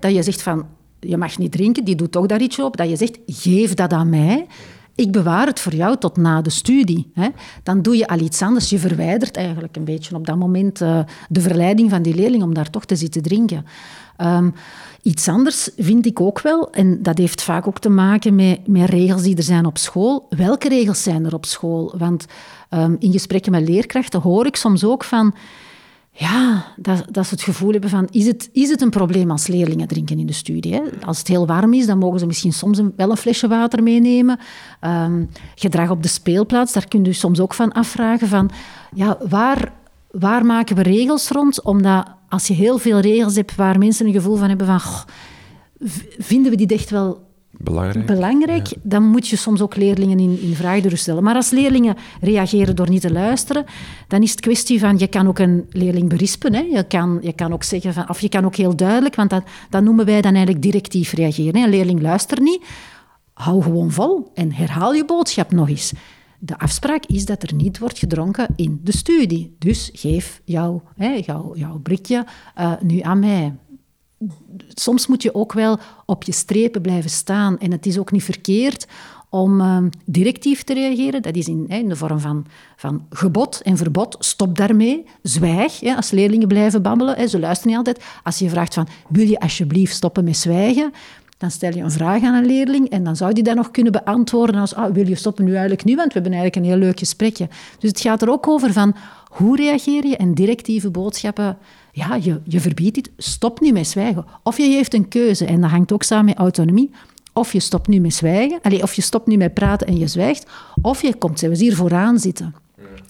dat 0.00 0.14
je 0.14 0.22
zegt 0.22 0.42
van, 0.42 0.66
je 1.00 1.16
mag 1.16 1.38
niet 1.38 1.52
drinken, 1.52 1.84
die 1.84 1.94
doet 1.94 2.12
toch 2.12 2.26
daar 2.26 2.40
iets 2.40 2.58
op. 2.58 2.76
Dat 2.76 2.88
je 2.88 2.96
zegt, 2.96 3.18
geef 3.26 3.74
dat 3.74 3.92
aan 3.92 4.08
mij. 4.08 4.46
Ik 4.94 5.12
bewaar 5.12 5.46
het 5.46 5.60
voor 5.60 5.74
jou 5.74 5.96
tot 5.98 6.16
na 6.16 6.42
de 6.42 6.50
studie. 6.50 7.10
Hè. 7.14 7.28
Dan 7.62 7.82
doe 7.82 7.96
je 7.96 8.06
al 8.06 8.18
iets 8.18 8.42
anders. 8.42 8.70
Je 8.70 8.78
verwijdert 8.78 9.36
eigenlijk 9.36 9.76
een 9.76 9.84
beetje 9.84 10.16
op 10.16 10.26
dat 10.26 10.36
moment 10.36 10.80
uh, 10.80 10.98
de 11.28 11.40
verleiding 11.40 11.90
van 11.90 12.02
die 12.02 12.14
leerling 12.14 12.42
om 12.42 12.54
daar 12.54 12.70
toch 12.70 12.84
te 12.84 12.96
zitten 12.96 13.22
drinken. 13.22 13.64
Um, 14.18 14.54
iets 15.02 15.28
anders 15.28 15.70
vind 15.76 16.06
ik 16.06 16.20
ook 16.20 16.40
wel, 16.40 16.70
en 16.70 17.02
dat 17.02 17.18
heeft 17.18 17.42
vaak 17.42 17.66
ook 17.66 17.78
te 17.78 17.88
maken 17.88 18.34
met, 18.34 18.66
met 18.66 18.90
regels 18.90 19.22
die 19.22 19.36
er 19.36 19.42
zijn 19.42 19.66
op 19.66 19.78
school. 19.78 20.26
Welke 20.28 20.68
regels 20.68 21.02
zijn 21.02 21.24
er 21.24 21.34
op 21.34 21.46
school? 21.46 21.94
Want 21.98 22.26
um, 22.70 22.96
in 22.98 23.12
gesprekken 23.12 23.52
met 23.52 23.68
leerkrachten 23.68 24.20
hoor 24.20 24.46
ik 24.46 24.56
soms 24.56 24.84
ook 24.84 25.04
van 25.04 25.34
ja, 26.14 26.64
dat, 26.76 27.04
dat 27.10 27.26
ze 27.26 27.34
het 27.34 27.42
gevoel 27.42 27.72
hebben 27.72 27.90
van, 27.90 28.08
is 28.10 28.26
het, 28.26 28.48
is 28.52 28.70
het 28.70 28.80
een 28.80 28.90
probleem 28.90 29.30
als 29.30 29.46
leerlingen 29.46 29.88
drinken 29.88 30.18
in 30.18 30.26
de 30.26 30.32
studie? 30.32 30.74
Hè? 30.74 30.82
Als 31.04 31.18
het 31.18 31.28
heel 31.28 31.46
warm 31.46 31.72
is, 31.72 31.86
dan 31.86 31.98
mogen 31.98 32.18
ze 32.18 32.26
misschien 32.26 32.52
soms 32.52 32.78
een, 32.78 32.92
wel 32.96 33.10
een 33.10 33.16
flesje 33.16 33.48
water 33.48 33.82
meenemen. 33.82 34.38
Um, 34.80 35.30
gedrag 35.54 35.90
op 35.90 36.02
de 36.02 36.08
speelplaats, 36.08 36.72
daar 36.72 36.88
kun 36.88 37.04
je 37.04 37.12
soms 37.12 37.40
ook 37.40 37.54
van 37.54 37.72
afvragen 37.72 38.28
van, 38.28 38.50
ja, 38.94 39.18
waar, 39.28 39.72
waar 40.10 40.46
maken 40.46 40.76
we 40.76 40.82
regels 40.82 41.28
rond? 41.28 41.62
Omdat 41.62 42.06
als 42.32 42.46
je 42.46 42.54
heel 42.54 42.78
veel 42.78 43.00
regels 43.00 43.34
hebt 43.34 43.54
waar 43.54 43.78
mensen 43.78 44.06
een 44.06 44.12
gevoel 44.12 44.36
van 44.36 44.48
hebben 44.48 44.66
van, 44.66 44.80
goh, 44.80 45.02
vinden 46.18 46.50
we 46.50 46.56
die 46.56 46.66
echt 46.66 46.90
wel 46.90 47.20
belangrijk, 47.50 48.06
belangrijk 48.06 48.68
dan 48.82 49.02
moet 49.02 49.28
je 49.28 49.36
soms 49.36 49.60
ook 49.60 49.76
leerlingen 49.76 50.18
in, 50.18 50.40
in 50.40 50.54
vraag 50.54 50.82
stellen. 50.92 51.22
Maar 51.22 51.34
als 51.34 51.50
leerlingen 51.50 51.96
reageren 52.20 52.76
door 52.76 52.88
niet 52.88 53.00
te 53.00 53.12
luisteren, 53.12 53.64
dan 54.08 54.22
is 54.22 54.30
het 54.30 54.40
kwestie 54.40 54.80
van, 54.80 54.98
je 54.98 55.06
kan 55.06 55.28
ook 55.28 55.38
een 55.38 55.66
leerling 55.70 56.08
berispen. 56.08 56.54
Hè. 56.54 56.60
Je, 56.60 56.86
kan, 56.86 57.18
je 57.22 57.32
kan 57.32 57.52
ook 57.52 57.64
zeggen, 57.64 57.92
van, 57.92 58.08
of 58.08 58.20
je 58.20 58.28
kan 58.28 58.44
ook 58.44 58.56
heel 58.56 58.76
duidelijk, 58.76 59.14
want 59.14 59.30
dat, 59.30 59.42
dat 59.70 59.82
noemen 59.82 60.04
wij 60.04 60.20
dan 60.20 60.34
eigenlijk 60.34 60.62
directief 60.62 61.12
reageren. 61.12 61.56
Hè. 61.56 61.64
Een 61.64 61.70
leerling 61.70 62.02
luistert 62.02 62.40
niet, 62.40 62.64
hou 63.32 63.62
gewoon 63.62 63.90
vol 63.90 64.30
en 64.34 64.52
herhaal 64.52 64.92
je 64.92 65.04
boodschap 65.04 65.52
nog 65.52 65.68
eens. 65.68 65.92
De 66.44 66.58
afspraak 66.58 67.06
is 67.06 67.24
dat 67.24 67.42
er 67.42 67.54
niet 67.54 67.78
wordt 67.78 67.98
gedronken 67.98 68.48
in 68.56 68.80
de 68.84 68.96
studie. 68.96 69.56
Dus 69.58 69.90
geef 69.92 70.42
jouw, 70.44 70.82
blikje 71.82 72.26
uh, 72.58 72.72
nu 72.80 73.00
aan 73.00 73.18
mij 73.18 73.54
soms 74.68 75.06
moet 75.06 75.22
je 75.22 75.34
ook 75.34 75.52
wel 75.52 75.78
op 76.06 76.22
je 76.22 76.32
strepen 76.32 76.82
blijven 76.82 77.10
staan. 77.10 77.58
En 77.58 77.70
het 77.70 77.86
is 77.86 77.98
ook 77.98 78.12
niet 78.12 78.24
verkeerd 78.24 78.86
om 79.28 79.60
uh, 79.60 79.78
directief 80.04 80.62
te 80.62 80.74
reageren. 80.74 81.22
Dat 81.22 81.36
is 81.36 81.48
in, 81.48 81.68
in, 81.68 81.88
de 81.88 81.96
vorm 81.96 82.18
van, 82.18 82.46
van 82.76 83.06
gebod 83.10 83.60
en 83.60 83.76
verbod. 83.76 84.16
Stop 84.18 84.56
daarmee, 84.56 85.04
zwijg. 85.22 85.80
Hè, 85.80 85.96
als 85.96 86.10
leerlingen 86.10 86.48
blijven 86.48 86.82
babbelen, 86.82 87.16
hè, 87.16 87.26
ze 87.26 87.38
luisteren 87.38 87.76
niet 87.76 87.86
altijd. 87.86 88.06
Als 88.22 88.38
je 88.38 88.48
vraagt 88.48 88.74
van, 88.74 88.88
wil 89.08 89.26
je 89.26 89.40
alsjeblieft 89.40 89.94
stoppen 89.94 90.24
met 90.24 90.36
zwijgen? 90.36 90.92
Dan 91.42 91.50
stel 91.50 91.74
je 91.74 91.82
een 91.82 91.90
vraag 91.90 92.22
aan 92.22 92.34
een 92.34 92.46
leerling 92.46 92.88
en 92.88 93.04
dan 93.04 93.16
zou 93.16 93.32
die 93.32 93.42
dat 93.42 93.54
nog 93.54 93.70
kunnen 93.70 93.92
beantwoorden 93.92 94.60
als, 94.60 94.74
ah, 94.74 94.92
wil 94.92 95.08
je 95.08 95.14
stoppen 95.14 95.44
nu 95.44 95.50
eigenlijk 95.50 95.84
niet, 95.84 95.96
want 95.96 96.12
we 96.12 96.20
hebben 96.20 96.32
eigenlijk 96.32 96.66
een 96.66 96.72
heel 96.72 96.86
leuk 96.86 96.98
gesprekje. 96.98 97.48
Dus 97.78 97.90
het 97.90 98.00
gaat 98.00 98.22
er 98.22 98.30
ook 98.30 98.48
over 98.48 98.72
van, 98.72 98.94
hoe 99.28 99.56
reageer 99.56 100.06
je 100.06 100.16
en 100.16 100.34
directieve 100.34 100.90
boodschappen 100.90 101.58
ja, 101.92 102.14
je, 102.14 102.40
je 102.44 102.60
verbiedt 102.60 102.96
het, 102.96 103.10
stop 103.16 103.60
nu 103.60 103.72
met 103.72 103.86
zwijgen. 103.86 104.24
Of 104.42 104.56
je 104.56 104.62
geeft 104.62 104.94
een 104.94 105.08
keuze, 105.08 105.44
en 105.44 105.60
dat 105.60 105.70
hangt 105.70 105.92
ook 105.92 106.02
samen 106.02 106.24
met 106.24 106.36
autonomie. 106.36 106.90
Of 107.32 107.52
je 107.52 107.60
stopt 107.60 107.88
nu 107.88 108.00
met 108.00 108.14
zwijgen, 108.14 108.82
of 108.82 108.94
je 108.94 109.02
stopt 109.02 109.26
nu 109.26 109.36
met 109.36 109.54
praten 109.54 109.86
en 109.86 109.98
je 109.98 110.06
zwijgt, 110.06 110.46
of 110.82 111.02
je 111.02 111.14
komt 111.14 111.38
zelfs 111.38 111.60
hier 111.60 111.76
vooraan 111.76 112.18
zitten. 112.18 112.54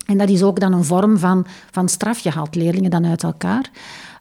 En 0.06 0.18
dat 0.18 0.28
is 0.28 0.42
ook 0.42 0.60
dan 0.60 0.72
een 0.72 0.84
vorm 0.84 1.18
van, 1.18 1.46
van 1.70 1.88
straf. 1.88 2.18
Je 2.18 2.30
haalt 2.30 2.54
leerlingen 2.54 2.90
dan 2.90 3.06
uit 3.06 3.22
elkaar. 3.22 3.70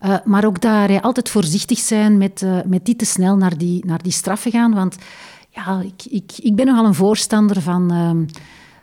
Uh, 0.05 0.15
maar 0.25 0.45
ook 0.45 0.61
daar 0.61 1.01
altijd 1.01 1.29
voorzichtig 1.29 1.79
zijn 1.79 2.17
met, 2.17 2.41
uh, 2.41 2.57
met 2.65 2.87
niet 2.87 2.97
te 2.97 3.05
snel 3.05 3.35
naar 3.37 3.57
die, 3.57 3.85
naar 3.85 4.03
die 4.03 4.11
straffen 4.11 4.51
gaan. 4.51 4.73
Want 4.73 4.97
ja, 5.49 5.81
ik, 5.81 6.05
ik, 6.11 6.31
ik 6.37 6.55
ben 6.55 6.65
nogal 6.65 6.85
een 6.85 6.93
voorstander 6.93 7.61
van, 7.61 7.93
uh, 7.93 8.35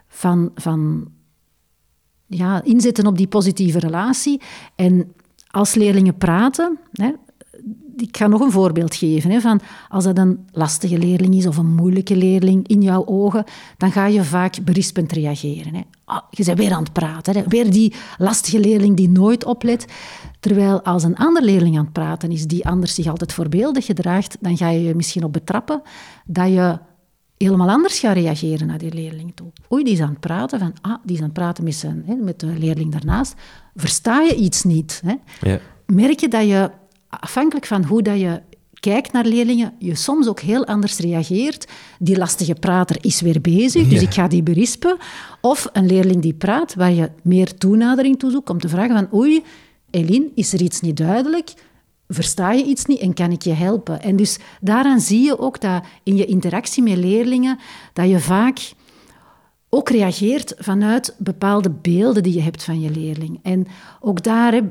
van, 0.08 0.50
van 0.54 1.08
ja, 2.26 2.62
inzetten 2.62 3.06
op 3.06 3.16
die 3.16 3.26
positieve 3.26 3.78
relatie. 3.78 4.40
En 4.74 5.12
als 5.50 5.74
leerlingen 5.74 6.16
praten, 6.16 6.78
hè, 6.92 7.12
ik 7.96 8.16
ga 8.16 8.26
nog 8.26 8.40
een 8.40 8.50
voorbeeld 8.50 8.94
geven. 8.94 9.30
Hè, 9.30 9.40
van 9.40 9.60
als 9.88 10.04
dat 10.04 10.18
een 10.18 10.46
lastige 10.52 10.98
leerling 10.98 11.34
is 11.34 11.46
of 11.46 11.56
een 11.56 11.74
moeilijke 11.74 12.16
leerling 12.16 12.68
in 12.68 12.82
jouw 12.82 13.06
ogen, 13.06 13.44
dan 13.76 13.92
ga 13.92 14.06
je 14.06 14.24
vaak 14.24 14.64
berispend 14.64 15.12
reageren. 15.12 15.74
Hè. 15.74 15.80
Oh, 16.06 16.20
je 16.30 16.44
bent 16.44 16.58
weer 16.58 16.72
aan 16.72 16.82
het 16.82 16.92
praten. 16.92 17.36
Hè. 17.36 17.42
Weer 17.48 17.70
die 17.70 17.94
lastige 18.18 18.60
leerling 18.60 18.96
die 18.96 19.08
nooit 19.08 19.44
oplet. 19.44 19.86
Terwijl 20.40 20.82
als 20.82 21.02
een 21.02 21.16
ander 21.16 21.42
leerling 21.42 21.78
aan 21.78 21.84
het 21.84 21.92
praten 21.92 22.30
is, 22.30 22.46
die 22.46 22.66
anders 22.66 22.94
zich 22.94 23.06
altijd 23.06 23.32
voorbeeldig 23.32 23.84
gedraagt, 23.84 24.36
dan 24.40 24.56
ga 24.56 24.68
je 24.68 24.82
je 24.82 24.94
misschien 24.94 25.24
op 25.24 25.32
betrappen 25.32 25.82
dat 26.24 26.48
je 26.48 26.78
helemaal 27.38 27.68
anders 27.68 27.98
gaat 27.98 28.14
reageren 28.16 28.66
naar 28.66 28.78
die 28.78 28.94
leerling 28.94 29.32
toe. 29.34 29.52
Oei, 29.72 29.84
die 29.84 29.92
is 29.92 30.00
aan 30.00 30.10
het 30.10 30.20
praten, 30.20 30.58
van, 30.58 30.74
ah, 30.80 30.96
die 31.02 31.14
is 31.14 31.18
aan 31.18 31.28
het 31.28 31.34
praten 31.38 31.64
met, 31.64 31.74
zijn, 31.74 32.02
hè, 32.06 32.14
met 32.14 32.40
de 32.40 32.46
leerling 32.46 32.92
daarnaast. 32.92 33.34
Versta 33.74 34.20
je 34.20 34.34
iets 34.34 34.62
niet? 34.64 35.02
Hè? 35.04 35.14
Ja. 35.50 35.58
Merk 35.86 36.20
je 36.20 36.28
dat 36.28 36.48
je, 36.48 36.70
afhankelijk 37.08 37.66
van 37.66 37.84
hoe 37.84 38.02
dat 38.02 38.20
je 38.20 38.42
kijkt 38.80 39.12
naar 39.12 39.24
leerlingen, 39.24 39.72
je 39.78 39.94
soms 39.94 40.28
ook 40.28 40.40
heel 40.40 40.66
anders 40.66 40.98
reageert. 40.98 41.68
Die 41.98 42.18
lastige 42.18 42.54
prater 42.54 42.96
is 43.00 43.20
weer 43.20 43.40
bezig, 43.40 43.88
dus 43.88 44.02
ik 44.02 44.14
ga 44.14 44.28
die 44.28 44.42
berispen. 44.42 44.96
Of 45.40 45.68
een 45.72 45.86
leerling 45.86 46.22
die 46.22 46.34
praat, 46.34 46.74
waar 46.74 46.92
je 46.92 47.10
meer 47.22 47.58
toenadering 47.58 48.18
toe 48.18 48.30
zoekt 48.30 48.50
om 48.50 48.58
te 48.58 48.68
vragen 48.68 48.94
van 48.94 49.18
oei, 49.18 49.44
Eline, 49.90 50.30
is 50.34 50.52
er 50.52 50.62
iets 50.62 50.80
niet 50.80 50.96
duidelijk? 50.96 51.54
versta 52.08 52.52
je 52.52 52.64
iets 52.64 52.84
niet 52.84 52.98
en 52.98 53.14
kan 53.14 53.30
ik 53.30 53.42
je 53.42 53.52
helpen? 53.52 54.02
En 54.02 54.16
dus 54.16 54.38
daaraan 54.60 55.00
zie 55.00 55.22
je 55.22 55.38
ook 55.38 55.60
dat 55.60 55.84
in 56.02 56.16
je 56.16 56.24
interactie 56.24 56.82
met 56.82 56.96
leerlingen, 56.96 57.58
dat 57.92 58.08
je 58.08 58.20
vaak 58.20 58.72
ook 59.68 59.88
reageert 59.88 60.54
vanuit 60.58 61.14
bepaalde 61.18 61.70
beelden 61.70 62.22
die 62.22 62.34
je 62.34 62.40
hebt 62.40 62.64
van 62.64 62.80
je 62.80 62.90
leerling. 62.90 63.38
En 63.42 63.66
ook 64.00 64.22
daar 64.22 64.62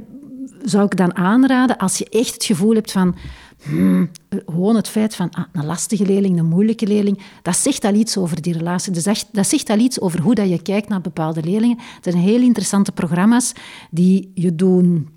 zou 0.69 0.85
ik 0.85 0.97
dan 0.97 1.15
aanraden, 1.15 1.77
als 1.77 1.97
je 1.97 2.09
echt 2.09 2.33
het 2.33 2.43
gevoel 2.43 2.73
hebt 2.73 2.91
van... 2.91 3.15
Hmm, 3.63 4.09
gewoon 4.29 4.75
het 4.75 4.87
feit 4.87 5.15
van 5.15 5.29
ah, 5.29 5.43
een 5.51 5.65
lastige 5.65 6.05
leerling, 6.05 6.39
een 6.39 6.45
moeilijke 6.45 6.87
leerling, 6.87 7.21
dat 7.41 7.57
zegt 7.57 7.83
al 7.83 7.93
iets 7.93 8.17
over 8.17 8.41
die 8.41 8.53
relatie. 8.53 8.91
Dat, 8.91 9.25
dat 9.31 9.47
zegt 9.47 9.69
al 9.69 9.77
iets 9.77 9.99
over 9.99 10.21
hoe 10.21 10.35
dat 10.35 10.49
je 10.49 10.61
kijkt 10.61 10.89
naar 10.89 11.01
bepaalde 11.01 11.43
leerlingen. 11.43 11.77
Het 11.77 12.03
zijn 12.03 12.17
heel 12.17 12.41
interessante 12.41 12.91
programma's 12.91 13.53
die 13.91 14.31
je 14.33 14.55
doen 14.55 15.09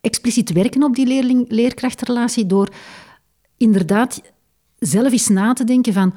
expliciet 0.00 0.52
werken 0.52 0.82
op 0.82 0.94
die 0.94 1.06
leerling-leerkrachtrelatie 1.06 2.46
door 2.46 2.68
inderdaad 3.56 4.22
zelf 4.78 5.12
eens 5.12 5.28
na 5.28 5.52
te 5.52 5.64
denken 5.64 5.92
van 5.92 6.14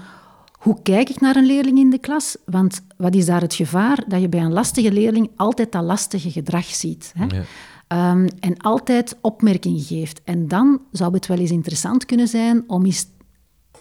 hoe 0.51 0.81
kijk 0.83 1.09
ik 1.09 1.19
naar 1.19 1.35
een 1.35 1.45
leerling 1.45 1.77
in 1.77 1.89
de 1.89 1.99
klas? 1.99 2.37
Want 2.45 2.81
wat 2.97 3.15
is 3.15 3.25
daar 3.25 3.41
het 3.41 3.53
gevaar? 3.53 4.03
Dat 4.07 4.21
je 4.21 4.29
bij 4.29 4.41
een 4.41 4.53
lastige 4.53 4.91
leerling 4.91 5.29
altijd 5.35 5.71
dat 5.71 5.83
lastige 5.83 6.31
gedrag 6.31 6.65
ziet. 6.65 7.13
Hè? 7.17 7.43
Ehm, 7.89 8.27
en 8.39 8.57
altijd 8.57 9.17
opmerkingen 9.21 9.81
geeft. 9.81 10.21
En 10.23 10.47
dan 10.47 10.81
zou 10.91 11.13
het 11.13 11.27
wel 11.27 11.37
eens 11.37 11.51
interessant 11.51 12.05
kunnen 12.05 12.27
zijn 12.27 12.63
om 12.67 12.85
eens 12.85 13.07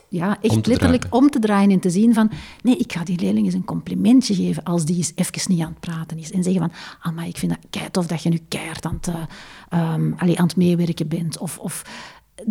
ja, 0.09 0.39
echt 0.41 0.67
letterlijk 0.67 1.07
om 1.11 1.31
te 1.31 1.39
draaien 1.39 1.71
en 1.71 1.81
te 1.81 1.91
zien 1.91 2.15
van 2.15 2.31
nee, 2.63 2.77
ik 2.77 2.93
ga 2.93 3.05
die 3.05 3.21
leerling 3.21 3.47
eens 3.47 3.55
een 3.55 3.65
complimentje 3.65 4.35
geven 4.35 4.63
als 4.63 4.85
die 4.85 4.97
eens 4.97 5.13
even 5.15 5.53
niet 5.53 5.61
aan 5.61 5.71
het 5.71 5.81
praten 5.81 6.19
is. 6.19 6.31
En 6.31 6.43
zeggen 6.43 6.61
van, 6.61 6.73
ah, 7.01 7.15
maar 7.15 7.27
ik 7.27 7.37
vind 7.37 7.53
dat 7.53 7.61
kei 7.71 7.91
tof 7.91 8.07
dat 8.07 8.23
je 8.23 8.29
nu 8.29 8.41
keihard 8.49 8.85
aan 8.85 8.99
het, 9.01 9.09
uh, 9.09 9.95
um, 9.95 10.15
aan 10.19 10.29
het 10.29 10.57
meewerken 10.57 11.09
bent. 11.09 11.39
Of, 11.39 11.59
of, 11.59 11.83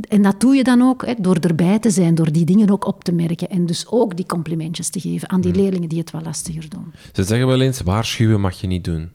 en 0.09 0.21
dat 0.21 0.39
doe 0.39 0.55
je 0.55 0.63
dan 0.63 0.81
ook 0.81 1.05
hè, 1.05 1.13
door 1.17 1.35
erbij 1.35 1.79
te 1.79 1.89
zijn, 1.89 2.15
door 2.15 2.31
die 2.31 2.45
dingen 2.45 2.69
ook 2.69 2.85
op 2.85 3.03
te 3.03 3.11
merken. 3.11 3.49
En 3.49 3.65
dus 3.65 3.87
ook 3.87 4.15
die 4.15 4.25
complimentjes 4.25 4.89
te 4.89 4.99
geven 4.99 5.29
aan 5.29 5.41
die 5.41 5.51
hmm. 5.51 5.61
leerlingen 5.61 5.89
die 5.89 5.99
het 5.99 6.11
wat 6.11 6.25
lastiger 6.25 6.69
doen. 6.69 6.93
Ze 7.13 7.23
zeggen 7.23 7.47
wel 7.47 7.61
eens, 7.61 7.81
waarschuwen 7.81 8.41
mag 8.41 8.61
je 8.61 8.67
niet 8.67 8.83
doen. 8.83 9.11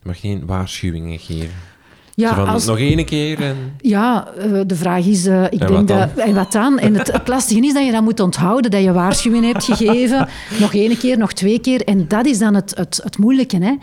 Je 0.00 0.06
mag 0.06 0.20
geen 0.20 0.46
waarschuwingen 0.46 1.18
geven. 1.18 1.74
Ja, 2.16 2.34
van, 2.34 2.46
als, 2.48 2.64
nog 2.66 2.78
één 2.78 3.04
keer? 3.04 3.42
En... 3.42 3.56
Ja, 3.80 4.28
uh, 4.38 4.60
de 4.66 4.76
vraag 4.76 5.04
is, 5.04 5.26
uh, 5.26 5.44
ik 5.44 5.60
en 5.60 5.66
denk 5.66 5.88
dat... 5.88 6.16
En 6.16 6.34
wat 6.34 6.52
dan? 6.52 6.78
En 6.78 6.94
het, 6.94 7.12
het 7.18 7.28
lastige 7.28 7.60
is 7.60 7.72
dat 7.72 7.84
je 7.84 7.92
dan 7.92 8.04
moet 8.04 8.20
onthouden 8.20 8.70
dat 8.70 8.82
je 8.82 8.92
waarschuwing 8.92 9.44
hebt 9.44 9.64
gegeven. 9.64 10.28
nog 10.60 10.74
één 10.74 10.98
keer, 10.98 11.18
nog 11.18 11.32
twee 11.32 11.58
keer. 11.58 11.84
En 11.84 12.08
dat 12.08 12.26
is 12.26 12.38
dan 12.38 12.54
het, 12.54 12.76
het, 12.76 13.00
het 13.02 13.18
moeilijke, 13.18 13.56
hè. 13.56 13.74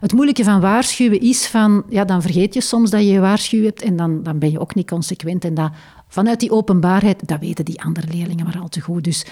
Het 0.00 0.12
moeilijke 0.12 0.44
van 0.44 0.60
waarschuwen 0.60 1.20
is 1.20 1.46
van, 1.46 1.82
ja, 1.88 2.04
dan 2.04 2.22
vergeet 2.22 2.54
je 2.54 2.60
soms 2.60 2.90
dat 2.90 3.00
je 3.00 3.06
je 3.06 3.20
waarschuwt 3.20 3.64
hebt 3.64 3.82
en 3.82 3.96
dan, 3.96 4.22
dan 4.22 4.38
ben 4.38 4.50
je 4.50 4.60
ook 4.60 4.74
niet 4.74 4.88
consequent. 4.88 5.44
En 5.44 5.54
dat, 5.54 5.70
vanuit 6.08 6.40
die 6.40 6.50
openbaarheid, 6.50 7.28
dat 7.28 7.40
weten 7.40 7.64
die 7.64 7.82
andere 7.82 8.06
leerlingen 8.12 8.44
maar 8.44 8.58
al 8.60 8.68
te 8.68 8.80
goed. 8.80 9.04
Dus 9.04 9.26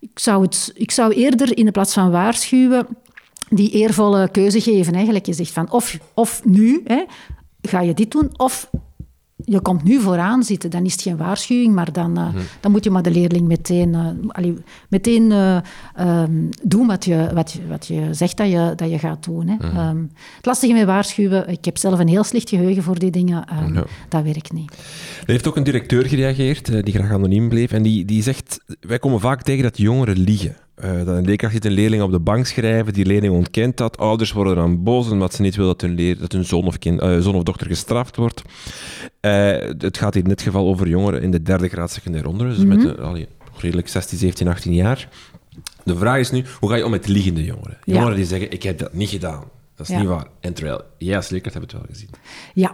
ik 0.00 0.18
zou, 0.18 0.42
het, 0.42 0.72
ik 0.74 0.90
zou 0.90 1.12
eerder 1.12 1.56
in 1.56 1.64
de 1.64 1.70
plaats 1.70 1.92
van 1.92 2.10
waarschuwen 2.10 2.86
die 3.48 3.70
eervolle 3.70 4.28
keuze 4.28 4.60
geven. 4.60 4.94
Eigenlijk. 4.94 5.26
Je 5.26 5.32
zegt 5.32 5.52
van 5.52 5.70
of, 5.70 5.98
of 6.14 6.44
nu 6.44 6.80
hè, 6.84 7.04
ga 7.62 7.80
je 7.80 7.94
dit 7.94 8.10
doen, 8.10 8.30
of 8.36 8.70
je 9.44 9.60
komt 9.60 9.84
nu 9.84 10.00
vooraan 10.00 10.42
zitten, 10.42 10.70
dan 10.70 10.84
is 10.84 10.92
het 10.92 11.02
geen 11.02 11.16
waarschuwing, 11.16 11.74
maar 11.74 11.92
dan, 11.92 12.18
uh, 12.18 12.28
dan 12.60 12.70
moet 12.72 12.84
je 12.84 12.90
maar 12.90 13.02
de 13.02 13.10
leerling 13.10 13.48
meteen, 13.48 13.88
uh, 13.88 14.08
allee, 14.28 14.54
meteen 14.88 15.30
uh, 15.30 15.56
um, 16.00 16.48
doen 16.62 16.86
wat 16.86 17.04
je, 17.04 17.30
wat, 17.34 17.58
wat 17.68 17.86
je 17.86 18.08
zegt 18.10 18.36
dat 18.36 18.50
je, 18.50 18.72
dat 18.76 18.90
je 18.90 18.98
gaat 18.98 19.24
doen. 19.24 19.48
Hè. 19.48 19.54
Mm. 19.54 19.88
Um, 19.88 20.10
het 20.36 20.46
lastige 20.46 20.72
met 20.72 20.84
waarschuwen, 20.84 21.48
ik 21.48 21.64
heb 21.64 21.78
zelf 21.78 21.98
een 21.98 22.08
heel 22.08 22.24
slecht 22.24 22.48
geheugen 22.48 22.82
voor 22.82 22.98
die 22.98 23.10
dingen, 23.10 23.44
um, 23.58 23.72
no. 23.72 23.84
dat 24.08 24.22
werkt 24.22 24.52
niet. 24.52 24.70
Er 25.20 25.32
heeft 25.32 25.48
ook 25.48 25.56
een 25.56 25.64
directeur 25.64 26.06
gereageerd, 26.06 26.84
die 26.84 26.94
graag 26.94 27.10
anoniem 27.10 27.48
bleef, 27.48 27.72
en 27.72 27.82
die, 27.82 28.04
die 28.04 28.22
zegt, 28.22 28.60
wij 28.80 28.98
komen 28.98 29.20
vaak 29.20 29.42
tegen 29.42 29.62
dat 29.62 29.78
jongeren 29.78 30.18
liegen. 30.18 30.56
Uh, 30.84 31.04
dat 31.04 31.16
een 31.16 31.24
leerkracht 31.24 31.52
ziet 31.52 31.64
een 31.64 31.72
leerling 31.72 32.02
op 32.02 32.10
de 32.10 32.20
bank 32.20 32.46
schrijven, 32.46 32.92
die 32.92 33.06
leerling 33.06 33.34
ontkent 33.34 33.76
dat. 33.76 33.98
Ouders 33.98 34.32
worden 34.32 34.54
dan 34.54 34.82
boos 34.82 35.10
omdat 35.10 35.34
ze 35.34 35.42
niet 35.42 35.56
willen 35.56 35.70
dat 35.70 35.80
hun, 35.80 35.94
leer, 35.94 36.18
dat 36.18 36.32
hun 36.32 36.44
zoon, 36.44 36.64
of 36.64 36.78
kind, 36.78 37.02
uh, 37.02 37.18
zoon 37.18 37.34
of 37.34 37.42
dochter 37.42 37.66
gestraft 37.66 38.16
wordt. 38.16 38.42
Uh, 39.20 39.32
het 39.78 39.98
gaat 39.98 40.14
hier 40.14 40.22
in 40.22 40.28
dit 40.28 40.42
geval 40.42 40.66
over 40.66 40.88
jongeren 40.88 41.22
in 41.22 41.30
de 41.30 41.42
derde 41.42 41.68
graad 41.68 41.90
secundair 41.90 42.26
onderwijs, 42.26 42.56
dus 42.56 42.66
mm 42.66 42.72
-hmm. 42.72 42.86
met 42.86 42.98
allee, 42.98 43.28
redelijk 43.56 43.88
16, 43.88 44.18
17, 44.18 44.48
18 44.48 44.74
jaar. 44.74 45.08
De 45.84 45.96
vraag 45.96 46.18
is 46.18 46.30
nu, 46.30 46.44
hoe 46.60 46.70
ga 46.70 46.76
je 46.76 46.84
om 46.84 46.90
met 46.90 47.08
liegende 47.08 47.44
jongeren? 47.44 47.78
Jongeren 47.84 48.10
ja. 48.10 48.16
die 48.16 48.26
zeggen, 48.26 48.50
ik 48.50 48.62
heb 48.62 48.78
dat 48.78 48.92
niet 48.92 49.08
gedaan. 49.08 49.44
Dat 49.76 49.86
is 49.86 49.92
ja. 49.92 50.00
niet 50.00 50.08
waar. 50.08 50.26
En 50.40 50.54
terwijl, 50.54 50.80
jij 50.98 51.16
als 51.16 51.28
leerkracht 51.28 51.54
hebt 51.54 51.72
het 51.72 51.80
wel 51.80 51.90
gezien. 51.90 52.10
Ja, 52.54 52.72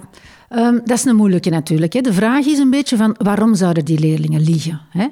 um, 0.51 0.80
dat 0.84 0.99
is 0.99 1.05
een 1.05 1.16
moeilijke 1.16 1.51
natuurlijk. 1.51 1.92
Hè. 1.92 2.01
De 2.01 2.12
vraag 2.12 2.46
is 2.46 2.59
een 2.59 2.70
beetje 2.70 2.96
van, 2.96 3.16
waarom 3.18 3.55
zouden 3.55 3.84
die 3.84 3.99
leerlingen 3.99 4.40
liegen? 4.40 4.80
Hè? 4.90 5.07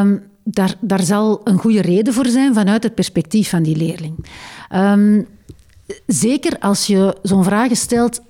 Um, 0.00 0.22
daar, 0.50 0.74
daar 0.80 1.02
zal 1.02 1.40
een 1.44 1.58
goede 1.58 1.80
reden 1.80 2.14
voor 2.14 2.26
zijn 2.26 2.54
vanuit 2.54 2.82
het 2.82 2.94
perspectief 2.94 3.48
van 3.48 3.62
die 3.62 3.76
leerling. 3.76 4.26
Um, 4.74 5.26
zeker 6.06 6.58
als 6.58 6.86
je 6.86 7.16
zo'n 7.22 7.44
vragen 7.44 7.76
stelt 7.76 8.20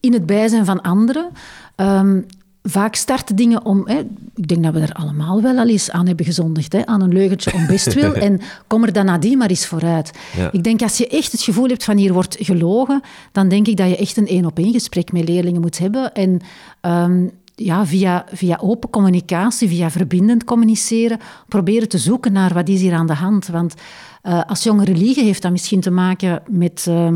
in 0.00 0.12
het 0.12 0.26
bijzijn 0.26 0.64
van 0.64 0.80
anderen. 0.82 1.28
Um, 1.76 2.26
vaak 2.62 2.94
starten 2.94 3.36
dingen 3.36 3.64
om... 3.64 3.82
Hè, 3.88 3.98
ik 4.34 4.48
denk 4.48 4.62
dat 4.62 4.72
we 4.72 4.80
er 4.80 4.92
allemaal 4.92 5.42
wel 5.42 5.58
al 5.58 5.68
eens 5.68 5.90
aan 5.90 6.06
hebben 6.06 6.26
gezondigd. 6.26 6.72
Hè, 6.72 6.86
aan 6.86 7.02
een 7.02 7.12
leugentje 7.12 7.52
om 7.52 7.66
bestwil. 7.66 8.14
en 8.26 8.40
kom 8.66 8.84
er 8.84 8.92
dan 8.92 9.04
nadien 9.04 9.38
maar 9.38 9.50
eens 9.50 9.66
vooruit. 9.66 10.10
Ja. 10.36 10.52
Ik 10.52 10.64
denk 10.64 10.82
als 10.82 10.98
je 10.98 11.08
echt 11.08 11.32
het 11.32 11.42
gevoel 11.42 11.68
hebt 11.68 11.84
van 11.84 11.96
hier 11.96 12.12
wordt 12.12 12.36
gelogen... 12.40 13.00
dan 13.32 13.48
denk 13.48 13.66
ik 13.66 13.76
dat 13.76 13.88
je 13.88 13.96
echt 13.96 14.16
een 14.16 14.26
één-op-één 14.26 14.72
gesprek 14.72 15.12
met 15.12 15.28
leerlingen 15.28 15.60
moet 15.60 15.78
hebben. 15.78 16.14
En... 16.14 16.40
Um, 16.80 17.30
ja, 17.56 17.86
via, 17.86 18.24
via 18.32 18.58
open 18.60 18.90
communicatie, 18.90 19.68
via 19.68 19.90
verbindend 19.90 20.44
communiceren, 20.44 21.18
proberen 21.48 21.88
te 21.88 21.98
zoeken 21.98 22.32
naar 22.32 22.54
wat 22.54 22.68
is 22.68 22.80
hier 22.80 22.94
aan 22.94 23.06
de 23.06 23.14
hand. 23.14 23.46
Want 23.46 23.74
uh, 24.22 24.42
als 24.46 24.62
jongeren 24.62 24.96
liegen, 24.96 25.24
heeft 25.24 25.42
dat 25.42 25.50
misschien 25.50 25.80
te 25.80 25.90
maken 25.90 26.42
met, 26.48 26.86
uh, 26.88 27.08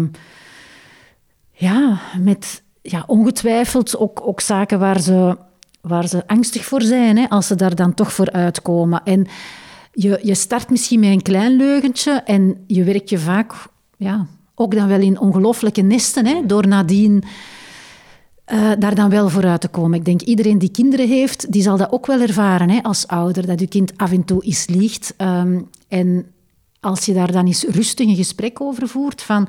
ja, 1.52 2.00
met 2.18 2.62
ja, 2.82 3.04
ongetwijfeld 3.06 3.98
ook, 3.98 4.20
ook 4.26 4.40
zaken 4.40 4.78
waar 4.78 5.00
ze, 5.00 5.36
waar 5.80 6.08
ze 6.08 6.26
angstig 6.26 6.64
voor 6.64 6.82
zijn, 6.82 7.16
hè, 7.16 7.28
als 7.28 7.46
ze 7.46 7.54
daar 7.54 7.74
dan 7.74 7.94
toch 7.94 8.12
voor 8.12 8.30
uitkomen. 8.30 9.02
En 9.04 9.26
je, 9.92 10.20
je 10.22 10.34
start 10.34 10.70
misschien 10.70 11.00
met 11.00 11.10
een 11.10 11.22
klein 11.22 11.56
leugentje 11.56 12.12
en 12.12 12.64
je 12.66 12.84
werkt 12.84 13.10
je 13.10 13.18
vaak 13.18 13.52
ja, 13.96 14.26
ook 14.54 14.74
dan 14.74 14.88
wel 14.88 15.00
in 15.00 15.20
ongelooflijke 15.20 15.82
nesten, 15.82 16.26
hè, 16.26 16.46
door 16.46 16.66
nadien 16.66 17.24
uh, 18.52 18.70
daar 18.78 18.94
dan 18.94 19.10
wel 19.10 19.28
vooruit 19.28 19.60
te 19.60 19.68
komen. 19.68 19.98
Ik 19.98 20.04
denk, 20.04 20.20
iedereen 20.22 20.58
die 20.58 20.70
kinderen 20.70 21.08
heeft, 21.08 21.52
die 21.52 21.62
zal 21.62 21.76
dat 21.76 21.92
ook 21.92 22.06
wel 22.06 22.20
ervaren 22.20 22.70
hè, 22.70 22.82
als 22.82 23.06
ouder, 23.06 23.46
dat 23.46 23.60
je 23.60 23.66
kind 23.66 23.92
af 23.96 24.12
en 24.12 24.24
toe 24.24 24.44
eens 24.44 24.66
liegt. 24.66 25.14
Um, 25.18 25.68
en 25.88 26.26
als 26.80 27.04
je 27.04 27.12
daar 27.12 27.32
dan 27.32 27.46
eens 27.46 27.64
rustig 27.64 28.06
een 28.06 28.16
gesprek 28.16 28.60
over 28.60 28.88
voert 28.88 29.22
van, 29.22 29.48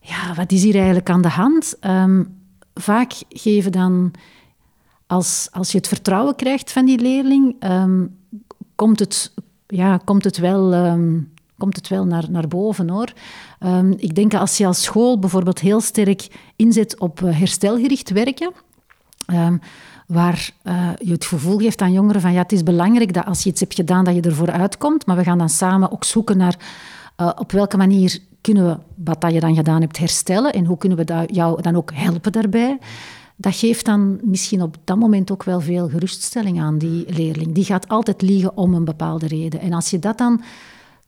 ja, 0.00 0.34
wat 0.34 0.52
is 0.52 0.62
hier 0.62 0.74
eigenlijk 0.74 1.10
aan 1.10 1.22
de 1.22 1.28
hand? 1.28 1.76
Um, 1.86 2.36
vaak 2.74 3.12
geven 3.28 3.72
dan, 3.72 4.10
als, 5.06 5.48
als 5.50 5.72
je 5.72 5.78
het 5.78 5.88
vertrouwen 5.88 6.36
krijgt 6.36 6.72
van 6.72 6.84
die 6.84 6.98
leerling, 6.98 7.64
um, 7.64 8.16
komt, 8.74 8.98
het, 8.98 9.32
ja, 9.66 10.00
komt 10.04 10.24
het 10.24 10.38
wel 10.38 10.74
komt 11.58 11.76
het 11.76 11.88
wel 11.88 12.04
naar, 12.04 12.30
naar 12.30 12.48
boven 12.48 12.88
hoor. 12.88 13.12
Um, 13.60 13.94
ik 13.96 14.14
denk 14.14 14.30
dat 14.30 14.40
als 14.40 14.56
je 14.56 14.66
als 14.66 14.82
school 14.82 15.18
bijvoorbeeld 15.18 15.58
heel 15.58 15.80
sterk 15.80 16.28
inzet 16.56 16.98
op 16.98 17.20
uh, 17.20 17.38
herstelgericht 17.38 18.10
werken, 18.10 18.52
um, 19.26 19.60
waar 20.06 20.50
uh, 20.64 20.90
je 20.98 21.12
het 21.12 21.24
gevoel 21.24 21.58
geeft 21.58 21.80
aan 21.80 21.92
jongeren 21.92 22.20
van 22.20 22.32
ja, 22.32 22.42
het 22.42 22.52
is 22.52 22.62
belangrijk 22.62 23.12
dat 23.12 23.24
als 23.24 23.42
je 23.42 23.50
iets 23.50 23.60
hebt 23.60 23.74
gedaan, 23.74 24.04
dat 24.04 24.14
je 24.14 24.20
ervoor 24.20 24.50
uitkomt, 24.50 25.06
maar 25.06 25.16
we 25.16 25.24
gaan 25.24 25.38
dan 25.38 25.48
samen 25.48 25.92
ook 25.92 26.04
zoeken 26.04 26.36
naar 26.36 26.56
uh, 27.16 27.30
op 27.36 27.52
welke 27.52 27.76
manier 27.76 28.18
kunnen 28.40 28.66
we 28.66 29.02
wat 29.04 29.20
dat 29.20 29.32
je 29.32 29.40
dan 29.40 29.54
gedaan 29.54 29.80
hebt 29.80 29.98
herstellen 29.98 30.52
en 30.52 30.64
hoe 30.64 30.78
kunnen 30.78 30.98
we 30.98 31.26
jou 31.26 31.62
dan 31.62 31.76
ook 31.76 31.90
helpen 31.94 32.32
daarbij. 32.32 32.78
Dat 33.36 33.54
geeft 33.54 33.84
dan 33.84 34.18
misschien 34.22 34.62
op 34.62 34.76
dat 34.84 34.98
moment 34.98 35.30
ook 35.30 35.44
wel 35.44 35.60
veel 35.60 35.88
geruststelling 35.88 36.60
aan 36.60 36.78
die 36.78 37.04
leerling. 37.08 37.54
Die 37.54 37.64
gaat 37.64 37.88
altijd 37.88 38.22
liegen 38.22 38.56
om 38.56 38.74
een 38.74 38.84
bepaalde 38.84 39.26
reden. 39.26 39.60
En 39.60 39.72
als 39.72 39.90
je 39.90 39.98
dat 39.98 40.18
dan 40.18 40.42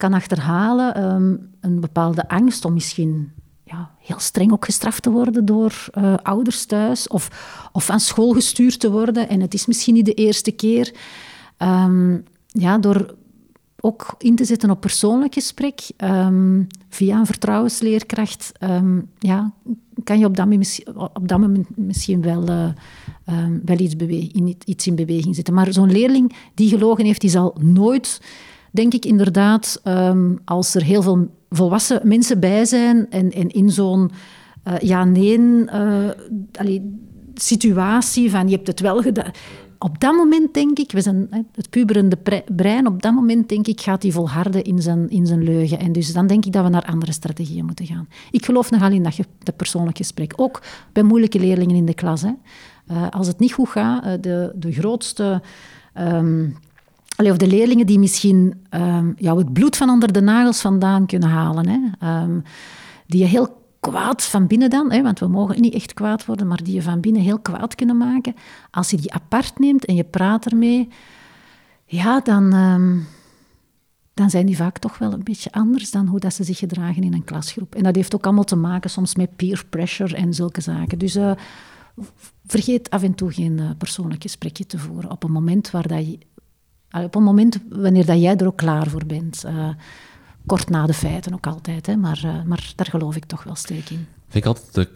kan 0.01 0.14
achterhalen, 0.14 1.03
um, 1.05 1.51
een 1.61 1.80
bepaalde 1.80 2.28
angst 2.28 2.64
om 2.64 2.72
misschien 2.72 3.32
ja, 3.64 3.90
heel 3.98 4.18
streng 4.18 4.53
ook 4.53 4.64
gestraft 4.64 5.03
te 5.03 5.11
worden 5.11 5.44
door 5.44 5.88
uh, 5.98 6.14
ouders 6.22 6.64
thuis 6.64 7.09
of, 7.09 7.28
of 7.72 7.84
van 7.84 8.01
school 8.01 8.32
gestuurd 8.32 8.80
te 8.80 8.90
worden. 8.90 9.28
En 9.28 9.40
het 9.40 9.55
is 9.55 9.66
misschien 9.66 9.94
niet 9.94 10.05
de 10.05 10.14
eerste 10.14 10.51
keer. 10.51 10.94
Um, 11.59 12.24
ja, 12.46 12.78
door 12.78 13.14
ook 13.80 14.14
in 14.18 14.36
te 14.36 14.44
zetten 14.44 14.70
op 14.70 14.80
persoonlijk 14.80 15.34
gesprek, 15.34 15.80
um, 15.96 16.66
via 16.88 17.18
een 17.18 17.26
vertrouwensleerkracht, 17.26 18.53
ja, 19.18 19.53
kan 20.05 20.18
je 20.18 20.24
op 20.24 20.36
dat, 20.36 20.48
op 20.94 21.28
dat 21.28 21.38
moment 21.38 21.76
misschien 21.76 22.22
wel, 22.22 22.48
uh, 22.48 22.68
wel 23.64 23.78
iets, 23.78 23.94
in, 23.94 24.57
iets 24.64 24.86
in 24.86 24.94
beweging 24.94 25.34
zetten. 25.34 25.55
Maar 25.55 25.72
zo'n 25.72 25.92
leerling 25.92 26.36
die 26.55 26.68
gelogen 26.68 27.05
heeft, 27.05 27.20
die 27.20 27.30
zal 27.30 27.57
nooit 27.61 28.20
denk 28.71 28.95
ik 28.95 29.05
inderdaad, 29.05 29.81
um, 29.85 30.39
als 30.45 30.75
er 30.75 30.83
heel 30.83 31.03
veel 31.03 31.31
volwassen 31.51 32.01
mensen 32.05 32.41
bij 32.41 32.64
zijn 32.64 33.11
en, 33.11 33.31
in 33.31 33.71
zo'n 33.71 34.11
uh, 34.68 34.79
ja-nee 34.79 35.39
uh, 35.39 36.09
situatie 37.35 38.31
van 38.31 38.49
je 38.49 38.55
hebt 38.55 38.66
het 38.66 38.81
wel 38.81 39.03
gedaan. 39.03 39.31
Op 39.79 40.01
dat 40.01 40.14
moment 40.14 40.55
denk 40.55 40.79
ik, 40.79 40.93
we 40.93 41.01
zijn 41.01 41.47
het 41.55 41.71
puberende 41.71 42.18
brein, 42.55 42.87
op 42.87 43.03
dat 43.03 43.12
moment 43.12 43.49
denk 43.49 43.66
ik 43.66 43.81
gaat 43.81 44.03
hij 44.03 44.12
volharden 44.12 44.64
in 44.64 44.83
zijn, 44.83 45.11
in 45.11 45.27
zijn 45.27 45.43
leugen. 45.43 45.79
En 45.79 45.93
dus 45.93 46.12
dan 46.12 46.27
denk 46.27 46.45
ik 46.45 46.53
dat 46.53 46.64
we 46.64 46.71
naar 46.71 46.85
andere 46.85 47.12
strategieën 47.12 47.64
moeten 47.64 47.87
gaan. 47.87 48.09
Ik 48.31 48.45
geloof 48.45 48.71
nogal 48.71 48.91
in 48.91 49.03
dat, 49.03 49.16
dat 49.39 49.57
persoonlijk 49.57 49.97
gesprek. 49.97 50.33
Ook 50.37 50.62
bij 50.93 51.03
moeilijke 51.03 51.39
leerlingen 51.39 51.77
in 51.77 51.87
de 51.87 51.95
klas. 51.95 52.23
Hè. 52.23 52.33
Uh, 52.91 53.09
als 53.11 53.27
het 53.27 53.39
niet 53.39 53.53
goed 53.53 53.68
gaat, 53.68 54.23
de, 54.23 54.53
de 54.55 54.73
grootste... 54.73 55.43
Um, 55.99 56.57
Allee, 57.21 57.33
of 57.33 57.39
de 57.39 57.47
leerlingen 57.47 57.87
die 57.87 57.99
misschien 57.99 58.66
um, 58.71 59.12
jou 59.16 59.39
het 59.39 59.53
bloed 59.53 59.77
van 59.77 59.91
onder 59.91 60.12
de 60.12 60.21
nagels 60.21 60.61
vandaan 60.61 61.07
kunnen 61.07 61.29
halen. 61.29 61.68
Hè. 61.68 62.21
Um, 62.23 62.43
die 63.07 63.21
je 63.21 63.27
heel 63.27 63.64
kwaad 63.81 64.25
van 64.25 64.47
binnen 64.47 64.71
dan, 64.71 64.93
hè, 64.93 65.03
want 65.03 65.18
we 65.18 65.27
mogen 65.27 65.61
niet 65.61 65.75
echt 65.75 65.95
kwaad 65.95 66.25
worden, 66.25 66.47
maar 66.47 66.62
die 66.62 66.75
je 66.75 66.83
van 66.83 67.01
binnen 67.01 67.23
heel 67.23 67.39
kwaad 67.39 67.75
kunnen 67.75 67.97
maken. 67.97 68.35
Als 68.71 68.91
je 68.91 68.97
die 68.97 69.12
apart 69.12 69.59
neemt 69.59 69.85
en 69.85 69.95
je 69.95 70.05
praat 70.05 70.47
ermee, 70.47 70.89
ja, 71.85 72.21
dan, 72.21 72.55
um, 72.55 73.07
dan 74.14 74.31
zijn 74.31 74.47
die 74.47 74.57
vaak 74.57 74.79
toch 74.79 74.99
wel 74.99 75.12
een 75.12 75.25
beetje 75.25 75.53
anders 75.53 75.91
dan 75.91 76.07
hoe 76.07 76.21
dat 76.21 76.35
ze 76.35 76.45
zich 76.45 76.59
gedragen 76.59 77.03
in 77.03 77.14
een 77.14 77.25
klasgroep. 77.25 77.75
En 77.75 77.83
dat 77.83 77.95
heeft 77.95 78.14
ook 78.14 78.25
allemaal 78.25 78.45
te 78.45 78.57
maken 78.57 78.91
soms 78.91 79.14
met 79.14 79.37
peer 79.37 79.64
pressure 79.71 80.16
en 80.16 80.35
zulke 80.35 80.61
zaken. 80.61 80.99
Dus 80.99 81.16
uh, 81.16 81.33
vergeet 82.47 82.91
af 82.91 83.03
en 83.03 83.14
toe 83.14 83.33
geen 83.33 83.59
uh, 83.59 83.71
persoonlijk 83.79 84.23
gesprekje 84.23 84.66
te 84.66 84.79
voeren 84.79 85.11
op 85.11 85.25
een 85.25 85.33
moment 85.33 85.71
waar 85.71 85.89
dat 85.89 86.07
je 86.07 86.18
op 86.91 87.14
een 87.14 87.22
moment 87.22 87.59
wanneer 87.68 88.07
dat 88.07 88.20
jij 88.20 88.36
er 88.36 88.47
ook 88.47 88.57
klaar 88.57 88.86
voor 88.86 89.07
bent. 89.07 89.43
Uh, 89.47 89.68
kort 90.47 90.68
na 90.68 90.86
de 90.86 90.95
feiten 90.95 91.34
ook 91.34 91.47
altijd, 91.47 91.86
hè, 91.86 91.97
maar, 91.97 92.22
uh, 92.24 92.43
maar 92.43 92.72
daar 92.76 92.86
geloof 92.86 93.16
ik 93.16 93.24
toch 93.24 93.43
wel 93.43 93.55
sterk 93.55 93.91
in. 93.91 94.07
Vind 94.28 94.45
ik 94.45 94.47
altijd 94.47 94.74
de, 94.74 94.88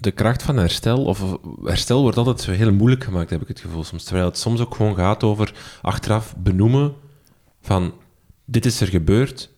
de 0.00 0.10
kracht 0.10 0.42
van 0.42 0.56
herstel, 0.56 1.04
of 1.04 1.38
herstel 1.64 2.02
wordt 2.02 2.16
altijd 2.16 2.40
zo 2.40 2.50
heel 2.50 2.72
moeilijk 2.72 3.04
gemaakt, 3.04 3.30
heb 3.30 3.42
ik 3.42 3.48
het 3.48 3.60
gevoel 3.60 3.84
soms. 3.84 4.04
Terwijl 4.04 4.26
het 4.26 4.38
soms 4.38 4.60
ook 4.60 4.74
gewoon 4.74 4.94
gaat 4.94 5.24
over 5.24 5.54
achteraf 5.82 6.34
benoemen 6.36 6.94
van 7.60 7.92
dit 8.44 8.66
is 8.66 8.80
er 8.80 8.86
gebeurd 8.86 9.50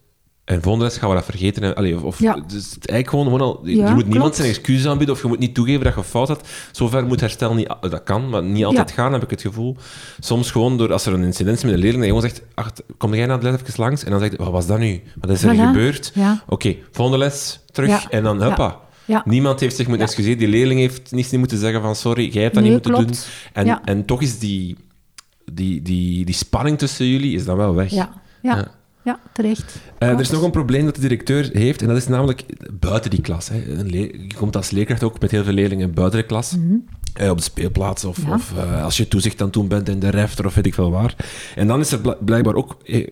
En 0.52 0.62
volgende 0.62 0.86
les 0.86 0.96
gaan 0.96 1.08
we 1.08 1.14
dat 1.14 1.24
vergeten. 1.24 1.74
Allee, 1.74 1.94
of, 1.96 2.02
of, 2.02 2.18
Ja. 2.18 2.34
dus 2.46 2.68
eigenlijk 2.70 3.08
gewoon, 3.08 3.24
gewoon 3.24 3.40
al, 3.40 3.60
je 3.64 3.82
moet 3.94 4.08
niemand 4.08 4.36
zijn 4.36 4.48
excuses 4.48 4.86
aanbieden 4.86 5.14
of 5.14 5.22
je 5.22 5.28
moet 5.28 5.38
niet 5.38 5.54
toegeven 5.54 5.84
dat 5.84 5.94
je 5.94 6.02
fout 6.04 6.28
had. 6.28 6.48
Zover 6.72 7.06
moet 7.06 7.20
herstel 7.20 7.54
niet... 7.54 7.74
Dat 7.80 8.02
kan, 8.02 8.28
maar 8.28 8.42
niet 8.42 8.64
altijd 8.64 8.88
Ja. 8.88 8.94
gaan, 8.94 9.12
heb 9.12 9.22
ik 9.22 9.30
het 9.30 9.40
gevoel. 9.40 9.76
Soms 10.20 10.50
gewoon 10.50 10.78
door, 10.78 10.92
als 10.92 11.06
er 11.06 11.12
een 11.12 11.24
incident 11.24 11.56
is 11.56 11.64
met 11.64 11.72
een 11.72 11.78
leerling, 11.78 12.04
dat 12.04 12.14
je 12.14 12.20
gewoon 12.20 12.30
zegt, 12.30 12.42
ach, 12.54 12.96
kom 12.98 13.14
jij 13.14 13.26
na 13.26 13.36
de 13.38 13.50
les 13.50 13.60
even 13.60 13.74
langs? 13.76 14.04
En 14.04 14.10
dan 14.10 14.20
zegt 14.20 14.36
wat 14.36 14.50
was 14.50 14.66
dat 14.66 14.78
nu? 14.78 15.02
Wat 15.20 15.30
is 15.30 15.42
er 15.42 15.54
Voilà. 15.54 15.58
gebeurd? 15.58 16.12
Oké, 16.46 16.74
volgende 16.90 17.18
les, 17.24 17.60
terug. 17.72 18.06
En 18.08 18.22
dan, 18.22 18.42
huppa. 18.42 18.80
Ja. 19.04 19.22
Niemand 19.24 19.60
heeft 19.60 19.76
zich 19.76 19.86
moeten 19.86 20.06
excuseren. 20.06 20.38
Die 20.38 20.48
leerling 20.48 20.80
heeft 20.80 21.12
niets 21.12 21.30
niet 21.30 21.40
moeten 21.40 21.58
zeggen 21.58 21.82
van, 21.82 21.96
sorry, 21.96 22.28
jij 22.32 22.42
hebt 22.42 22.54
dat 22.54 22.62
Nee, 22.64 22.72
niet 22.72 22.84
moeten 22.86 23.04
klopt. 23.04 23.26
doen. 23.54 23.66
En, 23.66 23.80
en 23.84 24.04
toch 24.04 24.22
is 24.22 24.38
die, 24.38 24.76
die, 25.52 25.82
die, 25.82 26.24
die 26.24 26.34
spanning 26.34 26.78
tussen 26.78 27.06
jullie 27.06 27.34
is 27.34 27.44
dan 27.44 27.56
wel 27.56 27.74
weg. 27.74 27.90
Ja. 27.90 28.12
Ja. 28.42 28.68
ja. 29.04 29.20
terecht. 29.32 29.76
Eh, 30.02 30.08
er 30.14 30.20
is 30.20 30.30
nog 30.30 30.42
een 30.42 30.50
probleem 30.50 30.84
dat 30.84 30.94
de 30.94 31.00
directeur 31.00 31.50
heeft, 31.52 31.82
en 31.82 31.88
dat 31.88 31.96
is 31.96 32.08
namelijk 32.08 32.44
buiten 32.80 33.10
die 33.10 33.20
klas. 33.20 33.48
Hè. 33.48 33.56
Je 33.86 34.26
komt 34.36 34.56
als 34.56 34.70
leerkracht 34.70 35.02
ook 35.02 35.20
met 35.20 35.30
heel 35.30 35.44
veel 35.44 35.52
leerlingen 35.52 35.94
buiten 35.94 36.20
de 36.20 36.26
klas. 36.26 36.56
Eh, 37.12 37.30
op 37.30 37.36
de 37.36 37.42
speelplaats 37.42 38.04
of, 38.04 38.18
Mhm. 38.18 38.28
Ja. 38.28 38.34
of 38.34 38.52
eh, 38.56 38.84
als 38.84 38.96
je 38.96 39.08
toezicht 39.08 39.38
aan 39.40 39.46
het 39.46 39.54
doen 39.54 39.68
bent 39.68 39.88
in 39.88 39.98
de 39.98 40.08
refter 40.10 40.46
of 40.46 40.54
weet 40.54 40.66
ik 40.66 40.74
veel 40.74 40.90
waar. 40.90 41.16
En 41.54 41.66
dan 41.66 41.80
is 41.80 41.92
er 41.92 42.00
bl- 42.00 42.10
blijkbaar 42.24 42.54
ook, 42.54 42.76
eh, 42.84 43.06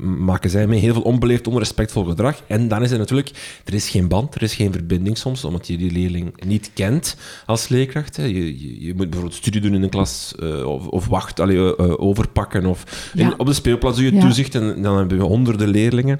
maken 0.00 0.50
zij 0.50 0.66
mee, 0.66 0.80
heel 0.80 0.92
veel 0.92 1.02
onbeleefd, 1.02 1.46
onrespectvol 1.46 2.04
gedrag. 2.04 2.42
En 2.46 2.68
dan 2.68 2.82
is 2.82 2.90
er 2.90 2.98
natuurlijk, 2.98 3.30
er 3.64 3.74
is 3.74 3.88
geen 3.88 4.08
band, 4.08 4.34
er 4.34 4.42
is 4.42 4.54
geen 4.54 4.72
verbinding 4.72 5.18
soms, 5.18 5.44
omdat 5.44 5.66
je 5.66 5.76
die 5.76 5.90
leerling 5.92 6.44
niet 6.46 6.70
kent 6.74 7.16
als 7.46 7.68
leerkracht. 7.68 8.16
Hè. 8.16 8.24
Je, 8.24 8.60
je, 8.60 8.80
je 8.84 8.94
moet 8.94 9.04
bijvoorbeeld 9.10 9.34
studie 9.34 9.60
doen 9.60 9.74
in 9.74 9.82
een 9.82 9.88
klas 9.90 10.34
of, 10.64 10.86
of 10.86 11.06
wacht, 11.06 11.40
allee, 11.40 11.98
overpakken. 11.98 12.66
Of 12.66 13.10
op 13.36 13.46
de 13.46 13.52
speelplaats 13.52 13.96
doe 13.96 14.06
je 14.06 14.14
Ja. 14.14 14.20
toezicht 14.20 14.54
en 14.54 14.82
dan 14.82 14.96
hebben 14.96 15.18
we 15.18 15.24
honderden 15.24 15.68
leerlingen 15.68 16.18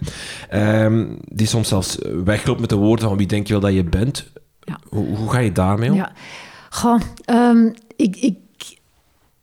ehm, 0.49 1.07
die 1.24 1.47
soms 1.47 1.69
zelfs 1.69 1.99
weglopen 2.24 2.61
met 2.61 2.70
de 2.70 2.77
woorden 2.77 3.09
van 3.09 3.16
wie 3.16 3.27
denk 3.27 3.47
je 3.47 3.53
wel 3.53 3.62
dat 3.62 3.73
je 3.73 3.85
bent. 3.85 4.31
Ja. 4.61 4.78
Hoe, 4.89 5.16
hoe 5.16 5.31
ga 5.31 5.39
je 5.39 5.53
daarmee 5.53 5.91
om? 5.91 5.97
Ja. 5.97 6.12
Goh, 6.70 7.01
ehm, 7.24 7.69
ik, 7.97 8.16
ik, 8.16 8.36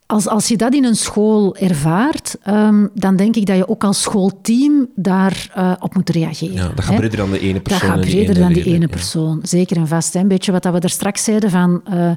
als, 0.06 0.28
als 0.28 0.48
je 0.48 0.58
dat 0.58 0.74
in 0.74 0.86
een 0.86 0.96
school 0.96 1.56
ervaart, 1.56 2.38
ehm, 2.44 2.88
dan 2.94 3.16
denk 3.16 3.36
ik 3.36 3.46
dat 3.46 3.56
je 3.58 3.68
ook 3.68 3.84
als 3.84 4.02
schoolteam 4.02 4.88
daar 4.96 5.50
eh, 5.54 5.74
op 5.80 5.96
moet 5.96 6.10
reageren. 6.10 6.56
Ja, 6.56 6.68
dat 6.76 6.86
gaat 6.86 6.96
breder 6.96 7.18
dan 7.18 7.32
de 7.32 7.40
ene 7.40 7.54
Dat 7.54 7.64
persoon. 7.64 7.90
gaat 7.90 7.98
en 7.98 8.02
die 8.06 8.16
breder 8.16 8.40
dan 8.44 8.54
die 8.54 8.64
ene 8.64 8.80
ja. 8.80 8.88
persoon, 8.88 9.40
zeker 9.44 9.78
en 9.78 9.88
vast. 9.88 10.14
Hè. 10.14 10.20
Een 10.20 10.28
beetje 10.28 10.52
wat 10.52 10.64
dat 10.64 10.74
we 10.74 10.80
er 10.80 10.90
straks 10.90 11.24
zeiden 11.24 11.50
van... 11.50 11.82
eh, 11.86 12.12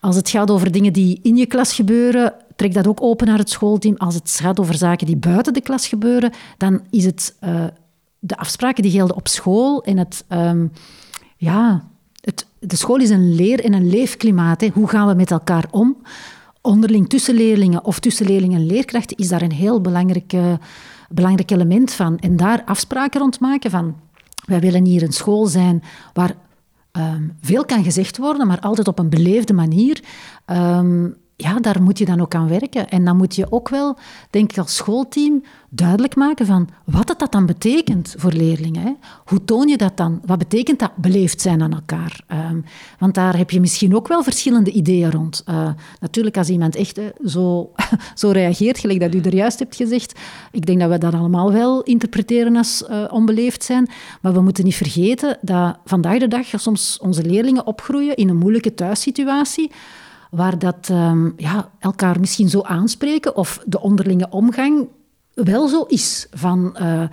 als 0.00 0.16
het 0.16 0.30
gaat 0.30 0.50
over 0.50 0.72
dingen 0.72 0.92
die 0.92 1.20
in 1.22 1.36
je 1.36 1.46
klas 1.46 1.74
gebeuren, 1.74 2.32
trek 2.56 2.74
dat 2.74 2.86
ook 2.86 3.02
open 3.02 3.26
naar 3.26 3.38
het 3.38 3.50
schoolteam. 3.50 3.96
Als 3.96 4.14
het 4.14 4.38
gaat 4.42 4.60
over 4.60 4.74
zaken 4.74 5.06
die 5.06 5.16
buiten 5.16 5.52
de 5.52 5.60
klas 5.60 5.88
gebeuren, 5.88 6.32
dan 6.56 6.80
is 6.90 7.04
het 7.04 7.36
eh, 7.40 7.64
de 8.18 8.36
afspraken 8.36 8.82
die 8.82 8.92
gelden 8.92 9.16
op 9.16 9.28
school 9.28 9.82
en 9.82 9.96
het... 9.96 10.24
ehm, 10.28 10.66
ja, 11.36 11.88
de 12.60 12.76
school 12.76 12.96
is 12.96 13.10
een 13.10 13.34
leer- 13.34 13.64
en 13.64 13.72
een 13.72 13.88
leefklimaat. 13.88 14.60
Hè. 14.60 14.68
Hoe 14.68 14.88
gaan 14.88 15.08
we 15.08 15.14
met 15.14 15.30
elkaar 15.30 15.64
om? 15.70 15.96
Onderling 16.60 17.08
tussen 17.08 17.34
leerlingen 17.34 17.84
of 17.84 17.98
tussen 17.98 18.26
leerlingen 18.26 18.60
en 18.60 18.66
leerkrachten 18.66 19.16
is 19.16 19.28
daar 19.28 19.42
een 19.42 19.52
heel 19.52 19.80
belangrijk, 19.80 20.34
belangrijk 21.08 21.50
element 21.50 21.92
van. 21.92 22.18
En 22.18 22.36
daar 22.36 22.62
afspraken 22.64 23.20
rond 23.20 23.40
maken 23.40 23.70
van... 23.70 23.96
Wij 24.44 24.60
willen 24.60 24.84
hier 24.84 25.02
een 25.02 25.12
school 25.12 25.46
zijn 25.46 25.82
waar 26.12 26.34
ehm, 26.92 27.28
veel 27.40 27.64
kan 27.64 27.84
gezegd 27.84 28.16
worden, 28.16 28.46
maar 28.46 28.60
altijd 28.60 28.88
op 28.88 28.98
een 28.98 29.08
beleefde 29.08 29.52
manier. 29.52 30.02
Ehm, 30.44 31.08
ja, 31.40 31.60
daar 31.60 31.82
moet 31.82 31.98
je 31.98 32.04
dan 32.04 32.20
ook 32.20 32.34
aan 32.34 32.48
werken. 32.48 32.88
En 32.88 33.04
dan 33.04 33.16
moet 33.16 33.34
je 33.34 33.52
ook 33.52 33.68
wel, 33.68 33.96
denk 34.30 34.50
ik, 34.50 34.58
als 34.58 34.76
schoolteam 34.76 35.42
duidelijk 35.68 36.16
maken 36.16 36.46
van 36.46 36.68
wat 36.84 37.08
het 37.08 37.18
dat 37.18 37.32
dan 37.32 37.46
betekent 37.46 38.14
voor 38.18 38.32
leerlingen. 38.32 38.82
Hè? 38.82 38.92
Hoe 39.24 39.44
toon 39.44 39.68
je 39.68 39.76
dat 39.76 39.96
dan? 39.96 40.20
Wat 40.26 40.38
betekent 40.38 40.78
dat 40.78 40.96
beleefd 40.96 41.40
zijn 41.40 41.62
aan 41.62 41.72
elkaar? 41.72 42.20
Ehm, 42.26 42.60
want 42.98 43.14
daar 43.14 43.36
heb 43.36 43.50
je 43.50 43.60
misschien 43.60 43.96
ook 43.96 44.08
wel 44.08 44.22
verschillende 44.22 44.70
ideeën 44.70 45.10
rond. 45.10 45.42
Eh, 45.46 45.70
natuurlijk, 46.00 46.36
als 46.36 46.48
iemand 46.48 46.76
echt 46.76 46.96
hè, 46.96 47.08
zo, 47.26 47.72
zo 48.14 48.30
reageert, 48.30 48.78
gelijk 48.78 49.00
dat 49.00 49.14
u 49.14 49.20
er 49.20 49.34
juist 49.34 49.58
hebt 49.58 49.76
gezegd, 49.76 50.18
ik 50.52 50.66
denk 50.66 50.80
dat 50.80 50.90
we 50.90 50.98
dat 50.98 51.14
allemaal 51.14 51.52
wel 51.52 51.82
interpreteren 51.82 52.56
als 52.56 52.86
eh, 52.86 53.04
onbeleefd 53.10 53.64
zijn. 53.64 53.88
Maar 54.20 54.32
we 54.32 54.40
moeten 54.40 54.64
niet 54.64 54.74
vergeten 54.74 55.38
dat 55.40 55.78
vandaag 55.84 56.18
de 56.18 56.28
dag 56.28 56.46
soms 56.56 56.98
onze 57.02 57.22
leerlingen 57.22 57.66
opgroeien 57.66 58.16
in 58.16 58.28
een 58.28 58.36
moeilijke 58.36 58.74
thuissituatie 58.74 59.70
waar 60.30 60.58
dat 60.58 60.88
ehm, 60.88 61.30
ja, 61.36 61.70
elkaar 61.78 62.20
misschien 62.20 62.48
zo 62.48 62.60
aanspreken 62.62 63.36
of 63.36 63.62
de 63.66 63.80
onderlinge 63.80 64.30
omgang 64.30 64.88
wel 65.34 65.68
zo 65.68 65.82
is. 65.82 66.26
Van, 66.30 66.76
eh, 66.76 67.08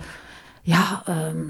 ja, 0.62 1.02
ehm, 1.04 1.44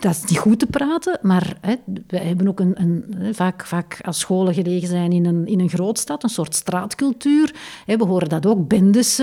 dat 0.00 0.14
is 0.14 0.24
niet 0.30 0.38
goed 0.38 0.58
te 0.58 0.66
praten, 0.66 1.18
maar 1.22 1.56
hè, 1.60 1.74
we 2.06 2.18
hebben 2.18 2.48
ook 2.48 2.60
een, 2.60 2.82
een, 2.82 3.34
vaak, 3.34 3.66
vaak 3.66 3.98
als 4.04 4.18
scholen 4.18 4.54
gelegen 4.54 4.88
zijn 4.88 5.12
in 5.12 5.26
een, 5.26 5.46
in 5.46 5.60
een 5.60 5.68
grootstad, 5.68 6.22
een 6.22 6.28
soort 6.28 6.54
straatcultuur. 6.54 7.54
Hè, 7.86 7.96
we 7.96 8.04
horen 8.04 8.28
dat 8.28 8.46
ook, 8.46 8.68
bendes 8.68 9.20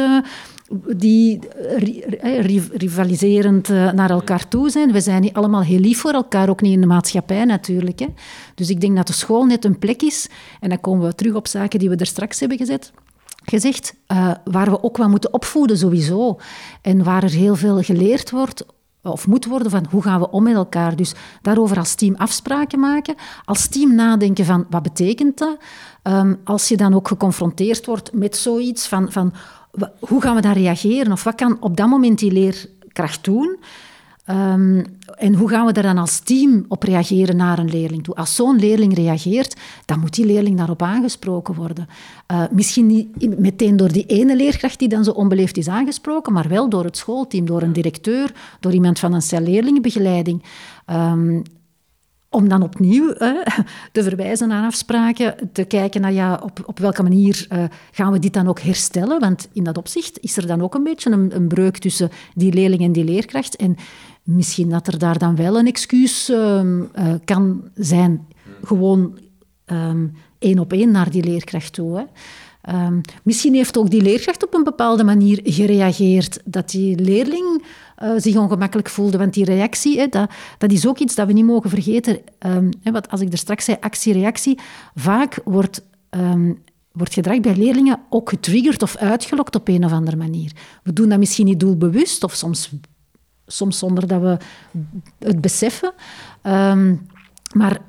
die 0.98 1.40
ri- 1.78 2.70
rivaliserend 2.74 3.70
eh, 3.70 3.92
naar 3.92 4.10
elkaar 4.10 4.48
toe 4.48 4.70
zijn. 4.70 4.92
We 4.92 5.02
zijn 5.02 5.22
niet 5.22 5.34
allemaal 5.34 5.62
heel 5.62 5.80
lief 5.80 6.00
voor 6.00 6.14
elkaar, 6.14 6.50
ook 6.50 6.62
niet 6.62 6.74
in 6.74 6.82
de 6.82 6.88
maatschappij 6.88 7.46
natuurlijk. 7.46 8.00
Hè. 8.00 8.08
Dus 8.56 8.70
ik 8.70 8.82
denk 8.82 8.96
dat 8.96 9.08
de 9.08 9.14
school 9.14 9.46
net 9.46 9.66
een 9.66 9.80
plek 9.80 10.02
is, 10.02 10.30
en 10.60 10.70
dan 10.70 10.80
komen 10.80 11.08
we 11.08 11.16
terug 11.16 11.34
op 11.34 11.48
zaken 11.48 11.80
die 11.80 11.90
we 11.90 11.96
er 11.96 12.06
straks 12.06 12.40
hebben 12.40 12.58
gezet, 12.58 12.92
gezegd, 13.46 13.96
eh, 14.08 14.32
waar 14.44 14.70
we 14.70 14.84
ook 14.84 14.98
wel 14.98 15.10
moeten 15.10 15.34
opvoeden 15.34 15.78
sowieso. 15.78 16.40
En 16.82 17.04
waar 17.04 17.24
er 17.24 17.32
heel 17.32 17.56
veel 17.56 17.82
geleerd 17.82 18.32
wordt 18.32 18.66
of 19.12 19.28
moet 19.28 19.46
worden 19.46 19.72
van 19.72 19.86
hoe 19.90 20.02
gaan 20.02 20.20
we 20.20 20.30
om 20.30 20.44
met 20.44 20.54
elkaar. 20.54 20.96
Dus 20.96 21.14
daarover 21.42 21.78
als 21.78 21.96
team 21.96 22.16
afspraken 22.16 22.80
maken. 22.80 23.16
Als 23.46 23.68
team 23.68 23.96
nadenken 23.96 24.46
van 24.46 24.66
wat 24.70 24.84
betekent 24.84 25.38
dat. 25.38 25.58
Ehm, 26.02 26.36
als 26.44 26.68
je 26.68 26.78
dan 26.78 26.94
ook 26.94 27.08
geconfronteerd 27.08 27.86
wordt 27.86 28.14
met 28.14 28.38
zoiets 28.38 28.88
van, 28.88 29.12
van 29.12 29.34
hoe 30.00 30.22
gaan 30.22 30.36
we 30.36 30.42
dan 30.42 30.54
reageren? 30.54 31.12
Of 31.12 31.24
wat 31.24 31.36
kan 31.36 31.58
op 31.60 31.78
dat 31.78 31.88
moment 31.88 32.20
die 32.20 32.32
leerkracht 32.32 33.24
doen? 33.24 33.60
Ehm, 34.24 34.84
en 35.18 35.34
hoe 35.34 35.50
gaan 35.50 35.66
we 35.66 35.72
daar 35.72 35.84
dan 35.84 35.98
als 35.98 36.20
team 36.20 36.66
op 36.68 36.84
reageren 36.84 37.36
naar 37.36 37.60
een 37.60 37.70
leerling 37.70 38.04
toe? 38.04 38.16
Als 38.16 38.36
zo'n 38.36 38.60
leerling 38.60 38.96
reageert, 38.96 39.56
dan 39.86 40.00
moet 40.00 40.14
die 40.14 40.26
leerling 40.26 40.58
daarop 40.58 40.82
aangesproken 40.82 41.56
worden. 41.56 41.88
Eh, 42.26 42.44
misschien 42.52 42.88
niet 42.88 43.40
meteen 43.40 43.78
door 43.78 43.92
die 43.92 44.06
ene 44.06 44.36
leerkracht 44.36 44.80
die 44.80 44.88
dan 44.88 45.04
zo 45.04 45.12
onbeleefd 45.12 45.58
is 45.58 45.68
aangesproken, 45.68 46.34
maar 46.34 46.48
wel 46.48 46.70
door 46.70 46.84
het 46.84 46.98
schoolteam, 46.98 47.46
door 47.46 47.62
een 47.62 47.74
directeur, 47.74 48.32
door 48.60 48.74
iemand 48.74 49.00
van 49.00 49.14
een 49.14 49.22
cel 49.22 49.42
leerlingenbegeleiding. 49.42 50.44
Ehm, 50.86 51.40
om 52.34 52.50
dan 52.50 52.62
opnieuw 52.62 53.12
eh, 53.12 53.32
te 53.92 54.04
verwijzen 54.04 54.48
naar 54.48 54.66
afspraken, 54.66 55.50
te 55.52 55.64
kijken 55.64 56.02
naar 56.02 56.14
ja, 56.14 56.40
op, 56.44 56.60
op 56.66 56.80
welke 56.80 57.04
manier 57.04 57.46
eh, 57.50 57.64
gaan 57.92 58.12
we 58.12 58.20
dit 58.20 58.34
dan 58.34 58.48
ook 58.48 58.60
herstellen. 58.60 59.20
Want 59.20 59.48
in 59.54 59.64
dat 59.64 59.78
opzicht 59.78 60.20
is 60.20 60.38
er 60.38 60.48
dan 60.48 60.62
ook 60.62 60.76
een 60.76 60.84
beetje 60.84 61.12
een, 61.12 61.36
een 61.36 61.48
breuk 61.48 61.78
tussen 61.78 62.10
die 62.34 62.54
leerling 62.54 62.82
en 62.82 62.92
die 62.92 63.04
leerkracht. 63.04 63.56
En 63.56 63.76
misschien 64.24 64.70
dat 64.70 64.88
er 64.88 64.98
daar 64.98 65.18
dan 65.18 65.36
wel 65.36 65.60
een 65.60 65.68
excuus 65.68 66.30
ehm, 66.30 66.84
eh, 66.94 67.14
kan 67.26 67.70
zijn. 67.76 68.28
Gewoon 68.64 69.20
ehm, 69.66 70.08
één 70.40 70.60
op 70.60 70.74
één 70.74 70.92
naar 70.92 71.10
die 71.10 71.24
leerkracht 71.24 71.74
toe. 71.74 71.98
Hè. 71.98 72.04
Ehm, 72.64 73.02
misschien 73.24 73.54
heeft 73.54 73.78
ook 73.78 73.90
die 73.90 74.02
leerkracht 74.02 74.44
op 74.44 74.54
een 74.54 74.64
bepaalde 74.64 75.04
manier 75.04 75.40
gereageerd 75.44 76.40
dat 76.46 76.70
die 76.70 77.00
leerling 77.00 77.64
eh, 77.96 78.12
zich 78.18 78.36
ongemakkelijk 78.36 78.90
voelde. 78.90 79.18
Want 79.18 79.34
die 79.34 79.46
reactie, 79.46 80.00
hè, 80.00 80.08
dat, 80.08 80.32
dat 80.58 80.72
is 80.72 80.88
ook 80.88 81.00
iets 81.00 81.16
dat 81.16 81.28
we 81.28 81.34
niet 81.34 81.46
mogen 81.46 81.70
vergeten. 81.70 82.20
Ehm, 82.40 82.72
hè, 82.82 83.02
als 83.02 83.22
ik 83.22 83.32
er 83.32 83.38
straks 83.38 83.66
zei, 83.66 83.78
actie-reactie, 83.80 84.60
vaak 84.96 85.40
wordt, 85.44 85.82
ehm, 86.10 86.54
wordt 86.92 87.14
gedrag 87.14 87.40
bij 87.40 87.56
leerlingen 87.56 88.00
ook 88.10 88.30
getriggerd 88.30 88.82
of 88.82 88.96
uitgelokt 88.96 89.56
op 89.56 89.68
een 89.68 89.86
of 89.86 89.92
andere 89.92 90.18
manier. 90.18 90.52
We 90.84 90.94
doen 90.94 91.10
dat 91.10 91.20
misschien 91.20 91.46
niet 91.46 91.60
doelbewust 91.60 92.24
of 92.24 92.34
soms, 92.34 92.72
soms 93.48 93.78
zonder 93.78 94.08
dat 94.08 94.22
we 94.22 94.38
het 95.20 95.42
beseffen. 95.42 95.94
Ehm, 96.42 96.96
maar 97.56 97.80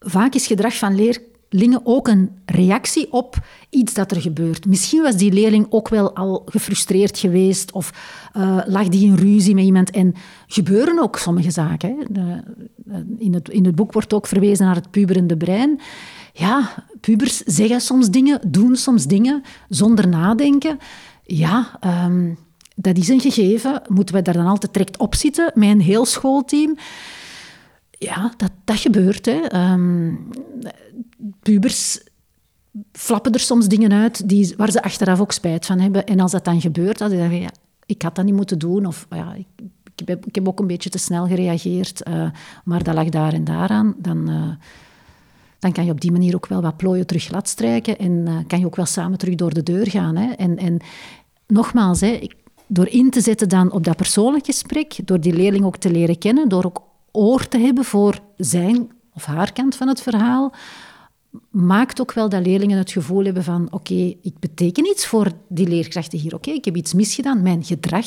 vaak 0.00 0.34
is 0.34 0.46
gedrag 0.46 0.76
van 0.76 0.94
leerlingen 0.94 1.80
ook 1.82 2.08
een 2.08 2.30
reactie 2.44 3.12
op 3.12 3.36
iets 3.70 3.94
dat 3.94 4.10
er 4.10 4.20
gebeurt. 4.20 4.66
Misschien 4.66 5.02
was 5.02 5.16
die 5.16 5.32
leerling 5.32 5.66
ook 5.70 5.88
wel 5.88 6.14
al 6.14 6.42
gefrustreerd 6.46 7.18
geweest 7.18 7.72
of 7.72 7.92
eh, 8.32 8.58
lag 8.66 8.88
die 8.88 9.06
in 9.06 9.14
ruzie 9.14 9.54
met 9.54 9.64
iemand. 9.64 9.90
En 9.90 10.14
gebeuren 10.46 10.98
ook 11.02 11.16
sommige 11.16 11.50
zaken. 11.50 11.96
Hè. 11.98 12.04
De- 12.08 12.42
in, 13.18 13.34
het, 13.34 13.48
in 13.48 13.64
het 13.64 13.74
boek 13.74 13.92
wordt 13.92 14.12
ook 14.12 14.26
verwezen 14.26 14.66
naar 14.66 14.74
het 14.74 14.90
puberende 14.90 15.36
brein. 15.36 15.80
Ja, 16.32 16.84
pubers 17.00 17.36
zeggen 17.36 17.80
soms 17.80 18.10
dingen, 18.10 18.40
doen 18.46 18.76
soms 18.76 19.06
dingen 19.06 19.42
zonder 19.68 20.08
nadenken. 20.08 20.78
Ja, 21.24 21.76
ehm, 21.80 22.32
dat 22.76 22.96
is 22.96 23.08
een 23.08 23.20
gegeven. 23.20 23.82
Moeten 23.88 24.14
we 24.14 24.22
daar 24.22 24.34
dan 24.34 24.46
altijd 24.46 24.72
direct 24.72 24.98
op 24.98 25.14
zitten 25.14 25.52
met 25.54 25.68
een 25.68 25.80
heel 25.80 26.04
schoolteam? 26.04 26.76
Ja, 27.90 28.34
dat, 28.36 28.50
dat 28.64 28.78
gebeurt. 28.78 29.26
Hè. 29.26 29.40
Ehm, 29.40 30.14
pubers 31.42 32.00
flappen 32.92 33.32
er 33.32 33.40
soms 33.40 33.68
dingen 33.68 33.92
uit 33.92 34.28
die, 34.28 34.54
waar 34.56 34.70
ze 34.70 34.82
achteraf 34.82 35.20
ook 35.20 35.32
spijt 35.32 35.66
van 35.66 35.78
hebben. 35.78 36.06
En 36.06 36.20
als 36.20 36.32
dat 36.32 36.44
dan 36.44 36.60
gebeurt, 36.60 36.98
dan 36.98 37.10
zeggen 37.10 37.30
ze, 37.30 37.40
ja, 37.40 37.50
ik 37.86 38.02
had 38.02 38.14
dat 38.14 38.24
niet 38.24 38.34
moeten 38.34 38.58
doen. 38.58 38.86
Of 38.86 39.06
ja, 39.10 39.34
ik, 39.34 39.46
heb, 40.04 40.26
ik 40.26 40.34
heb 40.34 40.48
ook 40.48 40.60
een 40.60 40.66
beetje 40.66 40.90
te 40.90 40.98
snel 40.98 41.26
gereageerd, 41.26 42.08
uh, 42.08 42.30
maar 42.64 42.82
dat 42.82 42.94
lag 42.94 43.08
daar 43.08 43.32
en 43.32 43.44
daaraan. 43.44 43.94
Dan, 43.98 44.30
uh, 44.30 44.50
dan 45.58 45.72
kan 45.72 45.84
je 45.84 45.90
op 45.90 46.00
die 46.00 46.12
manier 46.12 46.34
ook 46.34 46.46
wel 46.46 46.62
wat 46.62 46.76
plooien 46.76 47.06
terug 47.06 47.24
glad 47.24 47.48
strijken 47.48 47.98
en 47.98 48.12
uh, 48.12 48.38
kan 48.46 48.58
je 48.58 48.66
ook 48.66 48.76
wel 48.76 48.86
samen 48.86 49.18
terug 49.18 49.34
door 49.34 49.54
de 49.54 49.62
deur 49.62 49.90
gaan. 49.90 50.16
Hè. 50.16 50.32
En, 50.32 50.56
en 50.56 50.78
nogmaals, 51.46 52.00
hè, 52.00 52.08
ik, 52.08 52.34
door 52.72 52.88
in 52.88 53.10
te 53.10 53.20
zetten 53.20 53.48
dan 53.48 53.72
op 53.72 53.84
dat 53.84 53.96
persoonlijk 53.96 54.46
gesprek, 54.46 54.96
door 55.04 55.20
die 55.20 55.32
leerling 55.32 55.64
ook 55.64 55.76
te 55.76 55.90
leren 55.90 56.18
kennen, 56.18 56.48
door 56.48 56.64
ook 56.64 56.82
oor 57.12 57.48
te 57.48 57.58
hebben 57.58 57.84
voor 57.84 58.18
zijn 58.36 58.90
of 59.14 59.24
haar 59.24 59.52
kant 59.52 59.76
van 59.76 59.88
het 59.88 60.02
verhaal, 60.02 60.52
maakt 61.50 62.00
ook 62.00 62.12
wel 62.12 62.28
dat 62.28 62.46
leerlingen 62.46 62.78
het 62.78 62.90
gevoel 62.90 63.24
hebben 63.24 63.44
van 63.44 63.68
oké, 63.70 64.14
ik 64.22 64.38
beteken 64.40 64.86
iets 64.86 65.06
voor 65.06 65.32
die 65.48 65.68
leerkrachten 65.68 66.18
hier. 66.18 66.34
Oké, 66.34 66.50
ik 66.50 66.64
heb 66.64 66.76
iets 66.76 66.94
misgedaan, 66.94 67.42
mijn 67.42 67.64
gedrag 67.64 68.06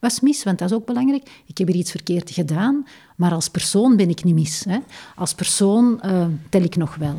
was 0.00 0.20
mis, 0.20 0.44
want 0.44 0.58
dat 0.58 0.70
is 0.70 0.76
ook 0.76 0.86
belangrijk. 0.86 1.42
Ik 1.46 1.58
heb 1.58 1.66
hier 1.66 1.76
iets 1.76 1.90
verkeerd 1.90 2.30
gedaan, 2.30 2.86
maar 3.16 3.32
als 3.32 3.48
persoon 3.48 3.96
ben 3.96 4.08
ik 4.08 4.24
niet 4.24 4.34
mis. 4.34 4.64
Hè. 4.68 4.78
Als 5.16 5.34
persoon 5.34 6.00
uh, 6.04 6.26
tel 6.48 6.62
ik 6.62 6.76
nog 6.76 6.94
wel. 6.94 7.16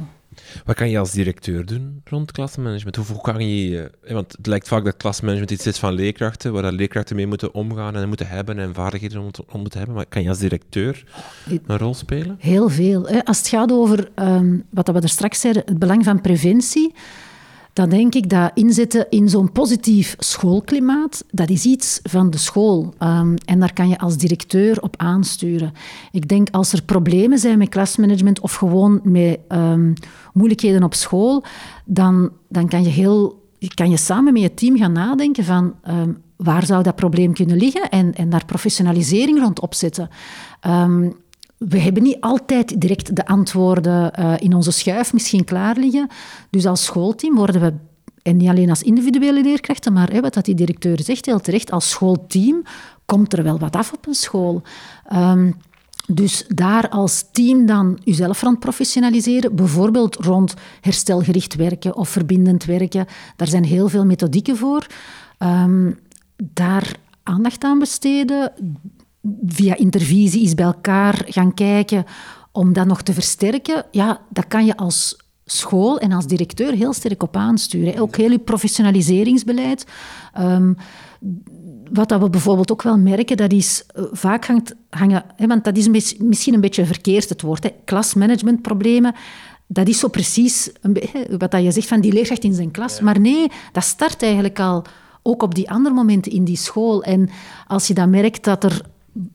Wat 0.65 0.76
kan 0.76 0.89
je 0.89 0.99
als 0.99 1.11
directeur 1.11 1.65
doen 1.65 2.01
rond 2.03 2.31
klasmanagement? 2.31 2.95
Hoe 2.95 3.22
kan 3.22 3.47
je, 3.47 3.91
want 4.07 4.31
het 4.38 4.47
lijkt 4.47 4.67
vaak 4.67 4.84
dat 4.84 4.97
klasmanagement 4.97 5.51
iets 5.51 5.65
is 5.65 5.77
van 5.77 5.93
leerkrachten, 5.93 6.53
waar 6.53 6.72
leerkrachten 6.72 7.15
mee 7.15 7.27
moeten 7.27 7.53
omgaan 7.53 7.95
en 7.95 8.07
moeten 8.07 8.27
hebben 8.27 8.59
en 8.59 8.73
vaardigheden 8.73 9.22
om, 9.22 9.30
om 9.51 9.59
moeten 9.59 9.80
hebben. 9.80 9.97
Maar 9.97 10.05
kan 10.05 10.23
je 10.23 10.30
als 10.30 10.39
directeur 10.39 11.03
een 11.65 11.77
rol 11.77 11.93
spelen? 11.93 12.35
Heel 12.39 12.69
veel. 12.69 13.07
Als 13.23 13.38
het 13.38 13.47
gaat 13.47 13.72
over 13.72 14.09
um, 14.15 14.63
wat 14.69 14.88
we 14.88 14.99
er 14.99 15.09
straks 15.09 15.39
zeiden, 15.39 15.63
het 15.65 15.80
belang 15.80 16.03
van 16.03 16.22
preventie 16.22 16.93
dan 17.76 17.89
denk 17.89 18.15
ik 18.15 18.30
dat 18.30 18.52
inzetten 18.53 19.06
in 19.10 19.30
zo'n 19.30 19.52
positief 19.52 20.15
schoolklimaat, 20.19 21.26
dat 21.31 21.49
is 21.49 21.65
iets 21.65 21.99
van 22.03 22.30
de 22.30 22.38
school. 22.38 22.93
Um, 22.99 23.34
en 23.45 23.60
daar 23.60 23.73
kan 23.73 23.89
je 23.89 23.97
als 23.97 24.18
directeur 24.18 24.81
op 24.81 24.95
aansturen. 24.97 25.73
Ik 26.11 26.27
denk 26.27 26.49
als 26.52 26.73
er 26.73 26.84
problemen 26.84 27.38
zijn 27.38 27.57
met 27.57 27.69
klasmanagement 27.69 28.39
of 28.39 28.53
gewoon 28.53 28.99
met 29.03 29.39
um, 29.49 29.93
moeilijkheden 30.34 30.84
op 30.84 30.93
school, 30.93 31.43
dan, 31.85 32.31
dan 32.49 32.68
kan, 32.68 32.84
je 32.84 32.89
heel, 32.89 33.43
kan 33.73 33.89
je 33.89 33.97
samen 33.97 34.34
met 34.34 34.41
je 34.41 34.53
team 34.53 34.77
gaan 34.77 34.91
nadenken 34.91 35.43
van 35.43 35.73
um, 35.89 36.18
waar 36.35 36.65
zou 36.65 36.84
dat 36.84 36.95
probleem 36.95 37.34
kunnen 37.34 37.57
liggen 37.57 37.89
en, 37.89 38.14
en 38.14 38.30
daar 38.30 38.45
professionalisering 38.45 39.39
rond 39.39 39.60
opzetten. 39.60 40.10
Um, 40.68 41.15
we 41.57 41.80
hebben 41.80 42.03
niet 42.03 42.18
altijd 42.19 42.82
direct 42.82 43.15
de 43.15 43.26
antwoorden 43.26 44.11
uh, 44.19 44.34
in 44.38 44.53
onze 44.53 44.72
schuif 44.72 45.14
misschien 45.14 45.44
klaar 45.44 45.77
liggen. 45.77 46.07
Dus 46.49 46.65
als 46.65 46.84
schoolteam 46.84 47.36
worden 47.36 47.61
we, 47.61 47.73
en 48.22 48.38
niet 48.38 48.49
alleen 48.49 48.69
als 48.69 48.84
individuele 48.84 49.41
leerkrachten, 49.41 49.94
maar 49.94 50.22
wat 50.22 50.34
dat 50.34 50.45
die 50.45 50.56
directeur 50.56 50.99
zegt 51.02 51.26
heel 51.26 51.40
terecht, 51.40 51.72
als 51.72 51.90
schoolteam 51.90 52.64
komt 53.06 53.34
er 53.34 53.44
wel 53.44 53.60
wat 53.60 53.76
af 53.76 53.94
op 53.94 54.07
een 54.07 54.14
school. 54.14 54.61
Um, 55.14 55.56
dus 56.07 56.45
daar 56.48 56.90
als 56.90 57.26
team 57.32 57.65
dan 57.65 57.99
jezelf 58.03 58.41
rond 58.41 58.60
professionaliseren, 58.60 59.56
bijvoorbeeld 59.56 60.15
rond 60.15 60.53
herstelgericht 60.82 61.56
werken 61.56 61.95
of 61.95 62.10
verbindend 62.10 62.65
werken, 62.65 63.06
daar 63.36 63.48
zijn 63.48 63.64
heel 63.64 63.90
veel 63.90 64.06
methodieken 64.06 64.57
voor. 64.57 64.86
Um, 65.40 65.99
daar 66.38 66.95
aandacht 67.23 67.64
aan 67.64 67.80
besteden, 67.80 68.52
via 69.45 69.77
intervisie 69.77 70.43
is 70.43 70.53
bij 70.53 70.65
elkaar 70.65 71.26
gaan 71.27 71.53
kijken 71.53 72.06
om 72.52 72.73
dat 72.73 72.85
nog 72.85 73.02
te 73.02 73.14
versterken, 73.14 73.85
ja, 73.91 74.22
dat 74.30 74.47
kan 74.47 74.65
je 74.65 74.77
als 74.77 75.18
school 75.45 75.99
en 75.99 76.11
als 76.11 76.27
directeur 76.27 76.73
heel 76.73 76.93
sterk 76.93 77.23
op 77.23 77.35
aansturen. 77.35 77.99
Ook 77.99 78.15
heel 78.15 78.31
je 78.31 78.39
professionaliseringsbeleid. 78.39 79.85
Um, 80.39 80.77
wat 81.91 82.10
dat 82.10 82.22
we 82.22 82.30
bijvoorbeeld 82.30 82.72
ook 82.72 82.81
wel 82.81 82.97
merken, 82.97 83.38
dat 83.38 83.52
is 83.52 83.85
uh, 83.95 84.03
vaak 84.11 84.45
hangt, 84.45 84.76
hangen, 84.89 85.23
hè, 85.35 85.47
want 85.47 85.64
dat 85.64 85.77
is 85.77 86.15
misschien 86.19 86.53
een 86.53 86.61
beetje 86.61 86.85
verkeerd 86.85 87.30
het 87.30 87.41
woord, 87.41 87.64
hè, 87.64 87.69
klasmanagementproblemen. 87.85 89.15
Dat 89.68 89.88
is 89.88 89.99
zo 89.99 90.07
precies 90.07 90.72
hè, 90.81 91.38
wat 91.38 91.52
dat 91.52 91.64
je 91.64 91.72
zegt 91.72 91.88
van 91.88 92.02
die 92.02 92.14
leerkracht 92.14 92.43
in 92.43 92.53
zijn 92.53 92.72
klas. 92.72 92.99
Maar 92.99 93.19
nee, 93.19 93.52
dat 93.72 93.84
start 93.84 94.23
eigenlijk 94.23 94.60
al 94.60 94.84
ook 95.22 95.43
op 95.43 95.56
die 95.56 95.69
andere 95.69 95.95
momenten 95.95 96.31
in 96.31 96.43
die 96.43 96.57
school. 96.57 97.03
En 97.03 97.30
als 97.68 97.88
je 97.88 97.93
dan 97.93 98.10
merkt 98.10 98.43
dat 98.43 98.64
er 98.64 98.81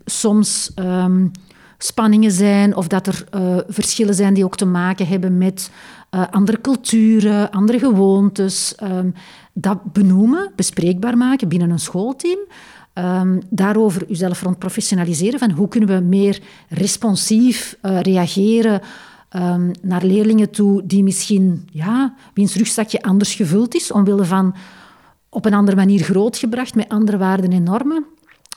soms 0.04 0.72
um, 0.76 1.30
spanningen 1.78 2.32
zijn 2.32 2.76
of 2.76 2.86
dat 2.86 3.06
er 3.06 3.24
uh, 3.34 3.56
verschillen 3.68 4.14
zijn 4.14 4.34
die 4.34 4.44
ook 4.44 4.56
te 4.56 4.64
maken 4.64 5.06
hebben 5.06 5.38
met 5.38 5.70
uh, 6.10 6.24
andere 6.30 6.60
culturen, 6.60 7.50
andere 7.50 7.78
gewoontes. 7.78 8.74
Um, 8.82 9.14
dat 9.52 9.92
benoemen, 9.92 10.52
bespreekbaar 10.56 11.16
maken 11.16 11.48
binnen 11.48 11.70
een 11.70 11.78
schoolteam. 11.78 12.38
Um, 12.94 13.40
daarover 13.50 14.10
uzelf 14.10 14.42
rond 14.42 14.58
professionaliseren 14.58 15.38
van 15.38 15.50
hoe 15.50 15.68
kunnen 15.68 15.88
we 15.88 16.00
meer 16.00 16.40
responsief 16.68 17.76
uh, 17.82 18.00
reageren 18.00 18.80
naar 19.82 20.04
leerlingen 20.04 20.50
toe 20.50 20.86
die 20.86 21.02
misschien, 21.02 21.68
ja, 21.72 22.14
wiens 22.34 22.54
rugzakje 22.54 23.02
anders 23.02 23.34
gevuld 23.34 23.74
is, 23.74 23.92
omwille 23.92 24.24
van 24.24 24.54
op 25.28 25.44
een 25.46 25.54
andere 25.54 25.76
manier 25.76 26.02
grootgebracht 26.02 26.74
met 26.74 26.88
andere 26.88 27.18
waarden 27.18 27.52
en 27.52 27.62
normen. 27.62 28.04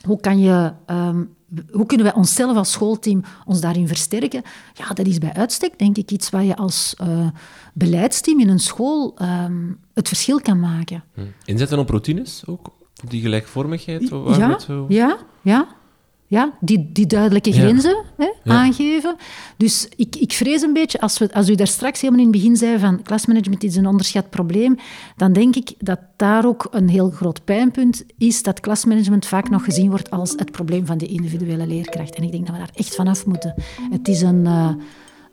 Hoe, 0.04 0.20
kan 0.20 0.40
je, 0.40 0.72
um, 0.86 1.34
hoe 1.70 1.86
kunnen 1.86 2.06
wij 2.06 2.14
onszelf 2.14 2.56
als 2.56 2.72
schoolteam 2.72 3.22
ons 3.44 3.60
daarin 3.60 3.88
versterken? 3.88 4.42
Ja, 4.72 4.88
dat 4.88 5.06
is 5.06 5.18
bij 5.18 5.32
uitstek, 5.32 5.78
denk 5.78 5.96
ik, 5.96 6.10
iets 6.10 6.30
waar 6.30 6.44
je 6.44 6.56
als 6.56 6.94
uh, 7.02 7.28
beleidsteam 7.74 8.40
in 8.40 8.48
een 8.48 8.58
school 8.58 9.14
um, 9.22 9.78
het 9.94 10.08
verschil 10.08 10.40
kan 10.40 10.60
maken. 10.60 11.04
Hm. 11.14 11.20
Inzetten 11.44 11.78
op 11.78 11.88
routines 11.88 12.42
ook? 12.46 12.66
Op 13.02 13.10
die 13.10 13.20
gelijkvormigheid? 13.20 14.08
Ja, 14.08 14.58
ja, 14.88 15.16
ja 15.42 15.68
ja, 16.34 16.52
die, 16.60 16.90
die 16.92 17.06
duidelijke 17.06 17.52
grenzen 17.52 17.96
hè, 18.16 18.28
aangeven. 18.44 19.16
Dus 19.56 19.88
ik, 19.96 20.16
ik 20.16 20.32
vrees 20.32 20.62
een 20.62 20.72
beetje, 20.72 21.00
als, 21.00 21.18
we, 21.18 21.32
als 21.32 21.48
u 21.48 21.54
daar 21.54 21.66
straks 21.66 22.00
helemaal 22.00 22.24
in 22.24 22.32
het 22.32 22.36
begin 22.36 22.56
zei 22.56 22.78
van 22.78 23.02
klasmanagement 23.02 23.64
is 23.64 23.76
een 23.76 23.86
onderschat 23.86 24.30
probleem, 24.30 24.76
dan 25.16 25.32
denk 25.32 25.56
ik 25.56 25.74
dat 25.78 25.98
daar 26.16 26.46
ook 26.46 26.68
een 26.70 26.88
heel 26.88 27.10
groot 27.10 27.44
pijnpunt 27.44 28.04
is 28.18 28.42
dat 28.42 28.60
klasmanagement 28.60 29.26
vaak 29.26 29.50
nog 29.50 29.64
gezien 29.64 29.90
wordt 29.90 30.10
als 30.10 30.32
het 30.36 30.50
probleem 30.50 30.86
van 30.86 30.98
de 30.98 31.06
individuele 31.06 31.66
leerkracht. 31.66 32.14
En 32.14 32.22
ik 32.22 32.30
denk 32.30 32.46
dat 32.46 32.54
we 32.54 32.60
daar 32.60 32.74
echt 32.74 32.94
vanaf 32.94 33.26
moeten. 33.26 33.54
Het 33.90 34.08
is 34.08 34.20
een... 34.22 34.44
Uh, 34.44 34.68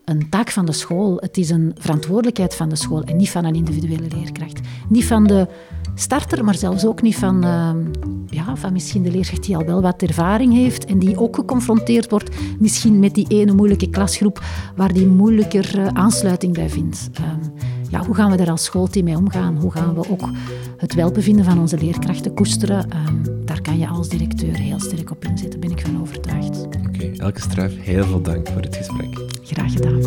een 0.04 0.28
taak 0.28 0.50
van 0.50 0.66
de 0.66 0.72
school. 0.72 1.16
Het 1.20 1.36
is 1.36 1.50
een 1.50 1.74
verantwoordelijkheid 1.78 2.54
van 2.54 2.68
de 2.68 2.76
school 2.76 3.02
en 3.02 3.16
niet 3.16 3.30
van 3.30 3.44
een 3.44 3.54
individuele 3.54 4.08
leerkracht. 4.16 4.60
Niet 4.88 5.04
van 5.04 5.24
de 5.24 5.48
starter, 5.94 6.44
maar 6.44 6.54
zelfs 6.54 6.86
ook 6.86 7.02
niet 7.02 7.16
van, 7.16 7.44
uh, 7.44 7.70
ja, 8.26 8.56
van 8.56 8.72
misschien 8.72 9.02
de 9.02 9.10
leerkracht 9.10 9.44
die 9.44 9.56
al 9.56 9.64
wel 9.64 9.82
wat 9.82 10.02
ervaring 10.02 10.52
heeft 10.52 10.84
en 10.84 10.98
die 10.98 11.18
ook 11.18 11.36
geconfronteerd 11.36 12.10
wordt 12.10 12.30
misschien 12.58 12.98
met 12.98 13.14
die 13.14 13.26
ene 13.28 13.52
moeilijke 13.52 13.90
klasgroep 13.90 14.42
waar 14.76 14.92
die 14.92 15.06
moeilijker 15.06 15.78
uh, 15.78 15.86
aansluiting 15.86 16.54
bij 16.54 16.70
vindt. 16.70 17.10
Um, 17.20 17.52
ja, 17.90 18.04
hoe 18.04 18.14
gaan 18.14 18.30
we 18.30 18.36
daar 18.36 18.50
als 18.50 18.64
schoolteam 18.64 19.04
mee 19.04 19.16
omgaan? 19.16 19.56
Hoe 19.56 19.72
gaan 19.72 19.94
we 19.94 20.10
ook 20.10 20.28
het 20.76 20.94
welbevinden 20.94 21.44
van 21.44 21.58
onze 21.58 21.78
leerkrachten 21.78 22.34
koesteren? 22.34 22.88
Um, 23.08 23.44
daar 23.44 23.60
kan 23.60 23.78
je 23.78 23.88
als 23.88 24.08
directeur 24.08 24.56
heel 24.56 24.80
sterk 24.80 25.10
op 25.10 25.24
inzetten, 25.24 25.60
ben 25.60 25.70
ik 25.70 25.80
van 25.80 26.00
overtuigd. 26.00 26.66
Oké, 26.66 27.10
Elke 27.16 27.40
Struif, 27.40 27.82
heel 27.82 28.04
veel 28.04 28.22
dank 28.22 28.48
voor 28.48 28.60
het 28.60 28.76
gesprek. 28.76 29.21
Graag 29.44 29.72
gedaan. 29.72 30.00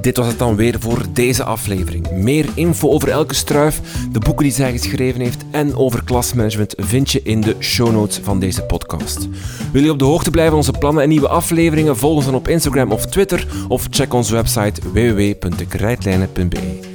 Dit 0.00 0.16
was 0.16 0.26
het 0.26 0.38
dan 0.38 0.56
weer 0.56 0.80
voor 0.80 1.04
deze 1.12 1.44
aflevering. 1.44 2.10
Meer 2.10 2.46
info 2.54 2.90
over 2.90 3.08
Elke 3.08 3.34
Struif, 3.34 3.80
de 4.12 4.18
boeken 4.18 4.44
die 4.44 4.52
zij 4.52 4.72
geschreven 4.72 5.20
heeft 5.20 5.44
en 5.50 5.76
over 5.76 6.04
klasmanagement 6.04 6.74
vind 6.76 7.10
je 7.10 7.22
in 7.22 7.40
de 7.40 7.56
show 7.60 7.92
notes 7.92 8.20
van 8.22 8.40
deze 8.40 8.62
podcast. 8.62 9.28
Wil 9.72 9.82
je 9.82 9.90
op 9.90 9.98
de 9.98 10.04
hoogte 10.04 10.30
blijven 10.30 10.52
van 10.52 10.66
onze 10.66 10.78
plannen 10.78 11.02
en 11.02 11.08
nieuwe 11.08 11.28
afleveringen? 11.28 11.96
Volg 11.96 12.16
ons 12.16 12.24
dan 12.24 12.34
op 12.34 12.48
Instagram 12.48 12.92
of 12.92 13.06
Twitter 13.06 13.46
of 13.68 13.86
check 13.90 14.14
onze 14.14 14.34
website 14.34 14.80
www.dekrijtlijnen.be. 14.92 16.94